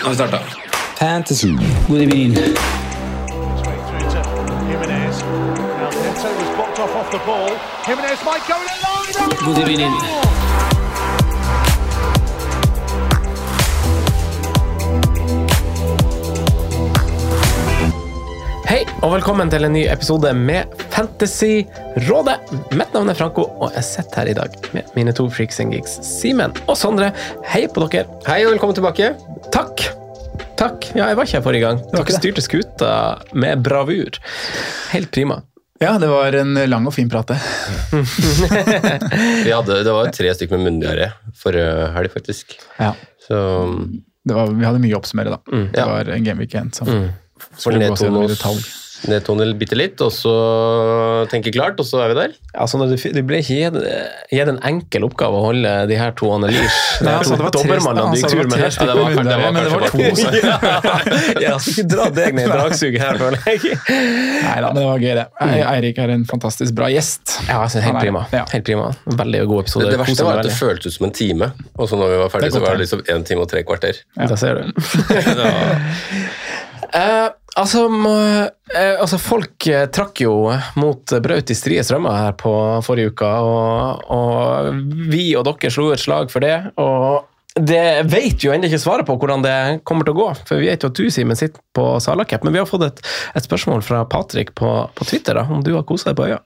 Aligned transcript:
Nå 0.00 0.06
har 0.06 0.10
vi 0.10 0.16
starta. 0.16 0.38
Fantasy. 0.98 1.48
God 1.88 2.00
evening. 2.00 2.34
God 9.44 9.58
evening. 9.58 9.92
Hei, 18.70 18.84
og 19.02 19.12
velkommen 19.12 19.50
til 19.50 19.66
en 19.66 19.72
ny 19.74 19.84
episode 19.90 20.32
med 20.32 20.70
Fantasyrådet. 20.94 22.36
Mitt 22.72 22.94
navn 22.94 23.10
er 23.12 23.18
Franco, 23.18 23.48
og 23.60 23.74
jeg 23.76 23.84
sitter 23.84 24.22
her 24.22 24.32
i 24.32 24.36
dag 24.40 24.60
med 24.72 24.94
mine 24.96 25.12
to 25.12 25.28
freaks 25.28 25.60
and 25.60 25.74
geeks, 25.74 25.98
Simen 26.06 26.56
og 26.66 26.78
Sondre. 26.78 27.12
Hei 27.50 27.66
på 27.68 27.84
dere. 27.88 28.06
Hei 28.30 28.44
og 28.46 28.54
velkommen 28.54 28.78
tilbake. 28.78 29.14
Takk. 29.50 29.99
Takk. 30.60 30.90
Ja, 30.92 31.06
jeg 31.08 31.16
var 31.16 31.24
ikke 31.28 31.38
her 31.38 31.44
forrige 31.44 31.64
gang. 31.64 31.78
Dere 31.94 32.16
styrte 32.18 32.42
skuta 32.44 32.90
med 33.32 33.62
bravur. 33.64 34.18
Helt 34.92 35.10
prima. 35.14 35.40
Ja, 35.80 35.94
det 35.96 36.10
var 36.12 36.34
en 36.36 36.52
lang 36.68 36.84
og 36.84 36.92
fin 36.92 37.08
prat, 37.08 37.30
det. 37.32 37.38
Vi 39.46 39.54
hadde, 39.54 39.78
det 39.86 39.94
var 39.96 40.10
tre 40.12 40.34
stykker 40.36 40.60
med 40.60 40.66
munndiaré 40.68 41.06
forrige 41.40 41.86
helg, 41.94 42.12
faktisk. 42.12 42.58
Ja. 42.76 42.92
Så 43.24 43.38
Det 44.28 44.36
var, 44.36 44.52
vi 44.52 44.66
hadde 44.68 44.82
mye 44.82 44.92
å 44.92 45.00
oppsummere, 45.00 45.38
da. 45.38 45.40
Det 45.72 45.80
Ja. 45.80 45.86
var 45.88 46.12
en 46.12 46.24
game 46.26 46.44
weekend 46.44 46.76
som 46.76 46.90
mm. 46.92 47.08
skulle 47.56 47.88
gås 47.88 48.04
gjennom 48.04 48.26
i 48.28 48.32
detalj. 48.34 48.60
Nedtone 49.08 49.46
bitte 49.56 49.76
litt, 49.78 50.00
og 50.04 50.10
så 50.12 50.32
tenke 51.32 51.52
klart, 51.54 51.78
og 51.80 51.86
så 51.88 52.02
er 52.04 52.10
vi 52.12 52.16
der. 52.18 52.34
Ja, 52.52 52.66
at 52.84 52.92
det, 53.16 53.22
ble 53.26 53.38
ikke 53.40 53.56
gitt, 53.56 53.78
en 54.50 54.58
enkel 54.66 55.06
oppgave 55.06 55.38
å 55.38 55.44
holde 55.46 55.72
de 55.88 55.96
her 56.00 56.12
to 56.18 56.28
analyse. 56.34 57.00
Nei, 57.06 57.14
altså, 57.20 57.38
det 57.38 57.46
var 57.46 57.54
tre- 57.54 57.78
gikk 58.20 58.34
det 58.34 58.60
Ja, 58.60 58.88
det 58.90 58.96
var- 59.00 59.14
med 59.16 59.30
det 59.30 59.38
var 59.40 59.52
men 59.52 59.62
det 59.64 59.72
var 59.72 59.82
to. 59.88 59.98
Ja, 61.44 61.54
skal 61.58 61.72
ikke 61.72 61.86
dra 61.94 62.08
deg 62.20 62.36
ned 62.36 62.48
i 62.48 62.52
dragsuget 62.52 63.00
her, 63.04 63.20
føler 63.20 63.38
jeg. 63.46 63.78
Nei 63.90 64.58
da, 64.60 64.70
men 64.72 64.80
det 64.80 64.86
var 64.90 65.04
gøy, 65.06 65.14
det. 65.20 65.26
Eirik 65.70 66.00
er 66.04 66.14
en 66.16 66.26
fantastisk 66.28 66.76
bra 66.76 66.90
gjest. 66.92 67.38
Ja, 67.48 67.60
altså, 67.64 67.80
helt 67.84 68.00
prima. 68.02 68.26
ja. 68.34 68.44
Helt 68.52 68.66
prima. 68.68 68.90
Veldig 69.06 69.44
god 69.50 69.64
episode. 69.64 69.86
Det, 69.88 69.96
det 69.96 70.02
verste 70.04 70.26
var 70.28 70.42
at 70.42 70.48
det 70.50 70.56
føltes 70.58 70.90
ut 70.92 70.98
som 70.98 71.08
en 71.08 71.14
time, 71.16 71.50
og 71.76 71.88
så 71.90 71.98
når 72.00 72.14
vi 72.14 72.20
var 72.24 72.32
ferdige, 72.34 72.52
er 72.52 72.58
så 72.58 72.64
var 72.66 72.76
det 72.76 72.84
liksom 72.84 73.04
én 73.16 73.24
time 73.28 73.46
og 73.46 73.50
tre 73.52 73.64
kvarter. 73.64 74.02
Da 74.20 74.36
ser 74.40 74.60
du. 74.60 74.64
Ja. 76.90 77.30
Altså, 77.58 77.88
må, 77.90 78.12
eh, 78.70 79.00
altså, 79.00 79.18
folk 79.18 79.66
eh, 79.66 79.88
trakk 79.90 80.22
jo 80.22 80.34
mot 80.78 81.16
Braut 81.24 81.50
i 81.50 81.56
strie 81.58 81.82
strømmer 81.84 82.14
her 82.14 82.36
på 82.38 82.52
forrige 82.86 83.10
uke, 83.10 83.26
og, 83.26 84.04
og 84.14 84.78
vi 85.10 85.32
og 85.38 85.48
dere 85.48 85.72
slo 85.74 85.88
et 85.94 86.02
slag 86.02 86.30
for 86.30 86.46
det. 86.46 86.56
og 86.78 87.26
det 87.60 88.06
vet 88.06 88.44
jo 88.44 88.52
ennå 88.54 88.68
ikke 88.68 88.78
svaret 88.78 89.06
på 89.08 89.16
hvordan 89.18 89.42
det 89.42 89.54
kommer 89.88 90.06
til 90.06 90.14
å 90.14 90.20
gå, 90.20 90.28
for 90.46 90.60
vi 90.60 90.68
vet 90.70 90.84
jo 90.84 90.90
at 90.92 91.00
du 91.00 91.10
Simen, 91.10 91.36
sitter 91.36 91.58
på 91.74 91.86
Salacup, 92.02 92.44
men 92.46 92.54
vi 92.54 92.60
har 92.62 92.68
fått 92.68 92.84
et, 92.86 93.02
et 93.34 93.46
spørsmål 93.46 93.82
fra 93.82 94.04
Patrick 94.08 94.54
på, 94.54 94.70
på 94.94 95.08
Twitter 95.08 95.34
da, 95.34 95.42
om 95.50 95.64
du 95.66 95.72
har 95.74 95.82
kosa 95.88 96.12
deg 96.12 96.20
på 96.20 96.28
øya. 96.28 96.38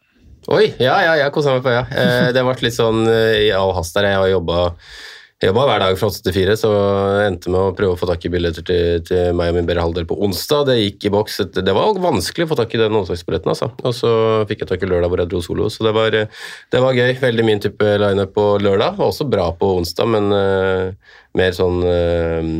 Oi, 0.52 0.64
ja, 0.80 0.96
ja, 1.04 1.12
jeg 1.20 1.32
kosa 1.32 1.54
meg 1.54 1.64
på 1.64 1.72
øya. 1.72 1.84
Eh, 1.88 2.30
det 2.32 2.40
har 2.40 2.48
vært 2.48 2.64
litt 2.64 2.76
sånn 2.76 3.04
eh, 3.08 3.46
i 3.46 3.52
all 3.56 3.72
hast 3.76 3.96
der. 3.96 4.10
Jeg 4.10 4.20
har 4.20 4.32
jobba 4.32 4.64
jobba 5.48 5.64
hver 5.68 5.82
dag 5.82 5.96
fra 6.00 6.08
8 6.10 6.24
til 6.26 6.34
4, 6.36 6.56
så 6.60 6.70
jeg 6.74 7.30
endte 7.30 7.52
med 7.52 7.60
å 7.60 7.74
prøve 7.76 7.96
å 7.96 7.98
få 8.00 8.08
tak 8.08 8.24
i 8.26 8.30
billetter 8.32 8.64
til, 8.66 9.02
til 9.08 9.36
meg 9.36 9.52
og 9.52 9.58
min 9.58 9.68
bedre 9.68 9.84
halvdel 9.84 10.06
på 10.08 10.18
onsdag. 10.26 10.68
Det 10.70 10.76
gikk 10.78 11.08
i 11.08 11.12
boks. 11.14 11.40
Det 11.56 11.74
var 11.76 12.00
vanskelig 12.02 12.46
å 12.46 12.52
få 12.52 12.58
tak 12.60 12.76
i 12.76 12.80
den 12.80 12.96
onsdagsbilletten, 13.00 13.52
altså. 13.52 13.70
Og 13.84 13.96
så 13.96 14.12
fikk 14.50 14.64
jeg 14.64 14.72
tak 14.72 14.86
i 14.86 14.90
lørdag 14.90 15.12
hvor 15.12 15.22
jeg 15.22 15.32
dro 15.32 15.42
solo, 15.44 15.68
så 15.72 15.88
det 15.88 15.94
var, 15.96 16.16
det 16.16 16.84
var 16.86 16.96
gøy. 16.96 17.12
Veldig 17.24 17.46
min 17.46 17.62
type 17.64 17.96
lineup 18.02 18.34
på 18.36 18.46
lørdag. 18.62 18.96
Var 19.00 19.12
også 19.12 19.28
bra 19.30 19.50
på 19.58 19.74
onsdag, 19.80 20.10
men 20.14 20.32
uh, 20.32 21.20
mer 21.38 21.54
sånn 21.56 21.80
eh, 21.88 22.50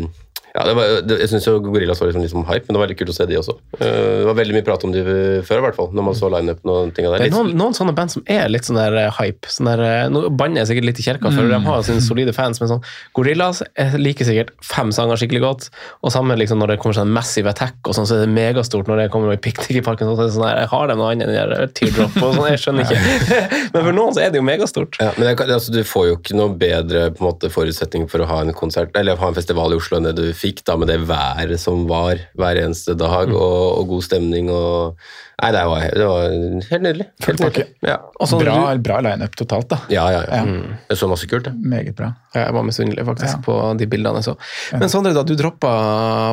ja, 0.55 0.63
det 0.69 0.75
var, 0.79 0.93
det, 1.03 1.17
Jeg 1.19 1.31
syns 1.33 1.49
Gorillas 1.65 1.99
var 1.99 2.13
liksom, 2.13 2.23
liksom 2.23 2.45
hype, 2.47 2.69
men 2.69 2.77
det 2.77 2.79
var 2.79 2.87
veldig 2.87 2.97
kult 3.01 3.11
å 3.11 3.15
se 3.17 3.25
de 3.27 3.39
også. 3.41 3.57
Uh, 3.75 3.87
det 4.21 4.27
var 4.29 4.37
veldig 4.39 4.55
mye 4.55 4.67
prat 4.67 4.85
om 4.87 4.93
de 4.95 5.03
før, 5.43 5.59
i 5.59 5.65
hvert 5.65 5.75
fall, 5.75 5.89
når 5.91 6.07
man 6.07 6.15
så 6.15 6.29
lineupen 6.31 6.71
og 6.71 6.93
ting 6.95 7.09
der. 7.09 7.25
Det 7.25 7.27
er 7.27 7.35
noen, 7.35 7.51
noen 7.59 7.75
sånne 7.75 7.95
band 7.97 8.15
som 8.15 8.23
er 8.31 8.47
litt 8.53 8.69
sånn 8.69 8.79
der 8.79 8.95
eh, 9.01 9.17
hype. 9.19 9.51
Sånn 9.51 9.67
der, 9.67 9.83
eh, 9.83 10.05
nå 10.15 10.29
banner 10.31 10.63
jeg 10.63 10.71
sikkert 10.71 10.87
litt 10.87 11.01
i 11.03 11.07
kirka, 11.09 11.33
for 11.35 11.51
de 11.51 11.59
har 11.65 11.83
sine 11.89 12.05
solide 12.05 12.35
fans, 12.37 12.63
men 12.63 12.71
sånn 12.71 12.85
Gorillas 13.19 13.65
liker 13.99 14.29
sikkert 14.29 14.53
fem 14.63 14.93
sanger 14.95 15.19
skikkelig 15.19 15.43
godt, 15.43 15.67
og 16.07 16.15
sammen 16.15 16.39
liksom 16.39 16.63
når 16.63 16.75
det 16.75 16.79
kommer 16.85 17.01
sånn 17.01 17.11
Massive 17.17 17.51
Attack, 17.51 17.81
og 17.83 17.99
sånn, 17.99 18.07
så 18.07 18.21
er 18.21 18.23
det 18.23 18.31
megastort 18.37 18.87
når 18.91 19.03
det 19.03 19.09
kommer 19.17 19.35
i 19.35 19.41
Picnic 19.43 19.81
i 19.81 19.83
parken. 19.83 20.13
Så 20.15 20.23
er 20.23 20.31
det 20.31 20.37
sånn 20.37 20.47
der, 20.47 20.63
jeg 20.63 20.71
har 20.71 20.87
det 20.87 20.99
noe 21.01 21.11
annet 21.11 21.27
enn 21.27 21.35
der 21.35 21.75
Teardrop, 21.75 22.15
og 22.23 22.39
sånn, 22.39 22.49
jeg 22.53 22.63
skjønner 22.63 22.87
ikke. 22.87 23.03
men 23.75 23.81
for 23.81 23.91
noen 23.99 24.15
så 24.15 24.23
er 24.23 24.31
det 24.31 24.39
jo 24.39 24.47
megastort. 24.47 25.03
Ja, 25.03 25.11
men 25.19 25.27
det, 25.27 25.51
altså, 25.51 25.75
Du 25.75 25.83
får 25.83 26.09
jo 26.13 26.17
ikke 26.21 26.39
noe 26.39 26.55
bedre 26.63 27.09
på 27.11 27.25
en 27.25 27.31
måte, 27.33 27.51
forutsetning 27.51 28.07
for 28.13 28.23
å 28.23 28.31
ha 28.31 28.41
en 28.47 28.55
konsert 28.55 28.95
eller 28.95 29.19
ha 29.19 29.35
en 29.35 29.37
festival 29.43 29.75
i 29.75 29.83
Oslo 29.83 29.99
enn 29.99 30.07
det 30.07 30.15
du 30.21 30.27
fikk 30.44 30.44
da 30.67 30.77
med 30.77 30.89
det 30.93 31.01
været 31.09 31.59
som 31.61 31.87
var 31.89 32.21
hver 32.39 32.59
eneste 32.65 32.95
dag, 32.99 33.31
og, 33.33 33.79
og 33.81 33.87
god 33.89 34.03
stemning. 34.05 34.51
og 34.53 34.99
Nei, 35.43 35.49
det 35.51 35.63
var, 35.67 35.81
det 35.99 36.05
var 36.07 36.29
helt 36.71 36.83
nydelig. 36.85 37.07
Helt 37.27 37.41
nydelig. 37.43 37.65
Ja. 37.83 37.97
Sånn, 38.23 38.39
Bra, 38.45 38.55
du, 38.77 38.83
bra 38.87 39.01
lineup 39.03 39.35
totalt, 39.37 39.67
da. 39.73 39.79
Ja, 39.91 40.05
ja, 40.15 40.21
ja. 40.31 40.43
Mm. 40.47 40.77
Jeg 40.93 41.01
så 41.01 41.09
masse 41.11 41.27
kult, 41.29 41.49
jeg. 41.51 41.59
Meget 41.73 41.97
bra. 41.99 42.13
Ja, 42.37 42.45
jeg 42.47 42.55
var 42.55 42.67
misunnelig 42.69 43.05
faktisk 43.09 43.33
Ja. 43.35 43.41
på 43.45 43.57
de 43.81 43.89
bildene 43.91 44.23
jeg 44.23 44.29
så. 44.29 44.37
Men 44.79 44.93
Sondre, 44.93 45.13
da 45.17 45.25
du 45.27 45.35
droppa 45.37 45.73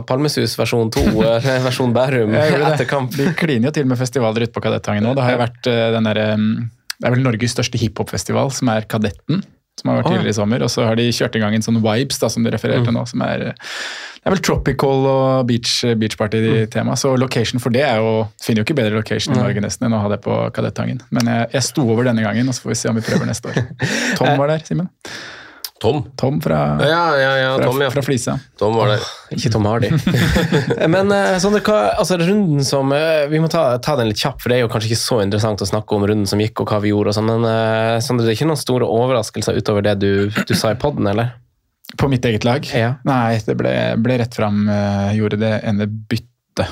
Palmesus 0.07 0.53
versjon 0.59 0.91
2, 0.93 1.05
versjon 1.65 1.95
Bærum, 1.97 2.35
etter 2.37 2.77
det. 2.77 2.87
kamp 2.91 3.15
Vi 3.17 3.25
kliner 3.39 3.71
jo 3.71 3.75
til 3.79 3.89
med 3.89 3.97
festivaler 3.99 4.45
ute 4.45 4.53
på 4.55 4.61
Kadettangen 4.63 5.03
nå. 5.09 5.15
Det 5.17 5.25
har 5.25 5.35
jo 5.35 5.41
vært 5.41 5.71
eh, 5.73 5.87
den 5.97 6.07
derre 6.11 6.27
Det 6.37 7.09
er 7.09 7.15
vel 7.17 7.25
Norges 7.25 7.55
største 7.57 7.81
hiphopfestival, 7.81 8.53
som 8.53 8.69
er 8.75 8.85
Kadetten. 8.85 9.41
Som 9.79 9.89
har 9.89 10.01
vært 10.01 10.09
oh, 10.09 10.11
ja. 10.11 10.19
tidligere 10.19 10.35
i 10.35 10.37
sommer. 10.37 10.63
Og 10.65 10.71
så 10.73 10.85
har 10.85 10.99
de 10.99 11.07
kjørt 11.15 11.35
i 11.37 11.41
gang 11.41 11.55
en 11.57 11.65
sånn 11.65 11.79
Vibes, 11.81 12.19
da, 12.21 12.29
som 12.29 12.43
du 12.45 12.51
refererer 12.53 12.85
til 12.85 12.95
nå. 12.95 13.05
som 13.09 13.23
er 13.25 13.45
Det 13.47 14.29
er 14.29 14.35
vel 14.35 14.43
tropical 14.45 15.07
og 15.09 15.49
beach, 15.49 15.79
beach 15.97 16.17
party-tema. 16.19 16.97
Så 16.99 17.15
location 17.17 17.63
for 17.63 17.73
det 17.73 17.85
er 17.87 18.01
jo 18.03 18.13
Finner 18.43 18.61
jo 18.61 18.67
ikke 18.67 18.77
bedre 18.77 18.99
location 18.99 19.35
i 19.35 19.41
Norge 19.41 19.63
nesten 19.63 19.87
enn 19.87 19.97
å 19.97 20.03
ha 20.03 20.11
det 20.11 20.21
på 20.25 20.37
Kadettangen. 20.55 21.01
Men 21.15 21.29
jeg, 21.31 21.51
jeg 21.55 21.69
sto 21.71 21.87
over 21.87 22.09
denne 22.09 22.25
gangen, 22.25 22.51
og 22.51 22.57
så 22.57 22.67
får 22.67 22.75
vi 22.75 22.81
se 22.83 22.91
om 22.91 22.99
vi 22.99 23.05
prøver 23.05 23.29
neste 23.29 23.53
år. 23.53 23.61
Tom 24.19 24.35
var 24.41 24.53
der, 24.53 24.67
Simen. 24.67 24.91
Tom. 25.81 26.03
Tom 26.15 26.37
fra, 26.41 26.77
Ja, 26.85 27.17
ja, 27.17 27.37
ja, 27.37 27.55
fra, 27.57 27.65
Tom, 27.65 27.81
ja. 27.81 27.89
fra 27.89 28.01
Flisa. 28.05 28.35
Tom 28.59 28.75
var 28.77 28.91
det. 28.91 28.99
Ikke 29.33 29.49
Tom 29.49 29.65
Hardy. 29.65 29.89
Men 30.93 31.09
sånn, 31.41 31.57
altså 31.57 32.19
runden 32.21 32.61
som 32.67 32.93
eh, 32.93 33.25
Vi 33.31 33.41
må 33.41 33.49
ta, 33.49 33.63
ta 33.81 33.95
den 33.97 34.11
litt 34.11 34.21
kjapp, 34.21 34.37
for 34.43 34.53
det 34.53 34.59
er 34.59 34.65
jo 34.67 34.69
kanskje 34.69 34.91
ikke 34.91 35.01
så 35.01 35.17
interessant 35.23 35.63
å 35.65 35.69
snakke 35.71 35.97
om 35.97 36.05
runden 36.05 36.29
som 36.29 36.41
gikk 36.43 36.61
og 36.61 36.69
hva 36.69 36.83
vi 36.85 36.93
gjorde. 36.93 37.15
og 37.15 37.17
sånn, 37.17 37.31
Men 37.33 37.49
eh, 37.49 37.97
det 37.97 38.29
er 38.29 38.37
ikke 38.37 38.49
noen 38.51 38.61
store 38.61 38.85
overraskelser 38.93 39.57
utover 39.57 39.89
det 39.89 39.97
du, 40.03 40.11
du 40.29 40.53
sa 40.53 40.75
i 40.75 40.77
poden, 40.77 41.09
eller? 41.09 41.33
På 41.97 42.07
mitt 42.11 42.29
eget 42.29 42.45
lag? 42.45 42.65
Ja. 42.77 42.95
Nei, 43.07 43.41
det 43.43 43.57
ble, 43.57 43.73
ble 43.99 44.21
rett 44.21 44.37
fram. 44.37 44.63
gjorde 45.17 45.41
det 45.41 45.55
ene 45.67 45.89
byttet. 45.89 46.69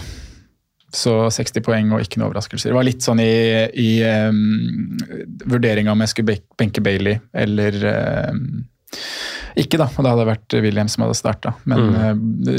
Så 0.95 1.13
60 1.33 1.65
poeng 1.65 1.91
og 1.93 2.01
ikke 2.01 2.21
noe 2.21 2.29
overraskelser. 2.29 2.71
Det 2.71 2.77
var 2.77 2.85
litt 2.87 3.05
sånn 3.05 3.19
i, 3.21 3.33
i 3.77 3.89
um, 4.29 4.97
vurderinga 5.49 5.93
om 5.93 6.01
jeg 6.05 6.13
skulle 6.13 6.37
benke 6.57 6.81
Bailey 6.85 7.19
eller 7.37 7.77
um, 8.31 8.45
ikke, 9.59 9.79
da. 9.79 9.87
Og 9.89 10.05
det 10.05 10.11
hadde 10.13 10.25
vært 10.29 10.55
William 10.63 10.89
som 10.91 11.03
hadde 11.05 11.17
starta. 11.17 11.53
Men 11.69 11.89
eh, 11.89 12.09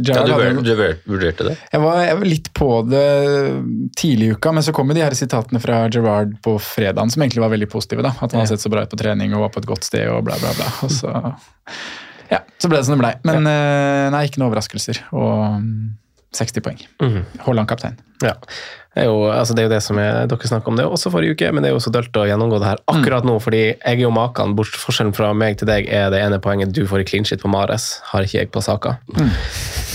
Ja, 0.05 0.23
du, 0.27 0.33
hadde 0.35 0.51
du 0.67 0.73
vurderte 1.11 1.47
det? 1.51 1.57
jeg 1.73 1.83
var, 1.85 2.01
jeg 2.05 2.19
var 2.21 2.29
litt 2.29 2.51
på 2.57 2.69
det 2.89 3.05
tidlig 4.01 4.31
i 4.31 4.37
uka, 4.37 4.53
men 4.57 4.67
så 4.67 4.75
kom 4.77 4.91
jo 4.91 4.99
de 4.99 5.05
her 5.05 5.17
sitatene 5.19 5.63
fra 5.63 5.83
Gerard 5.93 6.37
på 6.45 6.57
fredagen 6.63 7.13
som 7.13 7.25
egentlig 7.25 7.45
var 7.45 7.55
veldig 7.55 7.71
positive. 7.73 8.05
da, 8.07 8.15
At 8.21 8.35
han 8.35 8.43
har 8.45 8.51
sett 8.51 8.63
så 8.65 8.73
bra 8.73 8.85
ut 8.85 8.93
på 8.93 9.01
trening 9.01 9.35
og 9.35 9.47
var 9.47 9.55
på 9.55 9.63
et 9.65 9.71
godt 9.71 9.89
sted 9.89 10.09
og 10.13 10.25
bla, 10.29 10.39
bla, 10.43 10.53
bla. 10.59 10.69
Og 10.87 10.93
så, 10.95 11.15
ja, 12.35 12.43
så 12.59 12.71
ble 12.71 12.81
det 12.83 12.89
som 12.89 12.97
det 12.99 13.03
blei. 13.05 13.15
Men 13.29 13.49
eh, 13.51 14.07
nei, 14.15 14.27
ikke 14.29 14.43
noen 14.43 14.51
overraskelser. 14.51 15.05
Og 15.17 15.61
mm, 15.65 15.81
60 16.37 16.65
poeng. 16.65 16.85
Mm. 17.03 17.25
Haaland 17.47 17.71
kaptein. 17.71 17.99
Ja. 18.23 18.37
Det 18.91 19.05
er, 19.05 19.07
jo, 19.07 19.31
altså 19.31 19.55
det 19.55 19.63
er 19.63 19.69
jo 19.69 19.73
det 19.73 19.81
som 19.87 19.99
er, 20.03 20.27
dere 20.27 20.49
snakket 20.51 20.69
om 20.73 20.79
det 20.79 20.85
også 20.85 21.13
forrige 21.15 21.37
uke, 21.37 21.51
men 21.55 21.63
det 21.63 21.71
er 21.71 21.77
jo 21.77 21.83
så 21.83 21.93
dølt 21.95 22.17
å 22.19 22.27
gjennomgå 22.27 22.59
det 22.59 22.73
her 22.73 22.83
akkurat 22.91 23.27
nå, 23.27 23.37
fordi 23.43 23.63
jeg 23.69 23.79
er 23.87 24.03
jo 24.03 24.11
maken. 24.15 24.57
Bort, 24.59 24.75
forskjellen 24.83 25.15
fra 25.15 25.31
meg 25.31 25.61
til 25.61 25.71
deg 25.71 25.87
er 25.87 26.11
det 26.11 26.19
ene 26.25 26.41
poenget 26.43 26.75
du 26.75 26.83
får 26.91 27.05
i 27.05 27.09
clean 27.13 27.27
shit 27.29 27.43
på 27.43 27.51
Mares, 27.53 27.93
har 28.11 28.27
ikke 28.27 28.41
jeg 28.41 28.51
på 28.51 28.63
Saka. 28.67 28.99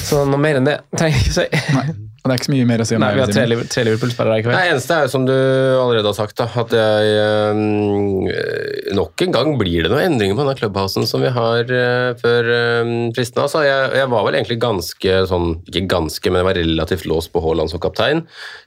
Så 0.06 0.24
noe 0.30 0.40
mer 0.40 0.62
enn 0.62 0.70
det 0.70 0.80
trenger 0.96 1.20
jeg 1.20 1.28
ikke 1.28 1.38
si. 1.42 2.04
Og 2.26 2.32
det 2.32 2.34
er 2.34 2.40
ikke 2.40 2.48
så 2.48 2.54
mye 2.56 2.66
mer 2.66 2.82
å 2.82 2.86
si 2.90 2.96
om 2.98 3.04
Nei, 3.04 3.12
vi 3.14 3.22
har 3.22 3.30
det, 3.30 3.36
tre, 3.38 3.66
tre 3.70 3.82
Liverpool-spillere 3.86 4.42
i 4.42 4.44
kveld. 4.48 4.56
Det 4.58 4.70
eneste 4.72 4.96
er 4.96 5.04
jo 5.06 5.10
som 5.14 5.26
du 5.28 5.34
allerede 5.36 6.10
har 6.10 6.16
sagt, 6.18 6.34
da, 6.40 6.48
at 6.58 6.72
jeg 6.74 7.12
eh, 7.22 8.94
Nok 8.98 9.22
en 9.22 9.36
gang 9.36 9.52
blir 9.60 9.86
det 9.86 9.92
noen 9.92 10.08
endringer 10.08 10.34
på 10.34 10.42
denne 10.42 10.56
clubhousen 10.58 11.06
som 11.06 11.22
vi 11.22 11.30
har 11.36 11.70
eh, 11.70 12.16
før 12.18 12.50
uh, 12.50 12.94
fristen. 13.14 13.44
Altså, 13.44 13.62
jeg, 13.68 13.92
jeg 14.00 14.10
var 14.16 14.26
vel 14.26 14.40
egentlig 14.40 14.58
ganske 14.64 15.20
sånn 15.30 15.52
Ikke 15.70 15.84
ganske, 15.94 16.32
men 16.32 16.42
jeg 16.42 16.48
var 16.48 16.58
relativt 16.58 17.06
låst 17.12 17.30
på 17.36 17.44
Haaland 17.46 17.70
som 17.70 17.84
kaptein. 17.84 18.24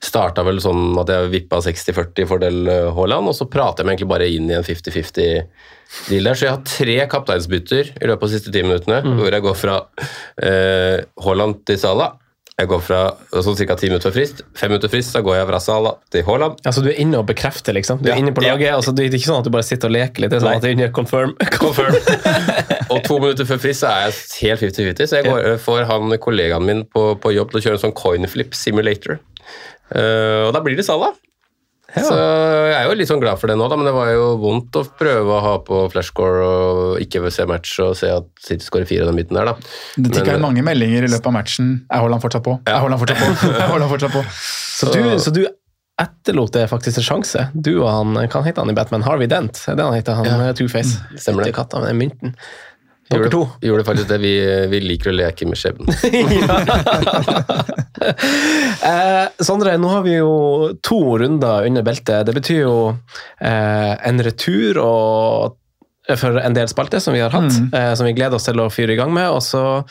Starta 0.06 0.46
vel 0.46 0.62
sånn 0.62 0.94
at 1.02 1.10
jeg 1.10 1.34
vippa 1.34 1.58
60-40 1.66 2.22
i 2.22 2.28
fordel 2.30 2.72
eh, 2.76 2.92
Haaland, 2.94 3.32
og 3.32 3.36
så 3.40 3.48
prater 3.50 3.82
jeg 3.82 3.90
meg 3.90 3.96
egentlig 3.98 4.12
bare 4.14 4.30
inn 4.36 4.46
i 4.52 4.58
en 4.60 4.68
50-50 4.70 5.42
deal 6.12 6.30
der. 6.30 6.38
Så 6.38 6.46
jeg 6.46 6.54
har 6.54 6.62
tre 6.76 6.96
kapteinsbytter 7.10 7.92
i 7.98 8.06
løpet 8.06 8.22
av 8.22 8.30
de 8.30 8.38
siste 8.38 8.54
ti 8.54 8.62
minuttene, 8.62 9.02
hvor 9.18 9.34
jeg 9.34 9.48
går 9.50 9.60
fra 9.66 9.80
eh, 10.46 11.02
Haaland 11.26 11.64
til 11.66 11.82
Salah. 11.82 12.14
Jeg 12.58 12.66
går 12.72 12.80
fra 12.82 13.00
sånn 13.30 13.54
ca. 13.54 13.76
ti 13.78 13.86
minutter 13.86 14.10
frist. 14.10 14.40
Fem 14.58 14.72
minutter 14.72 14.90
frist, 14.90 15.12
så 15.14 15.20
går 15.22 15.36
jeg 15.38 15.46
fra 15.46 15.60
Sala 15.62 15.92
til 16.10 16.24
Haaland. 16.26 16.56
Altså, 16.66 16.82
du 16.82 16.88
er 16.90 16.96
inne 16.98 17.20
og 17.20 17.28
bekrefter, 17.28 17.76
liksom. 17.76 18.00
Du 18.02 18.08
er 18.10 18.16
Ja. 18.16 18.18
inne 18.18 18.32
på 18.34 18.42
laget. 18.42 18.72
Altså, 18.74 18.90
det 18.92 19.04
er 19.06 19.14
ikke 19.14 19.30
sånn 19.30 19.38
at 19.38 19.44
du 19.46 19.50
bare 19.54 19.62
sitter 19.62 19.86
og 19.86 19.94
leker 19.94 20.22
litt. 20.24 20.30
Det 20.30 20.40
er 20.40 20.42
sånn 20.42 20.50
Nei. 20.50 20.56
at 20.56 20.62
det 20.62 20.70
er 20.72 20.74
inne 20.74 20.90
confirm. 20.92 21.36
Confirm. 21.62 21.94
og 22.90 23.04
to 23.04 23.20
minutter 23.20 23.44
før 23.46 23.62
frist 23.62 23.84
så 23.84 23.92
er 23.92 24.10
jeg 24.10 24.58
helt 24.58 24.74
50-50, 24.74 25.06
så 25.06 25.20
jeg 25.22 25.30
går, 25.30 25.58
får 25.62 25.86
han 25.86 26.18
kollegaen 26.18 26.66
min 26.66 26.82
på, 26.84 27.14
på 27.22 27.34
jobb 27.36 27.52
til 27.52 27.60
å 27.60 27.62
kjøre 27.62 27.78
en 27.78 27.84
sånn 27.86 27.94
coinflip 27.94 28.54
simulator. 28.58 29.20
Uh, 29.94 30.48
og 30.48 30.52
da 30.52 30.60
blir 30.60 30.74
det 30.76 30.84
Salah. 32.02 32.08
Så 32.08 32.68
jeg 32.68 32.76
er 32.78 32.88
jo 32.88 32.96
litt 33.00 33.10
sånn 33.10 33.20
glad 33.22 33.38
for 33.40 33.50
det 33.52 33.56
nå, 33.58 33.68
da, 33.70 33.76
men 33.80 33.88
det 33.88 33.94
var 33.96 34.10
jo 34.12 34.26
vondt 34.42 34.78
å 34.80 34.84
prøve 34.98 35.36
å 35.36 35.40
ha 35.44 35.54
på 35.66 35.82
flashscore 35.92 36.48
og 36.48 37.02
ikke 37.04 37.30
se 37.34 37.46
match 37.50 37.78
og 37.84 37.94
se 37.98 38.10
at 38.14 38.26
City 38.44 38.64
skårer 38.66 38.88
fire 38.88 39.06
i 39.06 39.10
den 39.10 39.16
biten 39.20 39.38
der, 39.38 39.52
da. 39.52 39.54
Det 39.96 40.12
tikka 40.14 40.32
Men- 40.32 40.34
inn 40.40 40.46
mange 40.48 40.62
meldinger 40.66 41.04
i 41.08 41.12
løpet 41.12 41.26
av 41.26 41.36
matchen. 41.38 41.72
Er 41.90 42.02
Haaland 42.04 42.22
fortsatt 42.22 42.44
på? 42.46 42.58
Er 42.66 42.78
Haaland 42.82 43.00
fortsatt 43.02 43.18
på? 43.22 43.52
Er 43.54 43.66
Haaland 43.72 43.90
fortsatt 43.94 44.12
på? 44.12 44.24
Så 44.78 44.92
du, 44.94 45.00
så 45.18 45.32
du 45.34 45.42
etterlot 45.98 46.52
det 46.54 46.68
faktisk 46.70 47.00
en 47.00 47.06
sjanse. 47.08 47.48
Du 47.58 47.72
og 47.82 47.88
han, 47.90 48.14
hva 48.30 48.42
heter 48.46 48.62
han 48.62 48.70
i 48.70 48.76
Batman? 48.76 49.02
Harvey 49.02 49.26
Dent? 49.26 49.58
Det 49.64 49.72
Er 49.72 49.78
det 49.80 49.86
han 49.88 49.96
heter? 49.98 50.14
Han 50.20 50.28
Ja. 50.28 50.36
ja. 50.46 50.52
Two-Face. 50.54 51.00
Stemmer 51.18 51.42
det. 51.48 51.54
Katta 51.56 51.80
med 51.82 51.90
den 51.90 51.98
mynten. 52.04 52.34
Dere 53.08 53.24
Gjorde, 53.24 53.30
to. 53.32 53.42
gjorde 53.64 53.84
faktisk 53.88 54.08
det. 54.10 54.18
Vi, 54.20 54.32
vi 54.68 54.80
liker 54.84 55.12
å 55.12 55.16
leke 55.16 55.46
med 55.48 55.56
skjebnen. 55.56 55.88
Eh, 58.88 59.26
Sondre, 59.42 59.72
nå 59.80 59.88
har 59.90 60.04
vi 60.04 60.12
jo 60.14 60.32
to 60.86 60.98
runder 61.18 61.66
under 61.66 61.82
beltet. 61.84 62.26
Det 62.28 62.34
betyr 62.36 62.60
jo 62.62 62.74
eh, 63.42 63.94
en 64.06 64.22
retur 64.22 64.78
og 64.82 65.56
for 66.16 66.38
en 66.40 66.54
del 66.56 66.68
spalter 66.70 67.02
som 67.04 67.12
vi 67.12 67.20
har 67.20 67.34
hatt, 67.34 67.52
eh, 67.74 67.90
som 67.98 68.06
vi 68.08 68.14
gleder 68.16 68.38
oss 68.38 68.46
til 68.48 68.60
å 68.62 68.70
fyre 68.72 68.94
i 68.94 68.98
gang 69.00 69.10
med. 69.12 69.28
Og 69.34 69.42
så 69.44 69.82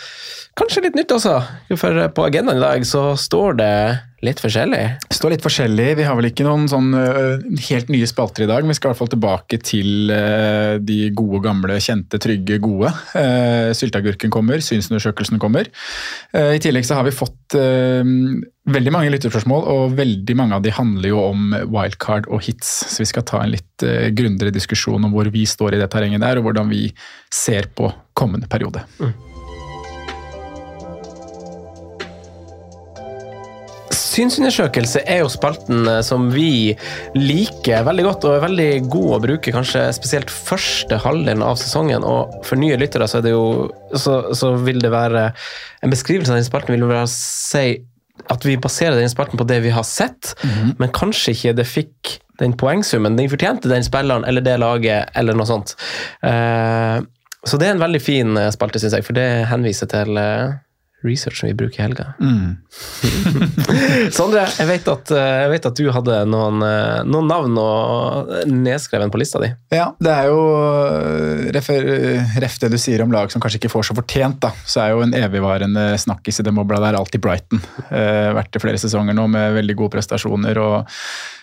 kanskje 0.58 0.88
litt 0.88 0.98
nytt 0.98 1.14
også, 1.14 1.36
for 1.78 2.00
på 2.16 2.26
agendaen 2.26 2.58
i 2.58 2.64
dag 2.64 2.88
så 2.90 3.12
står 3.20 3.60
det 3.60 3.76
litt 4.26 4.40
forskjellig. 4.42 4.82
Står 5.14 5.36
litt 5.36 5.44
forskjellig. 5.46 5.92
Vi 6.00 6.06
har 6.08 6.18
vel 6.18 6.30
ikke 6.32 6.46
noen 6.48 6.66
sånn 6.72 6.90
uh, 6.96 7.38
helt 7.68 7.92
nye 7.94 8.08
spalter 8.10 8.46
i 8.46 8.50
dag. 8.50 8.66
men 8.66 8.74
Vi 8.74 8.80
skal 8.80 8.90
i 8.90 8.92
hvert 8.94 9.02
fall 9.04 9.12
tilbake 9.14 9.60
til 9.62 10.10
uh, 10.10 10.78
de 10.82 11.12
gode, 11.18 11.44
gamle, 11.46 11.78
kjente, 11.84 12.18
trygge, 12.22 12.58
gode. 12.64 12.90
Uh, 13.14 13.70
Sylteagurken 13.78 14.34
kommer, 14.34 14.64
synsundersøkelsen 14.64 15.42
kommer. 15.42 15.70
Eh, 16.34 16.56
I 16.58 16.64
tillegg 16.64 16.88
så 16.88 16.98
har 16.98 17.06
vi 17.06 17.14
fått 17.16 17.56
veldig 17.58 18.92
mange 18.92 19.12
lytterspørsmål, 19.14 19.62
og 19.72 19.94
veldig 19.96 20.36
mange 20.36 20.58
av 20.58 20.66
de 20.66 20.74
handler 20.76 21.14
jo 21.14 21.22
om 21.22 21.54
wildcard 21.72 22.28
og 22.28 22.44
hits. 22.44 22.74
Så 22.92 23.06
vi 23.06 23.10
skal 23.14 23.26
ta 23.28 23.44
en 23.44 23.54
litt 23.54 23.86
uh, 23.86 24.10
grundigere 24.18 24.56
diskusjon 24.56 25.08
om 25.08 25.14
hvor 25.14 25.30
vi 25.34 25.46
står 25.48 25.78
i 25.78 25.82
det 25.84 25.92
terrenget 25.94 26.26
der, 26.26 26.42
og 26.42 26.50
hvordan 26.50 26.74
vi 26.74 26.90
ser 27.34 27.70
på 27.78 27.94
kommende 28.18 28.50
periode. 28.52 28.84
Synsundersøkelse 34.18 35.04
er 35.06 35.22
jo 35.22 35.32
spalten 35.32 35.88
eh, 35.90 36.02
som 36.06 36.30
vi 36.34 36.74
liker 37.18 37.86
veldig 37.86 38.06
godt 38.08 38.28
og 38.28 38.38
er 38.38 38.46
veldig 38.48 38.70
god 38.90 39.12
å 39.18 39.22
bruke 39.28 39.54
kanskje 39.54 39.84
spesielt 39.96 40.34
første 40.34 40.98
halvdelen 41.04 41.46
av 41.46 41.60
sesongen. 41.62 42.06
Og 42.08 42.40
for 42.48 42.60
nye 42.60 42.80
lyttere 42.80 43.08
så, 43.10 43.20
er 43.20 43.28
det 43.28 43.36
jo, 43.36 43.68
så, 43.94 44.20
så 44.38 44.56
vil 44.66 44.82
det 44.82 44.94
være 44.94 45.30
En 45.86 45.94
beskrivelse 45.94 46.34
av 46.34 46.40
den 46.40 46.48
spalten 46.48 46.74
vil 46.74 46.88
være 46.90 47.06
å 47.06 47.12
si 47.12 47.68
at 48.34 48.46
vi 48.48 48.56
baserer 48.60 48.98
den 48.98 49.12
spalten 49.12 49.38
på 49.38 49.46
det 49.48 49.60
vi 49.62 49.70
har 49.72 49.86
sett, 49.86 50.34
men 50.82 50.90
kanskje 50.92 51.36
ikke 51.36 51.54
det 51.60 51.68
fikk 51.70 52.16
den 52.42 52.56
poengsummen 52.58 53.16
den 53.16 53.30
fortjente, 53.30 53.70
den 53.70 53.86
spilleren 53.86 54.26
eller 54.28 54.42
det 54.42 54.56
laget 54.58 55.14
eller 55.18 55.38
noe 55.38 55.46
sånt. 55.48 55.76
Uh, 56.26 57.06
så 57.48 57.60
det 57.60 57.70
er 57.70 57.76
en 57.76 57.84
veldig 57.84 58.02
fin 58.04 58.38
eh, 58.40 58.50
spalte, 58.52 58.82
syns 58.82 58.98
jeg, 58.98 59.06
for 59.08 59.16
det 59.16 59.28
henviser 59.48 59.88
til 59.92 60.18
eh, 60.20 60.58
research 61.06 61.40
som 61.40 61.48
vi 61.48 61.54
bruker 61.54 61.80
i 61.80 61.84
helga. 61.86 62.06
Sondre, 64.18 64.48
jeg 64.58 64.68
vet, 64.70 64.88
at, 64.90 65.12
eh, 65.14 65.42
jeg 65.44 65.52
vet 65.54 65.68
at 65.70 65.78
du 65.78 65.92
hadde 65.94 66.16
noen, 66.30 66.64
eh, 66.66 67.04
noen 67.06 67.30
navn 67.30 67.58
og 67.62 68.32
nedskreven 68.50 69.12
på 69.14 69.22
lista 69.22 69.42
di. 69.44 69.52
Ja, 69.74 69.92
det 70.02 70.14
er 70.14 70.26
jo 70.32 70.40
refer, 71.54 71.86
ref, 71.86 72.48
ref 72.48 72.58
det 72.64 72.72
du 72.74 72.80
sier 72.82 73.04
om 73.06 73.14
lag 73.14 73.32
som 73.34 73.44
kanskje 73.44 73.62
ikke 73.62 73.74
får 73.76 73.90
så 73.90 73.98
fortjent, 73.98 74.40
da. 74.44 74.54
Så 74.66 74.82
er 74.84 74.96
jo 74.96 75.04
en 75.06 75.16
evigvarende 75.18 75.90
snakkis 76.02 76.42
i 76.42 76.48
det 76.48 76.56
mobla 76.56 76.82
der 76.84 76.98
alltid 77.00 77.24
Brighton. 77.24 77.62
Eh, 77.90 78.30
vært 78.38 78.54
det 78.56 78.64
flere 78.64 78.82
sesonger 78.82 79.18
nå 79.18 79.28
med 79.32 79.58
veldig 79.60 79.78
gode 79.78 79.98
prestasjoner 79.98 80.62
og 80.64 80.78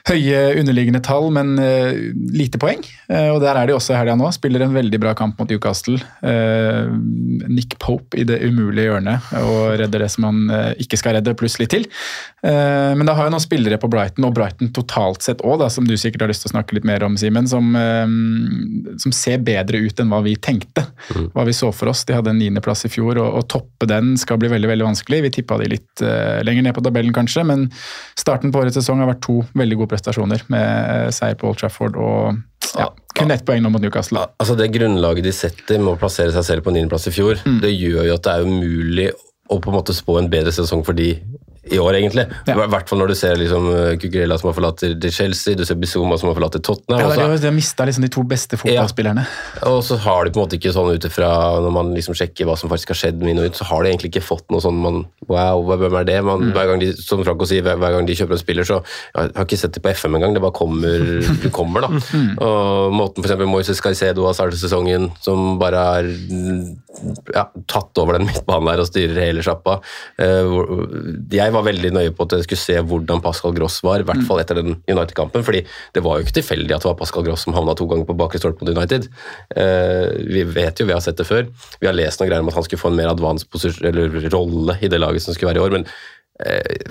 høye 0.05 0.41
underliggende 0.61 1.01
tall, 1.05 1.31
men 1.33 1.55
uh, 1.57 1.95
lite 2.37 2.61
poeng. 2.61 2.83
Uh, 3.09 3.31
og 3.33 3.39
der 3.45 3.57
er 3.57 3.69
de 3.69 3.77
også 3.77 3.95
i 3.95 3.97
helga 3.97 4.17
nå. 4.21 4.29
Spiller 4.37 4.67
en 4.67 4.77
veldig 4.77 5.01
bra 5.01 5.15
kamp 5.17 5.39
mot 5.41 5.49
Newcastle. 5.49 5.97
Uh, 6.21 6.93
Nick 7.49 7.79
Pope 7.81 8.21
i 8.21 8.27
det 8.29 8.43
umulige 8.45 8.91
hjørnet 8.91 9.33
og 9.41 9.79
redder 9.81 10.05
det 10.05 10.11
som 10.13 10.27
han 10.29 10.43
ikke 10.81 10.99
skal 11.01 11.17
redde, 11.17 11.35
pluss 11.39 11.57
litt 11.61 11.73
til. 11.73 11.87
Men 12.45 13.07
da 13.09 13.15
har 13.17 13.27
jo 13.27 13.33
noen 13.33 13.43
spillere 13.43 13.79
på 13.81 13.89
Brighton, 13.91 14.27
og 14.27 14.35
Brighton 14.37 14.71
totalt 14.77 15.25
sett 15.25 15.43
òg, 15.45 15.63
som 15.73 15.87
du 15.89 15.95
sikkert 15.99 16.25
har 16.25 16.31
lyst 16.31 16.45
til 16.45 16.51
å 16.51 16.55
snakke 16.55 16.77
litt 16.77 16.87
mer 16.89 17.05
om, 17.07 17.17
Simen, 17.21 17.49
som, 17.49 17.71
som 19.01 19.15
ser 19.17 19.41
bedre 19.45 19.81
ut 19.85 20.01
enn 20.01 20.13
hva 20.13 20.21
vi 20.25 20.35
tenkte. 20.37 20.85
Hva 21.35 21.47
vi 21.49 21.55
så 21.57 21.71
for 21.75 21.93
oss. 21.93 22.05
De 22.09 22.17
hadde 22.17 22.33
en 22.33 22.41
niendeplass 22.41 22.85
i 22.89 22.93
fjor, 22.93 23.19
og 23.23 23.39
å 23.41 23.45
toppe 23.57 23.89
den 23.91 24.15
skal 24.21 24.41
bli 24.43 24.53
veldig 24.53 24.71
veldig 24.73 24.89
vanskelig. 24.91 25.23
Vi 25.27 25.33
tippa 25.39 25.59
de 25.63 25.71
litt 25.75 26.05
lenger 26.47 26.69
ned 26.69 26.77
på 26.77 26.85
tabellen, 26.85 27.15
kanskje, 27.17 27.47
men 27.49 27.67
starten 28.21 28.53
på 28.53 28.63
årets 28.63 28.79
sesong 28.81 29.03
har 29.03 29.11
vært 29.15 29.25
to 29.27 29.41
veldig 29.57 29.81
gode 29.83 29.94
prestasjoner, 29.95 30.45
med 30.53 30.67
eh, 30.67 31.09
seier 31.15 31.39
på 31.41 31.49
Old 31.51 31.63
Trafford 31.63 31.97
og 31.97 32.43
ja, 32.75 32.89
kun 33.15 33.31
ett 33.31 33.45
poeng 33.47 33.63
nå 33.63 33.71
mot 33.71 33.83
Newcastle. 33.83 34.27
Altså 34.43 34.57
Det 34.59 34.73
grunnlaget 34.75 35.27
de 35.27 35.35
setter 35.35 35.79
med 35.81 35.95
å 35.95 36.01
plassere 36.01 36.35
seg 36.35 36.49
selv 36.49 36.67
på 36.67 36.75
niendeplass 36.75 37.09
i 37.11 37.15
fjor, 37.15 37.41
det 37.63 37.73
gjør 37.73 38.11
jo 38.11 38.19
at 38.19 38.27
det 38.27 38.35
er 38.35 38.49
umulig 38.49 39.09
å 39.53 39.61
på 39.61 39.71
en 39.71 39.77
måte 39.77 39.95
spå 39.97 40.19
en 40.19 40.31
bedre 40.33 40.53
sesong 40.57 40.85
for 40.87 40.97
de 40.97 41.13
i 41.73 41.79
år, 41.81 41.95
egentlig. 42.01 42.27
I 42.51 42.55
hvert 42.55 42.89
fall 42.91 42.99
når 43.01 43.09
du 43.09 43.15
ser 43.17 43.37
liksom 43.41 43.69
Cucurella 44.03 44.37
som 44.41 44.51
har 44.51 44.57
forlatt 44.59 44.83
Chelsea, 45.15 45.55
du 45.57 45.65
ser 45.65 45.79
Bizuma 45.81 46.19
som 46.21 46.29
har 46.29 46.37
forlatt 46.37 46.59
Tottenham. 46.63 47.01
Ja, 47.01 47.09
det 47.09 47.19
er, 47.19 47.29
har- 47.31 47.39
de 47.41 47.49
har 47.49 47.57
mista 47.57 47.87
liksom 47.89 48.05
de 48.05 48.11
to 48.13 48.23
beste 48.29 48.59
fotballspillerne. 48.61 49.25
Og 49.71 49.81
så 49.87 49.97
har 50.05 50.25
de 50.25 50.31
på 50.35 50.41
en 50.41 50.45
måte 50.47 50.59
ikke 50.59 50.73
sånn 50.77 50.93
ut 50.95 51.07
ifra 51.09 51.31
når 51.65 51.73
man 51.73 51.95
liksom 51.97 52.15
sjekker 52.19 52.45
hva 52.49 52.57
som 52.61 52.69
faktisk 52.73 52.93
har 52.93 53.01
skjedd 53.01 53.23
med 53.25 53.35
inn 53.37 53.45
ut, 53.47 53.57
så 53.57 53.65
har 53.71 53.83
de 53.87 53.91
egentlig 53.95 54.13
ikke 54.13 54.25
fått 54.27 54.45
noe 54.53 54.61
sånn 54.65 54.81
man, 54.85 55.05
Wow, 55.29 55.63
hvem 55.65 55.95
er 56.03 56.05
det? 56.05 56.19
Man, 56.25 56.51
hver 56.53 56.67
gang 56.69 56.83
de, 56.83 56.91
som 57.01 57.23
Franco 57.25 57.47
sier, 57.49 57.63
hver, 57.65 57.79
hver 57.81 57.95
gang 57.97 58.05
de 58.07 58.15
kjøper 58.19 58.37
en 58.37 58.43
spiller, 58.43 58.67
så 58.69 58.83
Jeg 59.15 59.33
har 59.39 59.47
ikke 59.47 59.57
sett 59.63 59.73
det 59.79 59.83
på 59.85 59.93
FM 59.97 60.19
engang, 60.19 60.35
det 60.37 60.43
bare 60.45 60.53
kommer, 60.57 61.01
det 61.43 61.51
kommer 61.55 61.87
da. 61.87 61.89
Og 62.45 62.93
måten 62.93 63.25
f.eks. 63.25 63.41
Moises 63.49 63.81
Caicedo 63.81 64.27
har 64.29 64.37
startet 64.37 64.61
sesongen, 64.61 65.09
som 65.25 65.57
bare 65.59 65.81
har 65.81 66.11
ja, 67.35 67.47
tatt 67.71 67.99
over 68.01 68.19
den 68.19 68.29
midtbanen 68.29 68.69
der 68.71 68.83
og 68.85 68.89
styrer 68.89 69.19
hele 69.27 69.43
sjappa. 69.45 69.79
Eh, 70.21 70.43
hvor- 70.49 70.85
Jeg 71.55 71.61
var 71.61 71.69
veldig 71.69 71.91
nøye 71.95 72.11
på 72.11 72.25
at 72.27 72.33
jeg 72.35 72.47
skulle 72.49 72.59
se 72.59 72.75
hvordan 72.91 73.21
Pascal 73.23 73.53
Gross 73.55 73.77
var, 73.87 74.03
i 74.03 74.07
hvert 74.09 74.25
fall 74.27 74.41
etter 74.43 74.59
den 74.59 74.73
United-kampen. 74.91 75.45
fordi 75.47 75.61
det 75.95 76.03
var 76.03 76.19
jo 76.19 76.27
ikke 76.27 76.35
tilfeldig 76.41 76.75
at 76.75 76.83
det 76.83 76.89
var 76.89 76.97
Pascal 76.99 77.23
Gross 77.23 77.45
som 77.47 77.55
havna 77.55 77.77
to 77.79 77.87
ganger 77.87 78.09
på 78.09 78.17
bakre 78.19 78.41
stolpe 78.43 78.65
mot 78.65 78.73
United. 78.75 79.07
Eh, 79.55 80.11
vi 80.35 80.43
vet 80.43 80.83
jo, 80.83 80.89
vi 80.89 80.97
har 80.97 81.05
sett 81.05 81.21
det 81.21 81.29
før. 81.29 81.47
Vi 81.79 81.87
har 81.87 81.95
lest 81.95 82.19
noen 82.19 82.33
greier 82.33 82.43
om 82.43 82.51
at 82.51 82.59
han 82.59 82.67
skulle 82.67 82.83
få 82.83 82.91
en 82.91 82.99
mer 82.99 83.13
advanced 83.13 83.47
posisjon- 83.55 83.87
eller 83.87 84.19
rolle 84.35 84.79
i 84.83 84.91
det 84.91 84.99
laget 84.99 85.23
som 85.23 85.37
skulle 85.37 85.53
være 85.53 85.63
i 85.63 85.67
år, 85.69 85.79
men 85.79 85.87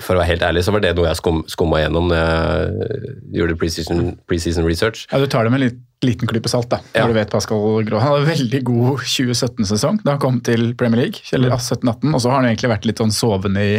for 0.00 0.16
å 0.16 0.22
være 0.22 0.30
helt 0.30 0.44
ærlig 0.46 0.62
så 0.64 0.72
var 0.72 0.80
det 0.80 0.94
noe 0.96 1.04
jeg 1.10 1.18
skum, 1.20 1.42
skumma 1.52 1.82
gjennom 1.82 2.06
når 2.08 2.22
jeg 2.22 3.16
gjorde 3.36 3.56
preseason, 3.60 4.04
preseason 4.30 4.64
research. 4.64 5.02
Ja, 5.12 5.20
Du 5.20 5.26
tar 5.28 5.44
det 5.44 5.52
med 5.52 5.60
en 5.60 5.66
litt, 5.66 5.82
liten 6.04 6.28
klype 6.28 6.48
salt, 6.48 6.70
da. 6.72 6.78
Når 6.96 7.12
du 7.12 7.16
vet 7.18 7.30
Pascal 7.32 7.84
Grå. 7.84 8.00
Han 8.00 8.14
hadde 8.14 8.24
en 8.24 8.30
veldig 8.32 8.62
god 8.68 9.04
2017-sesong 9.04 10.00
da 10.04 10.14
han 10.16 10.22
kom 10.24 10.40
til 10.44 10.72
Premier 10.80 11.04
League. 11.06 11.20
Eller 11.36 11.52
17-18, 11.58 12.08
og 12.14 12.20
så 12.24 12.32
har 12.32 12.40
han 12.40 12.48
egentlig 12.50 12.72
vært 12.72 12.88
litt 12.88 13.00
sånn 13.04 13.12
sovende 13.14 13.64
i, 13.64 13.78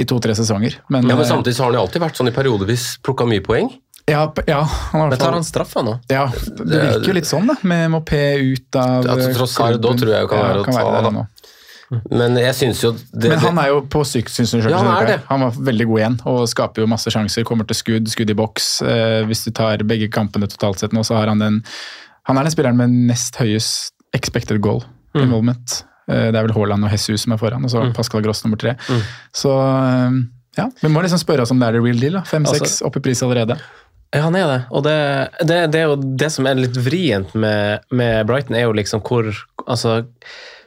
i 0.00 0.08
to-tre 0.08 0.36
sesonger. 0.36 0.80
Men, 0.88 1.04
Ja, 1.08 1.16
men 1.18 1.24
eh, 1.24 1.30
samtidig 1.30 1.56
så 1.58 1.66
har 1.66 1.72
han 1.72 1.80
jo 1.82 1.86
alltid 1.86 2.04
vært 2.04 2.20
sånn 2.20 2.32
i 2.32 2.36
periodevis 2.36 2.94
plukka 3.04 3.28
mye 3.28 3.44
poeng. 3.44 3.72
Ja, 4.04 4.26
ja, 4.46 4.58
han 4.92 5.00
har 5.00 5.08
Men 5.14 5.18
tar 5.18 5.32
han 5.32 5.44
straffa 5.44 5.80
nå? 5.84 5.94
Ja, 6.12 6.26
det 6.60 6.76
virker 6.76 7.08
jo 7.08 7.14
litt 7.16 7.28
sånn, 7.28 7.46
da. 7.48 7.54
Med 7.64 7.88
Mopé 7.94 8.20
ut 8.36 8.76
av 8.76 9.06
Altså, 9.14 9.46
alt, 9.64 9.80
da 9.80 9.92
tror 9.96 10.12
jeg 10.12 10.26
jo 10.26 10.28
kan 10.28 10.42
være 10.44 10.60
å 10.60 10.66
ta, 10.68 10.82
det 10.92 11.14
da. 11.16 11.22
Men 12.10 12.36
jeg 12.40 12.54
syns 12.58 12.80
jo 12.84 12.92
det, 12.92 13.28
Men 13.30 13.38
han 13.42 13.58
er 13.62 13.68
jo 13.72 13.80
på 13.90 14.02
sykt, 14.08 14.30
syns 14.34 14.52
du 14.52 14.58
selv, 14.60 14.70
Ja, 14.70 14.78
han 14.84 15.08
er. 15.10 15.22
Han 15.28 15.40
var 15.46 15.50
veldig 15.70 15.86
god 15.90 15.98
igjen 16.02 16.16
og 16.30 16.44
skaper 16.48 16.82
jo 16.84 16.86
masse 16.90 17.10
sjanser. 17.14 17.44
Kommer 17.48 17.66
til 17.70 17.76
skudd, 17.78 18.08
skudd 18.12 18.30
i 18.30 18.36
boks. 18.38 18.68
Eh, 18.82 19.22
hvis 19.28 19.44
du 19.46 19.50
tar 19.56 19.78
begge 19.86 20.08
kampene 20.12 20.48
totalt 20.50 20.78
sett 20.82 20.92
nå, 20.96 21.04
så 21.06 21.16
har 21.18 21.28
han 21.32 21.38
den 21.42 21.62
Han 22.26 22.38
er 22.38 22.46
den 22.46 22.54
spilleren 22.54 22.76
med 22.80 22.90
nest 23.10 23.36
høyest 23.36 23.92
expected 24.16 24.60
goal 24.64 24.82
Mm. 25.14 25.22
involvement. 25.28 25.84
Eh, 26.08 26.30
det 26.32 26.36
er 26.40 26.42
vel 26.48 26.52
Haaland 26.56 26.84
og 26.84 26.90
Jesus 26.90 27.22
som 27.22 27.32
er 27.32 27.38
foran, 27.38 27.62
og 27.64 27.70
så 27.70 27.84
Pascal 27.94 28.20
Gross 28.24 28.42
nummer 28.44 28.58
tre. 28.58 28.72
Mm. 28.90 29.02
Så 29.32 29.52
eh, 29.54 30.16
ja, 30.58 30.68
vi 30.82 30.88
må 30.90 31.02
liksom 31.04 31.18
spørre 31.22 31.42
oss 31.42 31.50
om 31.54 31.58
det 31.60 31.68
er 31.68 31.72
the 31.78 31.80
real 31.84 31.98
deal. 32.00 32.18
Fem-seks 32.26 32.60
Altså- 32.60 32.86
opp 32.88 32.96
i 32.96 33.00
pris 33.00 33.22
allerede. 33.22 33.56
Ja, 34.14 34.20
han 34.28 34.34
er 34.38 34.46
det. 34.46 34.58
Og 34.70 34.82
det, 34.86 34.96
det, 35.46 35.56
det 35.72 35.80
er 35.80 35.88
jo 35.90 35.96
det 35.96 36.28
som 36.30 36.46
er 36.46 36.54
litt 36.54 36.76
vrient 36.78 37.32
med, 37.34 37.80
med 37.90 38.26
Brighton, 38.26 38.54
er 38.54 38.66
jo 38.68 38.72
liksom 38.72 39.00
hvor 39.02 39.26
Altså, 39.66 40.04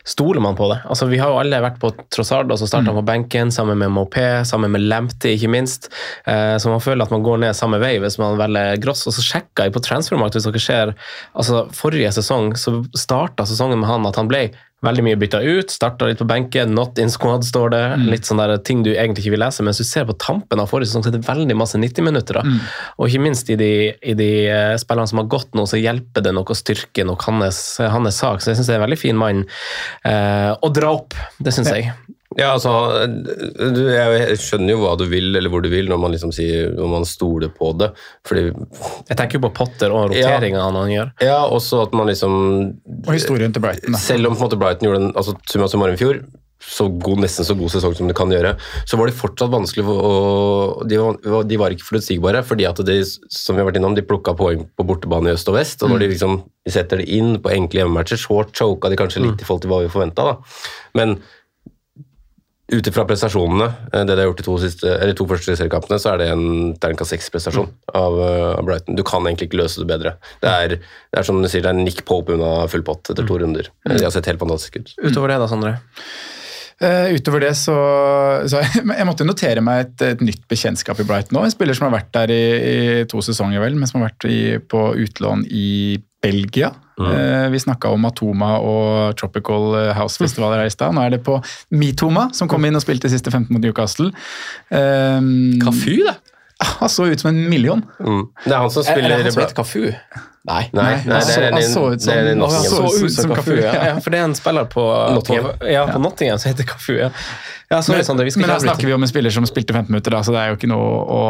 stoler 0.08 0.40
man 0.40 0.56
på 0.56 0.70
det? 0.72 0.80
Altså, 0.88 1.06
Vi 1.06 1.20
har 1.20 1.34
jo 1.34 1.40
alle 1.42 1.60
vært 1.64 1.80
på 1.82 1.92
Trossard, 2.14 2.52
og 2.52 2.60
så 2.60 2.68
starta 2.70 2.94
han 2.94 3.00
på 3.02 3.06
benken, 3.08 3.52
sammen 3.52 3.80
med 3.82 3.92
Mopé, 3.92 4.44
sammen 4.48 4.72
med 4.72 4.86
Lempty, 4.88 5.34
ikke 5.36 5.52
minst. 5.52 5.90
Eh, 6.26 6.56
så 6.58 6.72
man 6.72 6.84
føler 6.84 7.04
at 7.04 7.12
man 7.12 7.26
går 7.26 7.42
ned 7.44 7.58
samme 7.58 7.80
vei 7.84 7.98
hvis 8.00 8.20
man 8.22 8.40
velger 8.40 8.80
Gross. 8.84 9.04
Og 9.10 9.18
så 9.18 9.26
sjekka 9.26 9.68
jeg 9.68 9.76
på 9.76 9.84
transfermarkedet 9.84 10.40
hvis 10.40 10.48
dere 10.48 10.64
ser 10.64 10.94
altså 11.38 11.66
Forrige 11.76 12.14
sesong 12.16 12.54
så 12.60 12.80
starta 12.96 13.46
sesongen 13.48 13.82
med 13.82 13.90
han 13.90 14.08
at 14.08 14.20
han 14.20 14.32
ble 14.32 14.48
veldig 14.86 15.04
mye 15.08 15.18
bytta 15.18 15.40
ut. 15.42 15.72
Starta 15.74 16.06
litt 16.06 16.20
på 16.22 16.28
benken, 16.30 16.76
not 16.78 17.00
in 17.02 17.10
squad, 17.10 17.46
står 17.48 17.72
det. 17.74 17.82
Litt 18.12 18.28
sånn 18.30 18.38
der 18.42 18.54
ting 18.62 18.84
du 18.86 18.92
egentlig 18.94 19.26
ikke 19.26 19.34
vil 19.34 19.42
lese. 19.42 19.66
Mens 19.66 19.82
du 19.82 19.86
ser 19.88 20.06
på 20.10 20.14
tampen 20.22 20.62
av 20.62 20.70
forrige 20.70 20.92
sesong, 20.92 21.06
så 21.06 21.10
er 21.12 21.18
det 21.18 21.26
veldig 21.28 21.58
masse 21.58 21.80
90-minutter. 21.82 22.38
da. 22.42 22.58
Og 22.98 23.10
ikke 23.10 23.24
minst 23.26 23.50
i 23.50 23.58
de, 23.60 23.72
i 23.98 24.14
de 24.18 24.30
eh, 24.52 24.76
spillerne 24.78 25.10
som 25.10 25.24
har 25.24 25.32
gått 25.34 25.58
nå, 25.58 25.66
så 25.70 25.82
hjelper 25.82 26.26
det 26.28 26.36
nok 26.38 26.54
å 26.54 26.58
styrke 26.58 27.08
nok 27.08 27.26
hans, 27.30 27.64
hans 27.82 28.22
sak. 28.22 28.44
Så 28.44 28.52
jeg 28.54 28.62
syns 28.62 28.70
det 28.70 28.76
er 28.78 28.82
en 28.82 28.86
veldig 28.86 29.02
fin 29.02 29.18
mann 29.18 29.46
eh, 30.06 30.54
å 30.54 30.70
dra 30.74 30.94
opp. 31.00 31.18
Det 31.42 31.56
syns 31.56 31.74
jeg. 31.74 31.90
Ja, 32.38 32.52
altså, 32.54 32.72
du, 33.58 33.80
jeg 33.90 34.38
skjønner 34.38 34.76
jo 34.76 34.82
hva 34.84 34.94
du 35.00 35.08
vil, 35.10 35.32
eller 35.40 35.50
hvor 35.50 35.64
du 35.66 35.72
vil, 35.74 35.88
når 35.90 36.02
man 36.04 36.14
liksom 36.14 36.34
sier 36.36 36.70
når 36.78 36.92
man 36.92 37.08
stoler 37.10 37.50
på 37.54 37.72
det. 37.82 37.90
Fordi 38.30 38.44
Jeg 38.52 39.18
tenker 39.18 39.40
jo 39.40 39.46
på 39.48 39.54
Potter 39.58 39.94
og 39.94 40.12
roteringa 40.12 40.62
ja, 40.62 40.68
han 40.70 40.92
gjør. 40.94 41.14
Ja, 41.26 41.40
også 41.50 41.82
at 41.88 41.96
man 41.98 42.12
liksom 42.12 42.36
Og 43.08 43.14
historien 43.16 43.56
til 43.56 43.64
Brighton. 43.64 43.96
da. 43.96 44.02
Selv 44.02 44.30
om 44.30 44.36
på 44.36 44.44
en 44.44 44.52
måte 44.52 44.60
Brighton 44.62 44.90
gjorde 44.90 45.08
en 45.08 45.16
altså, 45.16 45.34
summa 45.50 45.70
summarum 45.72 45.98
i 45.98 46.02
fjor, 46.04 46.22
så 46.62 46.88
god, 46.90 47.22
nesten 47.22 47.46
så 47.46 47.54
god 47.58 47.70
sesong 47.70 47.94
som 47.98 48.10
det 48.10 48.16
kan 48.18 48.32
gjøre, 48.34 48.56
så 48.90 48.98
var 48.98 49.10
de 49.10 49.16
fortsatt 49.16 49.52
vanskelig 49.54 49.86
å 49.94 50.14
de 50.90 50.98
var, 51.00 51.46
de 51.46 51.60
var 51.62 51.74
ikke 51.74 51.86
forutsigbare, 51.86 52.42
fordi 52.46 52.66
at 52.70 52.82
de 52.86 52.98
som 53.06 53.56
vi 53.56 53.62
har 53.62 53.70
vært 53.70 53.78
innom, 53.80 53.96
de 53.98 54.06
plukka 54.06 54.34
poeng 54.38 54.66
på 54.78 54.86
bortebane 54.90 55.30
i 55.32 55.38
øst 55.38 55.50
og 55.52 55.58
vest. 55.60 55.84
og 55.86 55.94
Når 55.94 56.04
de 56.04 56.12
liksom 56.16 56.40
setter 56.68 57.02
det 57.02 57.10
inn 57.14 57.38
på 57.42 57.54
enkle 57.54 57.84
hjemmematcher, 57.84 58.20
så 58.20 58.42
choka 58.50 58.90
de 58.92 59.00
kanskje 59.00 59.24
litt 59.24 59.42
i 59.42 59.48
forhold 59.48 59.64
til 59.64 59.74
hva 59.74 59.82
vi 59.86 59.94
forventa. 59.94 60.38
Men 60.98 61.20
ut 62.68 62.88
ifra 62.88 63.06
prestasjonene, 63.08 63.68
eh, 63.94 64.04
det 64.04 64.16
de 64.16 64.20
har 64.20 64.28
gjort 64.28 64.42
i 64.44 64.46
to, 64.48 64.58
siste, 64.60 64.92
eller 64.92 65.16
to 65.16 65.28
første 65.30 65.56
seriekampene, 65.56 66.00
så 66.04 66.14
er 66.14 66.22
det 66.22 66.30
en 66.34 66.48
terningkast 66.76 67.14
seks-prestasjon 67.16 67.70
av, 67.96 68.18
eh, 68.20 68.48
av 68.58 68.64
Brighton. 68.68 68.98
Du 68.98 69.04
kan 69.08 69.24
egentlig 69.24 69.48
ikke 69.50 69.62
løse 69.62 69.80
det 69.80 69.88
bedre. 69.88 70.18
Det 70.44 70.52
er, 70.52 70.76
det 70.76 71.22
er 71.22 71.28
som 71.28 71.40
du 71.42 71.48
sier, 71.48 71.64
det 71.64 71.72
er 71.72 71.80
Nick 71.80 72.04
Pope 72.08 72.36
unna 72.36 72.68
full 72.72 72.84
pott 72.88 73.14
etter 73.14 73.28
to 73.28 73.40
runder. 73.40 73.70
De 73.88 74.02
har 74.04 74.12
sett 74.12 74.28
helt 74.28 74.42
fantastisk 74.42 74.82
ut. 74.82 74.92
Utover 75.00 75.32
det, 75.32 75.40
da, 75.40 75.48
Sondre? 75.48 75.78
Uh, 76.78 77.10
utover 77.18 77.42
det 77.42 77.56
så, 77.58 77.74
så 78.46 78.60
Jeg 79.00 79.06
måtte 79.10 79.26
notere 79.26 79.64
meg 79.66 79.80
et, 79.82 80.02
et 80.12 80.20
nytt 80.22 80.44
bekjentskap 80.46 81.00
i 81.02 81.08
Brighton 81.10 81.34
nå. 81.34 81.46
En 81.48 81.54
spiller 81.54 81.74
som 81.74 81.88
har 81.88 81.96
vært 81.96 82.12
der 82.14 82.34
i, 82.36 82.44
i 83.02 83.08
to 83.10 83.24
sesonger, 83.26 83.64
vel, 83.64 83.80
men 83.80 83.90
som 83.90 84.04
har 84.04 84.12
vært 84.12 84.28
i, 84.30 84.42
på 84.62 84.84
utlån 85.08 85.48
i 85.50 85.70
Belgia. 86.22 86.76
Eh, 86.98 87.50
vi 87.54 87.60
snakka 87.62 87.92
om 87.94 88.06
Atoma 88.10 88.56
og 88.58 89.18
Tropical 89.20 89.94
House 89.94 90.18
Festival 90.18 90.56
her 90.58 90.66
i 90.66 90.74
stad. 90.74 90.96
Nå 90.98 91.04
er 91.06 91.14
det 91.18 91.24
på 91.28 91.38
Mitoma, 91.72 92.30
som 92.34 92.50
kom 92.50 92.66
inn 92.66 92.76
og 92.76 92.82
spilte 92.82 93.12
siste 93.12 93.30
15 93.30 93.52
mot 93.54 93.62
Newcastle. 93.62 94.10
Um, 94.72 95.60
Kafu, 95.62 96.00
det? 96.08 96.16
Han 96.58 96.90
så 96.90 97.06
ut 97.06 97.20
som 97.22 97.30
en 97.30 97.50
million. 97.50 97.84
Mm. 98.00 98.24
Det 98.46 98.52
er 98.52 98.58
han 98.58 98.72
som 98.74 98.82
Er, 98.82 98.88
er 98.90 98.96
spiller 98.96 99.10
det 99.14 99.24
han 99.28 99.32
som 99.36 99.44
heter 99.44 99.56
Kafu? 99.60 99.84
Nei. 100.48 100.64
Nei, 100.72 100.92
nei, 101.04 101.20
det 101.28 101.36
er 101.44 101.52
Han 101.52 101.62
så 101.64 101.84
ut 101.92 102.02
som- 102.02 102.14
det 102.14 102.24
er 102.24 102.32
en 102.32 102.42
Å, 102.42 102.50
så 102.50 103.06
ut 103.06 103.12
som 103.12 103.34
Kafu, 103.36 103.56
ja. 103.62 103.74
ja. 103.74 104.00
For 104.00 104.10
det 104.10 104.20
er 104.20 104.24
en 104.24 104.36
spiller 104.36 104.66
på 104.66 104.86
Nottingham. 105.14 105.52
På, 105.60 105.68
ja, 105.70 105.86
på 105.92 106.00
Nottingham 106.02 106.40
som 106.40 106.52
heter 106.54 106.64
Kafu. 106.64 106.94
Ja, 106.98 107.10
ja 107.68 107.82
så, 107.84 107.92
Men, 107.92 108.04
skal 108.06 108.16
men 108.40 108.48
da 108.48 108.56
snakker 108.64 108.88
vi 108.88 108.94
om 108.96 109.04
en 109.04 109.10
spiller 109.12 109.34
som 109.36 109.44
spilte 109.50 109.74
15 109.76 109.92
minutter, 109.92 110.14
da, 110.16 110.22
så 110.24 110.32
det 110.32 110.40
er 110.40 110.54
jo 110.54 110.56
ikke 110.56 110.70
noe 110.72 110.88
å 111.12 111.22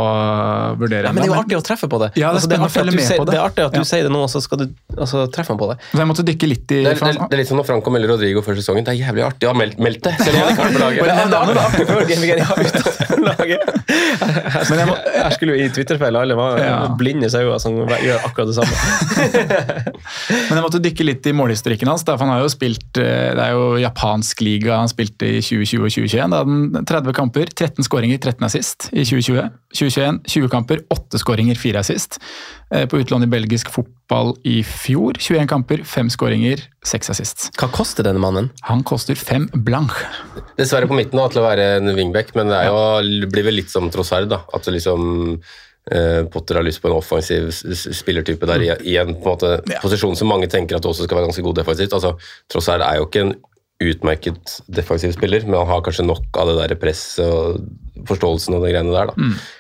vurdere. 0.78 1.10
Ja, 1.10 1.14
men 1.16 1.24
det 1.24 1.30
er 1.30 1.34
jo 1.34 1.38
artig 1.40 1.58
å 1.58 1.64
treffe 1.66 1.88
på 1.90 1.98
det. 2.04 2.12
Ja, 2.14 2.30
det 2.30 2.30
er 2.30 2.38
Altså, 2.38 2.50
det 2.52 2.58
er 2.60 2.66
artig 2.68 2.82
at 2.84 2.92
du 2.94 2.98
sier- 3.02 3.18
på 3.18 3.26
det. 3.26 3.32
Det 3.34 3.40
er 3.40 3.46
artig 3.48 3.64
at 3.66 3.74
du 3.74 3.80
Ja. 3.82 3.88
sier 3.90 4.04
det 4.06 4.12
nå, 4.14 4.22
og 4.22 4.30
så 4.30 4.42
skal 4.46 4.58
du 4.62 4.66
altså, 4.98 5.24
treffe 5.34 5.50
han 5.50 5.58
på 5.58 5.70
det. 5.72 5.78
Så 5.92 5.98
jeg 5.98 6.08
måtte 6.12 6.26
dykke 6.28 6.48
litt 6.52 6.70
i 6.78 6.84
Det 6.84 6.92
er, 6.94 7.00
det, 7.02 7.18
det 7.30 7.34
er 7.34 7.42
litt 7.42 7.48
som 7.50 7.58
når 7.58 7.66
Franco 7.66 7.90
melder 7.90 8.14
Rodrigo 8.14 8.44
før 8.46 8.54
sesongen. 8.62 8.86
Det 8.86 8.94
er 8.94 9.02
jævlig 9.02 9.26
artig 9.26 9.50
å 9.50 9.54
ha 9.54 9.58
meldt, 9.58 9.80
meldt 9.82 10.04
det, 10.06 10.14
selv 10.22 10.38
om 10.38 10.42
han 10.44 10.52
ikke 10.54 10.62
har 10.62 10.72
på 10.78 10.82
laget. 10.86 11.02
Men 11.08 11.30
det 11.34 11.58
er 11.58 11.64
artig 11.66 11.88
før 11.90 12.06
Game 12.06 12.22
Week 12.22 12.38
1 12.38 13.26
laget. 13.26 13.62
Her 14.54 14.64
skulle, 14.68 14.86
her 15.24 15.32
skulle 15.34 15.58
jo 15.58 15.66
i 15.66 15.70
Twitter-feil 15.74 16.16
alle 16.22 16.36
var 16.38 16.58
Ja. 16.62 16.78
blinde 17.00 17.30
sauer 17.34 17.58
som 17.60 17.74
gjør 17.88 18.22
akkurat 18.30 18.48
det 18.54 18.58
samme. 18.62 18.76
Men 20.50 20.58
jeg 20.60 20.64
måtte 20.66 20.82
dykke 20.84 21.06
litt 21.08 21.26
i 21.30 21.34
målhistorikken 21.36 21.90
hans. 21.90 22.04
Da, 22.08 22.16
for 22.18 22.26
han 22.28 22.36
har 22.36 22.44
jo 22.46 22.52
spilt, 22.54 22.98
eh, 23.02 23.34
Det 23.38 23.44
er 23.44 23.52
jo 23.58 23.78
japansk 23.82 24.42
liga 24.46 24.78
han 24.80 24.90
spilte 24.92 25.28
i 25.28 25.42
2020 25.42 25.86
og 25.88 25.92
2021. 25.92 26.27
Da 26.32 26.42
hadde 26.42 26.54
han 26.78 26.86
30 26.88 27.14
kamper, 27.18 27.50
13 27.54 27.86
skåringer, 27.88 28.18
13 28.22 28.46
assist 28.48 28.88
i 28.92 29.04
2020. 29.08 29.50
2021, 29.78 30.20
20 30.34 30.50
kamper, 30.52 30.82
8 30.94 31.22
skåringer, 31.22 31.56
4 31.60 31.80
assist. 31.84 32.20
Eh, 32.72 32.86
På 32.90 33.00
utlån 33.00 33.24
i 33.24 33.30
belgisk 33.32 33.70
fotball 33.74 34.34
i 34.48 34.62
fjor, 34.64 35.20
21 35.20 35.48
kamper, 35.52 35.84
5 35.88 36.10
skåringer, 36.16 36.64
6 36.86 37.14
assist. 37.14 37.48
Hva 37.60 37.70
koster 37.72 38.04
denne 38.08 38.20
mannen? 38.24 38.50
Han 38.70 38.84
koster 38.88 39.16
5 39.16 39.50
blank. 39.68 39.94
Dessverre 40.58 40.88
på 40.90 40.98
midten 40.98 41.20
da, 41.20 41.28
til 41.32 41.44
å 41.44 41.48
være 41.48 41.70
en 41.80 41.94
wingback, 41.98 42.34
men 42.36 42.52
det 42.52 42.60
er 42.64 42.70
jo, 42.72 43.28
blir 43.32 43.48
vel 43.48 43.60
litt 43.62 43.72
som 43.74 43.90
Trossard. 43.94 44.30
da, 44.32 44.42
At 44.54 44.68
det 44.68 44.78
liksom 44.78 45.40
eh, 45.92 46.24
Potter 46.32 46.60
har 46.60 46.66
lyst 46.68 46.82
på 46.84 46.90
en 46.92 46.98
offensiv 46.98 47.52
spillertype 47.52 48.48
der 48.50 48.66
i, 48.84 48.98
en 49.00 49.14
på 49.16 49.24
en 49.24 49.36
måte, 49.36 49.54
posisjon 49.84 50.16
som 50.20 50.28
mange 50.32 50.50
tenker 50.52 50.76
at 50.76 50.84
det 50.84 50.92
også 50.92 51.08
skal 51.08 51.22
være 51.22 51.30
ganske 51.32 51.46
god 51.46 51.62
defensivt. 51.62 51.94
altså 51.94 52.16
Trossard 52.52 52.84
er 52.84 53.00
jo 53.00 53.08
ikke 53.08 53.24
en 53.28 53.36
utmerket 53.84 54.56
defensiv 54.74 55.12
spiller, 55.14 55.44
men 55.46 55.60
han 55.60 55.68
har 55.70 55.82
kanskje 55.86 56.06
nok 56.08 56.38
av 56.42 56.50
det 56.50 56.56
der 56.64 56.76
presset 56.82 57.26
og 57.26 57.60
forståelsen 58.10 58.56
og 58.58 58.64
de 58.66 58.72
greiene 58.74 58.94
der. 58.94 59.12
da. 59.12 59.14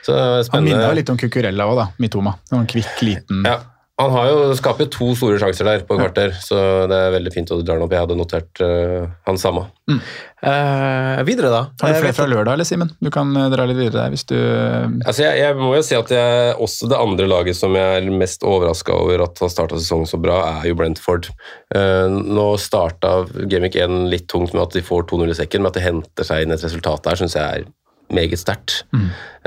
Så 0.05 0.13
Mm. 0.17 0.51
Han 0.53 0.63
minner 0.63 0.95
litt 0.95 1.09
om 1.09 1.17
Cucurella 1.17 1.67
òg, 1.69 1.75
da. 1.77 1.87
Mitoma. 1.99 2.33
Noen 2.51 2.65
kvikk, 2.65 3.01
liten 3.01 3.45
Ja, 3.45 3.59
han 3.97 4.11
har 4.13 4.27
jo, 4.29 4.41
skaper 4.57 4.85
jo 4.85 4.93
to 4.93 5.05
store 5.17 5.39
sjanser 5.41 5.65
der 5.65 5.83
på 5.87 5.95
et 5.95 6.03
kvarter, 6.03 6.33
så 6.37 6.57
det 6.89 6.97
er 7.01 7.15
veldig 7.15 7.31
fint 7.33 7.49
at 7.49 7.57
du 7.57 7.65
drar 7.65 7.79
den 7.79 7.85
opp. 7.87 7.95
Jeg 7.95 8.03
hadde 8.03 8.17
notert 8.19 8.61
uh, 8.61 9.07
han 9.25 9.39
samme. 9.41 9.63
Eh, 9.89 11.23
videre, 11.25 11.49
da. 11.49 11.61
Har 11.81 11.95
du 11.95 12.01
flere 12.03 12.13
fra 12.13 12.27
lørdag, 12.29 12.53
eller 12.53 12.67
Simen? 12.67 12.91
Du 13.01 13.09
kan 13.13 13.31
eh, 13.33 13.47
dra 13.49 13.65
litt 13.65 13.79
videre 13.79 14.03
der 14.03 14.11
hvis 14.13 14.27
du 14.29 14.35
Altså 14.35 15.23
jeg, 15.23 15.39
jeg 15.41 15.55
må 15.57 15.71
jo 15.73 15.81
si 15.87 15.97
at 15.97 16.11
jeg, 16.13 16.51
også 16.61 16.91
det 16.91 16.99
andre 16.99 17.29
laget 17.31 17.57
som 17.57 17.73
jeg 17.73 18.03
er 18.03 18.11
mest 18.21 18.45
overraska 18.45 18.93
over 18.93 19.23
at 19.25 19.41
har 19.41 19.49
starta 19.49 19.79
sesongen 19.81 20.09
så 20.09 20.21
bra, 20.21 20.43
er 20.59 20.69
jo 20.69 20.77
Brentford. 20.77 21.31
Uh, 21.73 22.05
nå 22.11 22.51
starta 22.61 23.23
Gamic 23.49 23.79
1 23.81 24.11
litt 24.13 24.29
tungt 24.29 24.53
med 24.53 24.67
at 24.67 24.77
de 24.77 24.85
får 24.85 25.07
2-0 25.09 25.33
i 25.33 25.39
sekken, 25.41 25.65
men 25.65 25.73
at 25.73 25.81
de 25.81 25.87
henter 25.87 26.27
seg 26.27 26.45
inn 26.45 26.53
et 26.53 26.69
resultat 26.69 27.07
der, 27.07 27.17
syns 27.17 27.39
jeg 27.39 27.63
er 27.63 27.67
meget 28.13 28.39
sterkt. 28.39 28.81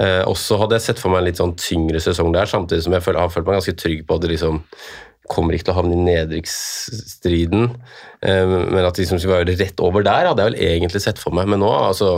Eh, 0.00 0.22
også 0.28 0.58
hadde 0.60 0.78
jeg 0.78 0.88
sett 0.88 1.02
for 1.02 1.12
meg 1.12 1.22
en 1.22 1.28
litt 1.30 1.40
sånn 1.40 1.56
tyngre 1.60 2.02
sesong 2.02 2.32
der, 2.34 2.50
samtidig 2.50 2.84
som 2.86 2.96
jeg 2.96 3.04
føler, 3.06 3.22
har 3.24 3.32
følt 3.32 3.48
meg 3.48 3.60
ganske 3.60 3.76
trygg 3.78 4.04
på 4.06 4.18
at 4.18 4.24
det 4.24 4.34
liksom 4.34 4.62
kommer 5.30 5.54
ikke 5.54 5.68
til 5.68 5.76
å 5.76 5.78
havne 5.78 5.94
i 5.94 6.04
nedrykksstriden, 6.08 7.68
eh, 8.26 8.56
men 8.56 8.82
at 8.82 8.96
de 8.96 9.04
liksom 9.04 9.20
skulle 9.20 9.42
være 9.42 9.58
rett 9.60 9.84
over 9.84 10.06
der, 10.06 10.32
hadde 10.32 10.42
jeg 10.42 10.52
vel 10.52 10.62
egentlig 10.72 11.04
sett 11.04 11.22
for 11.22 11.36
meg. 11.36 11.48
Men 11.50 11.62
nå, 11.62 11.70
altså 11.70 12.16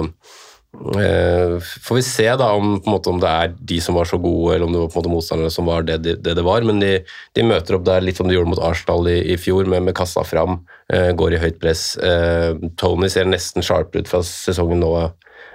Eh, 0.73 1.59
får 1.61 1.95
vi 1.95 2.03
se 2.03 2.25
da 2.41 2.47
om, 2.57 2.79
måte, 2.89 3.11
om 3.13 3.19
det 3.21 3.29
er 3.29 3.51
de 3.73 3.77
som 3.85 3.97
var 3.99 4.09
så 4.09 4.17
gode, 4.17 4.55
eller 4.55 4.67
om 4.67 4.73
det 4.73 4.81
var 4.81 4.89
på 4.89 4.97
en 4.97 5.03
måte 5.03 5.13
motstanderne 5.13 5.53
som 5.53 5.69
var 5.69 5.85
det 5.85 5.99
det, 6.01 6.15
det, 6.25 6.33
det 6.39 6.45
var. 6.47 6.65
Men 6.65 6.81
de, 6.81 6.95
de 7.37 7.45
møter 7.45 7.77
opp 7.77 7.85
der 7.87 8.05
litt 8.05 8.21
som 8.21 8.29
de 8.29 8.39
gjorde 8.39 8.55
mot 8.55 8.63
Arsenal 8.65 9.11
i, 9.13 9.19
i 9.35 9.37
fjor, 9.41 9.69
med, 9.69 9.85
med 9.89 9.97
kassa 9.99 10.25
fram. 10.25 10.63
Eh, 10.93 11.11
går 11.19 11.37
i 11.37 11.43
høyt 11.43 11.61
press. 11.63 11.91
Eh, 12.01 12.57
Tony 12.81 13.13
ser 13.13 13.29
nesten 13.29 13.65
sharp 13.65 13.93
ut 13.99 14.09
fra 14.09 14.23
sesongen 14.27 14.81
nå 14.83 14.95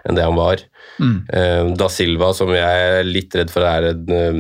enn 0.08 0.18
det 0.18 0.26
han 0.26 0.38
var. 0.40 0.64
Mm. 0.98 1.76
da 1.78 1.88
Silva, 1.94 2.32
som 2.34 2.50
jeg 2.50 2.86
er 2.88 3.04
litt 3.06 3.36
redd 3.38 3.52
for 3.54 3.68
er 3.70 3.92
en 3.92 4.14
eh, 4.16 4.40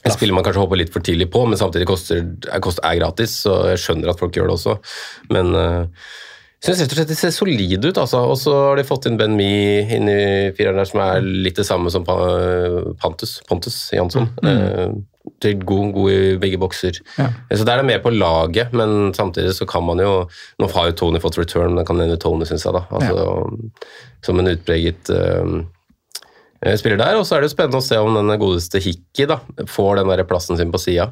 en 0.00 0.14
spiller 0.14 0.32
man 0.32 0.44
kanskje 0.46 0.62
håper 0.62 0.80
litt 0.80 0.92
for 0.94 1.04
tidlig 1.04 1.26
på, 1.32 1.42
men 1.44 1.60
samtidig 1.60 1.84
koster, 1.88 2.22
er, 2.48 2.60
koster, 2.64 2.84
er 2.88 2.96
gratis, 2.96 3.34
så 3.44 3.58
jeg 3.68 3.82
skjønner 3.82 4.12
at 4.12 4.20
folk 4.20 4.36
gjør 4.36 4.48
det 4.48 4.54
også. 4.56 4.76
Men 5.28 5.50
uh, 5.52 6.06
jeg 6.60 6.76
syns 6.76 6.80
rett 6.80 6.94
og 6.94 6.98
slett 6.98 7.12
de 7.12 7.18
ser 7.18 7.34
solide 7.36 7.88
ut. 7.88 8.00
Altså. 8.00 8.22
Og 8.28 8.36
så 8.40 8.52
har 8.52 8.80
de 8.80 8.86
fått 8.88 9.08
inn 9.08 9.16
Ben 9.20 9.36
Mi 9.36 9.50
inn 9.80 10.08
i 10.12 10.22
fireren 10.56 10.80
der, 10.80 10.88
som 10.88 11.00
er 11.04 11.24
litt 11.24 11.60
det 11.60 11.64
samme 11.68 11.92
som 11.92 12.04
Pantus, 12.04 13.38
Pontus 13.48 13.78
Jansson. 13.96 14.28
Eh, 14.44 14.90
er 15.48 15.64
god, 15.66 15.92
god 15.96 16.12
i 16.12 16.36
begge 16.40 16.58
bokser. 16.60 17.00
Ja. 17.16 17.28
Så 17.48 17.64
der 17.64 17.74
er 17.74 17.82
det 17.82 17.88
mer 17.88 18.02
på 18.04 18.12
laget, 18.12 18.74
men 18.76 19.14
samtidig 19.16 19.54
så 19.56 19.66
kan 19.68 19.84
man 19.86 20.02
jo 20.02 20.12
Nå 20.60 20.68
har 20.74 20.90
jo 20.90 20.96
Tony 20.98 21.20
fått 21.22 21.38
return, 21.40 21.72
men 21.72 21.80
det 21.80 21.86
kan 21.88 22.00
hende 22.02 22.18
Tony, 22.20 22.44
syns 22.48 22.66
jeg, 22.66 22.76
da. 22.76 22.84
Altså, 22.90 23.48
Som 24.26 24.40
en 24.40 24.52
utpreget 24.52 25.10
eh, 25.14 25.56
eh, 26.66 26.76
spiller 26.76 27.00
der. 27.00 27.16
Og 27.18 27.26
så 27.26 27.36
er 27.36 27.42
det 27.42 27.50
jo 27.50 27.56
spennende 27.56 27.80
å 27.80 27.88
se 27.88 27.98
om 27.98 28.14
den 28.18 28.36
godeste 28.40 28.82
Hikki 28.84 29.28
da, 29.30 29.40
får 29.70 30.00
den 30.00 30.12
der 30.12 30.26
plassen 30.28 30.60
sin 30.60 30.72
på 30.74 30.82
sida. 30.82 31.10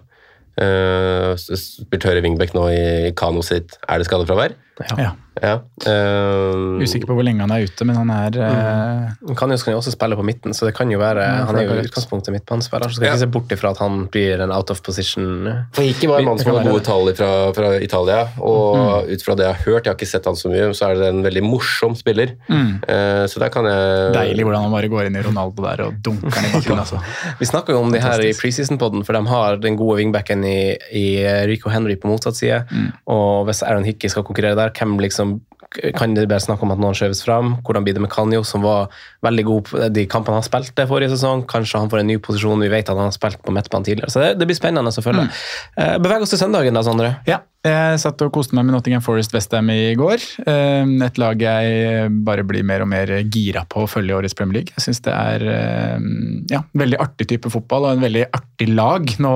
Uh, 0.59 1.39
spiller 1.39 2.01
Tørre 2.03 2.23
wingback 2.25 2.51
nå 2.51 2.65
i 2.73 3.11
Kano 3.15 3.45
sitt 3.47 3.77
Er 3.87 4.01
det 4.01 4.09
skadefravær? 4.09 4.57
Ja. 4.87 5.15
Ja. 5.39 5.55
Uh, 5.87 6.83
Usikker 6.83 7.07
på 7.07 7.15
hvor 7.15 7.23
lenge 7.27 7.45
han 7.45 7.53
er 7.55 7.67
ute, 7.69 7.87
men 7.87 7.95
han 7.99 8.11
er 8.11 8.39
uh, 8.43 9.05
Han 9.29 9.39
kan 9.39 9.53
jo, 9.53 9.59
kan 9.63 9.75
jo 9.75 9.79
også 9.81 9.93
spille 9.95 10.19
på 10.19 10.25
midten, 10.27 10.55
så 10.57 10.67
det 10.67 10.75
kan 10.75 10.91
jo 10.91 10.99
være 10.99 11.23
Ja, 11.23 11.45
Han 11.47 11.59
er 11.61 11.69
jo 11.69 11.77
utgangspunktet 11.85 12.35
midtbanespiller, 12.35 12.91
så 12.91 12.99
skal 12.99 13.07
Ja. 13.07 13.13
ikke 13.15 13.23
se 13.23 13.31
bort 13.37 13.55
ifra 13.55 13.71
at 13.71 13.83
han 13.83 14.01
blir 14.13 14.43
en 14.43 14.53
out 14.55 14.73
of 14.75 14.83
position. 14.83 15.47
For 15.77 15.87
Hiki 15.87 16.09
var 16.11 16.21
en 16.21 16.31
mann 16.31 16.41
som 16.43 16.51
hadde 16.53 16.73
gode 16.73 16.85
tall 16.87 17.13
fra, 17.19 17.31
fra 17.57 17.71
Italia, 17.85 18.25
og 18.43 19.09
ut 19.09 19.25
fra 19.25 19.37
det 19.39 19.47
jeg 19.47 19.55
har 19.55 19.63
hørt, 19.65 19.87
jeg 19.87 19.93
har 19.93 19.99
ikke 19.99 20.11
sett 20.11 20.27
han 20.29 20.39
så 20.39 20.51
mye, 20.53 20.71
så 20.75 20.91
er 20.91 21.03
det 21.03 21.11
en 21.13 21.23
veldig 21.27 21.45
morsom 21.47 21.95
spiller. 21.99 22.35
Mm. 22.49 22.73
Uh, 22.83 23.25
så 23.31 23.43
der 23.43 23.53
kan 23.55 23.69
jeg 23.69 24.13
deilig 24.17 24.49
hvordan 24.49 24.67
han 24.67 24.75
bare 24.75 24.91
går 24.91 25.09
inn 25.09 25.21
i 25.21 25.25
Ronaldo 25.25 25.65
der 25.65 25.85
og 25.87 26.03
dunker 26.03 26.35
den 26.35 26.51
i 26.51 26.53
bakgrunnen. 26.57 26.83
Altså. 26.83 27.01
Vi 27.39 27.51
snakka 27.51 27.77
jo 27.77 27.85
om 27.85 27.95
det 27.95 28.03
her 28.03 28.25
i 28.27 28.35
preseason-podden, 28.37 29.07
for 29.07 29.17
de 29.17 29.23
har 29.31 29.63
den 29.63 29.79
gode 29.79 30.01
wingbacken 30.03 30.45
i, 30.49 30.75
i 30.93 31.07
Rico 31.49 31.71
Henry 31.73 31.97
på 32.01 32.11
motsatt 32.11 32.37
side. 32.39 32.65
Mm. 32.71 32.91
Og 33.15 33.47
hvis 33.49 33.63
Aaron 33.63 33.87
Hickey 33.87 34.11
skal 34.13 34.27
konkurrere 34.27 34.59
der, 34.59 34.68
hvem 34.75 34.99
liksom 35.05 35.39
kan 35.69 36.15
det 36.17 36.25
bare 36.31 36.41
snakke 36.41 36.65
om 36.65 36.73
at 36.73 36.81
noen 36.81 36.97
skjøves 36.97 37.21
fram? 37.27 37.51
Hvordan 37.67 37.85
blir 37.85 37.93
det 37.97 38.01
med 38.01 38.11
Kanyo, 38.13 38.41
som 38.47 38.63
var 38.65 38.89
veldig 39.27 39.45
god 39.45 39.67
på 39.69 39.89
de 39.93 40.07
kampene 40.09 40.39
han 40.39 40.47
spilte 40.47 40.87
forrige 40.89 41.13
sesong? 41.13 41.43
Kanskje 41.51 41.83
han 41.83 41.91
får 41.93 42.01
en 42.01 42.09
ny 42.09 42.17
posisjon, 42.25 42.63
vi 42.65 42.71
vet 42.73 42.89
at 42.89 42.97
han 42.97 43.11
har 43.11 43.17
spilt 43.17 43.43
på 43.45 43.53
midtbanen 43.53 43.85
tidligere. 43.85 44.13
Så 44.15 44.23
det, 44.23 44.31
det 44.41 44.49
blir 44.49 44.57
spennende 44.57 44.89
å 44.89 45.05
følge. 45.05 45.27
Mm. 45.29 46.01
Beveg 46.05 46.25
oss 46.25 46.33
til 46.33 46.41
søndagen, 46.41 46.79
da, 46.79 46.85
Sondre. 46.87 47.13
Ja, 47.29 47.43
jeg 47.69 48.01
satt 48.01 48.25
og 48.25 48.33
koste 48.33 48.57
meg 48.57 48.65
med 48.65 48.79
Nottingham 48.79 49.05
Forest 49.05 49.37
Westham 49.37 49.69
i 49.75 49.93
går. 49.99 50.25
Eh, 50.49 50.89
Et 51.09 51.21
lag 51.21 51.43
jeg 51.43 52.13
bare 52.25 52.47
blir 52.49 52.65
mer 52.65 52.87
og 52.87 52.89
mer 52.89 53.13
gira 53.29 53.67
på 53.69 53.85
å 53.85 53.91
følge 53.91 54.15
i 54.15 54.19
årets 54.23 54.37
Premier 54.39 54.63
League. 54.63 54.77
Jeg 54.79 54.89
syns 54.89 55.05
det 55.05 55.13
er 55.13 55.49
eh, 55.53 56.13
ja, 56.55 56.65
veldig 56.81 57.03
artig 57.05 57.29
type 57.35 57.53
fotball 57.53 57.91
og 57.91 57.97
en 57.97 58.07
veldig 58.09 58.29
artig 58.31 58.73
lag. 58.73 59.19
Nå 59.21 59.35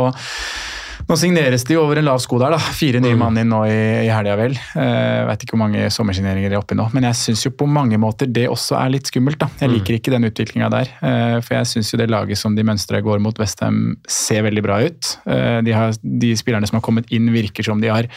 nå 1.08 1.16
signeres 1.18 1.64
det 1.68 1.74
jo 1.74 1.82
over 1.84 1.98
en 2.00 2.06
lav 2.06 2.20
sko 2.22 2.38
der, 2.40 2.54
da. 2.54 2.58
Fire 2.76 3.00
nye 3.02 3.16
mann 3.18 3.38
inn 3.40 3.50
nå 3.52 3.62
i, 3.68 3.78
i 4.06 4.10
helga, 4.12 4.36
vel. 4.38 4.54
Jeg 4.56 5.26
vet 5.28 5.44
ikke 5.44 5.56
hvor 5.56 5.62
mange 5.64 5.88
sommersigneringer 5.92 6.52
det 6.52 6.56
er 6.56 6.62
oppi 6.62 6.76
nå, 6.78 6.86
men 6.94 7.06
jeg 7.08 7.18
syns 7.18 7.44
jo 7.46 7.52
på 7.58 7.68
mange 7.68 7.98
måter 8.00 8.30
det 8.30 8.46
også 8.50 8.78
er 8.78 8.92
litt 8.94 9.10
skummelt. 9.10 9.40
da. 9.42 9.48
Jeg 9.60 9.72
liker 9.74 9.98
ikke 9.98 10.14
den 10.14 10.28
utviklinga 10.28 10.70
der. 10.72 10.92
Uh, 11.02 11.38
For 11.44 11.58
jeg 11.58 11.70
syns 11.72 11.92
jo 11.92 12.00
det 12.00 12.10
laget 12.12 12.40
som 12.40 12.56
de 12.56 12.66
mønstre 12.66 13.02
går 13.04 13.22
mot 13.24 13.38
Westham, 13.42 13.96
ser 14.08 14.46
veldig 14.46 14.64
bra 14.64 14.78
ut. 14.86 15.16
Uh, 15.26 15.58
De, 15.66 15.74
har, 15.76 15.96
de 16.02 16.30
spillerne 16.38 16.68
som 16.70 16.78
har 16.78 16.86
kommet 16.86 17.10
inn, 17.12 17.32
virker 17.34 17.66
som 17.66 17.82
de 17.82 17.90
har 17.92 18.08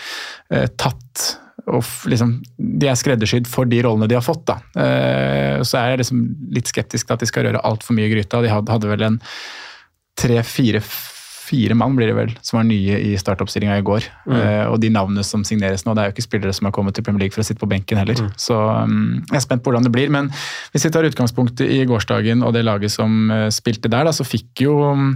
tatt 0.77 1.25
og 1.71 1.81
liksom, 2.05 2.35
De 2.57 2.87
er 2.91 2.97
skreddersydd 2.99 3.47
for 3.49 3.65
de 3.65 3.79
rollene 3.81 4.07
de 4.11 4.17
har 4.17 4.23
fått. 4.25 4.43
da. 4.45 4.59
Så 5.65 5.79
er 5.79 5.93
jeg 5.95 6.03
liksom 6.03 6.19
litt 6.53 6.69
skeptisk 6.69 7.07
til 7.07 7.15
at 7.15 7.23
de 7.23 7.29
skal 7.29 7.47
røre 7.47 7.63
altfor 7.65 7.97
mye 7.97 8.05
i 8.05 8.11
gryta. 8.13 8.43
De 8.43 8.51
hadde, 8.51 8.69
hadde 8.75 8.91
vel 8.91 9.05
en 9.07 9.17
tre-fire 10.19 10.83
fire 11.45 11.75
mann 11.77 11.95
blir 11.97 12.09
det 12.09 12.15
vel, 12.17 12.33
som 12.45 12.59
var 12.59 12.67
nye 12.67 12.97
i 13.11 13.13
startoppstillinga 13.19 13.77
i 13.79 13.85
går. 13.85 14.07
Eh, 14.33 14.65
og 14.65 14.79
de 14.81 14.89
navnene 14.93 15.23
som 15.25 15.43
signeres 15.47 15.85
nå, 15.85 15.93
det 15.95 16.03
er 16.03 16.09
jo 16.09 16.15
ikke 16.15 16.25
spillere 16.25 16.55
som 16.55 16.69
har 16.69 16.73
kommet 16.75 16.97
til 16.97 17.05
Premier 17.05 17.25
League 17.25 17.35
for 17.35 17.43
å 17.43 17.47
sitte 17.47 17.61
på 17.61 17.69
benken 17.69 18.01
heller. 18.01 18.19
Så 18.41 18.57
um, 18.57 19.21
jeg 19.29 19.39
er 19.39 19.45
spent 19.45 19.63
på 19.63 19.71
hvordan 19.71 19.85
det 19.85 19.93
blir. 19.95 20.11
Men 20.13 20.31
hvis 20.73 20.87
vi 20.87 20.93
tar 20.95 21.07
utgangspunktet 21.07 21.69
i 21.69 21.83
gårsdagen 21.89 22.43
og 22.45 22.55
det 22.57 22.65
laget 22.65 22.93
som 22.95 23.29
uh, 23.33 23.47
spilte 23.53 23.91
der, 23.91 24.07
da, 24.07 24.15
så 24.15 24.27
fikk 24.27 24.65
jo 24.65 24.79
um, 24.89 25.13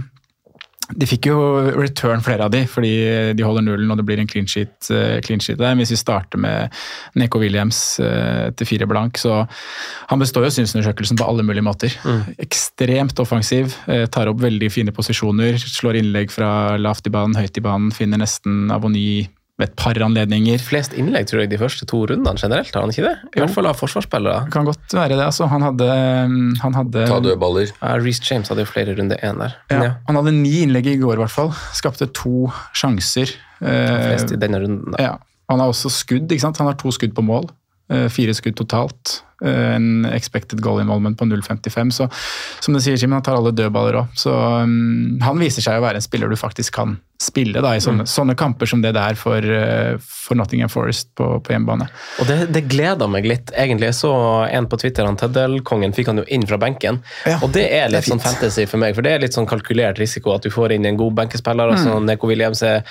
de 0.96 1.06
fikk 1.08 1.28
jo 1.30 1.38
return, 1.76 2.22
flere 2.24 2.46
av 2.46 2.52
de, 2.54 2.64
fordi 2.68 2.92
de 3.36 3.46
holder 3.46 3.64
nullen 3.66 3.92
og 3.92 4.00
det 4.00 4.06
blir 4.08 4.22
en 4.22 4.28
clean 4.30 4.48
sheet, 4.50 4.90
eh, 4.94 5.18
clean 5.24 5.42
sheet 5.42 5.60
der. 5.60 5.76
Hvis 5.78 5.92
vi 5.94 6.00
starter 6.00 6.40
med 6.40 6.74
Neko 7.18 7.40
Williams 7.42 7.80
eh, 8.02 8.50
til 8.56 8.68
fire 8.68 8.88
blank, 8.90 9.20
så 9.20 9.42
han 10.10 10.22
består 10.22 10.48
jo 10.48 10.54
synsundersøkelsen 10.58 11.18
på 11.20 11.26
alle 11.26 11.46
mulige 11.46 11.66
måter. 11.66 11.94
Ekstremt 12.42 13.20
offensiv, 13.22 13.76
eh, 13.86 14.06
tar 14.10 14.30
opp 14.30 14.40
veldig 14.42 14.70
fine 14.72 14.94
posisjoner, 14.96 15.60
slår 15.60 16.00
innlegg 16.00 16.34
fra 16.34 16.78
lavt 16.80 17.06
i 17.06 17.14
banen, 17.14 17.38
høyt 17.38 17.60
i 17.60 17.64
banen, 17.64 17.94
finner 17.94 18.22
nesten 18.22 18.68
Avoni 18.74 19.28
ved 19.60 19.68
et 19.68 19.76
par 19.78 19.98
anledninger. 20.02 20.58
Flest 20.64 20.94
innlegg 20.98 21.28
tror 21.30 21.42
jeg 21.44 21.50
de 21.52 21.58
første 21.60 21.86
to 21.90 22.00
rundene 22.10 22.34
generelt, 22.40 22.72
har 22.74 22.82
han 22.86 22.90
ikke 22.94 23.04
det? 23.06 23.12
I 23.36 23.42
hvert 23.42 23.54
fall 23.54 23.68
av 23.70 23.76
forsvarsspillere. 23.78 24.48
Kan 24.54 24.66
godt 24.68 24.96
være 24.96 25.14
det. 25.18 25.24
altså. 25.28 25.46
Han 25.52 25.62
hadde, 25.68 25.88
han 26.64 26.74
hadde 26.80 27.04
ta 27.10 27.20
dødballer. 27.24 27.70
Ja, 27.80 27.94
Reece 28.00 28.24
James 28.30 28.48
hadde 28.50 28.64
jo 28.64 28.70
flere 28.72 28.96
runder 28.98 29.20
én 29.22 29.38
der. 29.44 29.54
ja, 29.70 29.82
ja, 29.84 29.92
Han 30.08 30.16
hadde 30.20 30.32
ni 30.40 30.54
innlegg 30.64 30.86
i 30.90 30.96
går, 31.00 31.18
i 31.20 31.22
hvert 31.24 31.34
fall. 31.36 31.52
Skapte 31.76 32.08
to 32.16 32.48
sjanser. 32.76 33.30
Eh, 33.60 34.06
flest 34.08 34.32
i 34.32 34.40
denne 34.40 34.60
runden. 34.62 34.94
da. 34.96 35.02
Ja, 35.04 35.16
Han 35.50 35.60
har 35.60 35.68
også 35.68 35.90
skudd. 35.92 36.30
ikke 36.30 36.40
sant? 36.40 36.58
Han 36.58 36.66
har 36.70 36.74
to 36.80 36.90
skudd 36.94 37.12
på 37.14 37.22
mål. 37.26 37.50
Eh, 37.90 38.06
Fire 38.12 38.34
skudd 38.36 38.56
totalt. 38.60 39.20
Eh, 39.44 39.74
En 39.74 40.04
expected 40.12 40.60
goal 40.62 40.80
involvement 40.82 41.18
på 41.18 41.24
0,55. 41.24 41.90
Så 41.96 42.08
som 42.60 42.74
du 42.74 42.80
sier, 42.80 42.96
Jim, 43.00 43.12
han 43.16 43.22
tar 43.22 43.38
alle 43.38 43.52
dødballer 43.56 44.02
òg. 44.02 44.10
Så 44.18 44.30
um, 44.34 45.18
han 45.24 45.40
viser 45.40 45.64
seg 45.64 45.80
å 45.80 45.84
være 45.84 45.98
en 46.00 46.04
spiller 46.04 46.30
du 46.30 46.36
faktisk 46.38 46.76
kan 46.76 46.98
spille 47.20 47.60
da, 47.60 47.74
i 47.76 47.82
sånne, 47.84 48.06
sånne 48.08 48.32
kamper 48.38 48.68
som 48.70 48.80
det 48.80 48.94
det 48.96 49.00
er 49.12 49.16
for, 49.18 49.44
eh, 49.44 49.98
for 50.00 50.38
Nottingham 50.40 50.70
Forest 50.72 51.10
på, 51.18 51.26
på 51.44 51.52
hjemmebane. 51.52 51.88
Og 52.22 52.30
det, 52.30 52.38
det 52.54 52.62
gleder 52.70 53.10
meg 53.12 53.28
litt, 53.28 53.52
egentlig. 53.52 53.90
Jeg 53.90 53.98
så 53.98 54.12
en 54.48 54.68
på 54.70 54.78
Twitter, 54.80 55.04
han 55.08 55.18
Tøddelkongen, 55.20 55.92
fikk 55.96 56.08
han 56.12 56.22
jo 56.22 56.24
inn 56.32 56.46
fra 56.48 56.56
benken. 56.60 57.02
Ja, 57.28 57.36
og 57.44 57.52
det 57.56 57.66
er 57.68 57.90
det 57.90 57.98
litt 57.98 58.06
er 58.06 58.14
sånn 58.14 58.24
fantasy 58.24 58.64
for 58.70 58.80
meg, 58.80 58.96
for 58.96 59.04
det 59.04 59.12
er 59.12 59.24
litt 59.26 59.36
sånn 59.36 59.48
kalkulert 59.50 60.00
risiko 60.00 60.32
at 60.36 60.48
du 60.48 60.52
får 60.54 60.76
inn 60.78 60.88
en 60.88 61.00
god 61.00 61.18
benkespiller, 61.24 61.76
Mm. 61.80 62.06
Neko 62.08 62.28
Williams 62.30 62.62
er 62.64 62.84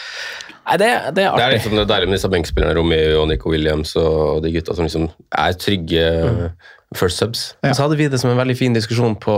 Nei, 0.70 0.78
det, 0.78 0.90
det 1.18 1.24
er 1.26 1.36
Det 1.36 1.44
er 1.44 1.48
artig. 1.48 1.56
liksom 1.60 1.76
det 1.80 1.88
deilige 1.90 2.10
med 2.12 2.18
disse 2.20 2.30
benkspillerne, 2.34 2.76
Romeo 2.78 3.22
og 3.24 3.28
Nico 3.32 3.50
Williams 3.54 3.96
og 4.00 4.44
de 4.46 4.52
gutta 4.54 4.76
som 4.78 4.86
liksom 4.86 5.10
er 5.34 5.54
trygge 5.58 6.04
first 6.96 7.18
subs. 7.22 7.56
Ja. 7.64 7.74
Så 7.74 7.84
hadde 7.88 7.98
vi 8.00 8.08
det 8.10 8.20
som 8.22 8.32
en 8.32 8.38
veldig 8.40 8.58
fin 8.58 8.74
diskusjon 8.78 9.16
på 9.22 9.36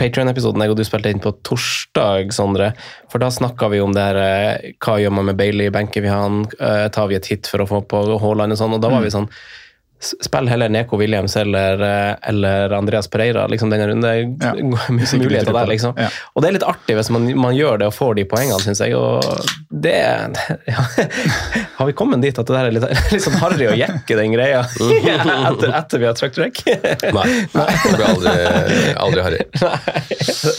Patreon-episoden 0.00 0.58
jeg 0.64 0.72
og 0.72 0.76
du 0.80 0.82
spilte 0.82 1.10
inn 1.12 1.20
på 1.22 1.30
torsdag, 1.46 2.32
Sondre. 2.34 2.72
For 3.12 3.22
da 3.22 3.28
snakka 3.30 3.68
vi 3.70 3.78
om 3.84 3.92
det 3.94 4.02
her 4.02 4.16
eh, 4.18 4.72
Hva 4.82 4.96
gjør 4.98 5.12
man 5.14 5.28
med 5.28 5.36
Bailey? 5.38 5.70
Benker 5.70 6.02
vi 6.02 6.10
han? 6.10 6.40
Eh, 6.58 6.88
tar 6.90 7.06
vi 7.12 7.14
et 7.20 7.28
hit 7.30 7.46
for 7.46 7.62
å 7.62 7.68
få 7.70 7.78
på 7.86 8.00
Haaland 8.18 8.56
og 8.56 8.58
sånn? 8.58 8.74
Og 8.74 8.82
da 8.82 8.90
var 8.90 9.04
vi 9.04 9.12
sånn 9.14 9.28
s- 9.30 9.63
Spill 10.00 10.48
heller 10.50 10.68
Neko 10.68 10.98
Williams 11.00 11.36
eller, 11.36 11.80
eh, 11.80 12.14
eller 12.28 12.70
Andreas 12.76 13.08
Pereira 13.08 13.46
liksom 13.48 13.70
denne 13.72 13.86
runden. 13.88 14.02
Det 14.04 14.44
Ja, 14.44 14.52
er 14.54 15.18
muligheter 15.18 15.52
der, 15.52 15.66
liksom. 15.70 15.94
Ja. 15.96 16.08
Og 16.34 16.42
det 16.42 16.48
er 16.50 16.56
litt 16.58 16.66
artig 16.68 16.96
hvis 16.98 17.10
man, 17.14 17.28
man 17.40 17.56
gjør 17.56 17.78
det 17.80 17.88
og 17.88 17.94
får 17.96 18.14
de 18.18 18.24
poengene, 18.28 18.58
syns 18.60 18.82
jeg. 18.84 18.96
Og 18.98 19.24
det 19.70 19.94
ja. 20.74 20.84
Har 21.78 21.88
vi 21.88 21.96
kommet 21.96 22.20
dit 22.24 22.36
at 22.38 22.46
det 22.46 22.56
der 22.56 22.68
er 22.68 22.76
litt, 22.76 22.86
litt 23.14 23.24
sånn 23.24 23.38
harry 23.40 23.70
å 23.70 23.76
jekke 23.78 24.18
den 24.18 24.34
greia 24.34 24.64
etter, 24.66 25.72
etter 25.78 26.02
vi 26.02 26.08
har 26.10 26.18
trykt 26.18 26.36
track? 26.36 26.60
Nei, 27.14 27.26
det 27.54 27.94
blir 27.94 28.06
aldri, 28.10 28.34
aldri 29.06 29.24
harry. 29.24 29.40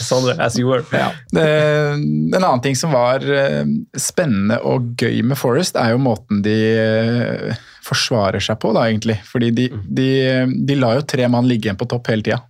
Sondre, 0.00 0.36
as 0.42 0.58
you 0.58 0.68
were. 0.70 0.82
Ja. 0.92 1.12
Det, 1.30 1.46
En 1.46 2.42
annen 2.42 2.62
ting 2.64 2.76
som 2.78 2.92
var 2.94 3.22
eh, 3.22 3.62
spennende 3.98 4.58
og 4.66 4.94
gøy 5.00 5.22
med 5.26 5.38
Forest, 5.38 5.76
er 5.78 5.94
jo 5.94 6.02
måten 6.02 6.42
de 6.44 6.56
eh, 6.80 7.64
forsvarer 7.86 8.42
seg 8.42 8.58
på, 8.62 8.72
da, 8.76 8.86
egentlig. 8.90 9.18
Fordi 9.28 9.52
de, 9.54 9.70
de, 9.86 10.10
de 10.68 10.78
la 10.78 10.96
jo 10.98 11.06
tre 11.08 11.28
mann 11.32 11.48
ligge 11.48 11.68
igjen 11.68 11.80
på 11.80 11.88
topp 11.90 12.12
hele 12.12 12.26
tida. 12.26 12.42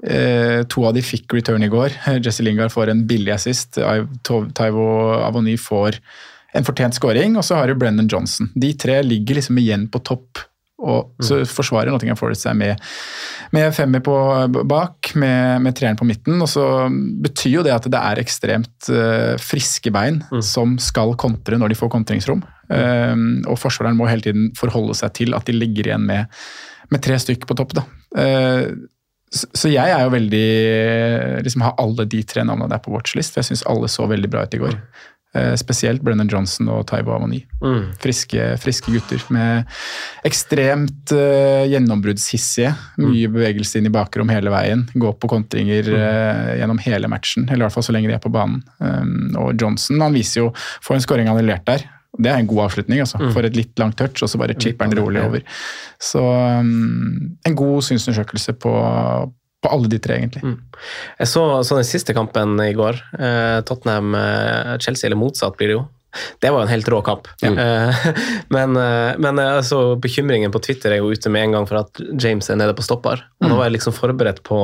Eh, 0.00 0.62
to 0.72 0.86
av 0.88 0.94
de 0.96 1.04
fikk 1.04 1.36
return 1.36 1.64
i 1.64 1.70
går. 1.72 1.96
Jesse 2.24 2.44
Lingard 2.46 2.72
får 2.72 2.92
en 2.92 3.06
billig 3.08 3.34
assist. 3.36 3.80
Taivo 3.80 4.86
Avony 5.20 5.56
får 5.60 6.00
en 6.56 6.66
fortjent 6.66 6.96
scoring, 6.96 7.36
og 7.38 7.46
så 7.46 7.60
har 7.60 7.70
du 7.70 7.78
Brennan 7.78 8.08
Johnson. 8.10 8.50
De 8.58 8.72
tre 8.74 9.00
ligger 9.06 9.38
liksom 9.38 9.60
igjen 9.60 9.90
på 9.92 10.02
topp. 10.06 10.46
Og 10.80 11.12
så 11.20 11.42
forsvarer 11.44 11.92
Nottingham 11.92 12.16
Forest 12.16 12.46
seg 12.46 12.56
med, 12.56 12.80
med 13.52 13.74
femmer 13.76 14.00
på 14.00 14.14
bak, 14.64 15.10
med, 15.20 15.60
med 15.66 15.76
treeren 15.76 15.98
på 16.00 16.08
midten. 16.08 16.40
Og 16.40 16.48
så 16.48 16.64
betyr 17.20 17.58
jo 17.58 17.64
det 17.66 17.74
at 17.74 17.88
det 17.92 18.00
er 18.00 18.22
ekstremt 18.22 18.88
uh, 18.88 19.36
friske 19.36 19.92
bein 19.92 20.22
som 20.40 20.78
skal 20.80 21.12
kontre 21.20 21.60
når 21.60 21.74
de 21.74 21.78
får 21.82 21.92
kontringsrom. 21.92 22.40
Um, 22.70 23.42
og 23.50 23.58
forsvareren 23.58 23.98
må 23.98 24.06
hele 24.06 24.22
tiden 24.22 24.50
forholde 24.58 24.94
seg 24.98 25.14
til 25.18 25.34
at 25.34 25.48
de 25.48 25.56
ligger 25.56 25.90
igjen 25.90 26.06
med, 26.06 26.30
med 26.90 27.02
tre 27.02 27.18
stykk 27.18 27.48
på 27.50 27.58
topp. 27.58 27.74
da. 27.80 27.86
Eh, 28.22 28.66
så 29.30 29.70
jeg 29.70 29.94
er 29.94 30.00
jo 30.02 30.10
veldig 30.10 30.46
liksom 31.46 31.62
Har 31.62 31.76
alle 31.78 32.02
de 32.10 32.18
tre 32.26 32.42
navnene 32.42 32.70
der 32.72 32.82
på 32.82 32.90
watchlist, 32.90 33.34
for 33.34 33.42
jeg 33.42 33.52
syns 33.52 33.66
alle 33.70 33.90
så 33.90 34.08
veldig 34.10 34.30
bra 34.30 34.42
ut 34.42 34.56
i 34.56 34.62
går. 34.62 34.74
Eh, 35.30 35.52
spesielt 35.54 36.02
Brennan 36.02 36.26
Johnson 36.26 36.66
og 36.74 36.88
Taibo 36.90 37.12
Avani. 37.14 37.44
Friske, 38.02 38.48
friske 38.58 38.90
gutter 38.90 39.22
med 39.30 39.68
ekstremt 40.26 41.14
uh, 41.14 41.62
gjennombruddshissige. 41.70 42.72
Mye 42.98 43.30
bevegelse 43.30 43.78
inn 43.78 43.86
i 43.86 43.94
bakrom 43.94 44.32
hele 44.34 44.50
veien. 44.50 44.88
Gå 44.90 45.14
på 45.22 45.30
kontringer 45.30 45.92
uh, 45.94 46.50
gjennom 46.58 46.82
hele 46.82 47.12
matchen, 47.12 47.46
eller 47.46 47.62
i 47.62 47.68
hvert 47.68 47.78
fall 47.78 47.86
så 47.86 47.94
lenge 47.94 48.10
de 48.10 48.18
er 48.18 48.24
på 48.24 48.34
banen. 48.34 48.64
Um, 48.82 49.30
og 49.38 49.54
Johnson 49.54 50.02
han 50.02 50.18
viser 50.18 50.42
jo 50.42 50.50
Får 50.82 50.98
en 50.98 51.06
scoring 51.06 51.30
annullert 51.30 51.62
der. 51.70 51.86
Det 52.18 52.30
er 52.30 52.40
en 52.40 52.48
god 52.50 52.64
avslutning. 52.66 53.02
altså. 53.04 53.20
For 53.34 53.46
et 53.46 53.58
litt 53.58 53.78
langt 53.78 53.98
touch, 54.00 54.22
og 54.24 54.32
så 54.32 54.40
bare 54.40 54.56
chipper 54.58 54.90
den 54.90 54.98
rolig 54.98 55.22
over. 55.22 55.44
Så 56.02 56.22
um, 56.22 57.36
en 57.46 57.58
god 57.58 57.86
synsundersøkelse 57.86 58.56
på, 58.60 58.72
på 59.62 59.70
alle 59.70 59.92
de 59.92 60.00
tre, 60.02 60.18
egentlig. 60.18 60.56
Jeg 61.20 61.30
så, 61.30 61.44
så 61.66 61.78
den 61.78 61.88
siste 61.88 62.16
kampen 62.16 62.58
i 62.64 62.74
går. 62.76 62.98
Eh, 63.14 63.60
Tottenham-Chelsea, 63.68 65.06
eller 65.08 65.20
motsatt 65.20 65.58
blir 65.60 65.72
det 65.72 65.78
jo. 65.78 65.86
Det 66.42 66.50
var 66.50 66.62
jo 66.62 66.66
en 66.66 66.72
helt 66.72 66.88
rå 66.90 67.00
kamp. 67.06 67.28
Eh, 67.46 68.06
men 68.54 68.76
eh, 68.76 69.12
men 69.18 69.38
eh, 69.38 69.56
altså, 69.60 69.94
bekymringen 70.00 70.52
på 70.52 70.62
Twitter 70.64 70.96
er 70.96 71.02
jo 71.02 71.12
ute 71.12 71.30
med 71.30 71.46
en 71.46 71.58
gang 71.58 71.68
for 71.70 71.84
at 71.84 72.02
James 72.18 72.50
er 72.50 72.58
nede 72.58 72.74
på 72.76 72.86
stopper. 72.86 73.22
Og 73.40 73.50
nå 73.50 73.58
var 73.58 73.68
jeg 73.68 73.78
liksom 73.78 73.96
forberedt 73.96 74.42
på, 74.46 74.60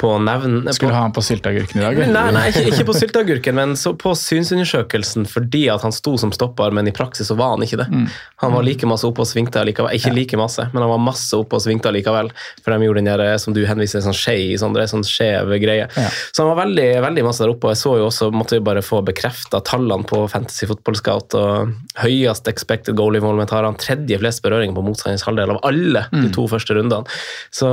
på 0.00 0.10
nevn... 0.18 0.72
Skulle 0.72 0.90
på, 0.90 0.96
ha 0.96 1.02
han 1.06 1.14
på 1.14 1.22
sylteagurken 1.24 1.80
i 1.80 1.84
dag? 1.84 1.98
eller? 1.98 2.14
Nei, 2.14 2.32
nei 2.34 2.44
ikke, 2.50 2.64
ikke 2.72 2.86
på 2.88 2.96
sylteagurken, 2.96 3.56
men 3.58 3.74
så 3.78 3.94
på 3.98 4.14
synsundersøkelsen 4.18 5.28
fordi 5.30 5.64
at 5.72 5.84
han 5.86 5.94
sto 5.94 6.16
som 6.20 6.32
stopper, 6.34 6.74
men 6.74 6.90
i 6.90 6.94
praksis 6.94 7.30
så 7.30 7.36
var 7.38 7.54
han 7.54 7.64
ikke 7.66 7.78
det. 7.82 7.88
Mm. 7.92 8.08
Han 8.44 8.54
var 8.56 8.66
like 8.66 8.88
masse 8.90 9.06
oppe 9.08 9.24
og 9.24 9.28
svingte 9.30 9.60
allikevel. 9.62 9.94
Ikke 9.96 10.12
like 10.14 10.38
masse, 10.40 10.66
men 10.72 10.82
han 10.84 10.90
var 10.90 11.02
masse 11.02 11.36
oppe 11.38 11.58
og 11.58 11.64
svingte 11.64 11.90
allikevel. 11.90 12.30
For 12.64 12.74
de 12.74 12.88
gjorde 12.88 13.02
den 13.02 13.10
der, 13.10 13.24
eh, 13.24 13.38
som 13.40 13.56
du 13.56 13.62
henviser, 13.68 14.02
sånn 14.04 14.16
skje 14.16 14.36
i 14.42 14.58
Sondre, 14.60 14.86
sånn 14.90 15.06
skjev 15.06 15.54
greie. 15.62 15.86
Ja. 15.86 16.08
Så 16.30 16.42
han 16.42 16.50
var 16.52 16.64
veldig, 16.64 16.88
veldig 17.04 17.26
masse 17.26 17.44
der 17.44 17.54
oppe, 17.54 17.70
og 17.70 17.76
jeg 17.76 17.82
så 17.84 17.94
jo 18.00 18.08
også, 18.10 18.30
måtte 18.34 18.58
vi 18.58 18.66
bare 18.66 18.84
få 18.84 19.00
bekrefta 19.06 19.62
tallene 19.64 20.06
på 20.08 20.24
Fantasy 20.32 20.68
Football 20.70 20.98
Scout, 21.00 21.38
og 21.38 21.74
høyest 22.02 22.50
expected 22.50 22.98
goal 22.98 23.16
involvement 23.18 23.52
har 23.54 23.66
han 23.66 23.78
tredje 23.80 24.18
flest 24.20 24.42
berøringer 24.44 24.76
på 24.76 24.84
motstanderens 24.84 25.26
halvdel 25.26 25.54
av 25.54 25.62
alle 25.66 26.04
de 26.12 26.28
to 26.34 26.46
første 26.50 26.76
rundene. 26.76 27.06
Så 27.54 27.68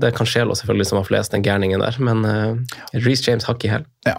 det 0.00 0.10
er 0.10 0.16
Cancelo 0.16 0.56
selvfølgelig 0.58 0.90
som 0.90 1.00
har 1.00 1.08
flest, 1.08 1.34
den 1.34 1.44
gærningen 1.62 1.80
der, 1.82 1.96
men 2.02 2.24
uh, 2.26 2.80
Reece 3.06 3.28
James 3.30 3.44
har 3.46 3.54
ikke 3.58 3.70
hell. 3.70 3.86
Ja. 4.06 4.16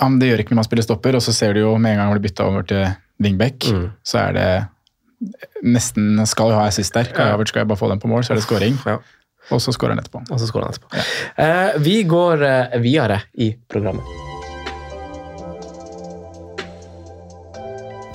Han, 0.00 0.16
det 0.18 0.30
gjør 0.30 0.40
ikke 0.42 0.54
når 0.54 0.62
man 0.62 0.68
spiller 0.68 0.86
stopper, 0.86 1.14
og 1.18 1.22
så 1.22 1.32
ser 1.36 1.52
du 1.54 1.60
jo 1.60 1.74
med 1.76 1.92
en 1.92 2.00
gang 2.00 2.08
han 2.08 2.16
blir 2.16 2.28
bytta 2.30 2.46
over 2.48 2.64
til 2.68 2.86
wingback, 3.20 3.68
Mm. 3.68 3.90
så 4.06 4.18
er 4.28 4.32
det 4.32 4.48
nesten 5.66 6.26
Skal 6.30 6.52
jo 6.52 6.58
ha 6.60 6.66
assist 6.70 6.94
der. 6.94 7.04
Kai 7.10 7.24
Ja. 7.26 7.32
Havertz 7.34 7.50
skal 7.50 7.60
jeg 7.64 7.68
bare 7.68 7.78
få 7.80 7.88
den 7.90 7.98
på 8.00 8.08
mål, 8.08 8.22
så 8.24 8.32
er 8.32 8.38
det 8.38 8.44
scoring. 8.44 8.78
Ja. 8.86 8.98
Og 9.50 9.60
så 9.60 9.72
scorer 9.72 9.96
han 9.96 9.98
etterpå. 9.98 10.22
Og 10.30 10.38
så 10.40 10.46
han 10.68 10.74
etterpå. 10.74 11.04
Eh, 11.36 11.78
vi 11.82 12.02
går 12.04 12.42
uh, 12.42 12.80
videre 12.82 13.20
i 13.34 13.54
programmet. 13.68 14.04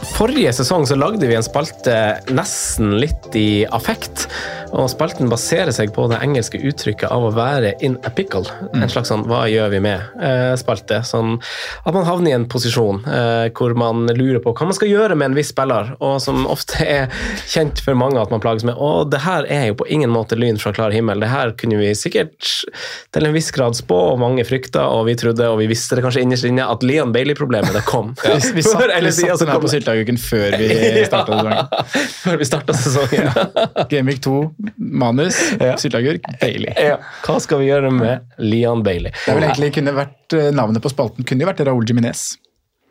Forrige 0.04 0.52
sesong 0.54 0.88
så 0.88 0.96
lagde 1.00 1.28
vi 1.28 1.36
en 1.36 1.46
spalte 1.46 1.96
nesten 2.34 2.98
litt 3.00 3.36
i 3.38 3.63
affekt. 3.72 4.28
Og 4.74 4.88
spalten 4.89 5.30
baserer 5.30 5.70
seg 5.76 5.92
på 5.94 6.08
det 6.10 6.18
engelske 6.26 6.58
uttrykket 6.58 7.12
av 7.13 7.28
å 7.28 7.34
være 7.36 7.76
in 7.86 7.96
a 8.08 8.12
pickle. 8.13 8.48
En 8.74 8.89
slags 8.89 9.12
sånn 9.12 9.26
'hva 9.30 9.46
gjør 9.46 9.70
vi 9.70 9.80
med?'-spalte. 9.80 11.04
sånn 11.06 11.39
at 11.86 11.94
man 11.94 12.06
havner 12.06 12.32
i 12.32 12.34
en 12.34 12.48
posisjon 12.50 13.04
eh, 13.06 13.50
hvor 13.54 13.76
man 13.76 14.08
lurer 14.08 14.39
på 14.39 14.54
hva 14.54 14.66
man 14.66 14.74
skal 14.74 14.89
gjøre 14.89 15.16
med 15.16 15.32
en 15.32 15.36
viss 15.36 15.50
spiller, 15.50 15.96
og 16.02 16.20
som 16.22 16.48
ofte 16.48 16.82
er 16.82 17.08
kjent 17.48 17.80
for 17.80 17.94
mange 17.94 18.20
at 18.20 18.32
man 18.32 18.39
plages 18.39 18.63
med. 18.63 18.76
Og 18.78 19.12
det 19.12 19.22
her 19.22 19.46
er 19.46 19.68
jo 19.68 19.76
på 19.76 19.88
ingen 19.89 20.10
måte 20.10 20.36
lyn 20.36 20.58
fra 20.58 20.74
klar 20.74 20.92
himmel. 20.92 21.20
Det 21.20 21.30
her 21.30 21.52
kunne 21.52 21.78
vi 21.78 21.94
sikkert 21.94 22.66
til 23.13 23.26
en 23.26 23.34
viss 23.34 23.52
grad 23.52 23.76
spå, 23.76 24.13
og 24.13 24.20
mange 24.20 24.44
frykta, 24.44 24.88
og 24.89 25.06
vi 25.06 25.16
trodde, 25.16 25.48
og 25.50 25.60
vi 25.60 25.68
visste 25.68 25.96
det 25.96 26.04
kanskje 26.04 26.22
innerst 26.26 26.46
inne, 26.50 26.66
at 26.66 26.84
Leon 26.84 27.13
Bailey-problemet 27.13 27.74
det 27.74 27.86
kom. 27.86 28.16
Vi, 28.24 28.34
vi 28.58 28.66
satt, 28.66 28.82
Før 28.82 28.96
eller 28.98 29.12
siden 29.12 29.38
så 29.38 29.46
kom 29.46 29.62
det. 29.62 29.84
Sylteagurken 29.94 30.18
før 30.20 30.58
vi 30.60 31.06
starta 31.08 31.36
sesongen. 31.38 32.14
Før 32.24 32.38
vi 32.42 32.48
starta 32.50 32.76
sesongen. 32.78 33.30
Gameweek 33.92 34.22
2, 34.26 34.36
manus, 34.78 35.40
Ja. 35.62 35.76
sylteagurk, 35.80 36.26
Bailey. 36.42 36.74
Ja. 36.78 36.98
Hva 37.26 37.40
skal 37.44 37.62
vi 37.62 37.70
gjøre 37.70 37.92
med 37.94 38.26
Leon 38.42 38.84
Bailey? 38.86 39.14
Det 39.26 39.36
vel 39.38 39.46
egentlig 39.50 39.74
kunne 39.78 39.94
vært 39.98 40.38
eh, 40.38 40.50
Navnet 40.56 40.84
på 40.84 40.92
spalten 40.92 41.26
kunne 41.28 41.46
jo 41.46 41.50
vært 41.52 41.64
Raúl 41.68 41.86
Jiminez. 41.90 42.34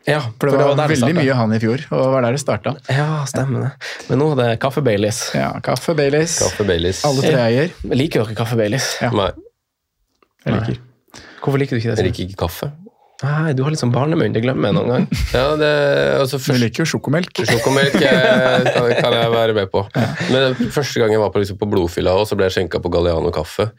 Ja, 0.03 0.19
For 0.35 0.51
det 0.51 0.57
var, 0.59 0.73
var 0.75 0.91
veldig 0.91 1.13
mye 1.15 1.35
han 1.39 1.53
i 1.55 1.61
fjor, 1.63 1.85
og 1.95 2.09
var 2.11 2.25
der 2.27 2.35
det 2.35 2.41
starta. 2.43 2.73
Ja, 2.91 3.21
stemmer 3.31 3.69
det. 3.69 3.91
Men 4.09 4.19
nå 4.19 4.33
er 4.33 4.41
det 4.41 4.49
Kaffe 4.65 4.83
Baileys. 4.83 5.21
Ja, 5.39 5.53
kaffe 5.63 5.95
Baileys. 5.95 6.41
Kaffe 6.43 6.67
Baileys. 6.67 7.05
Alle 7.07 7.23
tre 7.23 7.39
eier. 7.45 7.71
Liker 7.87 8.25
dere 8.25 8.35
Kaffe 8.41 8.59
Baileys? 8.59 8.89
Ja. 9.03 9.13
Nei, 9.15 9.29
Jeg 10.43 10.57
liker. 10.57 10.81
Hvorfor 11.43 11.59
liker 11.63 11.79
du 11.79 11.83
ikke 11.85 11.93
det? 11.95 12.03
jeg 12.03 12.09
liker 12.11 12.25
ikke 12.27 12.41
kaffe. 12.43 12.73
Nei, 13.23 13.53
du 13.55 13.63
har 13.63 13.71
liksom 13.75 13.93
barnemunn, 13.95 14.35
det 14.35 14.43
glemmer 14.45 14.71
jeg 14.71 14.77
noen 14.79 14.93
gang. 14.93 15.09
Ja, 15.37 15.45
det, 15.59 15.73
altså 16.19 16.41
Du 16.43 16.59
liker 16.59 16.83
jo 16.85 16.89
sjokomelk. 16.95 17.43
Sjokomelk 17.49 17.99
eh, 18.01 18.69
kan, 18.69 18.89
kan 18.99 19.19
jeg 19.19 19.35
være 19.35 19.57
med 19.57 19.71
på. 19.73 19.85
Men 20.35 20.57
første 20.75 21.03
gang 21.03 21.15
jeg 21.15 21.23
var 21.23 21.35
på, 21.35 21.43
liksom, 21.45 21.61
på 21.61 21.71
blodfylla, 21.71 22.17
og 22.19 22.27
så 22.29 22.39
ble 22.39 22.51
jeg 22.51 22.59
skjenka 22.59 22.83
på 22.83 22.93
Galliano 22.93 23.33
kaffe. 23.35 23.71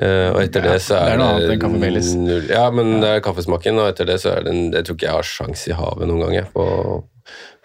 Uh, 0.00 0.30
og 0.30 0.38
etter 0.44 0.62
Ja, 0.62 0.76
det 0.76 0.82
så 0.84 0.94
det 0.94 0.98
er 1.02 1.16
er 1.16 1.18
noe 1.18 1.30
annet 1.34 1.50
enn 1.50 1.62
kaffe 1.64 2.36
Ja, 2.46 2.68
men 2.70 3.00
det 3.02 3.08
er 3.10 3.22
kaffesmaken, 3.26 3.80
og 3.82 3.88
etter 3.90 4.06
det 4.06 4.20
så 4.22 4.36
er 4.36 4.44
det 4.46 4.52
en, 4.54 4.60
Jeg 4.70 4.86
tror 4.86 4.96
ikke 4.96 5.08
jeg 5.08 5.16
har 5.16 5.26
sjans 5.26 5.64
i 5.66 5.74
havet 5.74 6.06
noen 6.06 6.22
gang 6.22 6.36
jeg, 6.36 6.46
på 6.54 6.66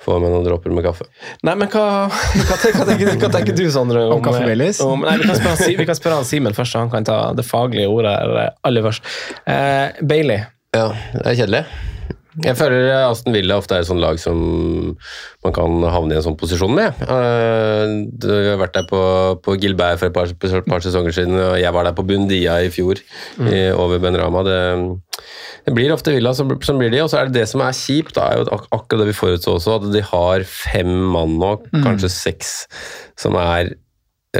få 0.05 0.17
meg 0.21 0.31
noen 0.33 0.45
dråper 0.45 0.73
med 0.75 0.85
kaffe. 0.85 1.07
Nei, 1.45 1.55
men 1.57 1.69
hva, 1.71 1.85
hva, 2.09 2.57
tenker, 2.61 3.15
hva, 3.17 3.29
tenker, 3.33 3.55
du, 3.57 3.63
Sondre? 3.73 4.05
Om 4.13 4.23
Kaffe 4.25 4.43
Baileys? 4.45 4.81
om- 4.83 5.05
nei, 5.05 5.15
vi 5.21 5.29
kan 5.29 5.39
spørre, 5.39 5.69
vi 5.79 5.87
kan 5.89 5.97
spørre 5.97 6.19
han 6.19 6.27
Simen 6.29 6.57
først, 6.57 6.75
så 6.75 6.83
han 6.83 6.91
kan 6.93 7.07
ta 7.07 7.17
det 7.37 7.45
faglige 7.47 7.89
ordet 7.89 8.13
eh, 8.13 8.51
aller 8.67 8.85
først. 8.85 9.07
Uh, 9.47 10.05
Bailey. 10.05 10.45
Ja, 10.75 10.87
det 11.15 11.25
er 11.31 11.37
kjedelig. 11.43 11.65
Jeg 12.43 12.57
føler 12.59 12.89
Aston 13.07 13.31
Villa 13.31 13.55
ofte 13.61 13.77
er 13.77 13.83
et 13.85 13.87
sånt 13.87 14.01
lag 14.03 14.17
som 14.19 14.35
man 15.45 15.53
kan 15.55 15.77
havne 15.87 16.11
i 16.11 16.17
en 16.19 16.25
sånn 16.25 16.35
posisjon 16.35 16.73
med. 16.75 16.97
Eh, 16.99 17.93
Du 18.11 18.27
har 18.27 18.59
vært 18.59 18.75
der 18.75 18.83
på, 18.89 18.99
på 19.45 19.55
Gilbert 19.61 20.01
for 20.01 20.09
et 20.09 20.17
par, 20.17 20.33
par 20.67 20.83
sesonger 20.83 21.15
siden, 21.15 21.37
og 21.39 21.55
jeg 21.61 21.71
var 21.71 21.87
der 21.87 21.95
på 21.95 22.03
Bundia 22.09 22.57
i 22.65 22.73
fjor, 22.75 22.99
i, 23.39 23.61
over 23.71 24.03
Ben 24.03 24.19
Rama. 24.19 24.43
Det, 24.43 24.59
det 25.69 25.77
blir 25.77 25.95
ofte 25.95 26.11
Villa 26.11 26.35
som, 26.35 26.51
som 26.59 26.81
blir 26.81 26.91
de, 26.91 26.99
og 27.05 27.09
så 27.13 27.21
er 27.21 27.31
det 27.31 27.39
det 27.39 27.47
som 27.53 27.63
er 27.63 27.71
kjipt, 27.79 28.19
er 28.19 28.41
jo 28.41 28.49
ak 28.51 28.67
akkurat 28.67 29.05
det 29.05 29.09
vi 29.13 29.17
forutså 29.21 29.55
også, 29.55 29.79
at 29.79 29.87
de 29.95 30.03
har 30.11 30.43
fem 30.49 30.91
mann 31.15 31.39
nå, 31.39 31.53
kanskje 31.87 32.11
seks, 32.11 32.53
som 33.15 33.39
er 33.39 33.77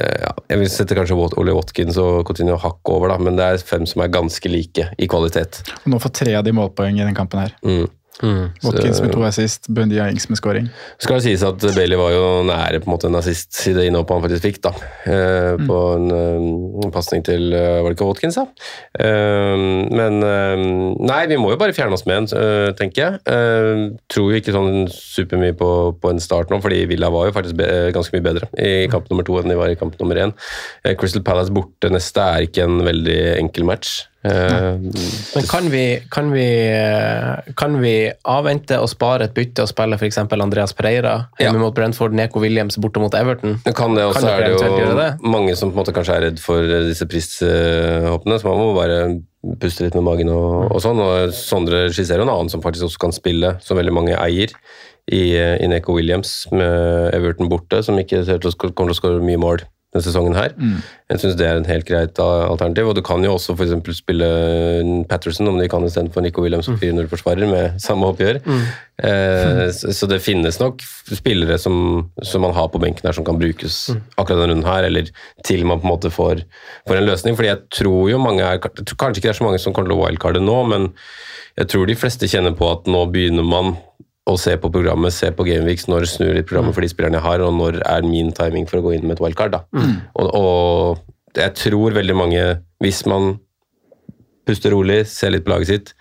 ja, 0.02 0.32
jeg 0.52 0.62
vil 0.62 0.72
sette 0.72 0.98
kanskje 0.98 1.18
Ole 1.40 1.56
Watkins 1.56 2.00
og 2.02 2.24
Coutinho 2.28 2.58
hakk 2.62 2.92
over, 2.92 3.14
da, 3.14 3.20
men 3.22 3.38
det 3.40 3.46
er 3.46 3.66
fem 3.66 3.86
som 3.90 4.04
er 4.04 4.14
ganske 4.14 4.52
like 4.52 4.90
i 4.98 5.10
kvalitet. 5.12 5.62
Og 5.84 5.94
nå 5.94 6.02
får 6.04 6.16
tre 6.22 6.36
av 6.40 6.46
de 6.48 6.56
målpoeng 6.56 7.00
i 7.00 7.06
den 7.06 7.18
kampen 7.18 7.46
her. 7.46 7.56
Mm. 7.66 7.88
Watkins 8.22 9.02
med 9.04 9.12
to 9.12 9.24
assist, 9.28 9.68
Bundia 9.70 10.06
Ings 10.10 10.30
med 10.30 10.38
scoring. 10.40 10.70
skal 11.04 11.18
det 11.20 11.26
sies 11.26 11.44
at 11.44 11.60
Bailey 11.76 11.98
var 12.00 12.14
jo 12.14 12.24
nære 12.48 12.80
på 12.80 12.88
en 12.88 12.94
måte 12.96 13.10
en 13.10 13.18
assist 13.20 13.60
i 13.68 13.74
det 13.76 13.88
innhoppet 13.90 14.16
han 14.16 14.24
faktisk 14.24 14.46
fikk, 14.48 14.60
da. 14.64 14.72
Eh, 15.12 15.66
På 15.68 15.80
en, 15.98 16.08
en 16.86 16.94
pasning 16.96 17.24
til 17.28 17.52
eh, 17.54 17.82
Var 17.84 17.90
det 17.92 17.98
ikke 17.98 18.08
Watkins, 18.08 18.38
da? 18.40 18.46
Eh, 19.00 19.66
men 19.92 20.22
eh, 20.24 20.64
Nei, 21.06 21.20
vi 21.32 21.38
må 21.42 21.52
jo 21.52 21.60
bare 21.60 21.76
fjerne 21.76 21.98
oss 21.98 22.06
med 22.08 22.24
en, 22.24 22.30
eh, 22.40 22.72
tenker 22.80 23.04
jeg. 23.04 23.20
Eh, 23.28 23.84
tror 24.12 24.32
jo 24.32 24.40
ikke 24.40 24.56
sånn 24.56 24.86
supermye 24.92 25.58
på, 25.60 25.70
på 26.00 26.14
en 26.14 26.24
start 26.24 26.54
nå, 26.54 26.62
fordi 26.64 26.86
Villa 26.90 27.12
var 27.14 27.28
jo 27.30 27.36
faktisk 27.36 27.60
ganske 27.96 28.16
mye 28.16 28.26
bedre 28.32 28.50
i 28.62 28.88
kamp 28.92 29.10
nummer 29.12 29.26
to 29.28 29.38
enn 29.42 29.52
de 29.52 29.60
var 29.60 29.72
i 29.74 29.78
kamp 29.80 29.96
nummer 30.00 30.24
én. 30.24 30.34
Eh, 30.86 30.96
Crystal 31.00 31.24
Palace 31.26 31.52
borte 31.54 31.92
neste 31.92 32.24
er 32.24 32.48
ikke 32.48 32.64
en 32.66 32.80
veldig 32.86 33.20
enkel 33.42 33.68
match. 33.68 34.06
Eh, 34.26 34.78
Men 35.36 35.44
kan 35.52 35.68
vi, 35.70 35.84
kan, 36.10 36.32
vi, 36.34 36.46
eh, 36.74 37.52
kan 37.60 37.76
vi 37.82 37.94
avvente 38.26 38.80
og 38.82 38.90
spare 38.90 39.28
et 39.28 39.36
bytte 39.38 39.62
og 39.66 39.70
spille 39.70 40.00
f.eks. 40.00 40.18
Andreas 40.34 40.74
Pereira 40.74 41.28
hjemme 41.38 41.60
Ja. 41.60 41.62
mot 41.62 41.76
Brentford, 41.78 42.16
Neko 42.18 42.42
Williams 42.42 42.78
borte 42.82 43.00
mot 43.04 43.14
Everton? 43.14 43.60
Det 43.66 43.76
kan 43.78 43.94
det, 43.96 44.04
og 44.08 44.14
Kan 44.16 44.24
så 44.26 44.34
er 44.34 44.48
det 44.50 44.88
jo 44.90 44.96
det? 44.98 45.12
mange 45.22 45.56
som 45.56 45.70
på 45.72 45.78
en 45.78 45.84
måte 45.84 45.94
kanskje 45.94 46.16
er 46.18 46.26
redd 46.30 46.40
for 46.42 46.58
eh, 46.64 46.88
disse 46.90 47.06
prishoppene, 47.06 48.40
så 48.42 48.50
man 48.50 48.58
må 48.64 48.74
bare 48.76 49.00
puste 49.62 49.86
litt 49.86 49.94
med 49.98 50.04
magen 50.08 50.30
og, 50.34 50.72
og 50.74 50.82
sånn. 50.82 51.00
Og 51.06 51.30
Sondre 51.38 51.86
skisserer 51.94 52.26
en 52.26 52.32
annen 52.34 52.50
som 52.50 52.64
faktisk 52.66 52.88
også 52.90 53.02
kan 53.06 53.14
spille, 53.16 53.56
som 53.62 53.78
veldig 53.78 53.94
mange 53.94 54.18
eier, 54.18 54.54
i, 55.06 55.36
i 55.38 55.68
Neko 55.70 55.94
Williams 55.94 56.48
med 56.52 57.14
Everton 57.14 57.46
borte, 57.52 57.84
som 57.86 57.94
ikke 58.02 58.24
kommer 58.26 58.90
til 58.90 58.96
å 58.96 58.98
skåre 58.98 59.22
mye 59.22 59.38
mål 59.38 59.62
denne 59.96 60.06
sesongen 60.06 60.36
her. 60.36 60.56
Jeg 61.10 61.22
syns 61.22 61.38
det 61.40 61.46
er 61.48 61.60
en 61.60 61.68
helt 61.70 61.88
greit 61.88 62.20
alternativ. 62.20 62.90
Og 62.92 62.98
du 62.98 63.02
kan 63.06 63.24
jo 63.24 63.36
også 63.36 63.56
f.eks. 63.56 63.76
spille 63.98 64.28
Patterson, 65.10 65.48
om 65.48 65.60
de 65.60 65.70
kan 65.72 65.86
istedenfor 65.88 66.26
Nico 66.26 66.44
Williams 66.44 66.68
som 66.68 66.78
4-0-forsvarer 66.82 67.48
med 67.50 67.78
samme 67.86 68.10
oppgjør. 68.12 68.42
Eh, 69.04 69.72
så, 69.76 69.94
så 69.96 70.08
det 70.12 70.22
finnes 70.24 70.60
nok 70.60 70.84
spillere 71.16 71.58
som, 71.62 72.10
som 72.24 72.44
man 72.46 72.56
har 72.56 72.70
på 72.72 72.82
benken 72.84 73.08
her 73.08 73.16
som 73.16 73.28
kan 73.28 73.40
brukes 73.40 73.90
akkurat 74.16 74.40
denne 74.42 74.54
runden 74.54 74.68
her, 74.68 74.88
eller 74.88 75.12
til 75.48 75.66
man 75.68 75.82
på 75.82 75.88
en 75.88 75.94
måte 75.96 76.12
får, 76.14 76.44
får 76.88 77.00
en 77.00 77.10
løsning. 77.10 77.40
Fordi 77.40 77.52
jeg 77.54 77.64
tror 77.80 78.12
jo 78.12 78.22
mange 78.22 78.44
er 78.46 78.62
Kanskje 78.66 79.20
ikke 79.20 79.30
det 79.30 79.34
er 79.36 79.40
så 79.42 79.48
mange 79.48 79.62
som 79.62 79.76
kommer 79.76 79.92
til 79.92 79.98
å 79.98 80.04
wildcarde 80.04 80.44
nå, 80.44 80.62
men 80.72 80.92
jeg 81.56 81.72
tror 81.72 81.88
de 81.88 81.96
fleste 81.96 82.28
kjenner 82.28 82.56
på 82.58 82.68
at 82.68 82.88
nå 82.92 83.06
begynner 83.14 83.46
man 83.48 83.76
å 84.26 84.36
se 84.42 84.56
på 84.58 84.72
programmet, 84.74 85.14
se 85.14 85.30
på 85.36 85.46
Gameweeks, 85.46 85.86
når 85.92 86.08
snur 86.10 86.34
litt 86.34 86.48
programmet 86.50 86.74
for 86.74 86.86
de 86.86 86.90
spillerne 86.90 87.20
jeg 87.20 87.28
har, 87.28 87.44
og 87.46 87.54
når 87.54 87.82
er 87.86 88.08
min 88.08 88.32
timing 88.34 88.66
for 88.70 88.82
å 88.82 88.88
gå 88.88 88.96
inn 88.96 89.06
med 89.06 89.20
et 89.20 89.22
wildcard. 89.22 89.54
da. 89.54 89.62
Og, 90.18 90.32
og 90.34 91.38
jeg 91.38 91.54
tror 91.60 91.94
veldig 91.98 92.16
mange, 92.18 92.44
hvis 92.82 93.04
man 93.10 93.36
puster 94.50 94.74
rolig, 94.74 95.04
ser 95.10 95.34
litt 95.34 95.46
på 95.46 95.54
laget 95.54 95.72
sitt, 95.72 95.94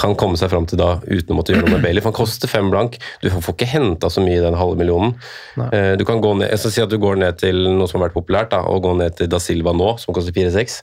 kan 0.00 0.14
komme 0.16 0.38
seg 0.40 0.48
fram 0.48 0.64
til 0.68 0.80
da 0.80 0.94
uten 1.04 1.34
å 1.34 1.36
måtte 1.36 1.52
gjøre 1.52 1.66
noe 1.66 1.74
med 1.74 1.82
Bailey. 1.84 2.00
For 2.00 2.08
han 2.08 2.16
koster 2.16 2.48
fem 2.48 2.70
blank. 2.72 2.94
Du 3.20 3.28
får 3.28 3.42
får 3.44 3.56
ikke 3.58 3.72
henta 3.74 4.08
så 4.12 4.22
mye 4.24 4.38
i 4.38 4.44
den 4.44 4.56
halve 4.56 4.78
millionen. 4.80 5.12
Nei. 5.60 5.68
Du 6.00 6.06
kan 6.08 6.22
gå 6.24 6.30
ned, 6.38 6.48
jeg 6.48 6.62
skal 6.62 6.72
si 6.72 6.84
at 6.84 6.92
du 6.92 6.96
går 7.00 7.20
ned 7.20 7.36
til 7.42 7.60
noe 7.68 7.88
som 7.90 8.00
har 8.00 8.08
vært 8.08 8.16
populært, 8.16 8.54
da, 8.54 8.62
og 8.68 8.86
gå 8.86 8.94
ned 9.00 9.18
til 9.18 9.28
Da 9.32 9.40
Silva 9.42 9.74
nå, 9.76 9.90
som 10.00 10.16
koster 10.16 10.32
4-6. 10.32 10.78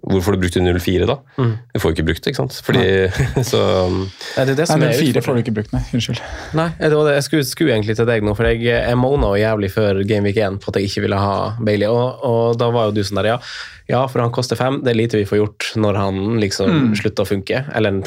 Hvorfor 0.00 0.32
du 0.32 0.40
brukte 0.40 0.60
0-4 0.64 1.04
da? 1.06 1.16
Du 1.36 1.80
får 1.82 1.90
jo 1.90 1.96
ikke 1.98 2.06
brukt 2.08 2.24
det, 2.24 2.32
ikke 2.32 2.40
sant? 2.40 2.56
Fordi, 2.64 2.84
så, 3.50 3.60
Er 4.40 4.48
det 4.48 4.54
det 4.56 4.64
Nei, 4.64 4.68
som 4.70 4.80
men 4.80 4.88
er 4.88 4.96
fire 4.96 5.20
utfordringen? 5.20 5.26
får 5.26 5.36
du 5.36 5.42
ikke 5.44 5.56
brukt, 5.58 5.74
nei. 5.76 5.82
Unnskyld. 5.98 6.22
Nei, 6.56 6.68
det 6.80 6.92
var 6.96 7.04
det. 7.10 7.14
jeg 7.18 7.26
skulle, 7.28 7.48
skulle 7.50 7.74
egentlig 7.76 7.96
til 7.98 8.08
deg 8.08 8.24
nå, 8.24 8.32
for 8.38 8.48
jeg, 8.48 8.62
jeg 8.70 8.96
mona 9.00 9.34
jo 9.34 9.42
jævlig 9.42 9.70
før 9.74 10.00
Gameweek 10.08 10.40
1 10.40 10.56
på 10.64 10.72
at 10.72 10.80
jeg 10.80 10.88
ikke 10.90 11.04
ville 11.04 11.20
ha 11.20 11.34
Bailey, 11.60 11.90
og, 11.90 12.24
og 12.24 12.56
da 12.60 12.70
var 12.72 12.88
jo 12.88 12.96
du 12.96 13.02
sånn 13.04 13.20
der, 13.20 13.34
ja, 13.34 13.38
ja, 13.90 14.04
for 14.08 14.22
han 14.22 14.32
koster 14.34 14.58
fem, 14.58 14.78
det 14.84 14.92
er 14.92 14.98
lite 14.98 15.18
vi 15.18 15.26
får 15.28 15.40
gjort 15.40 15.70
når 15.82 15.98
han 15.98 16.20
liksom 16.42 16.92
slutter 16.98 17.26
å 17.26 17.28
funke, 17.28 17.62
eller 17.76 17.98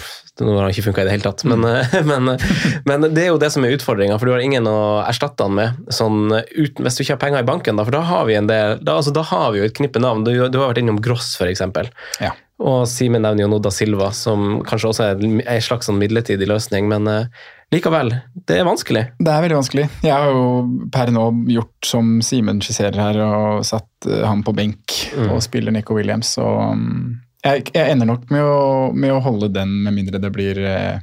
når 0.42 0.62
han 0.62 0.74
ikke 0.74 0.86
funker 0.88 1.04
i 1.04 1.08
det 1.10 1.16
hele 1.18 1.26
tatt, 1.28 1.44
men, 1.50 1.66
men, 2.10 2.32
men 2.90 3.08
det 3.10 3.26
er 3.26 3.34
jo 3.34 3.42
det 3.42 3.52
som 3.54 3.66
er 3.66 3.76
utfordringen, 3.76 4.16
for 4.20 4.30
du 4.30 4.36
har 4.36 4.44
ingen 4.44 4.70
å 4.70 5.04
erstatte 5.06 5.48
han 5.48 5.58
med, 5.60 5.84
sånn, 5.94 6.32
uten, 6.32 6.86
hvis 6.86 6.98
du 6.98 7.04
ikke 7.04 7.18
har 7.18 7.24
penger 7.26 7.44
i 7.44 7.50
banken, 7.52 7.80
da, 7.80 7.86
for 7.88 7.96
da 7.96 8.06
har 8.08 8.30
vi 8.30 8.40
en 8.40 8.50
del, 8.50 8.80
da, 8.82 8.98
altså, 9.02 9.14
da 9.16 9.26
har 9.34 9.52
vi 9.54 9.62
jo 9.62 9.68
et 9.68 9.78
knippe 9.78 10.02
navn, 10.02 10.26
du, 10.26 10.34
du 10.48 10.60
har 10.62 10.72
vært 10.72 10.84
innom 10.84 11.02
Gross 11.04 11.36
eksempel. 11.44 11.92
Ja. 12.24 12.32
Og 12.64 12.86
Simen 12.88 13.26
nevner 13.26 13.44
jo 13.44 13.50
Noda 13.52 13.72
Silva, 13.74 14.12
som 14.16 14.62
kanskje 14.68 14.92
også 14.92 15.06
er 15.10 15.24
en 15.24 15.66
slags 15.66 15.90
sånn 15.90 16.00
midlertidig 16.00 16.48
løsning, 16.48 16.88
men 16.92 17.10
eh, 17.12 17.46
likevel, 17.74 18.14
det 18.48 18.60
er 18.60 18.68
vanskelig. 18.68 19.04
Det 19.20 19.34
er 19.34 19.44
veldig 19.46 19.60
vanskelig. 19.60 19.88
Jeg 20.06 20.14
har 20.14 20.30
jo 20.30 20.88
per 20.94 21.12
nå 21.14 21.26
gjort 21.52 21.90
som 21.90 22.16
Simen 22.26 22.62
skisserer 22.64 23.00
her, 23.00 23.20
og 23.26 23.66
satt 23.68 23.90
han 24.08 24.34
ham 24.34 24.44
på 24.46 24.56
benk 24.56 25.00
Mm. 25.14 25.30
og 25.32 25.44
spiller 25.44 25.72
Nico 25.72 25.96
Williams. 25.96 26.36
Og 26.42 26.78
mm, 26.78 27.20
jeg, 27.44 27.68
jeg 27.74 27.92
ender 27.92 28.10
nok 28.10 28.30
med 28.34 28.44
å, 28.44 28.92
med 28.96 29.14
å 29.14 29.22
holde 29.24 29.52
den, 29.54 29.76
med 29.86 29.96
mindre 29.96 30.22
det 30.22 30.32
blir 30.34 30.60
eh, 30.64 30.96
eh, 30.96 31.02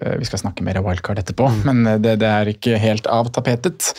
Vi 0.00 0.24
skal 0.24 0.38
snakke 0.38 0.62
mer 0.64 0.78
om 0.78 0.84
wildcard 0.86 1.18
etterpå, 1.18 1.48
Mm. 1.50 1.62
men 1.68 1.86
eh, 1.86 1.98
det, 1.98 2.12
det 2.22 2.28
er 2.30 2.46
ikke 2.52 2.78
helt 2.80 3.06
av 3.10 3.26
tapetet. 3.34 3.90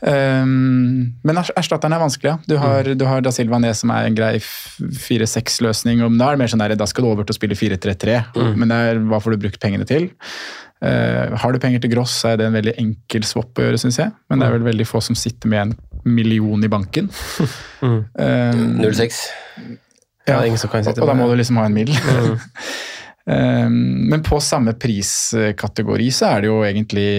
Um, 0.00 1.14
men 1.24 1.36
ers- 1.40 1.50
erstatteren 1.58 1.92
er 1.96 2.00
vanskelig, 2.00 2.30
ja. 2.30 2.38
Du 2.48 2.54
har, 2.60 2.84
Mm. 2.84 2.98
du 2.98 3.04
har 3.08 3.20
Da 3.20 3.30
Silva 3.34 3.58
Nes 3.58 3.80
som 3.82 3.90
er 3.90 4.06
en 4.06 4.14
grei 4.16 4.38
4-6-løsning. 4.38 6.00
Da 6.18 6.28
er 6.28 6.36
det 6.36 6.42
mer 6.44 6.52
sånn 6.52 6.62
der, 6.62 6.74
da 6.78 6.86
skal 6.86 7.04
du 7.04 7.10
over 7.10 7.24
til 7.26 7.34
å 7.34 7.38
spille 7.38 7.56
4-3-3, 7.58 8.18
Mm. 8.36 8.54
men 8.58 8.68
det 8.68 8.76
er, 8.76 9.00
hva 9.10 9.20
får 9.20 9.34
du 9.34 9.42
brukt 9.44 9.60
pengene 9.60 9.86
til? 9.88 10.10
Uh, 10.84 11.34
har 11.40 11.52
du 11.52 11.58
penger 11.58 11.80
til 11.80 11.90
Gross, 11.94 12.12
så 12.22 12.32
er 12.32 12.36
det 12.36 12.46
en 12.46 12.52
veldig 12.56 12.74
enkel 12.78 13.24
swap 13.24 13.54
å 13.58 13.62
gjøre, 13.64 13.78
syns 13.80 13.98
jeg. 13.98 14.12
Men 14.28 14.38
det 14.40 14.48
er 14.48 14.52
vel 14.58 14.66
veldig 14.70 14.86
få 14.86 15.00
som 15.02 15.14
sitter 15.16 15.48
med 15.48 15.60
en 15.60 15.76
million 16.04 16.62
i 16.64 16.68
banken. 16.68 17.10
Mm. 17.84 18.00
Um, 18.16 18.78
06. 18.94 19.16
Ja, 20.26 20.38
ingen 20.46 20.56
som 20.56 20.70
kan 20.72 20.84
sitte 20.86 21.02
og 21.02 21.08
da 21.10 21.12
må 21.18 21.26
du 21.28 21.34
liksom 21.36 21.58
ha 21.60 21.66
en 21.66 21.74
middel. 21.74 21.92
Mm. 23.24 23.66
um, 23.66 23.76
men 24.12 24.22
på 24.26 24.36
samme 24.44 24.74
priskategori 24.76 26.10
så 26.12 26.34
er 26.34 26.42
det 26.44 26.50
jo 26.50 26.58
egentlig 26.66 27.10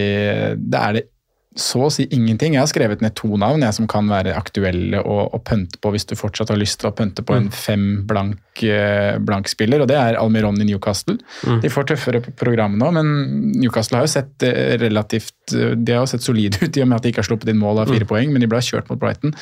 Det 0.62 0.82
er 0.82 0.98
det 1.00 1.08
så 1.56 1.86
å 1.86 1.91
si 1.94 2.04
ingenting. 2.12 2.56
Jeg 2.56 2.62
har 2.62 2.68
skrevet 2.68 3.02
ned 3.04 3.15
to 3.15 3.38
navn 3.39 3.63
jeg, 3.63 3.76
som 3.78 3.88
kan 3.89 4.10
være 4.12 4.36
aktuelle 4.36 5.00
å, 5.00 5.18
å 5.32 5.39
pønte 5.39 5.80
på 5.80 5.91
hvis 5.94 6.08
du 6.10 6.13
fortsatt 6.20 6.52
har 6.52 6.60
lyst 6.60 6.82
til 6.82 6.89
å 6.89 6.96
pønte 6.96 7.24
på 7.26 7.38
en 7.38 7.48
fem 7.48 7.86
blank, 8.08 8.60
eh, 8.68 9.15
blank 9.24 9.48
spiller, 9.52 9.84
og 9.84 9.89
det 9.91 9.96
er 9.96 10.20
Almiron 10.20 10.60
i 10.60 10.68
Newcastle. 10.68 11.15
Mm. 11.48 11.62
De 11.63 11.72
får 11.72 11.88
tøffere 11.94 12.22
på 12.26 12.36
programmet 12.44 12.82
nå, 12.82 12.91
men 12.98 13.56
Newcastle 13.56 14.02
har 14.02 14.08
jo 14.08 14.13
sett 14.18 14.44
eh, 14.44 14.76
relativt 14.82 15.56
eh, 15.56 15.78
De 15.80 15.96
har 15.96 16.04
jo 16.04 16.12
sett 16.12 16.28
solide 16.28 16.60
ut 16.60 16.76
i 16.76 16.84
og 16.84 16.91
med 16.91 17.00
at 17.00 17.08
de 17.08 17.15
ikke 17.15 17.24
har 17.24 17.32
sluppet 17.32 17.54
inn 17.54 17.63
mål 17.63 17.86
av 17.86 17.96
fire 17.96 18.10
poeng, 18.10 18.36
men 18.36 18.44
de 18.44 18.52
ble 18.52 18.60
kjørt 18.65 18.91
mot 18.91 19.00
Brighton. 19.00 19.36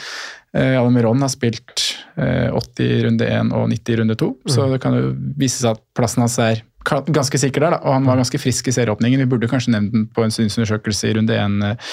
Almiron 0.53 1.23
har 1.25 1.31
spilt 1.33 1.81
80 2.17 2.83
i 2.85 2.99
runde 3.07 3.25
1 3.25 3.53
og 3.57 3.69
90 3.71 3.93
i 3.93 3.97
runde 4.01 4.15
2, 4.19 4.27
så 4.53 4.67
det 4.71 4.81
kan 4.83 4.93
jo 4.93 5.15
vise 5.39 5.63
seg 5.63 5.73
at 5.77 5.81
plassen 5.97 6.21
hans 6.21 6.37
er 6.43 6.61
ganske 6.83 7.39
sikker 7.39 7.63
der, 7.63 7.75
da. 7.77 7.79
og 7.87 7.93
han 7.95 8.05
var 8.05 8.19
ganske 8.19 8.39
frisk 8.41 8.67
i 8.67 8.73
serieåpningen. 8.75 9.21
Vi 9.23 9.27
burde 9.31 9.47
kanskje 9.47 9.71
nevnt 9.71 9.93
den 9.93 10.05
på 10.13 10.23
en 10.25 10.33
synsundersøkelse 10.35 11.09
i 11.09 11.13
runde 11.17 11.37
1, 11.39 11.63
eh, 11.63 11.91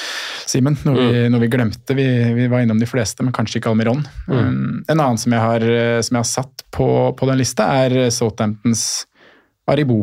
Simen, 0.50 0.76
Noe, 0.84 0.96
vi- 1.12 1.28
når 1.30 1.44
vi 1.44 1.48
glemte. 1.48 1.94
Vi, 1.94 2.06
vi 2.34 2.48
var 2.50 2.60
innom 2.64 2.80
de 2.80 2.88
fleste, 2.90 3.22
men 3.22 3.32
kanskje 3.32 3.60
ikke 3.60 3.70
Almiron. 3.70 4.02
Um, 4.26 4.82
en 4.88 4.98
annen 4.98 5.18
som 5.18 5.32
jeg 5.32 5.40
har, 5.40 5.62
eh, 5.62 6.00
som 6.02 6.16
jeg 6.16 6.24
har 6.24 6.30
satt 6.32 6.64
på, 6.74 7.16
på 7.16 7.26
den 7.30 7.38
lista, 7.38 7.68
er 7.84 7.96
eh, 8.06 8.10
Southamptons 8.10 9.06
Aribo. 9.70 10.02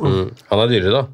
Mm. 0.00 0.30
Han 0.52 0.62
er 0.62 0.70
dyrere, 0.70 0.92
da. 1.00 1.06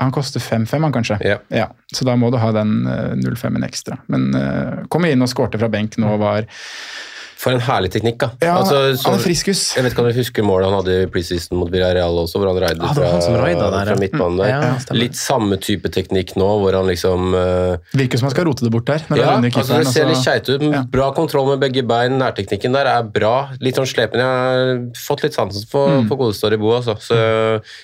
Han 0.00 0.10
koster 0.10 0.40
5-5, 0.40 0.80
han 0.82 0.92
kanskje. 0.92 1.18
Ja. 1.54 1.68
Så 1.94 2.04
da 2.08 2.16
må 2.16 2.32
du 2.32 2.38
ha 2.40 2.50
den 2.56 2.86
eh, 2.86 3.12
0-5-en 3.20 3.62
ekstra. 3.62 4.00
Men 4.08 4.32
uh, 4.34 4.86
kom 4.88 5.04
inn 5.04 5.22
og 5.22 5.28
skårte 5.30 5.60
fra 5.60 5.68
benk 5.70 5.98
nå, 6.00 6.16
var 6.18 6.48
For 7.44 7.52
en 7.52 7.60
herlig 7.60 7.90
teknikk, 7.92 8.16
da. 8.22 8.30
Ja, 8.40 8.54
Altså, 8.62 8.78
så- 8.96 9.10
han 9.10 9.18
er 9.18 9.22
friskus. 9.22 9.62
Jeg 9.76 9.84
vet 9.84 9.92
ikke 9.92 10.00
om 10.00 10.08
du 10.08 10.16
husker 10.16 10.42
målet 10.46 10.64
han 10.70 10.76
hadde 10.80 10.94
i 11.02 11.06
preseason 11.12 11.58
mot 11.60 11.68
Villarreal 11.70 12.16
også, 12.22 12.40
hvor 12.40 12.48
han 12.48 12.56
reide 12.62 12.80
ja, 12.80 12.92
fra, 12.96 13.36
raida 13.42 13.66
der, 13.74 13.90
fra 13.90 13.96
midtbanen 14.00 14.38
der. 14.40 14.52
Mm. 14.54 14.64
Ja. 14.64 14.94
Litt 14.96 15.18
samme 15.20 15.58
type 15.60 15.90
teknikk 15.92 16.32
nå, 16.40 16.48
hvor 16.62 16.72
han 16.78 16.86
liksom 16.88 17.34
uh, 17.36 17.76
Virker 17.92 18.16
som 18.22 18.30
han 18.30 18.34
skal 18.34 18.48
rote 18.48 18.64
det 18.64 18.72
bort 18.72 18.86
der. 18.88 19.04
Når 19.10 19.16
det 19.20 19.26
ja, 19.26 19.34
er 19.36 19.60
altså 19.60 19.76
det 19.82 19.92
ser 19.92 20.06
litt 20.08 20.16
så- 20.16 20.24
skeit 20.24 20.48
ut. 20.48 20.90
Bra 20.90 21.10
kontroll 21.12 21.50
med 21.52 21.60
begge 21.60 21.84
bein. 21.86 22.16
Nærteknikken 22.18 22.72
der 22.72 22.86
er 22.86 23.02
bra. 23.02 23.50
Litt 23.60 23.76
sånn 23.76 23.86
slepen. 23.92 24.18
Jeg 24.24 24.24
har 24.24 24.78
fått 25.04 25.22
litt 25.26 25.34
sansen 25.36 25.66
for, 25.68 25.88
Mm. 26.00 26.08
for 26.08 26.16
godeste 26.16 26.48
Aribo, 26.48 26.72
altså. 26.80 26.96
Så 26.98 27.14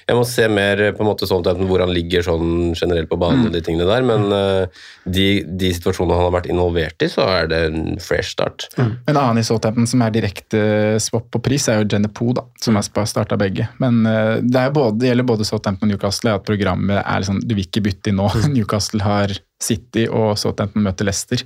jeg 0.09 0.17
må 0.17 0.25
se 0.27 0.49
mer 0.49 0.77
på 0.97 1.01
en 1.05 1.07
måte 1.13 1.29
sånn 1.29 1.45
hvor 1.45 1.81
han 1.81 1.93
ligger 1.93 2.23
sånn 2.25 2.75
generelt 2.75 3.09
på 3.11 3.19
banen 3.19 3.41
Mm. 3.43 3.47
og 3.47 3.53
de 3.53 3.61
tingene 3.61 3.87
der. 3.87 4.03
Men 4.03 4.33
uh, 4.33 4.67
de, 5.07 5.43
de 5.45 5.71
situasjonene 5.73 6.17
han 6.17 6.33
har 6.33 6.41
vært 6.41 6.49
involvert 6.51 7.03
i, 7.03 7.09
så 7.13 7.27
er 7.29 7.47
det 7.47 7.61
en 7.73 7.97
fresh 7.99 8.31
start. 8.33 8.69
En 8.79 9.17
annen 9.17 9.39
Southampton 9.51 9.89
som 9.91 10.03
er 10.07 10.15
direkte 10.15 10.63
swap 11.03 11.27
på 11.35 11.43
pris, 11.43 11.67
er 11.69 11.81
jo 11.81 11.89
Genepo, 11.91 12.31
da, 12.37 12.47
som 12.63 12.79
har 12.79 12.87
starta 12.87 13.39
begge. 13.41 13.67
Men 13.83 14.05
eh, 14.07 14.39
det, 14.43 14.63
er 14.63 14.75
både, 14.75 14.99
det 15.01 15.11
gjelder 15.11 15.29
både 15.33 15.47
Southampton 15.49 15.89
og 15.89 15.95
Newcastle, 15.95 16.37
at 16.39 16.47
programmet 16.47 17.03
er 17.03 17.27
sånn 17.27 17.43
Du 17.43 17.57
vil 17.57 17.67
ikke 17.67 17.83
bytte 17.89 18.13
inn 18.13 18.21
nå. 18.21 18.31
Newcastle 18.55 19.03
har 19.05 19.35
City, 19.61 20.07
og 20.09 20.39
Southampton 20.41 20.87
møter 20.87 21.05
Leicester. 21.05 21.43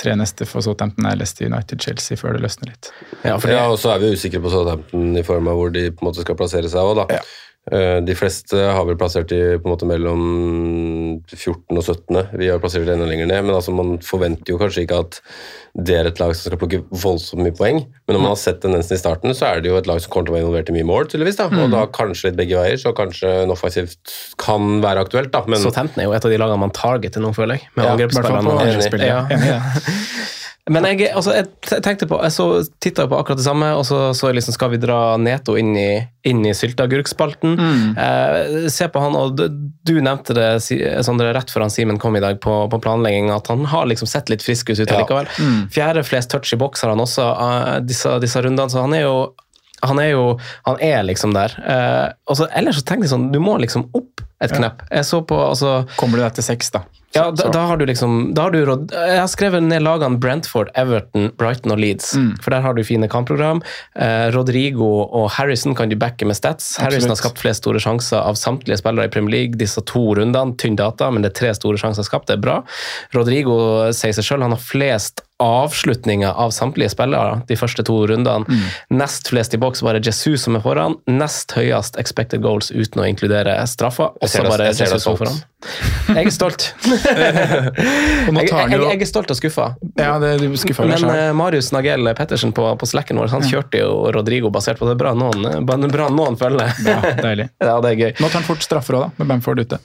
Tre 0.00 0.16
neste 0.20 0.44
for 0.48 0.64
Southampton 0.66 1.06
er 1.08 1.16
Leicester 1.16 1.48
United 1.48 1.80
Chelsea 1.80 2.20
før 2.20 2.36
det 2.36 2.44
løsner 2.44 2.74
litt. 2.74 2.90
Ja, 3.22 3.38
for 3.38 3.54
Ja, 3.54 3.64
og 3.72 3.78
så 3.80 3.94
er 3.94 4.02
vi 4.02 4.12
usikre 4.12 4.42
på 4.44 4.52
Southampton 4.52 5.14
i 5.16 5.24
form 5.24 5.48
av 5.48 5.60
hvor 5.60 5.72
de 5.72 5.86
på 5.94 6.04
en 6.04 6.10
måte 6.10 6.26
skal 6.26 6.36
plassere 6.38 6.68
seg 6.70 6.84
òg, 6.84 7.00
da. 7.00 7.06
Eh, 7.16 7.32
De 7.64 8.12
fleste 8.14 8.52
har 8.60 8.84
vel 8.84 8.96
plassert 9.00 9.30
de 9.32 9.38
på 9.56 9.64
en 9.64 9.72
måte 9.72 9.86
mellom 9.88 10.20
14. 11.32 11.78
og 11.78 11.82
17. 11.82 12.18
Vi 12.36 12.50
har 12.52 12.58
plassert 12.60 12.84
det 12.84 12.92
enda 12.92 13.06
lenger 13.08 13.26
ned, 13.30 13.46
men 13.46 13.54
altså 13.56 13.72
man 13.72 13.94
forventer 14.04 14.52
jo 14.52 14.58
kanskje 14.60 14.84
ikke 14.84 14.98
at 15.00 15.16
det 15.74 15.96
er 15.96 16.06
et 16.10 16.20
lag 16.20 16.34
som 16.36 16.50
skal 16.52 16.60
plukke 16.60 16.82
voldsomt 16.92 17.40
mye 17.42 17.56
poeng. 17.56 17.80
Men 18.04 18.14
når 18.18 18.20
man 18.20 18.32
har 18.34 18.40
sett 18.42 18.60
tendensen 18.62 18.94
i 18.94 19.00
starten, 19.00 19.32
så 19.34 19.48
er 19.48 19.62
det 19.64 19.72
jo 19.72 19.78
et 19.80 19.88
lag 19.88 19.98
som 20.04 20.12
kommer 20.12 20.28
til 20.28 20.34
å 20.34 20.36
være 20.36 20.44
involvert 20.44 20.68
i 20.70 20.76
mye 20.76 20.88
mål, 20.92 21.08
tydeligvis. 21.08 21.36
da, 21.40 21.46
Og 21.48 21.52
Mm. 21.56 21.70
da 21.72 21.86
kanskje 21.86 22.24
litt 22.28 22.36
begge 22.36 22.60
veier, 22.60 22.76
så 22.76 22.92
kanskje 22.94 23.32
en 23.42 23.50
offensivt 23.56 24.12
kan 24.36 24.80
være 24.84 25.00
aktuelt, 25.08 25.30
da. 25.32 25.42
Men 25.48 25.58
Southampton 25.64 26.00
er 26.04 26.04
jo 26.04 26.12
et 26.12 26.24
av 26.24 26.30
de 26.30 26.38
lagene 26.38 26.58
man 26.60 26.70
targeter 26.70 27.20
nå, 27.24 27.32
føler 27.34 27.56
jeg. 27.58 27.68
Med 27.76 27.86
Ja, 27.86 27.96
angrepsspillerne. 27.96 28.60
angrepsspillet, 28.60 29.08
Ja. 29.08 29.60
Men 30.72 30.86
jeg, 30.88 31.10
altså, 31.12 31.34
jeg 31.36 31.82
tenkte 31.84 32.06
på, 32.08 32.16
jeg 32.24 32.32
så, 32.32 32.44
tittet 32.80 33.10
på 33.10 33.16
akkurat 33.18 33.36
det 33.36 33.44
samme, 33.44 33.66
og 33.76 33.82
så, 33.84 33.98
så 34.16 34.30
jeg 34.30 34.38
liksom, 34.38 34.54
skal 34.56 34.70
vi 34.72 34.78
dra 34.80 34.98
Neto 35.20 35.58
inn 35.60 35.74
i, 35.76 35.88
inn 36.24 36.40
i 36.48 36.54
sylteagurkspalten. 36.56 37.58
Eh, 38.00 38.68
se 38.72 38.88
på 38.88 39.02
han, 39.04 39.18
og 39.18 39.36
du, 39.36 39.92
nevnte 40.00 40.36
det 40.36 40.48
Sondre, 41.04 41.34
rett 41.36 41.52
før 41.52 41.66
han 41.66 41.74
Simen 41.74 42.00
kom 42.00 42.16
i 42.16 42.24
dag 42.24 42.40
på, 42.40 42.56
på 42.72 42.80
planlegging, 42.80 43.28
at 43.34 43.52
han 43.52 43.66
har 43.68 43.90
liksom 43.92 44.08
sett 44.08 44.32
litt 44.32 44.44
frisk 44.44 44.72
ut 44.72 44.80
Ja. 44.88 45.04
Mm. 45.36 45.66
Fjerde 45.72 46.04
flest 46.06 46.32
touch 46.32 46.56
i 46.56 46.60
boks 46.60 46.84
har 46.84 46.94
han 46.94 47.04
også, 47.04 47.28
eh, 47.44 47.78
disse, 47.84 48.16
disse 48.24 48.40
rundene, 48.40 48.72
så 48.72 48.86
han 48.86 48.96
er 48.96 49.04
jo 49.04 49.16
han 49.84 49.98
er 50.00 50.14
jo 50.14 50.38
Han 50.64 50.78
er 50.80 51.02
liksom 51.04 51.34
der. 51.36 51.52
Eh, 51.60 52.06
og 52.24 52.38
så, 52.38 52.48
ellers 52.56 52.80
så 52.80 52.86
tenkte 52.88 53.04
jeg 53.04 53.12
sånn, 53.12 53.28
du 53.34 53.40
må 53.42 53.58
liksom 53.60 53.90
opp 53.92 54.24
et 54.44 54.58
knepp. 54.58 54.84
Jeg 54.90 55.08
så 55.08 55.22
på 55.26 55.38
altså 55.40 55.80
Kommer 55.96 56.20
du 56.20 56.26
deg 56.26 56.36
til 56.38 56.46
seks, 56.52 56.70
da? 56.74 56.84
ja, 57.14 57.30
da, 57.30 57.48
da 57.52 57.60
har 57.68 57.78
du 57.78 57.86
liksom 57.86 58.34
har 58.36 58.50
du 58.50 58.64
råd, 58.66 58.92
Jeg 58.92 59.18
har 59.20 59.28
skrevet 59.30 59.62
ned 59.62 59.84
lagene 59.84 60.18
Brentford, 60.18 60.70
Everton, 60.78 61.30
Brighton 61.38 61.74
og 61.74 61.78
Leeds. 61.78 62.14
Mm. 62.18 62.32
For 62.42 62.54
der 62.54 62.64
har 62.64 62.74
du 62.74 62.82
fine 62.86 63.08
kampprogram. 63.10 63.62
Eh, 63.94 64.26
Rodrigo 64.34 64.88
og 65.04 65.28
Harrison 65.36 65.76
kan 65.78 65.92
du 65.92 65.96
backe 66.00 66.26
med 66.26 66.38
stats. 66.38 66.74
Harrison 66.82 67.12
har 67.12 67.20
skapt 67.20 67.38
flest 67.42 67.62
store 67.62 67.82
sjanser 67.82 68.18
av 68.18 68.38
samtlige 68.40 68.80
spillere 68.82 69.06
i 69.06 69.14
Premier 69.14 69.36
League 69.36 69.60
disse 69.60 69.82
to 69.86 70.02
rundene. 70.18 70.56
Tynn 70.58 70.78
data, 70.80 71.10
men 71.14 71.22
det 71.22 71.32
er 71.32 71.38
tre 71.38 71.54
store 71.54 71.78
sjanser 71.80 72.06
skapt. 72.06 72.26
Det 72.30 72.38
er 72.38 72.42
bra. 72.42 72.60
Rodrigo 73.14 73.56
sier 73.94 74.16
seg 74.16 74.26
sjøl 74.26 74.46
han 74.46 74.56
har 74.56 74.62
flest 74.62 75.22
avslutninger 75.44 76.32
av 76.40 76.52
samtlige 76.54 76.92
spillere 76.94 77.40
de 77.48 77.58
første 77.58 77.84
to 77.86 78.00
rundene. 78.10 78.44
Mm. 78.48 78.66
Nest 79.00 79.28
flest 79.30 79.54
i 79.54 79.60
boks 79.60 79.84
bare 79.84 80.02
Jesus 80.04 80.46
som 80.46 80.58
er 80.58 80.64
foran. 80.64 80.98
Nest 81.10 81.54
høyest 81.56 81.98
expected 82.00 82.42
goals 82.44 82.72
uten 82.72 83.02
å 83.04 83.08
inkludere 83.08 83.56
straffer. 83.70 84.14
Også 84.24 84.44
bare 84.46 84.70
det 84.70 84.78
Jesus 84.80 85.04
som 85.04 85.14
er 85.14 85.22
foran. 85.24 85.42
Jeg 86.14 86.28
er 86.28 86.34
stolt. 86.34 86.66
Jeg, 88.34 88.48
jeg, 88.50 88.80
jeg 88.80 89.00
er 89.00 89.08
stolt 89.08 89.30
og 89.32 89.36
skuffa. 89.38 89.66
Ja, 89.96 90.16
det, 90.20 90.34
du 90.42 90.56
skuffa 90.60 90.84
Men 90.88 91.04
eh, 91.08 91.30
Marius 91.36 91.70
Nagel 91.74 92.08
Pettersen 92.16 92.52
på, 92.56 92.66
på 92.80 92.88
slacken 92.88 93.18
vår 93.20 93.32
han 93.32 93.44
kjørte 93.46 93.80
jo 93.80 94.10
Rodrigo 94.14 94.50
basert 94.52 94.80
på 94.80 94.88
det. 94.88 94.96
Bra 95.00 95.14
noen, 95.16 95.46
eh, 95.48 95.88
bra 95.92 96.08
noen 96.12 96.38
følger. 96.40 96.72
Ja, 96.84 97.00
deilig. 97.22 97.48
Ja, 97.64 97.78
det 97.80 97.94
er 97.94 98.00
gøy. 98.00 98.12
Nå 98.20 98.28
tar 98.28 98.40
han 98.42 98.46
fort 98.46 98.64
straffer 98.64 98.98
òg, 98.98 99.06
da, 99.06 99.22
med 99.22 99.32
Bamford 99.32 99.64
ute. 99.64 99.80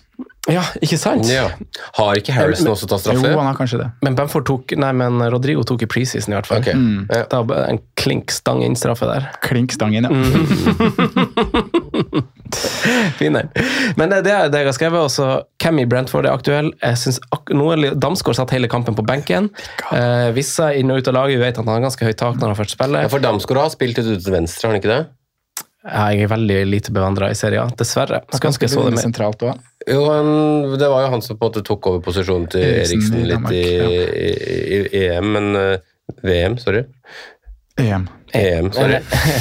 Ja, 0.49 0.63
ikke 0.81 0.97
sant? 0.97 1.27
ja. 1.29 1.49
Har 1.97 2.17
ikke 2.17 2.33
Harrison 2.33 2.71
også 2.71 2.87
tatt 2.89 3.03
straffe? 3.03 3.27
Jo, 3.27 3.37
han 3.37 3.49
har 3.51 3.57
kanskje 3.57 3.79
det. 3.83 3.87
Men 4.05 4.15
Bamford 4.17 4.45
tok, 4.47 4.71
nei, 4.79 4.89
men 4.97 5.19
Rodrigo 5.29 5.61
tok 5.67 5.83
i 5.85 5.89
preseason 5.91 6.33
i 6.33 6.37
hvert 6.37 6.47
fall. 6.49 6.63
Okay. 6.63 6.77
Mm. 6.79 7.03
Da 7.29 7.41
ble 7.45 7.55
det 7.59 7.67
en 7.75 7.81
klink 7.99 8.31
stang 8.33 8.63
inn-straffe 8.65 9.05
der. 9.09 9.27
Klink 9.45 9.75
inn, 9.77 10.07
ja. 10.07 10.09
Fin 13.19 13.35
den. 13.37 13.47
Men 13.99 14.09
det, 14.09 14.23
det 14.25 14.33
er 14.33 14.49
det 14.49 14.63
jeg 14.63 14.69
har 14.71 14.77
skrevet. 14.77 15.05
Også 15.11 15.25
hvem 15.61 15.83
i 15.83 15.85
Brentford 15.91 16.25
er 16.25 16.33
aktuell. 16.33 16.71
Jeg 16.81 16.97
synes 17.03 17.19
ak 17.35 17.43
noe, 17.53 17.75
Damsgaard 17.99 18.39
satt 18.39 18.55
hele 18.55 18.67
kampen 18.71 18.93
på 18.97 19.03
benken. 19.05 19.43
Eh, 19.93 20.29
Vissa 20.35 20.71
inn 20.77 20.89
og 20.93 20.97
ut 21.03 21.11
av 21.11 21.15
laget. 21.19 21.37
Vi 21.37 21.43
vet 21.45 21.57
at 21.59 21.63
han 21.65 21.73
har 21.75 21.85
ganske 21.85 22.05
høyt 22.09 22.19
tak 22.21 22.35
når 22.41 22.47
han 22.53 22.59
først 22.63 22.73
spiller. 22.79 22.99
Ja, 23.05 23.09
for 23.11 23.21
Damsgaard 23.23 23.61
har 23.67 23.71
spilt 23.75 23.97
ut 24.01 24.09
til 24.15 24.33
venstre, 24.33 24.63
har 24.65 24.71
han 24.73 24.81
ikke 24.81 24.93
det? 24.95 25.01
Jeg 25.89 26.25
er 26.25 26.27
veldig 26.27 26.57
lite 26.67 26.91
bevandra 26.91 27.29
i 27.31 27.35
serien, 27.39 27.69
dessverre. 27.79 28.19
Skulle 28.33 28.49
ønske 28.51 28.65
jeg 28.67 28.73
så 28.73 28.81
det 28.89 28.97
mer. 28.97 29.05
Jo, 29.89 30.03
han, 30.13 30.29
Det 30.79 30.89
var 30.91 31.05
jo 31.05 31.11
han 31.15 31.23
som 31.25 31.37
på 31.37 31.47
en 31.47 31.51
måte 31.51 31.65
tok 31.65 31.87
over 31.89 32.03
posisjonen 32.05 32.49
til 32.53 32.65
Eriksen 32.65 33.23
Eriksen 33.23 33.25
litt 33.29 33.51
i, 33.55 33.63
i, 34.29 34.79
i 34.85 35.03
EM, 35.09 35.31
men 35.35 35.49
uh, 35.57 36.21
VM, 36.25 36.57
sorry. 36.61 36.85
EM. 37.79 38.07
EM, 38.33 38.67
sorry. 38.71 38.99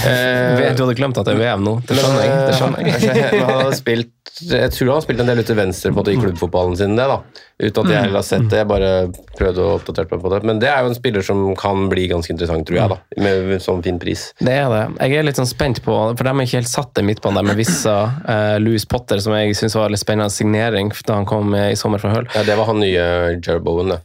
Eh, 0.09 0.73
Du 0.77 0.85
hadde 0.85 0.95
glemt 0.97 1.19
at 1.21 1.27
det 1.29 1.35
er 1.35 1.43
VM 1.43 1.65
nå. 1.67 1.75
Det 1.85 1.99
skjønner 1.99 2.23
jeg. 2.25 2.39
Det 2.47 2.55
skjønner 2.57 2.87
jeg. 2.89 3.43
Har 3.49 3.75
spilt, 3.77 4.15
jeg 4.39 4.71
tror 4.73 4.89
han 4.89 4.95
har 4.95 5.05
spilt 5.05 5.21
en 5.25 5.29
del 5.33 5.41
ute 5.43 5.51
til 5.51 5.59
venstre 5.59 5.91
på 5.93 6.05
det, 6.07 6.15
i 6.15 6.21
klubbfotballen 6.23 6.77
sin, 6.79 6.95
det 6.97 7.09
da. 7.11 7.19
Uten 7.59 7.81
at 7.83 7.91
jeg 7.91 8.03
heller 8.05 8.21
har 8.21 8.27
sett 8.27 8.45
det. 8.53 8.61
Jeg 8.61 8.69
bare 8.71 8.91
prøvde 9.35 9.65
å 9.65 9.73
oppdatere 9.81 10.13
meg 10.13 10.21
på 10.23 10.31
det. 10.31 10.39
Men 10.47 10.61
det 10.63 10.69
er 10.71 10.85
jo 10.85 10.93
en 10.93 10.95
spiller 10.95 11.25
som 11.27 11.41
kan 11.59 11.89
bli 11.91 12.05
ganske 12.13 12.31
interessant, 12.31 12.63
tror 12.69 12.79
jeg, 12.79 12.93
da. 12.93 12.99
Med 13.25 13.57
sånn 13.65 13.83
fin 13.83 13.99
pris. 13.99 14.29
Det 14.39 14.55
er 14.55 14.69
det. 14.71 14.83
Jeg 15.03 15.19
er 15.19 15.27
litt 15.27 15.41
sånn 15.41 15.51
spent 15.51 15.83
på, 15.83 15.97
for 16.13 16.23
de 16.29 16.31
er 16.31 16.47
ikke 16.47 16.61
helt 16.61 16.71
satt 16.71 17.03
i 17.03 17.05
midtbanen 17.09 17.41
der 17.43 17.51
med 17.51 17.59
Vissa. 17.59 17.99
Eh, 18.29 18.59
Louis 18.61 18.85
Potter, 18.87 19.19
som 19.25 19.33
jeg 19.35 19.55
syns 19.57 19.75
var 19.79 19.91
litt 19.91 20.03
spennende 20.03 20.31
signering 20.31 20.91
da 21.09 21.17
han 21.17 21.27
kom 21.27 21.55
eh, 21.57 21.73
i 21.73 21.79
sommer 21.79 22.01
fra 22.03 22.13
Hull. 22.13 22.27
Ja, 22.37 22.43
det 22.47 22.55
var 22.61 22.69
han 22.69 22.79
nye 22.83 23.05
Jerbowen, 23.41 23.95
det. 23.95 24.03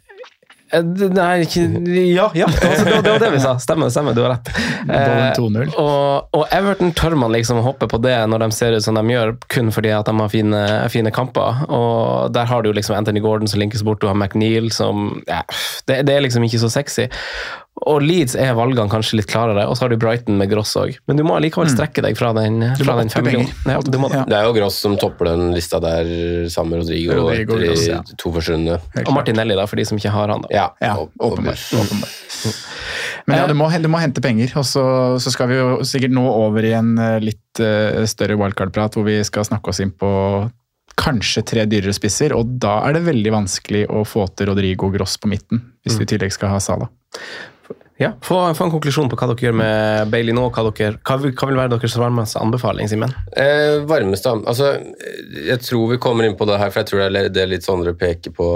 Eh, 0.73 0.81
Nei, 1.13 1.43
ikke 1.45 1.63
Ja, 2.09 2.29
ja 2.37 2.47
det, 2.49 2.63
var, 2.65 2.77
det 2.85 2.93
var- 2.95 3.03
det 3.03 3.11
var 3.11 3.19
det 3.25 3.31
vi 3.35 3.41
sa. 3.43 3.55
Stemmer, 3.61 3.89
stemmer, 3.93 4.15
du 4.17 4.23
har 4.25 4.35
rett. 4.37 4.49
Eh, 4.83 5.31
og, 5.79 6.27
og 6.35 6.41
Everton 6.51 6.89
tør 6.97 7.13
man 7.15 7.31
liksom 7.31 7.61
hoppe 7.63 7.87
på 7.87 7.97
det 8.03 8.17
når 8.27 8.41
de 8.43 8.47
ser 8.51 8.75
ut 8.75 8.83
som 8.83 8.97
de 8.99 9.03
gjør, 9.13 9.31
kun 9.53 9.69
fordi 9.71 9.93
at 9.95 10.09
de 10.09 10.13
har 10.19 10.31
fine, 10.33 10.59
fine 10.91 11.11
kamper. 11.15 11.61
Og 11.71 12.33
der 12.35 12.49
har 12.49 12.65
du 12.65 12.71
liksom 12.75 12.97
Anthony 12.97 13.21
Gordon 13.23 13.47
som 13.47 13.61
linkes 13.63 13.83
bort, 13.87 14.01
du 14.03 14.09
har 14.09 14.17
McNeil 14.19 14.67
som 14.75 15.21
ja, 15.27 15.39
det, 15.87 16.01
det 16.09 16.17
er 16.17 16.25
liksom 16.25 16.43
ikke 16.43 16.59
så 16.65 16.69
sexy. 16.73 17.07
Og 17.81 18.03
Leeds 18.05 18.35
er 18.37 18.53
valgene 18.53 18.85
kanskje 18.91 19.17
litt 19.17 19.27
klarere, 19.31 19.63
og 19.65 19.73
så 19.75 19.85
har 19.85 19.91
du 19.91 19.97
Brighton 19.99 20.37
med 20.37 20.51
Gross 20.51 20.75
òg. 20.77 20.93
Men 21.09 21.17
du 21.17 21.23
må 21.25 21.39
likevel 21.41 21.71
strekke 21.73 22.03
deg 22.05 22.15
fra 22.19 22.29
den, 22.37 22.61
fra 22.77 22.95
den 22.99 23.09
fem 23.11 23.25
millionen. 23.25 23.49
Ja, 23.65 23.79
det. 23.81 24.01
Ja. 24.13 24.21
Det 24.29 24.37
er 24.37 24.45
jo 24.45 24.53
Gross 24.55 24.77
som 24.83 24.93
topper 25.01 25.31
den 25.31 25.49
lista 25.55 25.81
der, 25.83 26.05
sammen 26.53 26.77
med 26.77 26.83
Rodrigo, 26.83 27.17
Rodrigo 27.17 27.57
etter 27.57 27.65
Gross, 27.65 27.81
de 27.81 27.89
ja. 27.89 28.01
to 28.21 28.31
første 28.35 28.59
Helt 28.61 29.09
Og 29.09 29.17
Martinelli, 29.17 29.57
da, 29.57 29.65
for 29.67 29.81
de 29.81 29.87
som 29.89 29.99
ikke 29.99 30.13
har 30.13 30.31
han. 30.35 30.45
da. 30.45 30.53
Ja, 30.53 30.67
Ja, 30.85 30.93
åp- 31.01 31.17
åpenbart. 31.17 31.65
Mm. 31.73 32.53
Men 33.25 33.39
ja, 33.41 33.47
du 33.49 33.55
må, 33.57 33.69
du 33.73 33.89
må 33.89 34.01
hente 34.03 34.21
penger, 34.23 34.53
og 34.59 34.67
så, 34.69 34.83
så 35.19 35.33
skal 35.33 35.49
vi 35.49 35.57
jo 35.57 35.69
sikkert 35.87 36.13
nå 36.13 36.23
over 36.29 36.65
i 36.67 36.75
en 36.77 36.93
eh, 37.01 37.19
litt 37.23 37.61
uh, 37.63 38.03
større 38.09 38.37
wildcard-prat, 38.39 38.99
hvor 38.99 39.07
vi 39.07 39.17
skal 39.25 39.47
snakke 39.49 39.73
oss 39.73 39.81
inn 39.83 39.95
på 39.95 40.11
kanskje 40.99 41.41
tre 41.47 41.63
dyrere 41.65 41.95
spisser, 41.95 42.35
og 42.37 42.59
da 42.61 42.77
er 42.85 42.97
det 42.99 43.07
veldig 43.07 43.33
vanskelig 43.33 43.87
å 43.89 44.03
få 44.05 44.27
til 44.37 44.51
Rodrigo 44.51 44.91
Gross 44.93 45.17
på 45.17 45.31
midten, 45.31 45.63
hvis 45.81 45.97
du 45.97 46.05
i 46.05 46.11
tillegg 46.13 46.35
skal 46.35 46.53
ha 46.53 46.61
Sala. 46.61 46.91
Ja, 48.03 48.11
få, 48.25 48.37
få 48.57 48.67
en 48.67 48.73
konklusjon 48.73 49.09
på 49.11 49.17
hva 49.19 49.29
dere 49.31 49.47
gjør 49.47 49.55
med 49.55 50.11
Bailey 50.11 50.35
nå. 50.35 50.49
Hva, 50.51 50.65
dere, 50.69 50.97
hva, 50.99 51.17
vil, 51.21 51.33
hva 51.39 51.49
vil 51.49 51.59
være 51.61 51.73
deres 51.75 51.95
varmeste 52.01 52.41
anbefaling, 52.41 52.89
Simen? 52.91 53.13
Eh, 53.39 53.79
varmeste 53.87 54.33
Altså, 54.33 54.73
jeg 55.33 55.59
tror 55.63 55.93
vi 55.93 55.99
kommer 56.03 56.27
inn 56.27 56.37
på 56.39 56.47
det 56.49 56.59
her, 56.59 56.73
for 56.73 56.83
jeg 56.83 56.91
tror 56.91 57.03
det 57.03 57.23
er 57.23 57.33
det 57.33 57.47
litt 57.51 57.65
sånn 57.65 57.83
dere 57.85 57.95
peker 57.97 58.33
på 58.35 58.47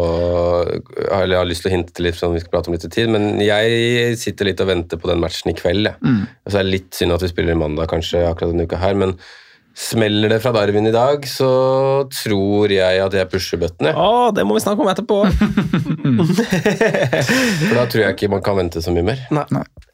Eller 1.05 1.35
jeg 1.35 1.41
har 1.41 1.49
lyst 1.49 1.65
til 1.65 1.71
å 1.71 1.75
hinte 1.75 1.95
til 1.95 2.09
litt, 2.09 2.19
sånn 2.19 2.35
vi 2.35 2.43
skal 2.43 2.53
prate 2.55 2.71
om 2.71 2.77
litt 2.77 2.87
i 2.87 2.93
tid, 2.93 3.11
men 3.13 3.41
jeg 3.43 4.19
sitter 4.19 4.51
litt 4.51 4.63
og 4.63 4.71
venter 4.71 5.01
på 5.01 5.11
den 5.11 5.21
matchen 5.23 5.53
i 5.53 5.57
kveld. 5.57 5.91
Jeg. 5.91 6.23
Og 6.43 6.51
så 6.51 6.59
er 6.59 6.67
det 6.67 6.75
litt 6.75 6.97
synd 6.97 7.15
at 7.15 7.23
vi 7.23 7.31
spiller 7.31 7.55
i 7.55 7.59
mandag, 7.59 7.89
kanskje, 7.91 8.25
akkurat 8.27 8.53
denne 8.53 8.67
uka 8.67 8.81
her, 8.81 8.97
men 8.99 9.15
smeller 9.77 10.29
det 10.29 10.39
fra 10.41 10.51
Darwin 10.55 10.87
i 10.89 10.91
dag, 10.91 11.25
så 11.29 11.47
tror 12.09 12.71
jeg 12.73 13.01
at 13.03 13.13
jeg 13.13 13.29
pusher 13.29 13.59
bøttene. 13.61 13.91
Å, 13.93 14.31
det 14.33 14.41
må 14.47 14.55
vi 14.57 14.63
snakke 14.63 14.81
om 14.81 14.89
etterpå! 14.89 15.19
For 17.67 17.75
da 17.77 17.83
tror 17.85 18.01
jeg 18.01 18.15
ikke 18.15 18.29
man 18.33 18.41
kan 18.45 18.57
vente 18.57 18.81
så 18.81 18.93
mye 18.95 19.05
mer. 19.05 19.21
Nei. 19.37 19.45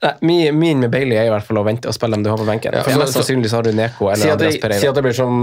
Nei, 0.04 0.13
min, 0.24 0.60
min 0.60 0.86
med 0.86 0.93
Bailey 0.93 1.19
er 1.19 1.28
i 1.28 1.34
hvert 1.34 1.48
fall 1.48 1.60
å 1.60 1.65
vente 1.67 1.91
og 1.91 1.96
spille 1.96 2.15
dem 2.15 2.24
du 2.24 2.32
har 2.32 2.39
på 2.39 2.48
benken. 2.48 2.76
Ja, 2.76 2.86
For 2.88 3.02
Mest 3.02 3.17
sannsynlig 3.17 3.52
så 3.52 3.60
har 3.60 3.67
du 3.67 3.74
Neko 3.76 4.08
Si 4.08 4.24
eller 4.24 4.38
at, 4.38 4.43
det, 4.43 4.52
Andreas 4.56 4.84
si 4.84 4.89
at 4.89 5.00
det 5.00 5.04
blir 5.04 5.17
som 5.17 5.34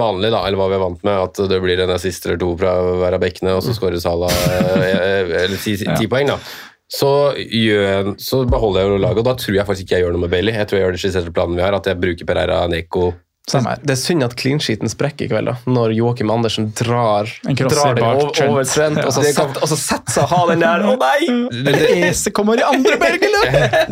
vanlig, 0.00 0.32
da, 0.36 0.44
eller 0.44 0.60
hva 0.60 0.68
vi 0.68 0.76
er 0.76 0.84
vant 0.84 1.06
med, 1.08 1.24
at 1.24 1.42
det 1.48 1.60
blir 1.64 1.84
en 1.84 1.94
assist 1.96 2.28
eller 2.28 2.40
to 2.40 2.52
fra 2.60 2.74
hver 3.02 3.16
av 3.16 3.24
bekkene, 3.24 3.56
og 3.56 3.64
så 3.64 3.76
skårer 3.76 4.00
Salah 4.04 4.32
eh, 4.52 5.32
eller 5.46 5.56
ti, 5.64 5.78
ti 5.80 6.10
poeng, 6.12 6.34
da. 6.34 6.36
Så, 6.88 7.08
gjør 7.36 8.14
så 8.20 8.42
beholder 8.48 8.84
jeg 8.84 8.92
jo 8.92 9.00
laget, 9.00 9.20
og 9.20 9.26
da 9.28 9.34
tror 9.40 9.58
jeg 9.58 9.68
faktisk 9.68 9.88
ikke 9.88 9.96
jeg 9.96 10.06
gjør 10.06 10.14
noe 10.16 10.24
med 10.24 10.32
Bailey. 10.32 10.56
Jeg 10.56 10.68
tror 10.68 10.78
jeg 10.78 10.86
gjør 10.86 10.94
det 10.96 11.00
skisserte 11.02 11.32
planen 11.36 11.56
vi 11.56 11.64
har, 11.64 11.76
at 11.76 11.88
jeg 11.88 12.00
bruker 12.00 12.28
Pereira, 12.28 12.62
Neko 12.72 13.10
Samme 13.48 13.72
her. 13.72 13.80
Det 13.82 13.94
er 13.94 14.00
synd 14.00 14.24
at 14.26 14.34
clean-sheeten 14.38 14.90
sprekker 14.92 15.26
i 15.26 15.30
kveld, 15.30 15.48
da, 15.50 15.54
når 15.70 15.94
Joakim 15.96 16.30
Andersen 16.34 16.70
drar, 16.76 17.30
drar 17.48 17.96
den 17.96 18.04
over, 18.04 18.30
Trent. 18.34 18.52
over 18.52 18.68
Trent, 18.68 19.00
og 19.04 19.12
så 19.14 19.24
Ja. 19.38 19.44
og 19.48 19.68
så 19.70 19.76
setter 19.78 20.14
seg 20.14 20.24
og 20.24 20.32
har 20.32 20.52
den 20.52 20.64
der. 20.64 20.84
Å 20.88 20.94
nei! 21.00 21.28
Ese 22.10 22.32
kommer 22.34 22.60
i 22.60 22.66
andre 22.66 22.98
belgene! 23.00 23.42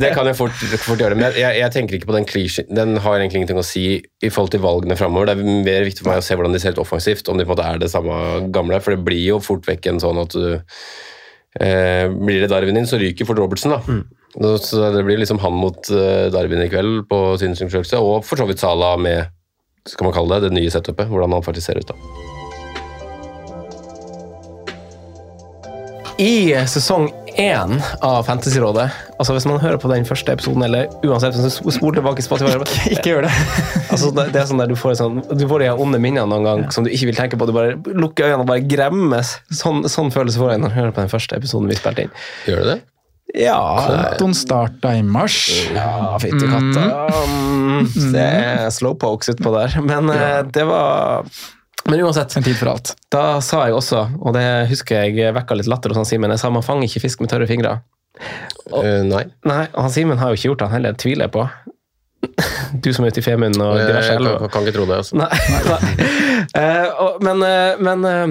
Det 0.00 0.12
kan 0.16 0.28
jeg 0.28 0.38
fort, 0.38 0.64
fort 0.84 1.00
gjøre, 1.02 1.18
men 1.18 1.32
jeg, 1.36 1.58
jeg 1.60 1.74
tenker 1.74 1.98
ikke 1.98 2.10
på 2.10 2.16
den 2.18 2.28
cliche. 2.28 2.66
Den 2.68 2.96
har 3.04 3.18
egentlig 3.20 3.42
ingenting 3.42 3.60
å 3.62 3.66
si 3.66 3.86
i 3.96 4.30
forhold 4.32 4.52
til 4.54 4.64
valgene 4.64 4.96
framover. 4.98 5.30
Det 5.30 5.36
er 5.36 5.62
mer 5.66 5.86
viktig 5.86 6.04
for 6.04 6.12
meg 6.14 6.22
å 6.22 6.26
se 6.26 6.36
hvordan 6.38 6.56
de 6.56 6.62
ser 6.62 6.76
ut 6.76 6.82
offensivt, 6.82 7.28
om 7.32 7.38
de 7.40 7.46
på 7.46 7.52
en 7.52 7.56
måte 7.56 7.68
er 7.70 7.80
det 7.82 7.92
samme 7.92 8.18
gamle. 8.54 8.80
For 8.84 8.96
det 8.96 9.04
blir 9.06 9.22
jo 9.34 9.40
fort 9.44 9.66
vekk 9.68 9.90
en 9.92 10.02
sånn 10.02 10.20
at 10.22 10.36
du 10.36 10.46
eh, 11.60 12.06
Blir 12.12 12.42
det 12.44 12.50
Darwin 12.52 12.76
inn, 12.80 12.88
så 12.88 13.00
ryker 13.00 13.28
fort 13.28 13.40
Robertsen, 13.40 13.72
da. 13.76 13.80
Mm. 13.86 14.04
Så 14.60 14.90
det 14.92 15.04
blir 15.06 15.16
liksom 15.22 15.38
han 15.40 15.54
mot 15.56 15.88
eh, 15.88 16.26
Darwin 16.34 16.60
i 16.60 16.68
kveld 16.68 17.06
på 17.08 17.20
synsundersøkelse, 17.40 18.00
og 18.02 18.24
for 18.26 18.36
så 18.40 18.44
vidt 18.48 18.60
Sala 18.60 18.94
med 19.00 19.30
skal 19.87 20.09
man 20.09 20.16
kalle 20.16 20.40
det, 20.40 20.49
det 20.51 20.57
nye 20.61 20.72
setupet, 20.72 21.09
hvordan 21.11 21.37
han 21.37 21.46
faktisk 21.46 21.70
ser 21.70 21.81
ut. 21.81 21.92
da. 21.92 21.96
I 26.18 26.57
sesong 26.64 27.11
én 27.37 27.83
av 28.01 28.22
Fantasyrådet 28.25 28.87
altså 29.18 29.35
Hvis 29.37 29.44
man 29.44 29.59
hører 29.61 29.77
på 29.77 29.90
den 29.90 30.07
første 30.09 30.33
episoden, 30.33 30.64
eller 30.64 30.88
uansett 31.05 31.37
så 31.37 31.51
spol 31.53 31.92
tilbake 31.92 32.22
i 32.22 32.25
Spotify 32.25 32.57
Ikke 32.94 33.11
gjør 33.11 33.27
det. 33.27 33.33
altså, 33.92 34.11
det, 34.16 34.31
det 34.33 34.40
er 34.40 34.49
sånn 34.49 34.62
der 34.62 34.72
Du 34.72 34.77
får, 34.81 34.96
sånn, 35.03 35.20
du 35.29 35.44
får 35.49 35.66
de 35.66 35.70
onde 35.77 36.01
minnene 36.01 36.25
noen 36.33 36.49
gang 36.49 36.66
som 36.72 36.87
du 36.87 36.92
ikke 36.92 37.11
vil 37.11 37.20
tenke 37.20 37.37
på. 37.37 37.49
Du 37.49 37.53
bare 37.57 37.77
lukker 37.77 38.31
øynene 38.31 38.46
og 38.46 38.51
bare 38.51 38.64
gremmes. 38.64 39.37
Sånn, 39.53 39.85
sånn 39.92 40.12
følelse 40.14 40.40
får 40.40 40.55
jeg 40.55 40.64
når 40.64 40.72
jeg 40.72 40.81
hører 40.81 40.96
på 40.96 41.05
den 41.05 41.12
første 41.12 41.37
episoden 41.37 41.72
vi 41.72 41.79
spilte 41.79 42.07
inn. 42.07 42.20
Gjør 42.49 42.64
det 42.64 42.75
det? 42.75 42.83
Ja, 43.34 43.58
Kontoen 43.86 44.34
starta 44.38 44.94
i 44.94 45.02
mars. 45.02 45.36
ja 45.74 46.18
fytti 46.22 46.46
katta. 46.46 46.84
Mm, 47.26 47.88
det 48.14 48.22
er 48.22 48.70
slowpokes 48.72 49.32
utpå 49.34 49.50
der. 49.56 49.74
Men 49.82 50.08
ja. 50.14 50.42
det 50.42 50.64
var 50.68 51.26
Men 51.86 52.00
uansett. 52.06 52.36
En 52.38 52.42
tid 52.46 52.56
for 52.58 52.72
alt. 52.72 52.94
Da 53.12 53.40
sa 53.44 53.64
jeg 53.66 53.76
også, 53.76 54.06
og 54.22 54.34
det 54.34 54.46
husker 54.70 55.04
jeg 55.06 55.34
vekka 55.36 55.58
litt 55.58 55.68
latter 55.70 55.92
hos 55.92 56.00
han 56.00 56.08
Simen, 56.08 56.32
jeg 56.34 56.42
sa 56.42 56.50
man 56.50 56.64
fanger 56.66 56.88
ikke 56.88 57.04
fisk 57.04 57.20
med 57.22 57.30
tørre 57.30 57.46
fingre. 57.50 57.76
Eh, 58.72 59.02
nei. 59.06 59.26
Nei, 59.46 59.62
og 59.74 59.86
han 59.86 59.92
Simen 59.94 60.18
har 60.18 60.32
jo 60.32 60.38
ikke 60.40 60.48
gjort 60.52 60.62
det, 60.64 60.68
han 60.70 60.78
heller, 60.80 60.98
tviler 60.98 61.28
jeg 61.28 61.34
på. 61.36 61.46
Du 62.82 62.90
som 62.94 63.04
er 63.06 63.12
ute 63.14 63.20
i 63.22 63.24
Femund 63.24 63.60
og 63.62 63.76
Jeg, 63.78 63.86
diverse 63.90 64.10
kan, 64.16 64.18
elver. 64.24 64.48
kan 64.50 64.66
ikke 64.66 64.74
tro 64.78 64.86
det. 64.88 64.96
altså. 65.02 65.18
Nei. 65.20 65.30
nei. 65.70 66.10
Eh, 66.58 66.88
og, 67.04 67.22
men 67.24 67.42
eh, 67.46 67.78
men 67.82 68.06
eh, 68.10 68.26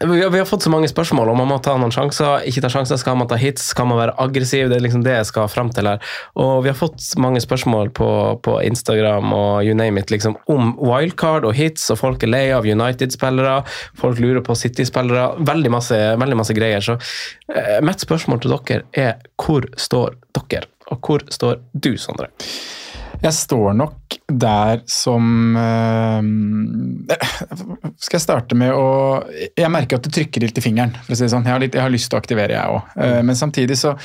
vi 0.00 0.22
har, 0.22 0.30
vi 0.30 0.38
har 0.38 0.46
fått 0.46 0.62
så 0.62 0.70
mange 0.70 0.88
spørsmål 0.90 1.28
om 1.30 1.38
man 1.38 1.48
må 1.52 1.58
ta 1.62 1.76
noen 1.78 1.92
sjanser. 1.94 2.42
Ikke 2.48 2.64
ta 2.64 2.70
sjanser, 2.72 2.98
Skal 2.98 3.16
man 3.18 3.28
ta 3.30 3.38
hits? 3.38 3.62
Skal 3.70 3.86
man 3.86 4.00
være 4.00 4.16
aggressiv? 4.18 4.66
Det 4.70 4.78
er 4.78 4.82
liksom 4.82 5.04
det 5.06 5.14
jeg 5.14 5.28
skal 5.28 5.48
fram 5.50 5.70
til 5.74 5.86
her. 5.86 6.02
Og 6.40 6.64
vi 6.64 6.72
har 6.72 6.78
fått 6.78 7.04
mange 7.22 7.42
spørsmål 7.42 7.92
på, 7.94 8.10
på 8.42 8.56
Instagram 8.66 9.30
og 9.36 9.62
you 9.66 9.76
name 9.78 10.02
it, 10.02 10.10
liksom, 10.10 10.36
om 10.50 10.74
wildcard 10.82 11.46
og 11.46 11.54
hits, 11.54 11.86
og 11.94 12.00
folk 12.02 12.26
er 12.26 12.32
lei 12.34 12.44
av 12.56 12.66
United-spillere. 12.66 13.60
Folk 14.00 14.22
lurer 14.22 14.42
på 14.44 14.58
City-spillere. 14.58 15.30
Veldig 15.38 15.74
veldig 16.18 16.40
masse 16.42 16.58
greier. 16.58 16.82
Så 16.82 16.98
eh, 17.54 17.78
mitt 17.86 18.02
spørsmål 18.02 18.42
til 18.42 18.58
dere 18.58 18.88
er 18.98 19.20
hvor 19.38 19.70
står 19.78 20.18
dere? 20.40 20.66
Og 20.90 20.98
hvor 21.06 21.22
står 21.32 21.62
du, 21.72 21.94
Sondre? 22.00 22.32
Jeg 23.24 23.36
står 23.36 23.72
nok 23.78 24.18
der 24.28 24.82
som 24.90 25.56
eh, 25.56 26.20
Skal 27.96 28.18
jeg 28.18 28.24
starte 28.24 28.58
med 28.58 28.76
å 28.76 28.86
Jeg 29.56 29.72
merker 29.72 29.98
at 29.98 30.06
det 30.06 30.12
trykker 30.14 30.44
litt 30.44 30.60
i 30.60 30.64
fingeren. 30.64 30.92
for 31.00 31.16
å 31.16 31.18
si 31.18 31.24
det 31.24 31.32
sånn. 31.32 31.46
Jeg 31.48 31.56
har, 31.56 31.62
litt, 31.64 31.76
jeg 31.76 31.84
har 31.86 31.92
lyst 31.92 32.10
til 32.12 32.18
å 32.18 32.22
aktivere, 32.22 32.56
jeg 32.56 32.78
òg. 32.78 32.94
Men 33.24 33.38
samtidig 33.38 33.80
så, 33.80 33.96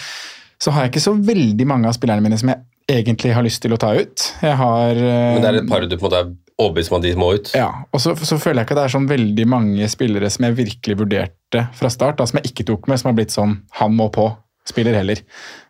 så 0.60 0.72
har 0.76 0.88
jeg 0.88 0.96
ikke 0.96 1.08
så 1.10 1.16
veldig 1.16 1.68
mange 1.68 1.92
av 1.92 1.96
spillerne 1.98 2.24
mine 2.24 2.40
som 2.40 2.54
jeg 2.54 2.64
egentlig 2.90 3.34
har 3.36 3.46
lyst 3.46 3.62
til 3.64 3.76
å 3.76 3.80
ta 3.80 3.94
ut. 3.98 4.28
Jeg 4.44 4.58
har 4.60 4.98
eh, 4.98 5.34
Men 5.36 5.44
det 5.44 5.52
er 5.52 5.62
et 5.62 5.70
par 5.70 5.86
du 5.86 5.96
på 5.96 6.02
en 6.02 6.08
måte 6.08 6.22
er 6.24 6.32
overbevist 6.60 6.92
om 6.92 7.00
at 7.00 7.06
de 7.06 7.16
må 7.20 7.32
ut. 7.38 7.54
Ja, 7.56 7.70
og 7.94 8.04
så, 8.04 8.16
så 8.18 8.40
føler 8.42 8.62
jeg 8.62 8.68
ikke 8.68 8.76
at 8.76 8.82
det 8.82 8.86
er 8.88 8.96
sånn 8.98 9.10
veldig 9.10 9.48
mange 9.50 9.90
spillere 9.92 10.32
som 10.34 10.48
jeg 10.48 10.58
virkelig 10.58 11.00
vurderte 11.04 11.66
fra 11.78 11.92
start, 11.94 12.20
da, 12.20 12.28
som 12.30 12.42
jeg 12.42 12.52
ikke 12.52 12.68
tok 12.72 12.90
med, 12.90 13.00
som 13.02 13.12
har 13.12 13.18
blitt 13.20 13.36
sånn 13.36 13.60
han 13.80 13.96
må 13.96 14.10
på, 14.14 14.28
spiller 14.68 14.98
heller. 15.00 15.22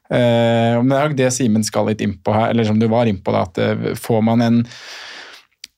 Eh, 0.10 0.74
men 0.80 0.90
det 0.90 0.98
er 0.98 1.06
jo 1.06 1.20
det 1.20 1.30
Simen 1.36 1.66
skal 1.66 1.90
litt 1.92 2.02
innpå 2.06 2.34
her, 2.34 2.50
eller 2.54 2.68
som 2.68 2.80
du 2.82 2.88
var 2.92 3.10
innpå, 3.10 3.34
da, 3.36 3.46
at 3.46 3.62
eh, 3.62 3.94
får 4.00 4.26
man 4.26 4.46
en 4.46 4.60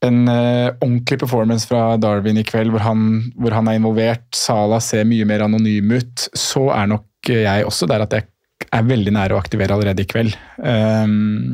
en 0.02 0.24
uh, 0.26 0.74
ordentlig 0.82 1.20
performance 1.22 1.68
fra 1.70 1.96
Darwin 2.02 2.40
i 2.42 2.44
kveld, 2.46 2.72
hvor 2.74 2.82
han, 2.82 3.02
hvor 3.38 3.54
han 3.54 3.68
er 3.70 3.78
involvert, 3.78 4.24
Salah 4.34 4.82
ser 4.82 5.06
mye 5.06 5.28
mer 5.30 5.44
anonym 5.46 5.94
ut, 5.94 6.24
så 6.34 6.72
er 6.74 6.90
nok 6.90 7.30
jeg 7.30 7.68
også 7.68 7.86
der 7.86 8.08
at 8.08 8.16
jeg 8.18 8.26
er 8.74 8.88
veldig 8.88 9.14
nære 9.14 9.36
å 9.36 9.42
aktivere 9.42 9.76
allerede 9.76 10.02
i 10.02 10.10
kveld. 10.10 10.34
Um, 10.58 11.54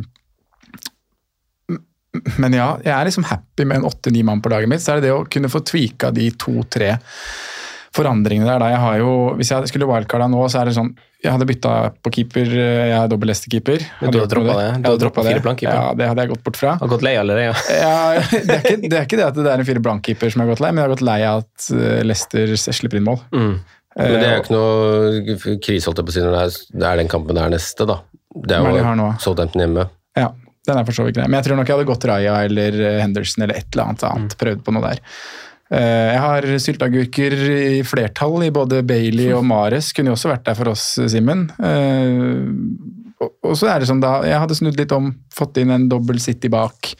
men 2.39 2.55
ja, 2.55 2.69
jeg 2.83 2.93
er 2.93 3.09
liksom 3.09 3.27
happy 3.27 3.67
med 3.67 3.81
en 3.81 3.89
åtte-ni 3.89 4.23
mann 4.25 4.41
på 4.41 4.51
laget 4.53 4.71
mitt. 4.71 4.83
Så 4.83 4.93
er 4.93 5.01
det 5.01 5.09
det 5.09 5.15
å 5.15 5.27
kunne 5.29 5.51
få 5.51 5.61
tweaka 5.67 6.13
de 6.15 6.29
to-tre 6.39 6.95
forandringene 7.95 8.47
der. 8.47 8.63
Da. 8.63 8.71
Jeg 8.73 8.83
har 8.83 8.97
jo, 9.01 9.11
hvis 9.37 9.51
jeg 9.53 9.71
skulle 9.71 9.89
wildcarda 9.89 10.29
nå, 10.31 10.43
så 10.49 10.61
er 10.61 10.69
det 10.69 10.77
sånn 10.77 10.93
Jeg 11.23 11.33
hadde 11.33 11.47
bytta 11.49 11.69
på 12.05 12.11
keeper, 12.13 12.51
jeg 12.53 12.91
er 12.93 13.07
dobbel 13.09 13.31
Leicester-keeper. 13.31 13.81
Men 14.03 14.11
du 14.13 14.19
har 14.21 14.27
droppa 14.29 14.53
det? 14.59 14.67
Du 14.83 14.89
har 14.91 14.99
droppet 15.01 15.23
fire 15.25 15.31
keeper 15.33 15.45
blankkeeper? 15.47 15.79
Ja, 15.79 15.93
det 15.97 16.09
hadde 16.11 16.25
jeg 16.25 16.31
gått 16.35 16.43
bort 16.45 16.59
fra. 16.59 16.75
Har 16.77 16.91
gått 16.91 17.05
lei 17.07 17.15
allerede? 17.17 17.47
Ja. 17.47 17.55
Ja, 17.87 18.21
det, 18.21 18.53
er 18.53 18.61
ikke, 18.61 18.75
det 18.83 18.99
er 18.99 19.07
ikke 19.07 19.17
det 19.17 19.25
at 19.25 19.39
det 19.39 19.47
er 19.49 19.63
en 19.63 19.67
fire 19.67 19.81
blankkeeper 19.87 20.29
som 20.33 20.43
jeg 20.43 20.45
har 20.47 20.53
gått 20.53 20.61
lei, 20.61 20.69
men 20.75 20.83
jeg 20.83 20.87
har 20.87 20.93
gått 20.93 21.05
lei 21.07 21.17
av 21.25 21.41
at 21.41 21.67
eh, 21.73 22.03
Leicester 22.05 22.53
slipper 22.77 23.01
inn 23.01 23.07
mål. 23.09 23.17
Mm. 23.33 23.55
Men 23.97 24.13
det 24.13 24.27
er 24.27 24.35
jo 24.35 24.41
ikke 24.43 24.53
noe 24.53 25.57
krise 25.65 25.89
holdt 25.89 26.03
jeg 26.03 26.05
på 26.05 26.13
å 26.13 26.17
si 26.19 26.21
når 26.21 26.37
det 26.37 26.85
er, 26.85 26.99
den 27.01 27.09
kampen 27.09 27.39
der 27.39 27.49
neste, 27.49 27.87
da. 27.89 27.95
Det 28.37 28.59
er 28.59 28.77
jo? 28.77 29.07
Southampton 29.23 29.63
hjemme. 29.65 29.87
Ja, 30.21 30.27
den 30.69 30.77
er 30.77 30.85
for 30.85 30.93
så 30.99 31.07
vidt 31.07 31.17
grei. 31.17 31.25
Men 31.25 31.39
jeg 31.39 31.47
tror 31.49 31.57
nok 31.57 31.71
jeg 31.71 31.79
hadde 31.79 31.89
gått 31.89 32.05
Raja 32.05 32.35
eller 32.45 32.77
eh, 32.77 32.99
Henderson 33.01 33.47
eller 33.47 33.57
et 33.57 33.71
eller 33.73 33.87
annet 33.89 34.05
Mm. 34.05 34.11
annet. 34.21 34.37
Prøvd 34.37 34.61
på 34.67 34.75
noe 34.77 34.85
der. 34.85 35.01
Eh, 35.71 36.13
Jeg 36.13 36.19
har 36.23 36.45
sylteagurker 36.63 37.33
i 37.77 37.81
flertall 37.83 38.45
i 38.47 38.51
både 38.55 38.83
Bailey 38.87 39.31
og 39.35 39.43
Mares. 39.47 39.91
Kunne 39.95 40.13
jo 40.13 40.17
også 40.17 40.31
vært 40.31 40.45
der 40.47 40.55
for 40.59 40.69
oss, 40.73 40.85
Simen. 41.11 41.47
Eh, 41.59 43.25
Og 43.43 43.55
så 43.57 43.67
er 43.71 43.79
det 43.81 43.87
sånn 43.89 43.99
da, 44.03 44.19
Jeg 44.27 44.37
hadde 44.39 44.55
snudd 44.55 44.77
litt 44.77 44.91
om, 44.93 45.09
fått 45.33 45.57
inn 45.57 45.71
en 45.73 45.87
dobbel 45.89 46.19
City 46.21 46.47
bak. 46.53 46.93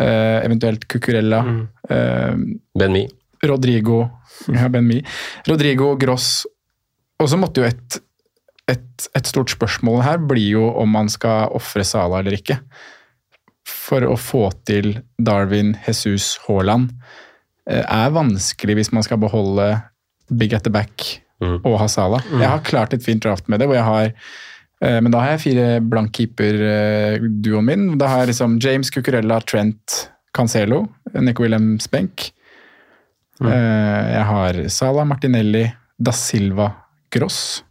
eh, 0.00 0.40
Eventuelt 0.44 0.88
Cucurella. 0.88 1.42
eh, 1.90 2.34
Ben 2.78 2.92
Mi. 2.92 3.04
Rodrigo 3.44 4.10
ja, 4.48 4.68
Ben 4.68 4.86
Mi. 4.88 5.02
Rodrigo 5.46 5.94
Gross. 5.96 6.46
Og 7.20 7.28
så 7.30 7.36
måtte 7.38 7.60
jo 7.62 7.68
et, 7.68 8.00
et, 8.72 9.06
et 9.14 9.26
stort 9.28 9.52
spørsmål 9.52 10.02
her 10.02 10.18
bli 10.18 10.48
jo 10.50 10.64
om 10.80 10.88
man 10.90 11.08
skal 11.12 11.52
ofre 11.54 11.84
Sala 11.86 12.18
eller 12.24 12.34
ikke. 12.40 12.56
For 13.64 14.02
å 14.08 14.16
få 14.18 14.48
til 14.66 14.96
Darwin, 15.20 15.76
Jesus, 15.86 16.38
Haaland 16.48 16.90
er 17.70 18.14
vanskelig 18.14 18.78
hvis 18.78 18.92
man 18.92 19.04
skal 19.06 19.20
beholde 19.22 19.68
big 20.28 20.52
at 20.56 20.66
the 20.66 20.72
back 20.72 21.20
og 21.44 21.78
ha 21.80 21.86
Sala. 21.90 22.20
Jeg 22.30 22.48
har 22.48 22.64
klart 22.64 22.94
et 22.96 23.04
fint 23.04 23.22
draft 23.24 23.48
med 23.52 23.60
det, 23.60 23.68
hvor 23.68 23.76
jeg 23.76 23.84
har 23.84 24.06
eh, 24.08 25.00
men 25.02 25.12
da 25.12 25.20
har 25.20 25.34
jeg 25.34 25.42
fire 25.42 25.66
blank 25.84 26.14
keeper-duoen 26.16 27.68
min. 27.68 27.86
Da 28.00 28.08
har 28.08 28.22
jeg 28.22 28.32
liksom 28.32 28.58
James 28.62 28.92
Cucurella, 28.94 29.40
Trent, 29.44 30.08
Cancelo, 30.36 30.84
Nico 31.18 31.44
Williams 31.44 31.90
benk. 31.90 32.30
Mm. 33.42 33.50
Jeg 33.50 34.24
har 34.30 34.60
Sala, 34.70 35.04
Martinelli, 35.04 35.66
Da 35.98 36.12
Silva, 36.14 36.70
Gross, 37.12 37.64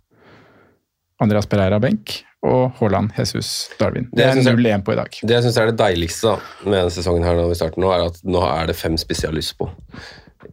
Andreas 1.23 1.47
Pereira 1.47 1.79
benk 1.79 2.19
og 2.43 2.73
Haaland, 2.79 3.13
Jesus, 3.17 3.69
Darwin. 3.79 4.09
Det 4.11 4.25
er 4.25 4.41
0-1 4.43 4.83
på 4.83 4.95
i 4.95 4.99
dag. 4.99 5.19
Det 5.21 5.37
jeg 5.37 5.45
syns 5.45 5.59
er 5.61 5.71
det 5.71 5.77
deiligste 5.79 6.33
da, 6.33 6.51
med 6.65 6.77
denne 6.81 6.93
sesongen, 6.93 7.23
her 7.23 7.37
når 7.39 7.53
vi 7.53 7.59
starter 7.59 7.83
nå, 7.83 7.93
er 7.95 8.09
at 8.09 8.19
nå 8.27 8.43
er 8.49 8.67
det 8.71 8.75
fem 8.75 8.97
spisser 8.99 9.29
jeg 9.29 9.33
har 9.33 9.39
lyst 9.39 9.55
på. 9.61 9.69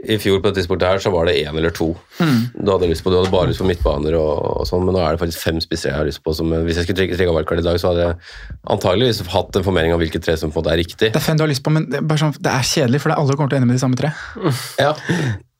I 0.04 0.16
fjor 0.20 0.40
på 0.40 0.48
dette 0.48 0.60
tidspunktet 0.60 0.88
her 0.88 1.02
så 1.02 1.12
var 1.14 1.28
det 1.28 1.36
én 1.42 1.56
eller 1.56 1.74
to 1.74 1.92
du 2.20 2.68
hadde 2.68 2.88
lyst 2.90 3.04
på. 3.04 3.10
Du 3.12 3.16
hadde 3.18 3.32
bare 3.32 3.48
lyst 3.50 3.62
på 3.62 3.68
midtbaner, 3.68 4.16
og, 4.18 4.60
og 4.60 4.68
sånn, 4.68 4.84
men 4.84 4.96
nå 4.96 5.02
er 5.02 5.16
det 5.16 5.22
faktisk 5.22 5.42
fem 5.42 5.60
spisser 5.62 5.92
jeg 5.92 5.98
har 5.98 6.08
lyst 6.08 6.22
på. 6.24 6.34
Som, 6.36 6.52
hvis 6.66 6.80
jeg 6.80 6.86
skulle 6.86 7.00
trekke 7.00 7.18
trekke 7.18 7.34
wildcard 7.36 7.62
i 7.62 7.66
dag, 7.66 7.78
så 7.80 7.92
hadde 7.92 8.06
jeg 8.08 8.48
antageligvis 8.76 9.22
hatt 9.32 9.60
en 9.60 9.66
formering 9.66 9.94
av 9.94 10.02
hvilke 10.02 10.20
tre 10.22 10.36
som 10.40 10.52
på 10.52 10.60
en 10.60 10.64
måte 10.64 10.74
er 10.74 10.82
riktig. 10.82 11.12
Det 11.12 11.20
er 11.20 11.24
fem 11.24 11.40
du 11.40 11.46
har 11.46 11.52
lyst 11.52 11.64
på, 11.66 11.72
men 11.74 11.88
det 11.90 12.00
er, 12.02 12.08
bare 12.10 12.22
sånn, 12.24 12.34
det 12.36 12.52
er 12.52 12.66
kjedelig, 12.72 13.02
for 13.02 13.12
det 13.12 13.16
er 13.16 13.24
alle 13.24 13.38
kommer 13.38 13.52
til 13.52 13.58
å 13.58 13.62
ende 13.62 13.70
med 13.70 13.80
de 13.80 13.84
samme 13.84 14.00
tre. 14.00 14.12
Ja. 14.80 14.92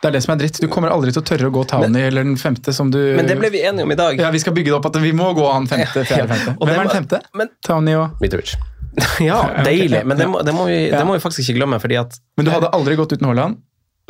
Det 0.01 0.09
er 0.09 0.14
det 0.16 0.22
som 0.24 0.33
er 0.33 0.41
dritt. 0.41 0.59
Du 0.62 0.68
kommer 0.72 0.93
aldri 0.95 1.12
til 1.12 1.20
å 1.20 1.26
tørre 1.28 1.51
å 1.51 1.53
gå 1.53 1.62
Townie 1.68 2.07
eller 2.09 2.24
den 2.24 2.39
femte 2.41 2.72
som 2.72 2.89
du 2.93 2.99
Men 3.18 3.28
det 3.28 3.37
ble 3.37 3.51
vi 3.53 3.61
enige 3.68 3.85
om 3.85 3.93
i 3.93 3.99
dag. 4.01 4.20
Ja, 4.20 4.31
vi 4.33 4.41
skal 4.41 4.57
bygge 4.57 4.72
det 4.72 4.78
opp 4.78 4.89
at 4.89 4.97
vi 5.03 5.12
må 5.16 5.28
gå 5.37 5.45
han 5.45 5.68
femte, 5.68 6.07
fjerde, 6.09 6.28
femte. 6.31 6.55
Og 6.61 6.70
Hvem 6.70 6.78
er 6.78 6.89
den 6.89 6.95
femte? 7.03 7.20
Men, 7.37 7.53
Townie 7.66 7.99
og 8.01 8.22
Mitrovic. 8.24 8.55
ja, 9.31 9.43
deilig. 9.64 10.01
Men 10.09 10.18
det 10.18 10.28
må, 10.31 10.41
det, 10.47 10.55
må 10.57 10.64
vi, 10.70 10.78
det 10.93 11.03
må 11.07 11.18
vi 11.18 11.22
faktisk 11.22 11.45
ikke 11.45 11.61
glemme. 11.61 11.81
fordi 11.83 11.99
at 12.01 12.16
Men 12.41 12.49
du 12.49 12.53
hadde 12.55 12.72
aldri 12.76 12.97
gått 12.99 13.12
uten 13.12 13.28
Haaland. 13.28 13.61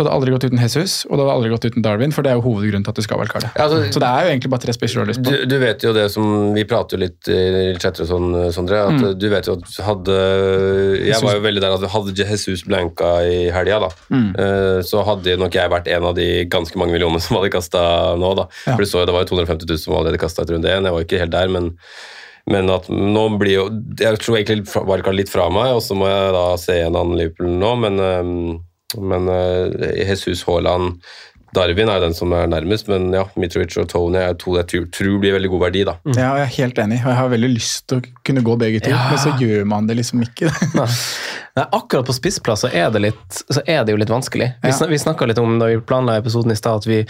Du 0.00 0.06
hadde 0.08 0.14
aldri 0.16 0.32
gått 0.32 0.44
uten 0.48 0.58
Jesus, 0.58 1.04
og 1.10 1.18
du 1.18 1.22
hadde 1.26 1.34
aldri 1.36 1.50
gått 1.52 1.66
uten 1.68 1.82
Darwin, 1.84 2.10
for 2.16 2.24
det 2.24 2.32
er 2.32 2.38
jo 2.40 2.44
hovedgrunnen 2.46 2.84
til 2.86 2.90
at 2.94 2.96
du 2.96 3.02
skal 3.04 3.18
valgkartet. 3.20 3.52
Ja, 3.56 3.66
altså- 3.68 3.92
så 3.92 4.00
det 4.00 4.08
er 4.08 4.24
jo 4.24 4.30
egentlig 4.32 4.50
bare 4.50 4.64
tre 4.64 4.72
spisser 4.72 4.94
du 4.94 5.00
har 5.04 5.10
lyst 5.12 5.22
på. 5.22 5.48
Du, 5.48 5.58
vet 5.60 5.82
jo 5.84 5.92
det 5.92 6.06
som 6.10 6.54
Vi 6.54 6.64
prater 6.64 6.96
jo 6.96 7.02
litt 7.04 7.28
i 7.28 7.76
chatter 7.78 8.02
og 8.06 8.08
sånn, 8.08 8.52
Sondre. 8.56 8.80
At 8.86 8.96
Mm. 8.96 9.18
Du 9.18 9.28
vet 9.28 9.44
jo 9.46 9.52
at 9.60 9.84
hadde 9.84 10.16
Jeg 11.06 11.20
var 11.22 11.34
jo 11.36 11.40
veldig 11.44 11.60
der 11.60 11.72
at 11.76 11.90
hadde 11.90 12.14
Jesus 12.16 12.62
blanka 12.64 13.10
i 13.28 13.50
helga, 13.52 13.80
da, 13.80 13.88
Mm. 14.10 14.30
eh, 14.38 14.80
så 14.82 15.04
hadde 15.04 15.36
nok 15.38 15.52
jeg 15.52 15.70
vært 15.70 15.88
en 15.88 16.04
av 16.04 16.14
de 16.14 16.44
ganske 16.46 16.76
mange 16.76 16.92
millionene 16.92 17.20
som 17.20 17.36
hadde 17.36 17.50
kasta 17.52 18.16
nå, 18.16 18.34
da. 18.36 18.46
Ja. 18.66 18.76
For 18.76 18.78
du 18.78 18.86
så 18.88 19.00
jo, 19.00 19.06
det 19.06 19.12
var 19.14 19.24
jo 19.24 19.36
250 19.36 19.66
000 19.68 19.78
som 19.78 19.94
allerede 19.94 20.18
kasta 20.18 20.42
etter 20.42 20.54
runde 20.56 20.68
én. 20.70 20.84
Jeg 20.84 20.92
var 20.92 21.04
ikke 21.04 21.18
helt 21.20 21.30
der, 21.30 21.48
men 21.48 21.76
men 22.48 22.68
at 22.70 22.88
nå 22.88 23.38
blir 23.38 23.52
jo 23.52 23.64
Jeg 24.00 24.18
tror 24.18 24.38
egentlig 24.40 24.66
Wildcard 24.86 25.14
litt 25.14 25.28
fra 25.28 25.48
meg, 25.50 25.74
og 25.76 25.82
så 25.82 25.94
må 25.94 26.08
jeg 26.08 26.32
da 26.32 26.56
se 26.56 26.72
gjennom 26.72 27.12
Liverpool 27.16 27.46
nå, 27.46 27.78
men, 27.78 28.00
eh, 28.00 28.58
men 28.98 29.28
eh, 29.30 29.98
Jesus 30.08 30.42
Haaland 30.48 30.98
Darwin 31.54 31.88
er 31.90 31.98
den 31.98 32.12
som 32.14 32.30
er 32.36 32.46
nærmest, 32.46 32.86
men 32.86 33.08
ja, 33.10 33.24
Mitrovic 33.34 33.74
og 33.82 33.88
Tony 33.90 34.20
er 34.22 34.36
to 34.38 34.52
jeg 34.54 34.68
tror, 34.70 34.84
tror 34.94 35.16
blir 35.18 35.34
veldig 35.34 35.48
god 35.50 35.62
verdi. 35.64 35.80
da. 35.88 35.96
Ja, 36.14 36.28
jeg 36.38 36.44
er 36.44 36.52
helt 36.60 36.78
enig, 36.78 37.00
og 37.02 37.10
jeg 37.10 37.18
har 37.18 37.32
veldig 37.32 37.50
lyst 37.56 37.88
til 37.90 37.98
å 37.98 38.04
kunne 38.28 38.44
gå 38.46 38.54
begge 38.60 38.82
to, 38.84 38.92
men 38.94 39.18
så 39.18 39.32
gjør 39.40 39.66
man 39.66 39.88
det 39.90 39.96
liksom 39.98 40.22
ikke. 40.22 40.46
Nei, 41.58 41.64
akkurat 41.66 42.06
på 42.06 42.14
spissplass 42.14 42.62
så 42.62 42.70
er 42.70 42.92
det, 42.94 43.02
litt, 43.08 43.40
så 43.50 43.64
er 43.66 43.82
det 43.82 43.96
jo 43.96 43.98
litt 43.98 44.12
vanskelig. 44.14 44.52
Vi, 44.62 44.70
Ja. 44.70 44.76
snak, 44.78 44.92
vi 44.94 45.00
snakka 45.02 45.26
litt 45.26 45.42
om 45.42 45.58
da 45.58 45.66
vi 45.72 45.80
planla 45.82 46.20
episoden 46.22 46.54
i 46.54 46.58
stad, 46.60 46.84
at 46.84 46.86
vi 46.86 47.00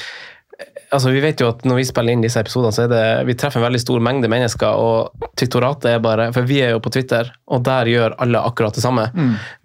altså 0.91 1.13
vi 1.13 1.21
vet 1.23 1.41
jo 1.41 1.51
at 1.53 1.63
når 1.69 1.77
vi 1.79 1.85
spiller 1.89 2.17
inn 2.17 2.25
disse 2.25 2.41
episodene, 2.41 2.73
så 2.75 2.87
er 2.87 2.91
det, 2.95 3.05
vi 3.29 3.37
treffer 3.39 3.61
en 3.61 3.69
veldig 3.69 3.81
stor 3.85 4.01
mengde 4.09 4.29
mennesker, 4.33 4.73
og 4.73 5.29
twittoratet 5.39 5.93
er 5.93 6.03
bare 6.05 6.31
For 6.33 6.49
vi 6.49 6.63
er 6.65 6.73
jo 6.75 6.81
på 6.81 6.93
Twitter, 6.97 7.29
og 7.53 7.63
der 7.69 7.93
gjør 7.93 8.17
alle 8.25 8.41
akkurat 8.49 8.73
det 8.77 8.83
samme. 8.85 9.05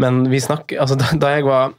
Men 0.03 0.26
vi 0.32 0.43
snakker 0.43 0.84
Altså, 0.84 0.99
da, 0.99 1.09
da 1.16 1.32
jeg 1.38 1.47
var 1.47 1.72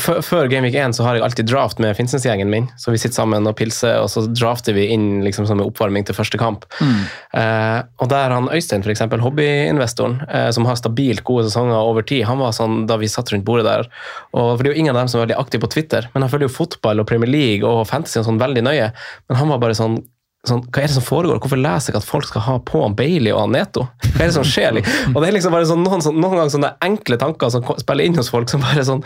før, 0.00 0.48
Game 0.48 0.64
Week 0.64 0.76
1 0.78 0.94
så 0.96 1.04
har 1.04 1.16
jeg 1.16 1.24
alltid 1.26 1.48
draft 1.50 1.80
med 1.82 1.92
Finnsnes-gjengen 1.96 2.48
min. 2.48 2.68
Så 2.80 2.94
vi 2.94 3.00
sitter 3.00 3.18
sammen 3.18 3.46
og 3.48 3.56
pilser, 3.58 3.98
og 4.00 4.08
så 4.12 4.24
drafter 4.30 4.76
vi 4.76 4.86
inn 4.94 5.20
liksom 5.24 5.46
som 5.48 5.60
en 5.60 5.66
oppvarming 5.66 6.06
til 6.08 6.16
første 6.16 6.40
kamp. 6.40 6.64
Eh, 6.80 7.80
og 8.00 8.08
der 8.12 8.32
han 8.32 8.48
Øystein, 8.52 8.84
eksempel, 8.88 9.20
hobbyinvestoren, 9.24 10.22
eh, 10.28 10.48
som 10.56 10.68
har 10.68 10.80
stabilt 10.80 11.24
gode 11.28 11.44
sesonger 11.48 11.76
over 11.76 12.06
tid, 12.08 12.24
han 12.28 12.40
var 12.40 12.56
sånn 12.56 12.86
da 12.88 12.96
vi 13.00 13.10
satt 13.12 13.34
rundt 13.34 13.44
bordet 13.48 13.68
der. 13.68 13.90
Og 14.32 14.54
for 14.56 14.64
det 14.64 14.72
er 14.72 14.76
jo 14.76 14.86
ingen 14.86 14.96
av 14.96 15.02
dem 15.02 15.12
som 15.12 15.20
er 15.20 15.26
veldig 15.26 15.40
aktive 15.42 15.66
på 15.66 15.74
Twitter, 15.76 16.08
men 16.14 16.24
han 16.24 16.32
følger 16.32 16.48
jo 16.48 16.56
fotball 16.56 17.04
og 17.04 17.10
Premier 17.10 17.30
League 17.30 17.68
og 17.68 17.84
fantasy 17.90 18.22
og 18.22 18.30
sånn 18.30 18.40
veldig 18.40 18.64
nøye. 18.64 18.90
Men 19.28 19.42
han 19.42 19.52
var 19.52 19.62
bare 19.62 19.76
sånn 19.78 20.00
Sånn, 20.42 20.64
hva 20.74 20.80
er 20.82 20.90
det 20.90 20.96
som 20.96 21.04
foregår? 21.06 21.38
Hvorfor 21.38 21.60
leser 21.60 21.92
jeg 21.92 22.00
at 22.00 22.06
folk 22.06 22.26
skal 22.26 22.42
ha 22.42 22.56
på 22.66 22.80
han 22.82 22.96
Bailey 22.98 23.30
og 23.30 23.44
han 23.44 23.52
Neto? 23.54 23.84
Hva 24.08 24.24
er 24.24 24.26
det 24.26 24.34
som 24.34 24.46
skjer? 24.46 24.80
Og 25.14 25.20
det 25.22 25.28
er 25.28 25.36
liksom 25.36 25.54
bare 25.54 25.68
sånn, 25.70 25.84
noen, 25.86 26.02
sånn, 26.02 26.18
noen 26.18 26.34
ganger 26.34 26.50
sånne 26.56 26.70
enkle 26.82 27.18
tanker 27.20 27.52
som 27.54 27.62
spiller 27.78 28.08
inn 28.08 28.18
hos 28.18 28.30
folk, 28.32 28.50
som 28.50 28.64
bare 28.64 28.82
sånn 28.88 29.04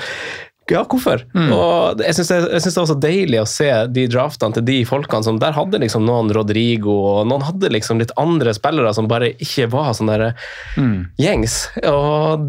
ja, 0.72 0.82
hvorfor? 0.88 1.22
Og 1.36 2.02
jeg 2.02 2.18
syns 2.18 2.32
det, 2.32 2.40
det 2.56 2.74
var 2.74 2.90
så 2.90 2.98
deilig 2.98 3.40
å 3.42 3.46
se 3.50 3.70
de 3.92 4.06
draftene 4.10 4.58
til 4.58 4.66
de 4.66 4.80
folkene 4.88 5.22
som 5.26 5.38
Der 5.42 5.54
hadde 5.54 5.78
liksom 5.82 6.06
noen 6.08 6.32
Rodrigo, 6.34 6.96
og 7.12 7.30
noen 7.30 7.44
hadde 7.46 7.70
liksom 7.70 8.02
litt 8.02 8.14
andre 8.18 8.54
spillere 8.56 8.90
som 8.96 9.06
bare 9.10 9.30
ikke 9.38 9.68
var 9.70 9.92
sånn 9.96 10.10
der 10.10 10.26
gjengs. 11.20 11.60
Og 11.86 12.48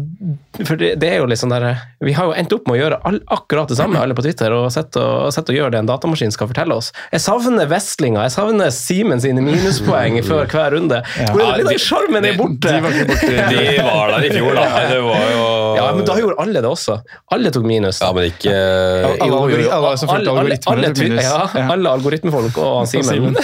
for 0.58 0.80
det, 0.80 0.96
det 0.98 1.12
er 1.14 1.20
jo 1.22 1.30
liksom 1.30 1.52
derre 1.52 1.68
der 1.68 2.06
Vi 2.06 2.12
har 2.12 2.28
jo 2.28 2.34
endt 2.38 2.54
opp 2.54 2.68
med 2.68 2.76
å 2.76 2.80
gjøre 2.80 2.98
all, 3.08 3.18
akkurat 3.34 3.70
det 3.70 3.78
samme, 3.78 4.00
alle 4.00 4.16
på 4.16 4.24
Twitter, 4.24 4.54
og 4.54 4.68
sett 4.72 4.96
og, 5.00 5.30
sett 5.34 5.50
og 5.50 5.58
gjøre 5.58 5.74
det 5.74 5.82
en 5.82 5.90
datamaskin 5.90 6.32
skal 6.34 6.50
fortelle 6.50 6.76
oss. 6.78 6.90
Jeg 7.12 7.22
savner 7.24 7.68
Westlinga, 7.70 8.24
jeg 8.26 8.34
savner 8.36 8.72
Simen 8.74 9.22
sine 9.22 9.42
minuspoeng 9.44 10.20
før 10.28 10.48
hver 10.50 10.76
runde. 10.76 11.00
Hvor 11.32 11.44
er 11.44 11.62
det 11.62 11.74
av 11.74 11.82
sjarmen 11.82 12.28
er 12.28 12.38
borte? 12.38 12.70
De 12.70 12.84
var 12.84 12.94
ikke 12.94 13.08
borte. 13.12 13.32
De 13.58 13.66
var 13.84 14.14
der 14.14 14.28
i 14.28 14.32
fjor, 14.34 14.52
da. 14.58 14.66
Det 14.92 15.00
var 15.04 15.26
jo 15.34 15.44
Ja, 15.78 15.88
men 15.96 16.06
da 16.08 16.18
gjorde 16.20 16.38
alle 16.44 16.62
det 16.64 16.70
også. 16.70 16.98
Alle 17.34 17.52
tok 17.54 17.66
minus. 17.68 18.00
Ja, 18.04 18.07
men 18.16 18.28
ikke 18.30 18.52
Alle, 18.52 19.26
Jo, 19.28 19.38
jo, 19.50 19.58
jo. 19.62 19.70
alle 19.74 19.92
som 20.00 20.10
fulgte 20.10 20.30
Alle- 20.32 20.40
alle- 20.40 20.56
algoritmene 20.58 20.88
alle 20.88 21.08
minus. 21.08 21.24
Ja, 21.24 21.38
Ja. 21.58 21.66
alle 21.74 21.90
algoritmefolk 21.98 22.58
og 22.62 22.76
han 22.78 22.86
Simen. 22.90 23.36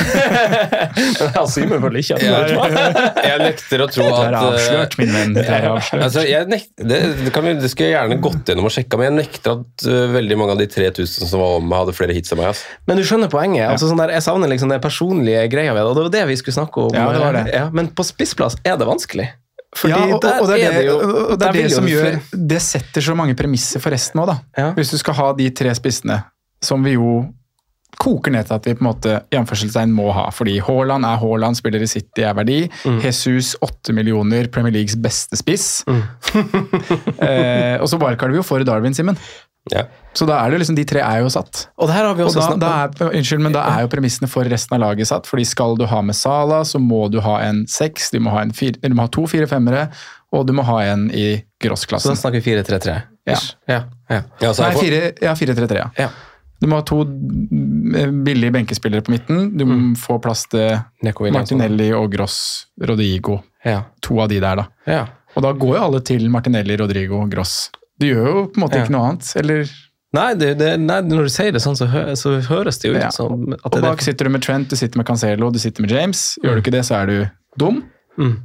ja, 1.36 1.44
Simen 1.50 1.82
følger 1.82 2.00
ikke 2.02 2.18
algoritmer. 2.18 3.10
Jeg 3.28 3.42
nekter 3.44 3.84
å 3.84 3.88
tro 3.92 4.06
at 4.08 4.20
er 4.28 4.38
avslørt, 4.40 4.96
min 5.00 5.12
venn. 5.14 5.36
Er 5.44 5.68
avslørt. 5.72 6.06
Altså, 6.08 6.24
det, 6.24 7.00
det, 7.24 7.32
kan 7.34 7.46
vi, 7.46 7.54
det 7.60 7.70
skulle 7.72 7.90
jeg 7.90 7.96
gjerne 7.98 8.20
gått 8.24 8.50
gjennom 8.52 8.68
og 8.70 8.74
sjekka, 8.74 9.00
men 9.00 9.10
jeg 9.10 9.16
nekter 9.28 9.56
at 9.58 9.86
uh, 9.88 10.00
veldig 10.14 10.40
mange 10.40 10.56
av 10.56 10.62
de 10.62 10.68
3000 10.70 11.30
som 11.30 11.42
var 11.42 11.56
om 11.60 11.68
meg, 11.68 11.78
hadde 11.84 11.96
flere 11.96 12.16
hits 12.16 12.34
enn 12.34 12.42
meg. 12.42 12.64
Men 12.88 13.00
du 13.00 13.04
skjønner 13.06 13.32
poenget. 13.32 13.68
Altså, 13.70 13.90
sånn 13.90 14.00
der, 14.02 14.14
jeg 14.16 14.26
savner 14.26 14.50
liksom 14.52 14.72
den 14.72 14.82
personlige 14.84 15.46
greia 15.52 15.74
ved 15.76 15.82
det, 15.82 15.88
og 15.90 15.96
det 15.98 16.06
var 16.08 16.14
det 16.18 16.26
vi 16.32 16.40
skulle 16.40 16.58
snakke 16.58 16.88
om. 16.88 16.94
Ja, 16.96 17.08
det 17.14 17.24
var 17.24 17.38
det. 17.40 17.46
Ja, 17.54 17.68
men 17.74 17.90
på 17.94 18.06
spissplass 18.06 18.58
er 18.64 18.78
det 18.80 18.88
vanskelig. 18.88 19.30
Fordi 19.74 19.94
ja, 19.94 20.02
og, 20.14 20.20
der 20.22 20.40
og 20.40 20.50
det 20.50 20.58
er 20.62 20.76
det, 20.76 20.82
jo 20.86 20.98
og 20.98 21.38
det, 21.38 21.48
er 21.48 21.56
det 21.56 21.70
som 21.74 21.86
gjør 21.88 22.18
Det 22.30 22.60
setter 22.62 23.02
så 23.02 23.16
mange 23.18 23.34
premisser 23.38 23.82
for 23.82 23.94
resten 23.94 24.22
òg, 24.22 24.30
da. 24.30 24.36
Ja. 24.58 24.68
Hvis 24.76 24.94
du 24.94 24.98
skal 25.00 25.18
ha 25.18 25.30
de 25.38 25.48
tre 25.50 25.72
spissene, 25.74 26.20
som 26.62 26.84
vi 26.86 26.94
jo 26.94 27.24
koker 28.00 28.32
ned 28.34 28.48
til 28.48 28.56
at 28.56 28.66
vi 28.66 28.74
på 28.74 28.82
en 28.82 28.88
måte 28.88 29.18
i 29.30 29.84
må 29.92 30.10
ha. 30.14 30.28
Fordi 30.34 30.58
Haaland 30.58 31.06
er 31.06 31.20
Haaland, 31.20 31.58
spiller 31.58 31.82
i 31.82 31.86
City 31.90 32.24
er 32.26 32.34
verdi. 32.34 32.64
Mm. 32.84 33.00
Jesus 33.04 33.54
8 33.62 33.92
millioner, 33.92 34.48
Premier 34.48 34.72
Leagues 34.74 34.96
beste 34.96 35.36
spiss. 35.36 35.84
eh, 35.88 37.76
og 37.80 37.88
så 37.88 37.98
wildcarder 37.98 38.34
vi 38.34 38.40
jo 38.40 38.46
for 38.46 38.64
Darwin, 38.66 38.94
Simen. 38.94 39.18
Ja. 39.72 39.86
Så 40.12 40.26
da 40.28 40.36
er 40.44 40.52
det 40.52 40.58
liksom, 40.60 40.76
de 40.76 40.84
tre 40.84 41.00
er 41.00 41.22
jo 41.22 41.30
satt. 41.32 41.68
Og 41.80 41.88
det 41.88 41.94
her 41.96 42.04
har 42.04 42.16
vi 42.18 42.22
Og 42.22 42.28
også 42.28 42.58
da, 42.60 42.88
da 42.98 43.06
er, 43.08 43.14
unnskyld, 43.16 43.40
men 43.46 43.54
da 43.56 43.62
er 43.72 43.86
jo 43.86 43.90
premissene 43.94 44.28
for 44.28 44.44
resten 44.44 44.76
av 44.76 44.82
laget 44.84 45.08
satt. 45.08 45.26
fordi 45.30 45.46
skal 45.48 45.78
du 45.80 45.86
ha 45.88 46.02
med 46.04 46.14
Sala, 46.18 46.60
så 46.68 46.78
må 46.82 47.06
du 47.10 47.20
ha 47.24 47.38
en 47.46 47.64
seks, 47.66 48.10
du 48.12 48.18
du 48.18 48.94
må 48.94 49.00
ha 49.00 49.08
to 49.08 49.24
fire-femmere, 49.26 49.88
og 50.32 50.46
du 50.46 50.52
må 50.52 50.62
ha 50.68 50.82
en 50.92 51.10
i 51.10 51.42
Så 51.64 52.12
da 52.12 52.14
snakker 52.14 52.42
vi 52.42 52.52
4-3-3. 52.52 53.02
Ja. 53.26 53.38
ja, 53.68 53.82
ja. 54.10 54.22
Ja, 54.40 54.52
Nei, 54.52 54.52
jeg 54.52 54.76
får- 54.76 54.80
fire- 54.84 55.12
ja, 55.22 55.34
4-3-3, 55.34 55.76
ja. 55.76 55.90
ja. 55.96 56.08
Du 56.60 56.68
må 56.68 56.76
ha 56.76 56.82
to 56.86 57.02
mm, 57.04 58.22
billige 58.24 58.52
benkespillere 58.52 59.02
på 59.04 59.12
midten. 59.12 59.56
Du 59.56 59.64
må 59.68 59.96
få 59.96 60.18
plass 60.22 60.46
til 60.52 60.78
Martinelli 61.32 61.90
og 61.96 62.12
Gross, 62.12 62.66
Rodrigo. 62.80 63.40
Ja. 63.64 63.82
To 64.02 64.20
av 64.20 64.28
de 64.28 64.40
der, 64.40 64.56
da. 64.62 64.66
ja. 64.86 65.06
Og 65.34 65.42
da 65.42 65.50
går 65.52 65.76
jo 65.76 65.82
alle 65.82 66.00
til 66.06 66.28
Martinelli, 66.30 66.76
Rodrigo 66.78 67.18
og 67.24 67.30
Gross. 67.32 67.70
Du 68.00 68.06
gjør 68.08 68.26
jo 68.26 68.44
på 68.50 68.58
en 68.58 68.64
måte 68.64 68.78
Ja. 68.78 68.84
ikke 68.84 68.94
noe 68.96 69.08
annet. 69.12 69.32
Eller, 69.40 69.74
Nei, 70.14 70.28
det, 70.38 70.52
det, 70.60 70.68
nei, 70.78 71.00
når 71.10 71.26
du 71.26 71.30
sier 71.34 71.50
det 71.50 71.58
sånn, 71.64 71.74
så, 71.74 71.88
hø, 71.90 72.02
så 72.14 72.36
høres 72.46 72.76
det 72.78 72.86
jo 72.86 72.94
ut 72.94 73.00
Ja. 73.02 73.08
som 73.10 73.48
at 73.56 73.64
og 73.66 73.72
det 73.74 73.80
bak 73.82 74.02
sitter 74.04 74.28
du 74.28 74.30
med 74.30 74.44
Trent, 74.46 74.68
du 74.70 74.76
sitter 74.78 75.00
med 75.00 75.08
Cancelo, 75.08 75.48
du 75.50 75.58
sitter 75.58 75.82
med 75.82 75.90
James. 75.90 76.38
Gjør 76.44 76.54
du 76.54 76.62
ikke 76.62 76.74
det, 76.76 76.84
så 76.86 77.00
er 77.00 77.06
du 77.10 77.16
dum. 77.58 77.80
Mm. 78.16 78.36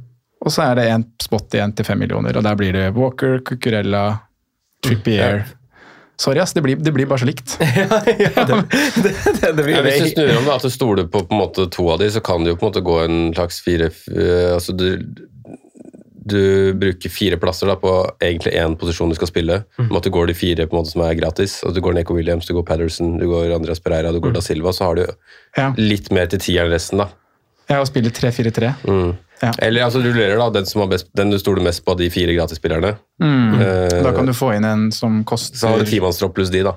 Og 0.42 0.50
så 0.50 0.64
er 0.66 0.74
det 0.80 0.88
en 0.90 1.04
spot 1.22 1.54
igjen 1.54 1.76
til 1.78 1.86
fem 1.86 2.00
millioner, 2.02 2.34
og 2.36 2.42
der 2.42 2.58
blir 2.58 2.74
det 2.74 2.88
Walker, 2.96 3.38
Cucurella, 3.46 4.18
Trippier 4.82 5.44
Sorry, 6.20 6.38
ass. 6.42 6.52
Det 6.52 6.60
blir, 6.60 6.76
det 6.76 6.92
blir 6.92 7.06
bare 7.08 7.22
så 7.22 7.24
likt. 7.24 7.54
ja, 7.60 7.86
ja, 8.04 8.42
det, 8.44 8.56
det, 9.40 9.52
det 9.56 9.62
blir 9.64 9.72
Ja, 9.72 9.80
hvis 9.86 10.02
du 10.02 10.08
snur 10.18 10.34
om 10.36 10.44
det, 10.44 10.52
at 10.52 10.66
du 10.66 10.70
stoler 10.74 11.06
på, 11.08 11.22
på 11.24 11.32
en 11.32 11.40
måte, 11.40 11.64
to 11.72 11.86
av 11.94 12.02
de, 12.02 12.10
så 12.12 12.20
kan 12.20 12.44
det 12.44 12.52
jo 12.52 12.58
på 12.60 12.66
en 12.66 12.72
måte 12.74 12.82
gå 12.84 12.96
en 13.06 13.20
slags 13.32 13.62
fire 13.64 13.88
eh, 13.88 14.50
altså 14.52 14.74
du, 14.76 14.88
du 16.32 16.74
bruker 16.80 17.10
fire 17.12 17.36
plasser 17.40 17.68
da, 17.70 17.76
på 17.80 17.92
egentlig 18.22 18.54
én 18.58 18.76
posisjon 18.80 19.10
du 19.12 19.16
skal 19.18 19.30
spille. 19.30 19.60
Mm. 19.78 19.90
At 19.96 20.06
du 20.06 20.10
går 20.14 20.30
de 20.30 20.36
fire 20.38 20.66
på 20.66 20.76
en 20.76 20.82
måte 20.82 20.92
som 20.94 21.02
er 21.06 21.16
gratis. 21.18 21.58
At 21.66 21.74
du 21.76 21.80
går 21.84 21.96
Neko 21.98 22.16
Williams, 22.16 22.46
du 22.48 22.54
går 22.56 22.66
Patterson, 22.68 23.16
du 23.20 23.26
går 23.30 23.54
Andreas 23.56 23.80
Pereira, 23.82 24.12
du 24.12 24.20
går 24.22 24.32
Da 24.36 24.42
Silva. 24.44 24.72
Så 24.76 24.84
har 24.88 25.00
du 25.00 25.06
Ja, 25.56 25.72
litt 25.76 26.10
mer 26.14 26.26
til 26.30 26.38
tieren 26.42 26.70
resten, 26.70 26.98
da. 27.02 27.08
og 27.78 27.86
spiller 27.90 28.10
3-4-3. 28.10 28.74
Mm. 28.86 29.16
Ja. 29.40 29.52
Eller 29.64 29.86
altså, 29.86 30.02
du 30.02 30.10
rullerer 30.10 30.36
da 30.36 30.50
den, 30.52 30.66
som 30.68 30.82
har 30.82 30.90
best, 30.92 31.08
den 31.16 31.30
du 31.32 31.38
stoler 31.40 31.64
mest 31.64 31.84
på 31.84 31.94
av 31.94 31.98
de 32.02 32.10
fire 32.12 32.34
gratisspillerne. 32.36 32.94
Mm. 33.22 33.54
Eh, 33.60 34.02
Da 34.04 34.12
kan 34.12 34.26
du 34.28 34.34
få 34.36 34.52
inn 34.56 34.64
en 34.68 34.90
som 34.92 35.22
koster 35.24 35.56
Så 35.56 35.68
har 35.68 35.78
du 35.80 35.88
timannstropp 35.88 36.34
pluss 36.36 36.50
de, 36.52 36.62
da. 36.66 36.74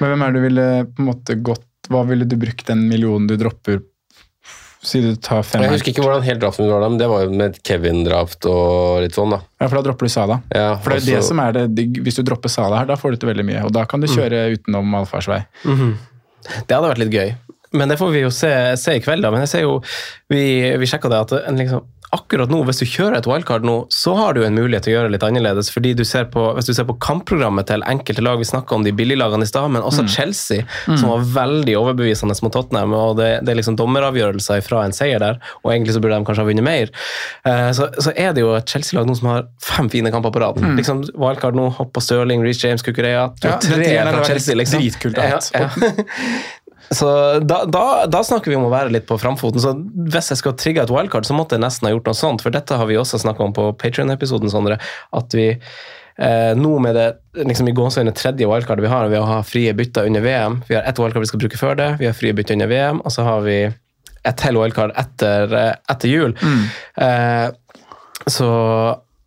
Men 0.00 0.14
hvem 0.14 0.22
er 0.24 0.32
det 0.32 0.40
du 0.40 0.46
ville 0.46 0.66
på 0.96 1.02
en 1.02 1.08
måte 1.10 1.36
gått 1.44 1.64
Hva 1.92 2.00
ville 2.08 2.24
du 2.26 2.34
brukt 2.40 2.66
den 2.66 2.86
millionen 2.88 3.28
du 3.28 3.36
dropper 3.38 3.82
Si 4.86 5.00
du 5.02 5.16
tar 5.18 5.42
fem 5.42 5.64
Jeg 5.64 5.72
husker 5.72 5.90
ikke 5.90 6.04
hvordan 6.04 6.22
helt 6.22 6.42
draften 6.42 6.68
var 6.70 6.84
da, 6.84 6.90
men 6.92 7.00
det 7.00 7.08
var 7.10 7.24
jo 7.24 7.32
med 7.34 7.56
Kevin-draft 7.66 8.46
og 8.50 9.00
litt 9.02 9.16
sånn, 9.18 9.34
da. 9.34 9.40
Ja, 9.58 9.66
for 9.66 9.80
da 9.80 9.82
dropper 9.88 10.06
du 10.06 10.12
Sala. 10.12 10.36
Ja, 10.54 10.68
For 10.82 10.94
det 10.94 11.00
er 11.02 11.18
det 11.18 11.24
som 11.26 11.40
er 11.42 11.56
det, 11.56 11.88
Hvis 12.06 12.20
du 12.20 12.22
dropper 12.26 12.52
Sala 12.52 12.82
her, 12.82 12.90
da 12.90 12.98
får 13.00 13.16
du 13.16 13.24
til 13.24 13.32
veldig 13.32 13.46
mye. 13.48 13.64
Og 13.66 13.74
da 13.74 13.82
kan 13.90 14.04
du 14.04 14.06
kjøre 14.10 14.44
utenom 14.54 14.94
allfarsvei. 15.00 15.42
-hmm. 15.64 15.96
Det 16.68 16.76
hadde 16.76 16.92
vært 16.92 17.02
litt 17.02 17.14
gøy. 17.14 17.34
Men 17.72 17.88
det 17.88 17.98
får 17.98 18.10
vi 18.10 18.20
jo 18.22 18.30
se, 18.30 18.50
se 18.78 18.94
i 18.96 19.02
kveld, 19.02 19.22
da. 19.22 19.30
Men 19.30 19.42
jeg 19.44 19.48
ser 19.48 19.64
jo, 19.64 19.80
vi, 20.32 20.42
vi 20.78 20.86
sjekka 20.86 21.10
det 21.10 21.18
at 21.26 21.32
en 21.48 21.58
liksom, 21.60 21.82
akkurat 22.16 22.50
nå, 22.52 22.62
hvis 22.68 22.80
du 22.82 22.86
kjører 22.88 23.18
et 23.20 23.28
wildcard 23.30 23.64
nå, 23.66 23.76
så 23.92 24.14
har 24.18 24.34
du 24.36 24.42
en 24.46 24.56
mulighet 24.56 24.86
til 24.86 24.94
å 24.94 24.96
gjøre 24.96 25.10
det 25.10 25.16
litt 25.16 25.26
annerledes. 25.28 25.70
fordi 25.74 25.94
du 25.98 26.04
ser 26.08 26.26
på, 26.32 26.46
Hvis 26.56 26.66
du 26.70 26.74
ser 26.74 26.86
på 26.88 26.96
kampprogrammet 27.02 27.68
til 27.70 27.84
enkelte 27.86 28.24
lag, 28.24 28.38
vi 28.40 28.48
snakka 28.48 28.74
om 28.78 28.84
de 28.86 28.92
billiglagene 28.96 29.46
i 29.46 29.50
stad, 29.50 29.70
men 29.70 29.82
også 29.86 30.06
Chelsea, 30.08 30.64
som 30.86 31.08
var 31.12 31.24
veldig 31.36 31.76
overbevisende 31.78 32.36
mot 32.42 32.52
Tottenham. 32.52 32.92
og 32.96 33.16
Det, 33.20 33.30
det 33.44 33.52
er 33.52 33.60
liksom 33.60 33.76
dommeravgjørelser 33.78 34.62
fra 34.66 34.84
en 34.86 34.92
seier 34.96 35.22
der, 35.22 35.40
og 35.64 35.72
egentlig 35.72 35.94
så 35.96 36.00
burde 36.04 36.18
de 36.18 36.24
kanskje 36.28 36.44
ha 36.44 36.48
vunnet 36.50 36.66
mer. 36.66 36.92
Eh, 37.46 37.70
så, 37.76 37.88
så 38.02 38.12
er 38.16 38.32
det 38.36 38.42
jo 38.44 38.54
et 38.56 38.68
Chelsea-lag 38.68 39.06
nå 39.08 39.16
som 39.18 39.28
har 39.32 39.46
fem 39.62 39.90
fine 39.92 40.10
kamper 40.14 40.32
på 40.34 40.42
rad. 40.42 40.60
Liksom, 40.78 41.04
wildcard 41.16 41.56
nå, 41.58 41.68
hopp 41.78 41.92
på 41.96 42.02
Stirling, 42.04 42.42
Reece 42.46 42.64
James, 42.66 42.82
Kukureya. 42.86 43.28
Du 43.40 43.48
har 43.48 43.56
Ja, 43.56 43.60
tre 43.60 43.92
fra 44.12 44.24
Chelsea, 44.24 44.54
liksom. 44.58 44.80
dritkult. 44.82 45.16
Ja, 45.20 45.38
ja. 45.52 45.70
Så 46.90 47.08
da, 47.42 47.64
da, 47.66 48.06
da 48.06 48.22
snakker 48.24 48.52
vi 48.52 48.56
om 48.58 48.68
å 48.68 48.72
være 48.72 48.92
litt 48.94 49.06
på 49.08 49.18
framfoten. 49.18 49.62
Så 49.62 49.74
hvis 50.12 50.30
jeg 50.32 50.40
skal 50.40 50.56
trigge 50.60 50.84
et 50.84 50.92
wildcard, 50.92 51.26
så 51.26 51.36
måtte 51.36 51.56
jeg 51.56 51.64
nesten 51.64 51.88
ha 51.88 51.94
gjort 51.94 52.10
noe 52.10 52.18
sånt. 52.18 52.44
For 52.44 52.54
dette 52.54 52.78
har 52.78 52.88
vi 52.90 52.98
også 53.00 53.20
snakka 53.22 53.46
om 53.46 53.54
på 53.56 53.68
Patrion-episoden, 53.80 54.52
Sondre. 54.52 54.78
At 55.16 55.34
vi 55.36 55.48
eh, 55.52 56.52
nå 56.58 56.76
med 56.82 56.96
det 56.98 57.08
liksom 57.46 57.70
i 57.70 57.74
gåseøyne 57.76 58.14
tredje 58.16 58.48
wildcardet 58.48 58.86
vi 58.86 58.92
har, 58.92 59.08
ved 59.12 59.22
å 59.22 59.28
ha 59.28 59.40
frie 59.46 59.74
bytter 59.76 60.08
under 60.08 60.24
VM 60.24 60.60
Vi 60.68 60.76
har 60.78 60.86
ett 60.88 61.00
wildcard 61.00 61.26
vi 61.26 61.32
skal 61.32 61.42
bruke 61.42 61.60
før 61.60 61.76
det, 61.78 61.90
vi 62.00 62.08
har 62.08 62.16
frie 62.16 62.36
bytter 62.36 62.56
under 62.56 62.70
VM, 62.70 63.02
og 63.04 63.12
så 63.14 63.26
har 63.26 63.42
vi 63.46 63.58
et 64.26 64.38
til 64.40 64.58
wildcard 64.58 64.94
etter, 64.98 65.52
eh, 65.54 65.74
etter 65.92 66.10
jul. 66.10 66.36
Eh, 67.02 67.48
så, 68.26 68.50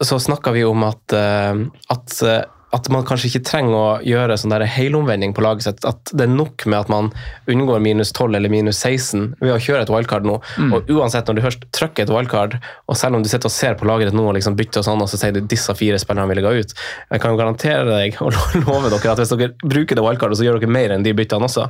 så 0.03 0.20
snakka 0.20 0.51
vi 0.55 0.66
om 0.68 0.84
at, 0.84 1.14
eh, 1.16 1.62
at, 1.93 2.16
eh, 2.24 2.41
at 2.76 2.86
man 2.93 3.05
kanskje 3.07 3.32
ikke 3.32 3.41
trenger 3.49 3.74
å 3.74 3.86
gjøre 4.05 4.36
sånn 4.38 4.53
helomvending 4.70 5.32
på 5.34 5.41
laget 5.41 5.65
sitt. 5.65 5.86
At 5.89 6.11
det 6.13 6.28
er 6.28 6.34
nok 6.34 6.65
med 6.70 6.78
at 6.84 6.91
man 6.91 7.07
unngår 7.49 7.82
minus 7.82 8.11
12 8.13 8.36
eller 8.38 8.51
minus 8.53 8.82
16 8.86 9.36
ved 9.41 9.53
å 9.55 9.59
kjøre 9.63 9.88
et 9.88 9.91
wildcard 9.93 10.28
nå. 10.30 10.36
Og 10.76 10.91
uansett, 10.93 11.26
når 11.26 11.39
du 11.39 11.43
først 11.47 11.65
trykker 11.74 12.05
et 12.05 12.13
wildcard, 12.13 12.59
og 12.86 12.99
selv 12.99 13.17
om 13.17 13.26
du 13.26 13.30
sitter 13.32 13.49
og 13.49 13.55
ser 13.55 13.78
på 13.80 13.88
laget 13.89 14.11
ditt 14.11 14.17
nå 14.20 14.28
og 14.30 14.38
liksom 14.38 14.57
bytter 14.59 14.84
og 14.84 14.86
sånn, 14.89 15.01
og 15.01 15.09
så 15.09 15.17
sier 15.22 15.34
du 15.34 15.41
disse 15.49 15.74
fire 15.80 15.97
spillerne 16.01 16.30
ville 16.30 16.45
gå 16.45 16.53
ut, 16.61 16.76
jeg 17.09 17.24
kan 17.24 17.34
jo 17.34 17.41
garantere 17.41 17.88
deg 17.89 18.22
og 18.22 18.38
love 18.67 18.93
dere 18.93 19.15
at 19.15 19.24
hvis 19.24 19.34
dere 19.34 19.49
bruker 19.63 19.97
det 19.97 20.05
wildcardet, 20.05 20.38
så 20.38 20.45
gjør 20.45 20.61
dere 20.61 20.76
mer 20.78 20.93
enn 20.93 21.05
de 21.07 21.15
byttene 21.17 21.49
også. 21.49 21.65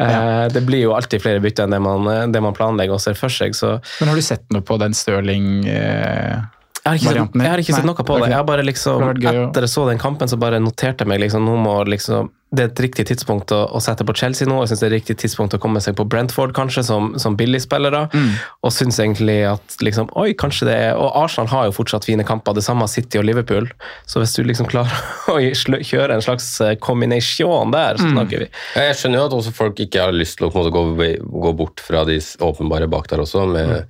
Eh, 0.00 0.48
Det 0.52 0.64
blir 0.64 0.86
jo 0.86 0.96
alltid 0.96 1.22
flere 1.22 1.44
bytter 1.44 1.68
enn 1.68 1.76
det 1.76 1.82
man, 1.84 2.08
det 2.32 2.40
man 2.44 2.56
planlegger 2.56 2.96
og 2.96 3.04
ser 3.04 3.18
for 3.18 3.32
seg. 3.32 3.52
så 3.58 3.76
Men 4.00 4.12
har 4.14 4.16
du 4.16 4.24
sett 4.24 4.48
noe 4.54 4.64
på 4.64 4.80
den 4.80 4.96
Stirling 4.96 5.66
eh, 5.68 6.40
jeg 6.82 6.90
har 6.90 6.98
ikke, 6.98 7.14
sett, 7.14 7.34
jeg 7.42 7.50
har 7.52 7.60
ikke 7.62 7.74
sett 7.76 7.84
noe 7.86 7.94
på 8.06 8.18
det. 8.18 8.28
Jeg 8.32 8.38
har 8.40 8.44
bare 8.48 8.62
liksom, 8.66 9.02
Det 9.14 9.22
gøy 9.22 9.36
å- 9.38 9.48
Etter 9.50 9.62
jeg 9.68 9.70
så 9.70 9.86
den 9.88 9.98
kampen, 10.02 10.28
så 10.28 10.36
bare 10.38 10.58
noterte 10.58 11.04
jeg 11.04 11.08
meg 11.08 11.20
liksom, 11.20 11.44
nå 11.46 11.54
må 11.62 11.84
liksom, 11.86 12.30
det 12.52 12.60
er 12.60 12.68
et 12.68 12.80
riktig 12.84 13.06
tidspunkt 13.08 13.48
å, 13.56 13.60
å 13.72 13.80
sette 13.80 14.04
på 14.04 14.12
Chelsea 14.18 14.44
nå. 14.46 14.58
Jeg 14.60 14.68
syns 14.72 14.80
det 14.82 14.86
er 14.88 14.92
et 14.92 14.98
riktig 15.00 15.16
tidspunkt 15.22 15.54
å 15.56 15.60
komme 15.62 15.80
seg 15.80 15.94
på 15.96 16.04
Brentford, 16.04 16.52
kanskje, 16.52 16.82
som, 16.84 17.14
som 17.22 17.36
billigspillere. 17.38 18.02
Mm. 18.12 18.26
Og 18.66 18.74
syns 18.76 18.98
egentlig 19.00 19.38
at 19.48 19.76
liksom, 19.80 20.10
oi, 20.20 20.34
kanskje 20.36 20.66
det 20.68 20.74
er 20.90 20.98
Og 21.00 21.14
Arsenal 21.22 21.48
har 21.48 21.70
jo 21.70 21.72
fortsatt 21.78 22.04
fine 22.04 22.26
kamper, 22.28 22.52
det 22.58 22.62
samme 22.66 22.84
har 22.84 22.88
City 22.92 23.16
og 23.22 23.24
Liverpool. 23.24 23.70
Så 24.04 24.20
hvis 24.20 24.34
du 24.36 24.42
liksom 24.44 24.68
klarer 24.68 24.92
å 25.32 25.38
kjøre 25.40 26.18
en 26.18 26.20
slags 26.26 26.50
eh, 26.60 26.74
kombinasjon 26.82 27.72
der, 27.72 27.94
Mm. 27.96 28.02
så 28.02 28.12
snakker 28.18 28.38
vi. 28.44 28.50
Mm. 28.50 28.82
Jeg 28.90 28.98
skjønner 29.00 29.22
jo 29.22 29.24
at 29.30 29.38
også 29.38 29.54
folk 29.56 29.80
ikke 29.86 30.02
har 30.04 30.12
lyst 30.12 30.36
til 30.38 30.48
å 30.48 30.52
på 30.52 30.60
en 30.60 30.66
måte, 30.66 30.76
gå, 30.76 31.40
gå 31.46 31.56
bort 31.56 31.80
fra 31.80 32.04
de 32.04 32.18
åpenbare 32.20 32.90
bak 32.90 33.08
der 33.08 33.22
også, 33.24 33.46
med, 33.48 33.86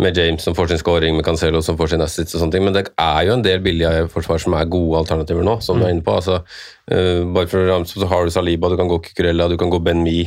med 0.00 0.18
James 0.18 0.44
som 0.44 0.54
får 0.56 0.68
sin 0.68 0.80
scoring, 0.80 1.16
med 1.16 1.24
Cancelo 1.24 1.62
som 1.64 1.78
får 1.78 1.94
sin 1.94 2.04
assist 2.04 2.34
og 2.34 2.42
sånne 2.42 2.52
ting, 2.52 2.64
men 2.66 2.74
det 2.76 2.84
er 3.00 3.20
jo 3.28 3.36
en 3.36 3.44
del 3.44 3.62
billige 3.64 4.08
forsvar 4.12 4.42
som 4.42 4.56
er 4.58 4.68
gode 4.68 5.00
alternativer 5.00 5.46
nå, 5.46 5.56
som 5.64 5.80
du 5.80 5.86
er 5.86 5.94
inne 5.94 6.04
på. 6.04 6.18
Altså, 6.18 6.42
uh, 6.92 7.22
bare 7.32 7.48
for 7.48 7.62
å 7.62 7.70
ramse 7.70 7.96
så 7.96 8.10
har 8.10 8.26
du 8.26 8.34
Saliba, 8.34 8.68
du 8.68 8.76
kan 8.76 8.90
gå 8.92 9.00
Cucurella, 9.06 9.48
du 9.48 9.56
kan 9.60 9.72
gå 9.72 9.80
Ben 9.80 10.04
Mi. 10.04 10.20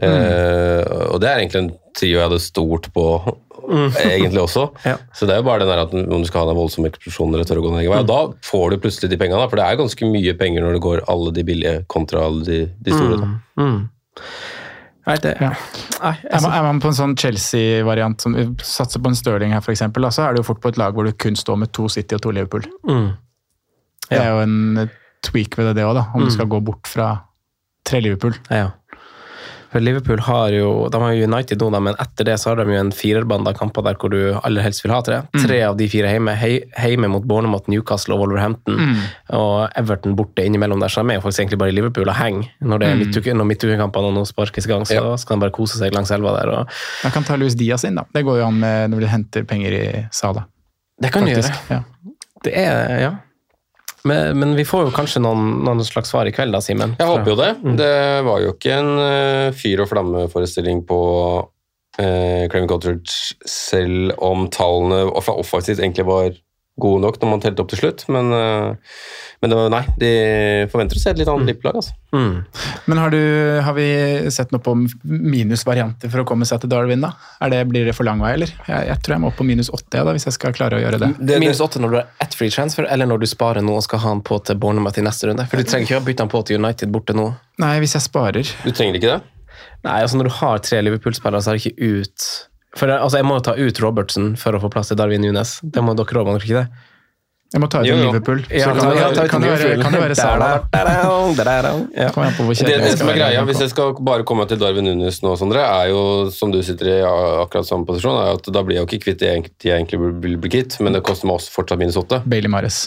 Eh, 0.00 0.82
og 1.10 1.18
det 1.20 1.28
er 1.28 1.40
egentlig 1.40 1.60
en 1.60 1.72
trio 1.96 2.14
jeg 2.14 2.24
hadde 2.24 2.38
stort 2.42 2.88
på, 2.94 3.06
egentlig 4.00 4.42
også. 4.42 4.68
Ja. 4.88 4.96
Så 5.16 5.28
det 5.28 5.34
er 5.34 5.42
jo 5.42 5.48
bare 5.50 5.64
den 5.64 5.72
der 5.72 5.82
at 5.84 5.92
om 5.92 6.22
du 6.22 6.28
skal 6.28 6.44
ha 6.44 6.52
den 6.52 6.58
voldsomme 6.58 6.88
eksplosjonen 6.90 7.36
eller 7.36 7.48
tør 7.48 7.60
å 7.60 7.66
gå 7.66 7.74
den 7.74 7.82
egen 7.82 7.92
vei. 7.92 8.00
Og 8.04 8.08
da 8.08 8.20
får 8.46 8.72
du 8.72 8.78
plutselig 8.86 9.10
de 9.12 9.18
pengene, 9.20 9.50
for 9.50 9.60
det 9.60 9.66
er 9.66 9.80
ganske 9.80 10.12
mye 10.14 10.36
penger 10.40 10.64
når 10.64 10.78
det 10.78 10.84
går 10.86 11.04
alle 11.12 11.34
de 11.36 11.44
billige 11.50 11.82
kontra 11.92 12.24
alle 12.30 12.46
de, 12.46 12.62
de 12.80 12.96
store. 12.96 13.20
Da. 13.20 13.28
Mm. 15.00 15.06
Nei, 15.08 15.16
det, 15.24 15.32
Ja. 15.40 15.50
nei, 16.02 16.14
jeg 16.22 16.32
Er 16.32 16.42
man, 16.42 16.52
er 16.52 16.62
man 16.62 16.80
på 16.80 16.88
en 16.88 16.94
sånn 16.98 17.16
Chelsea-variant 17.16 18.20
som 18.20 18.36
satser 18.58 19.00
på 19.00 19.08
en 19.08 19.16
Stirling 19.16 19.52
her, 19.52 19.60
f.eks., 19.64 19.80
så 19.80 20.26
er 20.26 20.34
det 20.34 20.42
jo 20.42 20.48
fort 20.52 20.60
på 20.60 20.68
et 20.68 20.78
lag 20.78 20.94
hvor 20.94 21.04
du 21.04 21.12
kun 21.12 21.36
står 21.36 21.56
med 21.56 21.72
to 21.72 21.88
City 21.88 22.14
og 22.14 22.22
to 22.22 22.30
Liverpool. 22.30 22.62
mm. 22.84 23.10
Det 24.10 24.18
er 24.18 24.30
jo 24.32 24.40
en 24.42 24.90
tweak 25.22 25.56
ved 25.56 25.68
det, 25.68 25.76
det 25.76 25.84
òg, 25.86 25.94
da. 25.94 26.08
Om 26.14 26.24
du 26.24 26.30
skal 26.34 26.48
gå 26.50 26.58
bort 26.66 26.88
fra 26.90 27.12
tre 27.86 28.00
Liverpool. 28.00 28.34
Ja. 28.50 28.70
For 29.70 29.78
Liverpool 29.82 30.18
har 30.26 30.50
jo 30.50 30.88
de 30.90 30.98
har 31.02 31.12
jo 31.14 31.26
United 31.28 31.62
nå, 31.62 31.78
men 31.86 31.94
etter 32.02 32.26
det 32.26 32.34
så 32.42 32.50
har 32.50 32.58
de 32.58 32.74
jo 32.74 32.80
en 32.80 32.90
firerbanda 32.94 33.52
kamper 33.54 33.84
der 33.86 33.98
hvor 34.00 34.10
du 34.10 34.18
aller 34.42 34.64
helst 34.66 34.82
vil 34.82 34.90
ha 34.90 34.98
tre. 35.06 35.20
Tre 35.36 35.60
av 35.68 35.76
de 35.78 35.86
fire 35.92 36.10
hjemme. 36.10 36.34
Hjemme 36.40 37.10
mot 37.12 37.22
Bournemouth, 37.22 37.70
Newcastle 37.70 38.16
og 38.16 38.24
Wolverhampton. 38.24 38.96
Og 39.38 39.70
Everton 39.78 40.16
borte 40.18 40.42
innimellom 40.46 40.82
der, 40.82 40.90
så 40.90 41.04
de 41.04 41.14
er 41.14 41.20
jo 41.20 41.24
faktisk 41.26 41.44
egentlig 41.44 41.60
bare 41.62 41.74
i 41.74 41.78
Liverpool 41.78 42.10
og 42.10 42.18
henger. 42.18 42.50
Når 42.66 42.82
det 42.82 42.90
er 42.90 43.00
midtuke, 43.04 43.36
når 43.36 43.96
og 44.00 44.12
nå 44.16 44.24
sparkes 44.26 44.66
i 44.66 44.72
gang, 44.72 44.86
så 44.88 45.14
skal 45.20 45.36
de 45.36 45.46
bare 45.46 45.54
kose 45.54 45.78
seg 45.78 45.94
langs 45.94 46.10
elva 46.10 46.34
der. 46.40 46.50
Og 46.50 46.76
Jeg 47.04 47.12
kan 47.14 47.24
ta 47.24 47.36
Louis 47.38 47.54
Diaz 47.54 47.84
inn, 47.86 47.94
da. 48.00 48.06
Det 48.10 48.24
går 48.26 48.40
jo 48.40 48.46
an 48.48 48.58
med 48.58 48.90
når 48.90 49.04
du 49.06 49.06
henter 49.06 49.46
penger 49.46 49.76
i 49.76 49.86
Sala. 50.10 50.46
det 51.00 51.12
kan 51.12 51.22
du 51.24 51.30
gjøre. 51.30 51.46
Faktisk. 51.46 51.70
Ja. 51.70 51.82
Det 52.42 52.52
er, 52.56 53.00
ja. 53.00 53.10
Men, 54.08 54.38
men 54.40 54.56
vi 54.56 54.64
får 54.64 54.86
jo 54.86 54.92
kanskje 54.96 55.22
noen, 55.22 55.60
noen 55.66 55.82
slags 55.84 56.12
svar 56.12 56.28
i 56.28 56.34
kveld, 56.34 56.54
da, 56.56 56.62
Simen. 56.64 56.94
Jeg 56.98 57.08
håper 57.10 57.32
jo 57.32 57.38
det. 57.40 57.50
Det 57.78 57.94
var 58.26 58.44
jo 58.44 58.54
ikke 58.54 58.76
en 58.78 58.92
eh, 59.04 59.48
fyr 59.56 59.84
og 59.84 59.90
flamme-forestilling 59.90 60.84
på 60.88 61.00
uh, 61.40 62.44
Craven 62.48 62.70
Cottage, 62.70 63.36
selv 63.44 64.14
om 64.24 64.46
tallene 64.52 65.04
fra 65.24 65.36
offensivt 65.40 65.82
egentlig 65.82 66.08
var 66.08 66.32
gode 66.82 67.02
nok 67.04 67.18
når 67.22 67.30
man 67.30 67.42
telte 67.44 67.62
opp 67.64 67.70
til 67.72 67.80
slutt. 67.82 68.04
Men, 68.12 68.32
eh, 68.34 68.96
men 69.40 69.52
det 69.52 69.56
var, 69.58 69.70
nei, 69.72 69.82
de 70.00 70.10
forventer 70.72 70.98
å 70.98 71.02
se 71.02 71.12
et 71.14 71.20
litt 71.20 71.30
annet 71.32 71.48
Liverpool-lag. 71.48 71.78
Altså. 71.80 71.94
Mm. 72.12 72.34
Men 72.90 73.00
har, 73.04 73.14
du, 73.14 73.20
har 73.64 73.76
vi 73.76 73.86
sett 74.34 74.50
noe 74.52 74.62
på 74.64 74.74
minusvarianter 75.04 76.10
for 76.12 76.22
å 76.22 76.26
komme 76.28 76.48
seg 76.48 76.62
til 76.64 76.72
Darwin, 76.72 77.04
da? 77.04 77.12
Er 77.44 77.52
det, 77.54 77.60
blir 77.70 77.86
det 77.88 77.94
for 77.96 78.08
lang 78.08 78.20
vei, 78.22 78.34
eller? 78.38 78.52
Jeg, 78.66 78.88
jeg 78.90 79.02
tror 79.04 79.16
jeg 79.16 79.22
må 79.24 79.30
opp 79.30 79.38
på 79.40 79.46
minus 79.48 79.70
åtte, 79.72 80.00
ja, 80.00 80.04
da, 80.08 80.14
hvis 80.16 80.26
jeg 80.28 80.36
skal 80.36 80.54
klare 80.56 80.78
å 80.78 80.82
gjøre 80.84 81.00
det. 81.04 81.12
Det- 81.20 81.40
Minus 81.40 81.62
åtte 81.64 81.80
når 81.82 81.94
du 81.94 81.98
har 82.00 82.08
ett 82.24 82.34
free 82.36 82.52
transfer, 82.52 82.86
eller 82.90 83.08
når 83.10 83.22
du 83.24 83.28
sparer 83.30 83.64
nå 83.64 83.76
og 83.78 83.84
skal 83.86 84.02
ha 84.04 84.12
han 84.14 84.22
på 84.26 84.40
til 84.44 84.58
Bournemouth 84.60 84.98
i 85.00 85.04
neste 85.06 85.30
runde. 85.30 85.46
For 85.50 85.60
du 85.60 85.64
trenger 85.68 85.88
ikke 85.88 86.00
å 86.02 86.06
bytte 86.10 86.26
han 86.26 86.32
på 86.32 86.42
til 86.48 86.60
United 86.60 86.92
borte 86.92 87.16
nå. 87.16 87.30
Nei, 87.62 87.76
hvis 87.82 87.96
jeg 87.96 88.04
sparer. 88.08 88.50
Du 88.64 88.70
trenger 88.72 88.98
ikke 89.00 89.14
det? 89.16 89.20
Nei, 89.84 89.98
altså 90.04 90.18
når 90.20 90.28
du 90.28 90.34
har 90.40 90.60
tre 90.64 90.80
Liverpool-spillere, 90.84 91.40
så 91.44 91.52
er 91.52 91.58
det 91.58 91.70
ikke 91.70 92.00
ut 92.00 92.28
For 92.78 92.86
altså 92.88 93.18
jeg 93.18 93.26
må 93.26 93.34
jo 93.40 93.42
ta 93.48 93.56
ut 93.58 93.80
Robertsen 93.82 94.36
for 94.38 94.54
å 94.54 94.60
få 94.62 94.68
plass 94.70 94.88
til 94.92 94.96
Darwin 95.00 95.20
Nunes. 95.24 95.56
Det 95.62 95.82
må 95.82 95.94
dere 95.98 96.20
òg, 96.22 96.26
må 96.28 96.36
dere 96.38 96.46
ikke 96.46 96.60
det? 96.62 96.68
Jeg 97.50 97.58
må 97.58 97.66
ta 97.66 97.80
ut 97.82 97.86
Jo, 97.88 97.96
en 97.96 98.02
jo. 98.04 98.10
Liverpool. 98.12 98.44
Så 98.46 98.54
Ja, 98.60 98.66
kan, 98.70 98.76
ta- 98.78 98.90
det, 98.92 98.98
ja, 99.00 99.06
ta 99.16 99.24
kan, 99.26 99.40
det 99.44 99.48
være, 99.50 99.82
kan 99.82 99.92
det 99.96 100.00
være 100.04 100.14
Sala. 100.14 100.50
Ja. 101.98 102.10
Det, 102.70 102.76
det 102.84 102.92
som 103.00 103.08
er 103.10 103.16
greia. 103.18 103.40
Hvis 103.48 103.58
jeg 103.64 103.72
skal 103.72 103.96
bare 104.06 104.22
komme 104.28 104.46
til 104.46 104.60
Darwin 104.60 104.86
Nunes 104.86 105.18
nå, 105.24 105.32
Sondre, 105.40 105.64
er 105.66 105.90
jo, 105.90 106.04
som 106.30 106.52
du 106.54 106.60
sitter 106.62 106.92
i 106.92 106.98
akkurat 107.02 107.66
samme 107.66 107.88
posisjon, 107.90 108.20
er 108.22 108.38
at 108.38 108.52
da 108.54 108.62
blir 108.62 108.78
jeg 108.78 108.84
jo 108.84 108.90
ikke 108.92 109.02
kvitt 109.08 109.18
de 109.18 109.26
jeg 109.26 109.40
egentlig- 109.40 109.66
jeg 109.72 109.80
egentlig 109.80 109.98
vil 110.22 110.38
bli 110.38 110.52
kvitt, 110.54 110.78
men 110.80 110.92
det 110.94 111.02
koster 111.02 111.26
meg 111.26 111.40
også 111.40 111.50
fortsatt 111.58 111.78
minus 111.82 111.98
åtte. 111.98 112.22
Bailey 112.24 112.48
Mares. 112.54 112.84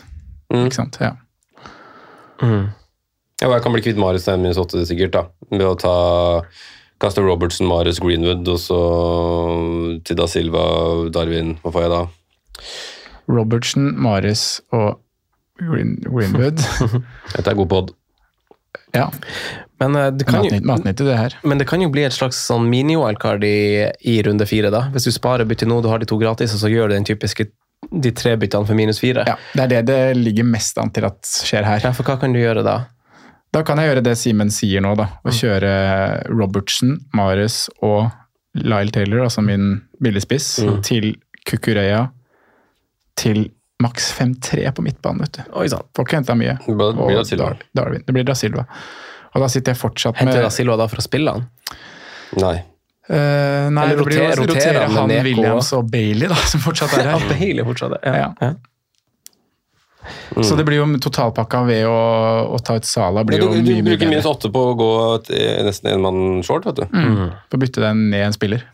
Mm. 0.53 0.63
Ikke 0.69 0.79
sant? 0.79 0.97
Ja. 1.03 1.11
Mm. 2.41 2.69
Ja, 3.41 3.49
og 3.49 3.57
jeg 3.57 3.63
kan 3.65 3.73
bli 3.75 3.81
kvitt 3.83 3.99
Mares 3.99 4.23
til 4.23 4.37
minus 4.39 4.57
åtte, 4.63 4.85
sikkert, 4.87 5.11
da. 5.11 5.25
Ved 5.51 5.67
å 5.67 5.75
ta 5.75 5.93
Kaste 7.03 7.21
Robertson, 7.25 7.67
Marius 7.67 7.99
Greenwood, 7.99 8.47
og 8.47 8.59
så 8.63 8.77
Tida 10.07 10.27
Silva, 10.31 10.63
Darwin 11.11 11.57
Hva 11.63 11.73
får 11.75 11.83
jeg 11.85 11.91
da? 11.91 12.03
Robertson, 13.31 13.89
Marius 13.99 14.61
og 14.75 15.01
Green, 15.59 15.97
Greenwood. 16.07 16.63
Dette 17.35 17.45
er 17.51 17.57
god 17.59 17.69
pod. 17.71 17.91
Ja. 18.95 19.09
Men, 19.81 19.95
uh, 19.97 20.07
det 20.15 20.25
kan 20.27 20.45
jo, 20.45 20.59
Matnyttig, 20.65 21.05
det 21.07 21.17
her. 21.17 21.35
men 21.43 21.59
det 21.61 21.67
kan 21.69 21.81
jo 21.83 21.89
bli 21.93 22.05
et 22.07 22.15
slags 22.15 22.39
sånn 22.47 22.65
mini-wildcard 22.71 23.43
i, 23.47 23.57
i 24.09 24.15
runde 24.25 24.47
fire, 24.49 24.71
da. 24.73 24.85
Hvis 24.93 25.07
du 25.09 25.13
sparer 25.15 25.47
bytte 25.49 25.67
nå, 25.69 25.81
du 25.83 25.89
har 25.91 26.01
de 26.01 26.07
to 26.09 26.17
gratis, 26.21 26.55
og 26.55 26.63
så 26.63 26.71
gjør 26.71 26.91
du 26.91 26.97
den 26.97 27.07
typiske 27.07 27.49
de 27.91 28.11
tre 28.15 28.35
byttene 28.39 28.67
for 28.67 28.79
minus 28.79 29.01
fire. 29.03 29.25
Ja, 29.27 29.35
Det 29.53 29.63
er 29.65 29.71
det 29.73 29.81
det 29.91 29.99
ligger 30.17 30.47
mest 30.47 30.77
an 30.79 30.91
til 30.95 31.07
at 31.09 31.19
skjer 31.27 31.67
her. 31.67 31.83
Ja, 31.83 31.91
for 31.95 32.07
hva 32.07 32.15
kan 32.21 32.35
du 32.35 32.39
gjøre 32.39 32.63
da? 32.65 32.77
Da 33.53 33.61
kan 33.67 33.77
jeg 33.77 33.91
gjøre 33.91 34.03
det 34.05 34.15
Simen 34.17 34.49
sier 34.53 34.81
nå, 34.81 34.95
da. 34.97 35.05
Og 35.23 35.35
kjøre 35.37 35.73
Robertsen, 36.33 36.95
Marius 37.13 37.67
og 37.85 38.07
Lyle 38.57 38.93
Taylor, 38.93 39.23
altså 39.27 39.43
min 39.45 39.75
billigspiss, 40.01 40.55
til 40.85 41.13
Kukureya 41.49 42.07
til 43.19 43.45
maks 43.83 44.11
5-3 44.17 44.69
på 44.77 44.83
midtbanen, 44.85 45.21
vet 45.25 45.37
du. 45.37 45.41
Oi 45.59 45.67
sant. 45.69 45.85
Får 45.97 46.05
ikke 46.07 46.19
henta 46.21 46.35
mye. 46.39 46.55
Det 46.65 46.75
blir 46.77 47.17
da 47.19 47.23
Silva. 47.27 47.49
Darwin. 47.77 48.03
Det 48.07 48.15
blir 48.15 48.25
da 48.25 48.35
Silva. 48.37 48.63
Og 49.33 49.41
da 49.41 49.49
sitter 49.49 49.73
jeg 49.73 49.81
fortsatt 49.81 50.17
med 50.19 50.29
Henter 50.29 50.45
da 50.45 50.51
Silva 50.53 50.77
da 50.79 50.87
for 50.89 51.01
å 51.01 51.05
spille 51.05 51.33
han? 51.35 51.47
Nei. 52.41 52.55
Uh, 53.03 53.67
Nei, 53.73 53.83
Eller 53.83 53.97
det 53.97 54.03
rotere- 54.05 54.27
rotere 54.39 54.47
rotere 54.53 54.83
han 54.87 54.95
han. 54.95 55.11
Williams 55.27 55.73
og 55.75 55.89
Bailey, 55.91 56.29
da, 56.31 56.37
som 56.53 56.61
fortsatt 56.63 56.93
er 56.97 57.09
Ja, 57.11 57.17
her. 57.19 57.33
Bailey 57.33 57.65
fortsatt. 57.67 57.97
Ja. 58.05 58.29
Ja. 58.39 58.53
Ja. 60.35 60.43
Så 60.43 60.57
det 60.59 60.65
blir 60.67 60.79
jo 60.81 60.87
totalpakka 61.01 61.63
ved 61.67 61.87
å, 61.87 61.97
å 62.55 62.59
ta 62.63 62.77
ut 62.79 62.87
Sala. 62.87 63.23
Du, 63.23 63.31
blir 63.31 63.41
du, 63.41 63.45
jo 63.45 63.53
du 63.55 63.61
mye, 63.61 63.81
Du 63.81 63.89
bruker 63.91 64.11
minus 64.11 64.29
åtte 64.29 64.51
på 64.53 64.65
å 64.71 64.75
gå 64.79 64.91
til 65.29 65.67
nesten 65.67 65.93
en 65.93 66.05
mann 66.05 66.21
short, 66.45 66.67
vet 66.69 66.83
du. 66.83 66.85
Mm. 66.91 67.33
å 67.33 67.61
bytte 67.61 67.83
den 67.83 68.07
ned 68.13 68.27
en 68.29 68.35
spiller. 68.35 68.67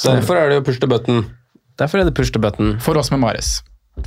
Derfor 0.00 0.38
er 0.40 0.50
det 0.50 0.60
jo 0.60 0.66
push 0.70 0.80
to 0.80 0.88
button. 0.90 1.24
Derfor 1.80 2.00
er 2.00 2.08
det 2.08 2.14
push 2.16 2.32
to 2.32 2.40
button. 2.42 2.78
For 2.82 2.98
oss 3.00 3.12
med 3.12 3.22
Mares. 3.22 3.58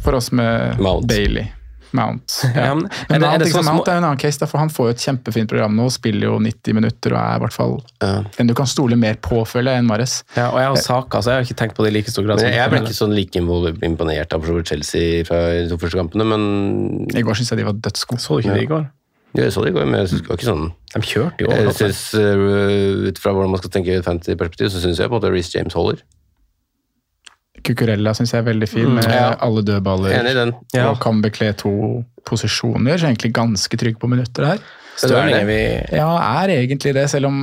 For 0.01 0.15
oss 0.17 0.31
med 0.33 0.79
Mount. 0.81 1.07
Bailey. 1.09 1.51
Mount. 1.93 2.39
Ja. 2.55 2.65
Ja, 2.69 2.73
men- 2.75 2.89
Men 3.09 3.23
er 3.23 3.25
er 3.25 3.29
Mount, 3.29 3.39
det 3.43 3.47
ikke 3.49 3.63
sant, 3.63 3.69
Mount 3.75 3.87
er 3.87 3.97
en 3.97 4.03
annen 4.07 4.19
case, 4.21 4.39
da, 4.39 4.45
for 4.49 4.57
han 4.63 4.69
får 4.69 4.89
jo 4.89 4.93
et 4.95 5.03
kjempefint 5.05 5.49
program 5.49 5.75
nå. 5.77 5.89
Spiller 5.93 6.27
jo 6.29 6.39
90 6.39 6.73
minutter 6.79 7.13
og 7.15 7.19
er 7.21 7.35
i 7.35 7.43
hvert 7.45 7.53
fall 7.53 7.75
Ja. 8.01 8.23
en 8.39 8.47
du 8.47 8.53
kan 8.57 8.65
stole 8.69 8.95
mer 8.99 9.15
på, 9.15 9.43
føler 9.47 9.71
jeg, 9.73 9.83
enn 9.83 9.87
Mares. 9.87 10.23
Ja, 10.35 10.49
og 10.51 10.59
jeg 10.59 10.67
har 10.67 10.75
Saka, 10.83 11.21
så 11.21 11.31
jeg 11.31 11.39
har 11.39 11.47
ikke 11.47 11.59
tenkt 11.61 11.75
på 11.77 11.83
det 11.85 11.93
i 11.93 11.97
like 11.99 12.11
stor 12.11 12.23
grad. 12.23 12.41
Men 12.41 12.51
jeg, 12.51 12.55
jeg 12.59 12.69
ble 12.73 12.81
ikke 12.83 12.99
sånn 13.01 13.15
like 13.15 13.45
imponert 13.85 14.33
av 14.33 14.49
Chelsea 14.65 15.23
fra 15.27 15.39
de 15.61 15.69
to 15.69 15.77
første 15.77 15.97
kampene, 15.99 16.25
men 16.25 17.07
I 17.15 17.21
går 17.21 17.33
syns 17.39 17.49
jeg 17.53 17.59
de 17.63 17.65
var 17.69 17.73
dødsgode. 17.73 18.21
Så 18.21 18.37
du 18.41 18.43
ikke 18.47 18.53
det 18.59 18.63
i 18.67 18.73
går? 18.73 18.85
jeg 19.33 19.49
så 19.51 19.63
det 19.65 19.71
i 19.71 19.73
går, 19.73 19.85
men 19.89 19.99
jeg 19.99 20.09
synes 20.09 20.21
det 20.21 20.29
var 20.29 20.37
ikke 20.37 20.49
sånn 20.51 20.65
De 20.93 21.01
kjørte 21.09 21.41
jo 21.41 21.47
Jeg 21.49 21.73
synes, 21.73 22.01
uh, 22.13 23.07
Ut 23.09 23.17
fra 23.17 23.31
hvordan 23.33 23.49
man 23.49 23.57
skal 23.63 23.71
tenke 23.73 23.89
i 23.89 23.97
et 23.97 24.05
fantasy-perspektiv, 24.05 24.69
så 24.69 24.81
syns 24.83 24.99
jeg 25.01 25.09
på 25.09 25.15
en 25.15 25.21
måte 25.21 25.31
Reece 25.33 25.55
James 25.57 25.73
holder. 25.73 26.03
Cucurella 27.63 28.13
syns 28.17 28.33
jeg 28.33 28.41
er 28.43 28.47
veldig 28.51 28.67
fin, 28.69 28.89
med 28.95 29.05
Ja. 29.09 29.35
alle 29.41 29.61
dødballer. 29.65 30.13
Enig 30.19 30.31
i 30.31 30.39
den. 30.39 30.53
Ja. 30.73 30.89
Og 30.91 30.99
kan 31.03 31.21
bekle 31.23 31.53
to 31.57 31.71
posisjoner, 32.27 32.97
så 32.97 33.07
egentlig 33.09 33.33
ganske 33.33 33.77
trygg 33.79 33.97
på 33.99 34.09
minutter 34.11 34.45
her. 34.45 34.59
Stirling 34.95 35.35
er 35.35 35.45
vi 35.49 35.97
Ja, 35.97 36.09
er 36.43 36.51
egentlig 36.53 36.93
det, 36.93 37.09
selv 37.09 37.25
om 37.25 37.37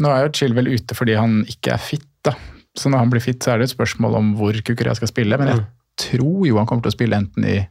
Nå 0.00 0.08
er 0.12 0.26
jo 0.26 0.32
Chilwell 0.36 0.68
ute 0.68 0.94
fordi 0.94 1.14
han 1.16 1.44
ikke 1.48 1.72
er 1.72 1.78
fit, 1.78 2.04
da. 2.22 2.34
Så 2.76 2.90
når 2.92 2.98
han 2.98 3.10
blir 3.10 3.20
fit, 3.24 3.40
så 3.42 3.52
er 3.54 3.58
det 3.58 3.70
et 3.70 3.76
spørsmål 3.76 4.14
om 4.18 4.34
hvor 4.36 4.52
Cucurella 4.62 4.94
skal 4.94 5.08
spille. 5.08 5.38
Men 5.38 5.48
jeg 5.48 5.64
tror 5.96 6.46
jo 6.46 6.56
han 6.58 6.66
kommer 6.66 6.82
til 6.84 6.92
å 6.92 6.98
spille 6.98 7.16
enten 7.16 7.44
i 7.48 7.66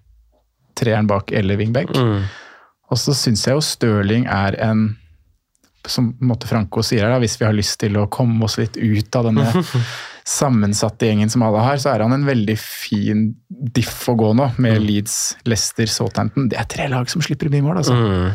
treeren 0.76 1.08
bak 1.08 1.32
eller 1.32 1.58
wingback. 1.58 1.93
mm. 1.95 2.24
Og 2.89 2.97
så 2.97 3.14
syns 3.14 3.45
jeg 3.45 3.54
jo 3.54 3.62
Stirling 3.62 4.26
er 4.26 4.56
en 4.66 4.97
som 5.88 6.12
på 6.14 6.22
en 6.26 6.28
måte 6.34 6.47
Franco 6.50 6.82
sier 6.84 7.02
her, 7.06 7.14
da, 7.14 7.20
hvis 7.20 7.38
vi 7.39 7.45
har 7.45 7.54
lyst 7.56 7.80
til 7.80 7.95
å 7.97 8.08
komme 8.12 8.43
oss 8.45 8.58
litt 8.60 8.76
ut 8.78 9.16
av 9.16 9.30
denne 9.30 9.45
sammensatte 10.28 11.10
gjengen 11.10 11.32
som 11.32 11.44
alle 11.46 11.64
har, 11.66 11.80
så 11.82 11.94
er 11.94 12.06
han 12.06 12.16
en 12.16 12.28
veldig 12.28 12.58
fin 12.60 13.30
diff 13.48 14.04
å 14.10 14.18
gå 14.20 14.34
nå, 14.38 14.52
med 14.62 14.82
Leeds, 14.84 15.18
Leicester, 15.50 15.90
Southampton. 15.90 16.50
Det 16.52 16.60
er 16.60 16.70
tre 16.70 16.88
lag 16.92 17.10
som 17.12 17.24
slipper 17.26 17.52
mye 17.54 17.66
mål, 17.66 17.82
altså. 17.84 17.98
Mm. 17.98 18.30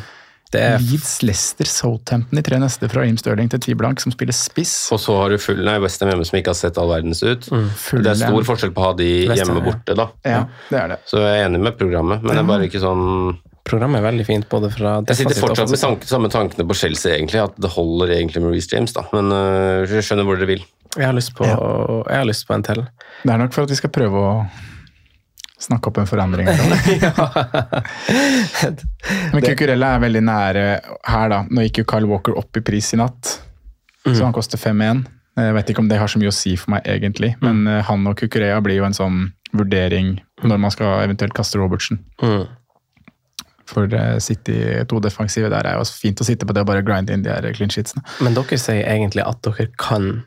Det 0.55 0.61
er 0.62 0.76
Leeds, 0.78 1.16
Leicester, 1.26 1.66
Southampton, 1.66 2.39
i 2.39 2.45
tre 2.47 2.61
neste 2.62 2.89
fra 2.91 3.03
Im 3.09 3.16
Stirling 3.18 3.49
til 3.51 3.62
T 3.62 3.74
Blank, 3.78 4.03
som 4.03 4.14
spiller 4.14 4.37
spiss. 4.37 4.74
Og 4.95 5.01
så 5.03 5.16
har 5.18 5.32
du 5.32 5.39
full, 5.43 5.64
nei, 5.66 5.78
Westham 5.82 6.12
hjemme 6.12 6.26
som 6.28 6.39
ikke 6.39 6.53
har 6.53 6.59
sett 6.61 6.78
all 6.78 6.93
verdens 6.93 7.24
ut. 7.24 7.49
Det 7.49 8.12
er 8.12 8.20
stor 8.20 8.47
forskjell 8.51 8.74
på 8.74 8.85
å 8.85 8.91
ha 8.91 8.93
de 9.01 9.09
hjemme 9.32 9.64
borte, 9.64 9.97
da. 9.99 10.11
Ja, 10.22 10.45
det 10.68 10.78
er 10.82 10.95
det. 10.95 11.01
Så 11.11 11.24
jeg 11.24 11.41
er 11.41 11.49
enig 11.49 11.62
med 11.64 11.74
programmet, 11.80 12.22
men 12.22 12.37
det 12.37 12.45
er 12.45 12.53
bare 12.53 12.70
ikke 12.70 12.85
sånn 12.85 13.35
Programmet 13.64 14.03
er 14.03 14.05
veldig 14.05 14.24
fint, 14.28 14.45
både 14.53 14.68
fra 14.68 14.91
Jeg 15.09 15.22
sitter 15.22 15.39
fortsatt 15.41 15.70
med 15.72 15.80
tank, 15.80 16.03
samme 16.05 16.28
tankene 16.28 16.66
på 16.68 16.76
Chelsea, 16.76 17.14
egentlig. 17.14 17.41
At 17.41 17.55
det 17.57 17.70
holder 17.72 18.12
egentlig 18.18 18.43
med 18.45 18.53
Reece 18.53 18.74
James, 18.74 18.93
da. 18.93 19.07
Men 19.16 19.32
uh, 19.32 19.89
jeg 19.89 20.05
skjønner 20.05 20.28
hvor 20.28 20.37
dere 20.37 20.51
vil. 20.51 20.66
Jeg 20.95 21.09
har 21.09 21.16
på, 21.36 21.47
jeg 21.49 22.18
har 22.18 22.26
lyst 22.28 22.47
på 22.47 22.55
en 22.55 22.62
til. 22.62 22.84
Det 23.24 23.32
er 23.32 23.38
nok 23.40 23.55
for 23.55 23.66
at 23.66 23.72
vi 23.72 23.78
skal 23.78 23.90
prøve 23.95 24.20
å 24.20 24.47
snakke 25.64 25.90
opp 25.90 25.99
en 26.03 26.09
forandring. 26.09 26.47
Men 29.32 29.45
Cucurella 29.45 29.95
er 29.95 30.01
veldig 30.05 30.24
nære 30.28 30.64
her, 31.09 31.26
da. 31.32 31.38
Nå 31.49 31.59
gikk 31.66 31.76
jo 31.82 31.88
Kyle 31.95 32.09
Walker 32.11 32.32
opp 32.38 32.53
i 32.61 32.62
pris 32.64 32.92
i 32.95 33.01
natt, 33.01 33.22
så 34.05 34.22
han 34.22 34.36
koster 34.36 34.59
5-1. 34.61 35.05
Jeg 35.34 35.55
vet 35.57 35.70
ikke 35.72 35.82
om 35.82 35.90
det 35.90 35.99
har 35.99 36.11
så 36.11 36.20
mye 36.22 36.30
å 36.30 36.34
si 36.34 36.53
for 36.61 36.70
meg, 36.76 36.84
egentlig, 36.86 37.32
men 37.42 37.64
mm. 37.66 37.80
han 37.88 38.07
og 38.11 38.18
Cucurella 38.20 38.61
blir 38.62 38.78
jo 38.78 38.86
en 38.86 38.95
sånn 38.95 39.32
vurdering 39.55 40.20
når 40.45 40.59
man 40.61 40.70
skal 40.74 41.07
eventuelt 41.07 41.34
kaste 41.34 41.59
Robertsen. 41.59 41.99
Mm. 42.22 42.45
For 43.70 43.88
eh, 43.97 44.18
City 44.22 44.59
to 44.90 45.01
defensive 45.03 45.51
der 45.51 45.66
er 45.66 45.78
jo 45.78 45.84
fint 45.88 46.20
å 46.20 46.26
sitte 46.26 46.47
på 46.47 46.55
det 46.55 46.64
og 46.64 46.70
bare 46.70 46.84
grinde 46.86 47.14
inn 47.14 47.24
de 47.24 47.32
her 47.32 47.47
clean 47.57 47.72
sheetsene. 47.72 48.05
Men 48.24 48.36
dere 48.36 48.59
sier 48.61 48.84
egentlig 48.84 49.24
at 49.24 49.40
dere 49.47 49.68
kan 49.80 50.24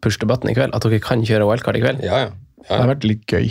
push 0.00 0.18
the 0.20 0.26
i 0.26 0.54
kveld? 0.56 0.74
At 0.74 0.82
dere 0.86 1.00
kan 1.04 1.22
kjøre 1.26 1.48
wildcard 1.48 1.76
i 1.76 1.82
kveld? 1.84 2.04
Ja, 2.04 2.26
ja. 2.26 2.30
Det 2.60 2.76
hadde 2.76 2.92
vært 2.92 3.08
litt 3.08 3.24
gøy. 3.26 3.48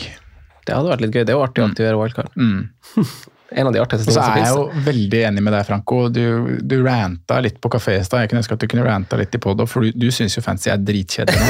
Det 0.66 0.76
hadde 0.78 0.92
vært 0.94 1.02
litt 1.04 1.16
gøy. 1.16 1.26
Det 1.26 1.34
er 1.34 1.38
jo 1.40 1.44
artig 1.44 1.64
å 1.64 1.68
aktivere 1.72 2.00
wildcard. 2.00 2.32
Mm. 2.38 2.70
En 3.52 3.66
av 3.68 3.74
de 3.74 3.80
artigste 3.82 4.12
Og 4.12 4.14
så 4.14 4.22
er 4.22 4.44
jeg 4.44 4.52
jo 4.54 4.66
veldig 4.86 5.22
enig 5.26 5.42
med 5.42 5.54
deg, 5.56 5.64
Franco. 5.66 6.04
Du, 6.14 6.22
du 6.62 6.76
ranta 6.86 7.40
litt 7.42 7.58
på 7.62 7.72
kafé 7.74 7.96
i 7.98 8.04
stad. 8.06 8.22
Jeg 8.22 8.30
kunne 8.32 8.44
ønske 8.44 8.54
at 8.54 8.62
du 8.62 8.68
kunne 8.70 8.86
ranta 8.86 9.18
litt 9.18 9.34
i 9.34 9.42
podo, 9.42 9.66
for 9.70 9.86
du, 9.86 9.90
du 9.98 10.10
syns 10.14 10.38
jo 10.38 10.44
fancy 10.46 10.70
er 10.70 10.78
dritkjedelig. 10.78 11.40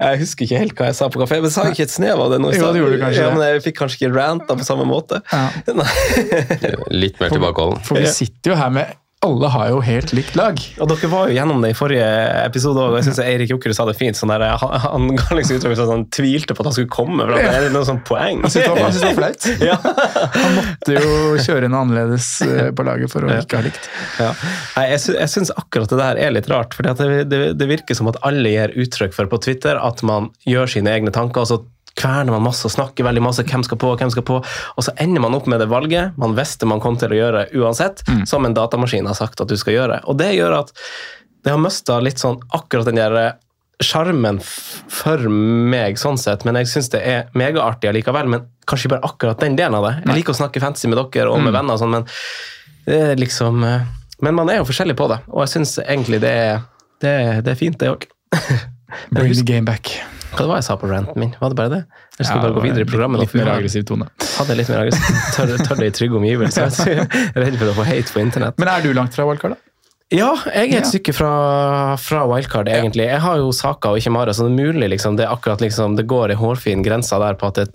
Jeg 0.00 0.20
husker 0.22 0.46
ikke 0.46 0.60
helt 0.62 0.78
hva 0.78 0.90
jeg 0.90 0.96
sa 1.00 1.08
på 1.12 1.20
kafé, 1.22 1.40
men 1.42 1.52
sa 1.52 1.64
jeg 1.66 1.74
ikke 1.76 1.86
et 1.88 1.92
snev 1.92 2.20
av 2.22 2.30
det 2.32 2.38
nå? 2.42 2.50
i 2.52 2.56
Jo, 2.56 2.62
stad? 2.62 2.76
det 2.76 2.80
gjorde 2.82 2.96
du 2.96 3.02
kanskje 3.02 3.24
Ja, 3.24 3.30
men 3.34 3.42
jeg 3.44 3.62
fikk 3.66 3.76
kanskje 3.80 3.98
ikke 4.00 4.12
ranta 4.14 4.56
på 4.60 4.66
samme 4.66 4.86
måte. 4.88 5.20
Ja. 5.32 5.42
Litt 7.02 7.20
mer 7.20 7.34
tilbakeholden. 7.34 7.82
For 7.86 8.00
vi 8.00 8.08
sitter 8.14 8.54
jo 8.54 8.58
her 8.60 8.70
med 8.74 8.94
Alle 9.20 9.48
har 9.52 9.66
jo 9.68 9.80
helt 9.84 10.14
likt 10.16 10.32
lag. 10.38 10.56
Og 10.80 10.88
dere 10.88 11.08
var 11.12 11.28
jo 11.28 11.34
gjennom 11.36 11.58
det 11.60 11.74
i 11.74 11.76
forrige 11.76 12.04
episode 12.40 12.80
òg, 12.80 12.94
jeg 12.96 13.04
syns 13.10 13.18
Eirik 13.20 13.50
Jokerud 13.52 13.76
sa 13.76 13.84
det 13.84 13.92
fint. 13.98 14.16
sånn 14.16 14.30
der, 14.32 14.46
Han, 14.56 15.10
ga 15.12 15.36
liksom 15.36 15.58
uttrykk 15.58 15.74
for 15.74 15.82
at 15.84 15.92
han 15.92 16.06
tvilte 16.08 16.56
på 16.56 16.64
at 16.64 16.70
han 16.70 16.76
skulle 16.78 16.88
komme, 16.94 17.26
for 17.28 17.36
det 17.36 17.50
er 17.58 17.66
noe 17.74 17.84
sånn 17.84 18.00
poeng. 18.08 18.40
Han 18.46 18.54
syntes 18.54 18.96
det 19.02 19.10
var- 19.10 19.18
flaut. 19.18 19.48
Ja. 19.70 19.76
Han 20.38 20.56
måtte 20.56 20.94
jo 20.96 21.10
kjøre 21.44 21.68
noe 21.68 21.82
annerledes 21.84 22.30
eh, 22.48 22.70
på 22.72 22.86
laget 22.88 23.12
for 23.12 23.28
å 23.28 23.34
ikke 23.42 23.60
ha 23.60 23.66
likt. 23.68 23.90
Ja. 24.22 24.30
Nei, 24.78 24.86
jeg, 24.94 25.02
sy 25.04 25.18
syns 25.34 25.52
akkurat 25.52 25.92
det 25.92 26.00
der 26.00 26.22
er 26.24 26.32
litt 26.38 26.48
rart. 26.48 26.72
For 26.78 26.88
det, 26.88 27.28
det, 27.28 27.42
det 27.60 27.68
virker 27.68 27.98
som 28.00 28.08
at 28.08 28.16
alle 28.24 28.54
gir 28.56 28.72
uttrykk 28.72 29.12
for 29.18 29.28
på 29.28 29.42
Twitter 29.44 29.76
at 29.76 30.00
man 30.00 30.30
gjør 30.48 30.72
sine 30.78 30.96
egne 30.96 31.12
tanker. 31.12 31.44
og 31.44 31.50
så 31.52 31.60
kverner 31.98 32.34
man 32.34 32.44
masse 32.44 32.66
og 32.68 32.74
snakker 32.74 33.06
veldig 33.06 33.22
masse, 33.24 33.44
hvem 33.46 33.64
skal 33.66 33.80
på, 33.80 33.92
hvem 33.98 34.12
skal 34.12 34.24
på, 34.26 34.38
og 34.40 34.86
så 34.86 34.94
ender 35.02 35.22
man 35.24 35.34
opp 35.36 35.48
med 35.50 35.62
det 35.62 35.68
valget 35.70 36.16
man 36.20 36.36
visste 36.38 36.68
man 36.68 36.82
kom 36.82 36.98
til 37.00 37.12
å 37.12 37.18
gjøre 37.18 37.46
uansett, 37.58 38.04
som 38.28 38.46
en 38.46 38.56
datamaskin 38.56 39.08
har 39.10 39.18
sagt 39.18 39.42
at 39.42 39.50
du 39.50 39.56
skal 39.60 39.76
gjøre. 39.76 40.00
Og 40.08 40.18
det 40.20 40.32
gjør 40.36 40.60
at 40.62 40.74
det 41.44 41.54
har 41.54 41.60
mista 41.60 41.98
litt 42.04 42.20
sånn 42.20 42.40
akkurat 42.56 42.88
den 42.88 43.00
der 43.00 43.16
sjarmen 43.80 44.40
for 44.44 45.24
meg, 45.32 45.98
sånn 46.00 46.20
sett, 46.20 46.44
men 46.44 46.58
jeg 46.60 46.68
syns 46.68 46.90
det 46.92 47.00
er 47.00 47.30
megaartig 47.38 47.90
allikevel. 47.90 48.28
Men 48.28 48.46
kanskje 48.68 48.92
bare 48.92 49.08
akkurat 49.08 49.40
den 49.40 49.56
delen 49.58 49.78
av 49.78 49.86
det. 49.88 49.94
Jeg 50.04 50.20
liker 50.20 50.36
å 50.36 50.40
snakke 50.42 50.62
fantasy 50.62 50.90
med 50.90 51.00
dere 51.00 51.32
og 51.32 51.40
med 51.42 51.56
venner, 51.56 51.76
og 51.76 51.82
sånn, 51.82 51.96
men 51.96 52.06
det 52.86 53.00
er 53.10 53.20
liksom 53.20 53.64
eh, 53.66 53.88
Men 54.20 54.36
man 54.36 54.50
er 54.52 54.60
jo 54.60 54.68
forskjellig 54.68 54.96
på 55.00 55.08
det, 55.08 55.22
og 55.32 55.46
jeg 55.46 55.52
syns 55.54 55.78
egentlig 55.80 56.20
det 56.20 56.32
er, 56.44 56.64
det, 57.00 57.16
det 57.46 57.54
er 57.54 57.60
fint, 57.60 57.80
det 57.80 57.88
òg. 57.88 58.04
Bring 59.16 59.32
the 59.32 59.46
game 59.48 59.64
back. 59.64 59.96
Hva 60.30 60.44
det 60.44 60.50
var 60.50 60.60
jeg 60.60 60.66
sa 60.66 60.76
på 60.78 60.88
ranten 60.90 61.18
min? 61.18 61.32
Var 61.40 61.50
det 61.52 61.56
bare 61.58 61.70
det? 61.72 61.80
Eller 62.16 62.28
skal 62.28 62.38
vi 62.38 62.44
bare 62.44 62.54
gå 62.56 62.62
videre 62.64 62.84
i 62.86 62.88
programmet? 62.90 63.22
Litt, 63.24 63.32
litt 63.34 63.42
mer 63.42 63.52
aggressiv 63.56 63.86
tone. 63.88 64.06
Hadde 64.36 64.56
litt 64.60 64.70
mer 64.70 64.84
aggressiv. 64.84 65.18
Tør, 65.34 65.54
tør 65.66 65.80
det 65.82 65.88
i 65.90 65.94
trygge 65.98 66.20
omgivelser. 66.20 66.70
Jeg 66.90 67.08
er 67.08 67.42
redd 67.44 67.58
for 67.58 67.72
å 67.72 67.74
få 67.80 67.86
hate 67.88 68.14
på 68.14 68.22
internett. 68.22 68.60
Men 68.62 68.70
er 68.72 68.86
du 68.86 68.92
langt 68.96 69.16
fra 69.16 69.26
wildcard, 69.26 69.56
da? 69.56 69.69
Ja, 70.10 70.32
jeg 70.50 70.72
er 70.72 70.80
et 70.80 70.88
stykke 70.90 71.12
fra, 71.14 71.32
fra 72.02 72.24
wildcard, 72.26 72.66
egentlig. 72.66 73.04
Jeg 73.06 73.22
har 73.22 73.38
jo 73.38 73.52
Saka 73.54 73.92
og 73.92 74.00
ikke 74.00 74.10
Mare, 74.10 74.32
så 74.34 74.42
det 74.42 74.50
er 74.50 74.72
mulig 74.72 74.88
liksom, 74.90 75.14
det 75.18 75.22
er 75.26 75.30
akkurat 75.30 75.62
liksom, 75.62 75.94
det 75.98 76.08
går 76.10 76.32
en 76.34 76.40
hårfin 76.40 76.82
grense 76.82 77.14
der 77.22 77.38
på 77.38 77.46
at 77.46 77.60
det, 77.60 77.68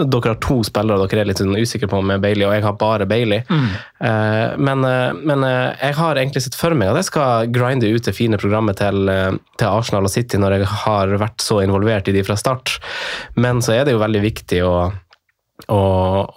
dere 0.00 0.32
har 0.32 0.38
to 0.40 0.62
spillere 0.64 1.04
dere 1.04 1.20
er 1.20 1.28
litt 1.28 1.42
sånn 1.42 1.52
usikre 1.52 1.90
på 1.92 2.00
med 2.00 2.24
Bailey, 2.24 2.46
og 2.48 2.56
jeg 2.56 2.64
har 2.64 2.78
bare 2.80 3.08
Bailey. 3.10 3.44
Eh, 3.44 4.56
men 4.56 4.86
uh, 4.88 5.12
men 5.12 5.44
uh, 5.44 5.76
jeg 5.82 5.98
har 5.98 6.16
egentlig 6.16 6.46
sett 6.46 6.56
for 6.56 6.72
meg 6.72 6.94
at 6.94 7.02
jeg 7.02 7.10
skal 7.10 7.52
grinde 7.52 7.92
ut 7.92 8.08
det 8.08 8.16
fine 8.16 8.40
programmet 8.40 8.80
til, 8.80 9.12
til 9.60 9.68
Arsenal 9.68 10.08
og 10.08 10.14
City 10.16 10.40
når 10.40 10.56
jeg 10.56 10.72
har 10.86 11.12
vært 11.20 11.44
så 11.44 11.60
involvert 11.60 12.08
i 12.08 12.16
de 12.16 12.24
fra 12.24 12.40
start. 12.40 12.78
Men 13.36 13.60
så 13.60 13.76
er 13.76 13.84
det 13.84 13.98
jo 13.98 14.00
veldig 14.00 14.24
viktig 14.24 14.64
å 14.64 14.76
å, 15.68 15.80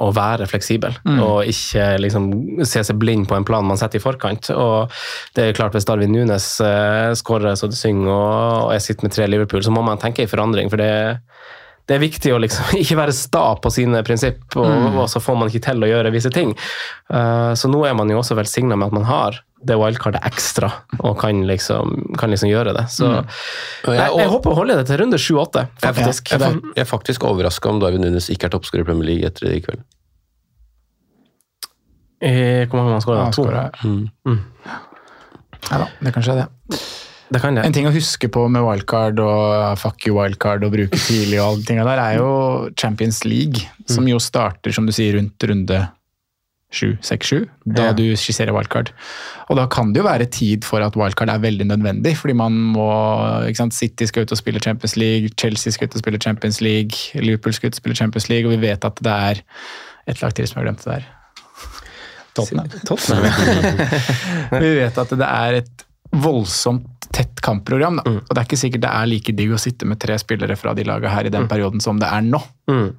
å 0.05 0.11
være 0.15 0.47
fleksibel, 0.49 0.93
Mm. 1.05 1.19
og 1.23 1.45
ikke 1.49 1.97
liksom 2.01 2.29
se 2.65 2.83
seg 2.83 2.97
blind 2.99 3.27
på 3.29 3.35
en 3.37 3.45
plan 3.47 3.65
man 3.65 3.77
setter 3.77 3.97
i 3.99 4.03
forkant. 4.03 4.49
Og 4.51 4.91
det 5.35 5.43
er 5.49 5.53
klart 5.57 5.73
Hvis 5.73 5.85
Darwin 5.85 6.11
Nunes 6.11 6.59
uh, 6.61 7.13
skårer 7.17 7.55
så 7.55 7.67
det 7.67 7.77
synger, 7.77 8.09
og, 8.11 8.67
og 8.67 8.73
jeg 8.73 8.81
sitter 8.81 9.07
med 9.07 9.15
tre 9.15 9.27
Liverpool, 9.27 9.63
så 9.63 9.71
må 9.73 9.81
man 9.85 9.97
tenke 10.01 10.23
i 10.23 10.29
forandring. 10.29 10.69
for 10.69 10.77
det 10.77 11.19
det 11.87 11.95
er 11.95 12.01
viktig 12.01 12.31
å 12.33 12.39
liksom 12.41 12.71
ikke 12.81 12.97
være 12.97 13.13
sta 13.13 13.55
på 13.61 13.69
sine 13.73 14.01
prinsipp, 14.03 14.43
og, 14.57 14.65
Mm. 14.65 14.97
og 15.03 15.09
så 15.11 15.19
får 15.21 15.37
man 15.37 15.49
ikke 15.51 15.63
til 15.67 15.83
å 15.85 15.89
gjøre 15.91 16.11
visse 16.15 16.31
ting. 16.33 16.55
Uh, 17.13 17.53
så 17.53 17.69
nå 17.69 17.83
er 17.87 17.93
man 17.97 18.09
jo 18.09 18.17
også 18.21 18.35
velsigna 18.39 18.75
med 18.77 18.87
at 18.87 18.93
man 18.97 19.05
har 19.09 19.41
det 19.65 19.77
wildcardet 19.81 20.21
ekstra, 20.27 20.67
og 20.99 21.15
kan 21.17 21.39
liksom, 21.49 22.15
kan 22.19 22.29
liksom 22.29 22.49
gjøre 22.51 22.73
det. 22.77 22.83
Så 22.93 23.07
Mm. 23.09 23.25
jeg, 23.95 24.11
jeg 24.19 24.29
håper 24.29 24.51
å 24.51 24.55
holde 24.59 24.75
det 24.77 24.85
til 24.89 24.97
runde 25.01 25.17
7-8, 25.17 25.67
faktisk. 25.81 26.29
Jeg, 26.31 26.41
er- 26.41 26.59
jeg 26.75 26.83
er 26.85 26.89
faktisk 26.89 27.23
overraska 27.25 27.69
om 27.69 27.79
Darwin 27.81 28.01
Nunes 28.05 28.29
ikke 28.29 28.45
er 28.45 28.53
toppskårer 28.53 28.81
i 28.85 28.89
Premier 28.91 29.05
League 29.09 29.25
etter 29.25 29.49
i 29.53 29.61
kveld. 29.65 29.81
Eh, 32.21 32.65
Hvor 32.69 32.77
mange 32.79 32.93
har 32.93 32.99
han 32.99 33.33
skåra? 33.33 33.71
To? 33.81 33.87
Mm. 33.87 34.09
Mm. 34.25 34.39
Ja 35.71 35.77
da, 35.81 35.87
det 36.01 36.13
kan 36.13 36.23
skje, 36.25 36.35
det. 36.43 36.79
Det 37.33 37.41
kan 37.41 37.55
det. 37.57 37.65
En 37.65 37.73
ting 37.73 37.87
å 37.89 37.93
huske 37.95 38.29
på 38.29 38.45
med 38.53 38.61
wildcard 38.61 39.19
og 39.23 39.79
fuck 39.81 40.05
you 40.05 40.13
wildcard 40.19 40.63
og 40.67 40.75
bruke 40.75 40.99
tidlig 41.07 41.39
og 41.41 41.47
alle 41.55 41.65
tinga 41.65 41.85
der, 41.87 42.01
er 42.03 42.19
jo 42.19 42.29
Champions 42.77 43.23
League, 43.25 43.65
som 43.89 44.05
jo 44.09 44.19
starter, 44.21 44.71
som 44.75 44.85
du 44.85 44.93
sier, 44.93 45.17
rundt 45.17 45.47
runde 45.49 45.79
sju, 46.75 46.97
seks, 47.05 47.29
sju, 47.31 47.39
da 47.65 47.87
Ja. 47.87 47.93
du 47.95 48.03
skisserer 48.19 48.51
wildcard. 48.53 48.89
Og 49.49 49.55
da 49.57 49.65
kan 49.71 49.93
det 49.93 50.01
jo 50.01 50.07
være 50.09 50.25
tid 50.29 50.65
for 50.67 50.81
at 50.83 50.95
wildcard 50.99 51.29
er 51.29 51.39
veldig 51.39 51.65
nødvendig, 51.69 52.15
fordi 52.17 52.33
man 52.35 52.51
må 52.75 52.89
ikke 53.47 53.61
sant, 53.63 53.73
City 53.73 54.05
skal 54.09 54.25
ut 54.25 54.31
og 54.35 54.37
spille 54.37 54.59
Champions 54.59 54.95
League, 54.97 55.29
Chelsea 55.39 55.71
skal 55.71 55.87
ut 55.87 55.95
og 55.95 56.03
spille 56.03 56.19
Champions 56.21 56.59
League, 56.61 56.97
Liverpool 57.15 57.53
skal 57.53 57.69
ut 57.69 57.77
og 57.77 57.81
spille 57.81 57.95
Champions 57.95 58.29
League, 58.29 58.45
og 58.45 58.57
vi 58.59 58.67
vet 58.67 58.85
at 58.85 58.99
det 59.01 59.11
er 59.13 59.41
et 60.07 60.21
lag 60.21 60.33
til 60.35 60.47
som 60.47 60.59
har 60.61 60.67
glemt 60.67 60.83
det 60.83 60.93
der. 60.99 61.05
Tottenham. 62.35 62.67
vi 64.61 64.71
vet 64.81 64.97
at 64.97 65.09
det 65.15 65.29
er 65.31 65.61
et 65.63 65.85
voldsomt 66.11 66.91
tett 67.15 67.39
kampprogram. 67.41 68.01
Da. 68.03 68.11
Og 68.19 68.29
det 68.33 68.41
er 68.41 68.47
ikke 68.49 68.59
sikkert 68.59 68.81
det 68.83 68.91
er 68.91 69.07
like 69.07 69.33
digg 69.37 69.53
å 69.55 69.59
sitte 69.61 69.87
med 69.87 69.99
tre 70.01 70.17
spillere 70.19 70.57
fra 70.59 70.73
de 70.75 70.83
lagene 70.83 71.13
her 71.13 71.25
i 71.29 71.33
den 71.33 71.47
perioden 71.47 71.79
som 71.83 71.99
det 72.01 72.09
er 72.11 72.21
nå. 72.25 72.41
Mm. 72.71 72.89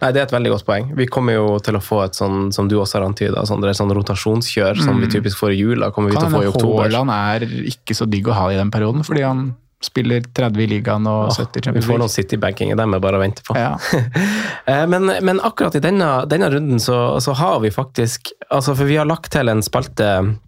Nei, 0.00 0.12
Det 0.14 0.20
er 0.20 0.26
et 0.28 0.32
veldig 0.32 0.50
godt 0.54 0.64
poeng. 0.68 0.92
Vi 0.96 1.08
kommer 1.10 1.34
jo 1.34 1.58
til 1.58 1.74
å 1.74 1.82
få 1.82 2.04
et 2.04 2.14
sånn, 2.14 2.52
som 2.54 2.68
du 2.70 2.76
også 2.78 3.00
har 3.00 3.08
antyda, 3.08 3.42
sånn, 3.50 3.64
sånn 3.74 3.92
rotasjonskjør 3.98 4.78
som 4.78 5.00
vi 5.00 5.06
Mm. 5.08 5.12
typisk 5.16 5.38
får 5.42 5.52
i 5.56 5.58
jula, 5.58 5.90
kommer 5.90 6.10
vi 6.10 6.16
til 6.16 6.28
å 6.28 6.30
få 6.38 6.42
i 6.44 6.50
oktober. 6.52 6.84
Haaland 6.86 7.10
er 7.10 7.40
ikke 7.72 7.94
så 7.98 8.08
digg 8.08 8.28
å 8.28 8.32
ha 8.32 8.48
i 8.52 8.56
den 8.56 8.70
perioden, 8.70 9.02
fordi 9.02 9.22
han 9.26 9.56
spiller 9.82 10.20
30 10.32 10.62
i 10.62 10.66
ligaen 10.70 11.06
og 11.06 11.32
70 11.34 11.66
i 11.68 11.72
Vi 11.72 11.80
får 11.80 11.98
noen 11.98 11.98
League. 11.98 12.08
City-banking, 12.08 12.76
dem 12.76 12.92
vi 12.92 12.98
bare 13.00 13.18
venter 13.18 13.42
på. 13.42 13.56
Ja. 13.58 13.76
Eh, 14.66 14.86
Men, 14.86 15.06
men 15.22 15.38
akkurat 15.40 15.74
i 15.76 15.80
denne, 15.80 16.26
denne 16.26 16.48
runden 16.50 16.78
så, 16.80 17.20
så 17.20 17.32
har 17.34 17.60
vi 17.60 17.70
faktisk 17.70 18.32
altså 18.50 18.74
For 18.74 18.84
vi 18.84 18.96
har 18.96 19.04
lagt 19.06 19.30
til 19.30 19.48
en 19.48 19.62
spalte 19.62 20.38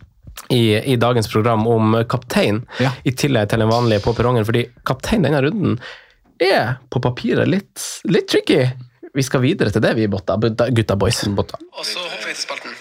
i, 0.50 0.92
i 0.92 0.96
dagens 0.96 1.28
program 1.32 1.66
om 1.68 1.96
kaptein, 2.08 2.62
Ja. 2.80 2.90
i 3.04 3.10
tillegg 3.12 3.48
til 3.50 3.58
den 3.60 3.68
vanlige 3.70 4.00
på 4.04 4.14
perrongen. 4.16 4.44
Fordi 4.48 4.66
kaptein 4.86 5.22
denne 5.26 5.42
runden 5.44 5.78
er 6.40 6.76
på 6.90 7.00
papiret 7.02 7.48
litt, 7.48 7.82
litt 8.08 8.28
tricky. 8.30 8.62
Vi 9.14 9.22
skal 9.22 9.40
videre 9.42 9.70
til 9.74 9.82
det, 9.82 9.94
vi 9.96 10.06
botta, 10.06 10.36
gutta- 10.36 10.96
boys. 10.96 11.24
boys. 11.28 11.52
Og 11.78 11.84
så 11.84 11.98
hopper 11.98 12.28
vi 12.28 12.34
til 12.34 12.42
spalten. 12.42 12.74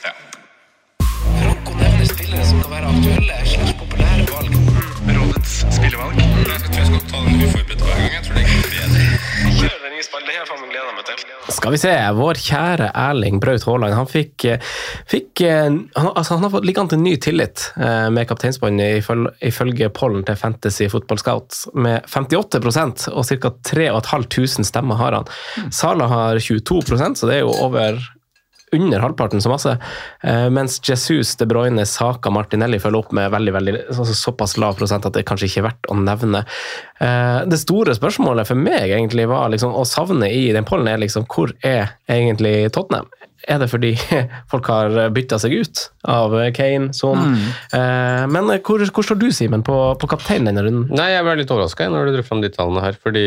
Franco 1.37 1.73
nevner 1.79 2.05
spillere 2.05 2.45
som 2.45 2.61
kan 2.61 2.71
være 2.71 2.91
aktuelle 2.93 3.37
slags 3.51 3.73
populære 3.79 4.25
valg. 4.31 4.53
Rådets 5.17 5.53
spillevalg. 5.75 6.17
Jeg 6.17 6.27
tror 6.37 6.77
jeg 6.77 6.87
skal 6.91 7.03
ta 7.11 7.17
den 7.25 7.43
uforberedt 7.47 7.81
hver 7.81 7.95
gang. 7.97 8.11
Jeg 8.17 8.23
tror 8.27 8.35
det 8.35 8.43
er 8.43 8.66
spalten. 10.05 10.27
Det 10.27 10.35
jeg 10.37 10.47
faen 10.49 10.69
gleder 10.71 10.95
meg 10.97 11.05
til. 11.07 11.53
Skal 11.55 11.73
vi 11.73 11.79
se, 11.81 11.93
vår 12.17 12.39
kjære 12.43 12.89
Erling 12.93 13.39
Braut 13.43 13.63
Haaland, 13.67 13.95
han 13.97 14.09
fikk, 14.11 14.45
eh, 14.51 14.59
fikk 15.09 15.41
eh, 15.47 15.69
han, 15.95 16.09
altså 16.13 16.35
han 16.37 16.43
har 16.47 16.53
fått 16.53 16.67
ligge 16.67 16.83
an 16.83 16.91
til 16.91 17.01
ny 17.01 17.15
tillit 17.23 17.67
eh, 17.77 18.09
med 18.13 18.27
kapteinsbåndet 18.29 18.99
iføl- 19.01 19.31
ifølge 19.47 19.89
pollen 19.95 20.25
til 20.27 20.35
Fantasy 20.39 20.89
Football 20.91 21.21
Scouts, 21.21 21.65
med 21.73 22.05
58% 22.11 23.07
og 23.13 23.25
ca. 23.25 23.53
3500 23.71 24.67
stemmer 24.67 24.99
har 24.99 25.17
han. 25.21 25.31
Sala 25.73 26.07
har 26.11 26.41
22% 26.43 27.17
så 27.21 27.29
det 27.29 27.39
er 27.39 27.45
jo 27.45 27.55
over 27.65 27.97
under 28.71 28.99
halvparten 28.99 29.41
så 29.41 29.49
masse, 29.49 29.77
eh, 30.23 30.49
mens 30.49 30.79
Jesus, 30.89 31.35
De 31.35 31.45
Bruyne, 31.45 31.85
Saka, 31.85 32.29
Martinelli 32.29 32.79
følger 32.79 32.99
opp 32.99 33.13
med 33.15 33.31
veldig, 33.31 33.53
veldig, 33.53 33.75
altså 33.93 34.15
såpass 34.17 34.57
lav 34.59 34.75
prosent 34.79 35.07
at 35.07 35.15
det 35.15 35.23
kanskje 35.27 35.47
ikke 35.47 35.61
er 35.63 35.67
verdt 35.69 35.91
å 35.93 35.99
nevne. 36.01 36.43
Eh, 36.99 37.39
det 37.47 37.61
store 37.61 37.95
spørsmålet 37.95 38.49
for 38.49 38.59
meg 38.59 38.91
egentlig 38.91 39.27
var 39.31 39.53
liksom, 39.53 39.71
å 39.71 39.85
savne 39.87 40.31
i 40.33 40.49
den 40.55 40.67
pollen 40.67 40.91
er 40.91 40.99
liksom, 41.03 41.27
hvor 41.31 41.53
er 41.63 41.95
egentlig 42.11 42.71
Tottenham? 42.75 43.07
Er 43.45 43.61
det 43.61 43.69
fordi 43.69 43.93
folk 44.51 44.67
har 44.71 44.97
bytta 45.13 45.39
seg 45.41 45.53
ut 45.61 45.83
av 46.07 46.33
Kane, 46.55 46.89
Son? 46.95 47.35
Eh, 47.75 48.23
men 48.31 48.49
hvor, 48.65 48.81
hvor 48.81 49.05
står 49.05 49.19
du, 49.21 49.27
Simen, 49.35 49.63
på, 49.65 49.75
på 49.99 50.09
kapteinen 50.09 50.49
denne 50.49 50.63
runden? 50.65 50.87
Nei, 50.97 51.09
jeg 51.13 51.25
ble 51.27 51.35
litt 51.41 51.53
overraska 51.53 51.89
når 51.91 52.09
du 52.09 52.17
dro 52.17 52.25
fram 52.27 52.41
de 52.43 52.51
tallene 52.53 52.83
her, 52.83 52.97
fordi 53.03 53.25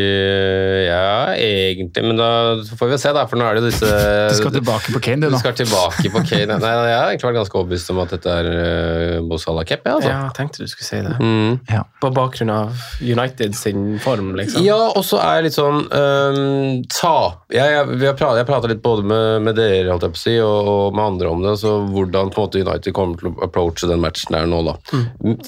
ja, 0.88 1.32
egentlig 1.36 2.04
Men 2.06 2.18
da 2.20 2.30
får 2.78 2.92
vi 2.92 2.98
se, 3.02 3.12
da, 3.14 3.26
for 3.30 3.40
nå 3.40 3.46
er 3.46 3.58
det 3.58 3.62
jo 3.64 3.70
disse 3.70 3.90
Du 4.32 4.36
skal 4.38 4.54
tilbake 4.56 4.94
på 4.94 5.02
Kane, 5.04 5.28
du 5.28 5.36
Du 5.36 5.40
skal 5.40 5.56
tilbake 5.58 6.10
på 6.10 6.24
Kane. 6.26 6.58
Nei, 6.62 6.72
jeg 6.90 6.96
har 6.96 7.12
egentlig 7.12 7.30
vært 7.30 7.40
ganske 7.42 7.60
overbevist 7.60 7.92
om 7.94 8.02
at 8.02 8.14
dette 8.16 8.36
er 8.40 8.50
uh, 8.50 9.16
Bozala 9.20 9.60
Salah-cap, 9.60 9.86
jeg, 9.86 9.94
altså. 9.94 10.10
Ja, 10.10 10.30
tenkte 10.36 10.64
du 10.64 10.70
skulle 10.70 10.86
si 10.86 11.00
det. 11.04 11.14
Mm. 11.20 11.86
På 12.02 12.10
bakgrunn 12.14 12.52
av 12.54 12.84
United 13.02 13.56
sin 13.58 13.98
form, 14.02 14.34
liksom. 14.38 14.64
Ja, 14.64 14.78
og 14.94 15.04
så 15.06 15.20
er 15.22 15.40
jeg 15.40 15.48
litt 15.48 15.56
sånn 15.56 15.82
um, 15.90 16.82
Ta 16.90 17.14
Jeg, 17.52 17.66
jeg, 17.74 17.98
jeg, 18.00 18.14
har 18.20 18.38
jeg 18.40 18.48
prater, 18.48 18.72
litt 18.72 18.82
både 18.84 19.06
med, 19.06 19.46
med 19.48 19.58
dere 19.58 19.94
holdt 20.00 20.06
jeg 20.06 20.14
på 20.14 20.20
å 20.20 20.22
si, 20.22 20.34
og, 20.42 20.70
og 20.70 20.96
med 20.96 21.04
andre 21.04 21.30
om 21.30 21.44
det. 21.44 21.54
Så 21.60 21.74
hvordan 21.92 22.32
på 22.32 22.40
en 22.40 22.46
måte 22.46 22.62
United 22.64 22.96
kommer 22.96 23.20
til 23.20 23.30
å 23.30 23.34
approache 23.46 23.90
den 23.90 24.02
matchen 24.02 24.36
der 24.36 24.48
nå. 24.50 24.62
da. 24.66 24.74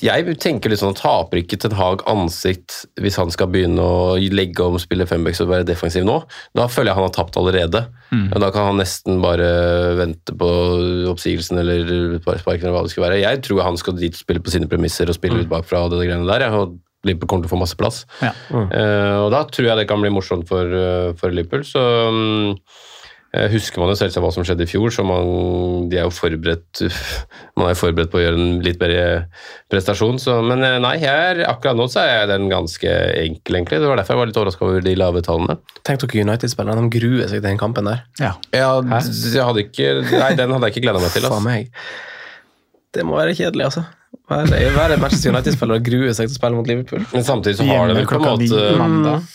Jeg 0.04 0.36
tenker 0.42 0.72
litt 0.72 0.82
sånn, 0.82 0.94
at 0.96 1.02
Taper 1.02 1.42
ikke 1.42 1.58
Ten 1.62 1.76
Hag 1.78 2.04
ansikt 2.10 2.82
hvis 3.02 3.18
han 3.20 3.32
skal 3.34 3.50
begynne 3.52 3.82
å 3.82 4.14
legge 4.32 4.66
om 4.66 4.78
spille 4.82 5.08
fembacks 5.08 5.42
og 5.44 5.52
være 5.52 5.68
defensiv 5.68 6.06
nå? 6.08 6.20
Da 6.58 6.68
føler 6.70 6.92
jeg 6.92 7.00
han 7.00 7.08
har 7.08 7.16
tapt 7.16 7.40
allerede. 7.40 7.86
Mm. 8.12 8.28
Da 8.42 8.52
kan 8.54 8.70
han 8.70 8.80
nesten 8.82 9.20
bare 9.24 9.50
vente 9.98 10.36
på 10.38 10.52
oppsigelsen 11.12 11.60
eller 11.62 12.18
sparken 12.20 12.68
eller 12.68 12.76
hva 12.76 12.86
det 12.86 12.94
skal 12.94 13.08
være. 13.08 13.22
Jeg 13.24 13.44
tror 13.46 13.66
han 13.66 13.80
skal 13.80 13.98
dit 13.98 14.16
spille 14.16 14.42
på 14.44 14.52
sine 14.54 14.70
premisser 14.70 15.10
og 15.10 15.18
spille 15.18 15.42
ut 15.42 15.52
bakfra 15.52 15.86
og 15.86 15.94
det 15.96 16.06
greiene 16.06 16.28
der. 16.28 16.48
ja, 16.48 16.64
og 16.64 16.80
Liverpool 17.06 17.30
kommer 17.30 17.46
til 17.46 17.50
å 17.50 17.54
få 17.56 17.60
masse 17.62 17.78
plass. 17.78 18.02
Ja. 18.22 18.30
Eh, 18.52 19.16
og 19.24 19.32
da 19.34 19.42
tror 19.50 19.68
jeg 19.68 19.80
det 19.80 19.88
kan 19.90 20.02
bli 20.02 20.12
morsomt 20.14 20.46
for, 20.50 20.70
uh, 20.70 21.10
for 21.18 21.34
Liverpool. 21.34 21.64
Så 21.66 21.82
mm, 21.82 22.52
eh, 22.52 22.80
husker 23.52 23.80
man 23.80 23.88
jo 23.88 23.96
selvsagt 23.96 24.20
hva 24.20 24.30
som 24.34 24.44
skjedde 24.44 24.66
i 24.66 24.68
fjor, 24.68 24.92
så 24.92 25.04
man, 25.08 25.86
de 25.88 25.96
er 25.96 26.04
jo 26.04 26.12
forberedt 26.12 26.82
Man 27.56 27.70
er 27.70 27.78
forberedt 27.78 28.10
på 28.12 28.18
å 28.20 28.22
gjøre 28.24 28.36
en 28.36 28.58
litt 28.64 28.76
bedre 28.80 29.06
prestasjon. 29.72 30.18
Så, 30.20 30.34
men 30.44 30.60
eh, 30.66 30.76
nei, 30.84 30.94
jeg 31.00 31.30
er, 31.32 31.40
akkurat 31.48 31.78
nå 31.78 31.86
så 31.92 32.04
er 32.04 32.26
den 32.28 32.50
ganske 32.52 32.92
enkel, 33.22 33.56
egentlig. 33.60 33.80
Det 33.80 33.88
var 33.88 34.00
derfor 34.02 34.16
jeg 34.16 34.20
var 34.22 34.30
litt 34.32 34.40
overraska 34.42 34.68
over 34.68 34.84
de 34.84 34.94
lave 35.00 35.24
tallene. 35.24 35.56
Tenk 35.88 36.04
dere 36.04 36.26
United-spillerne, 36.26 36.84
de 36.90 37.00
gruer 37.00 37.24
seg 37.30 37.38
til 37.40 37.46
den 37.48 37.60
kampen 37.60 37.88
der. 37.88 38.04
Ja. 38.20 38.34
Ja, 38.52 38.70
jeg 38.84 39.46
hadde 39.48 39.64
ikke, 39.64 39.88
nei, 40.12 40.32
den 40.36 40.52
hadde 40.52 40.68
jeg 40.68 40.76
ikke 40.76 40.86
gleda 40.90 41.00
meg 41.02 41.16
til. 41.16 41.24
Faen 41.24 41.38
Altså. 41.40 41.48
meg. 41.48 41.72
Det 42.92 43.04
må 43.08 43.16
være 43.16 43.32
kjedelig, 43.38 43.70
altså. 43.70 43.86
Være 44.32 44.96
Manchester 45.00 45.32
United-spiller 45.32 45.82
gruer 45.84 46.14
seg 46.16 46.28
til 46.28 46.36
å 46.36 46.38
spille 46.38 46.58
mot 46.58 46.68
Liverpool. 46.68 47.04
Men 47.12 47.24
samtidig 47.26 47.58
så 47.58 47.66
har 47.68 47.90
det 47.90 47.98
vel 48.00 48.08
på 48.08 48.18
en 48.18 48.26
måte 48.26 48.64
mandag. 48.80 49.28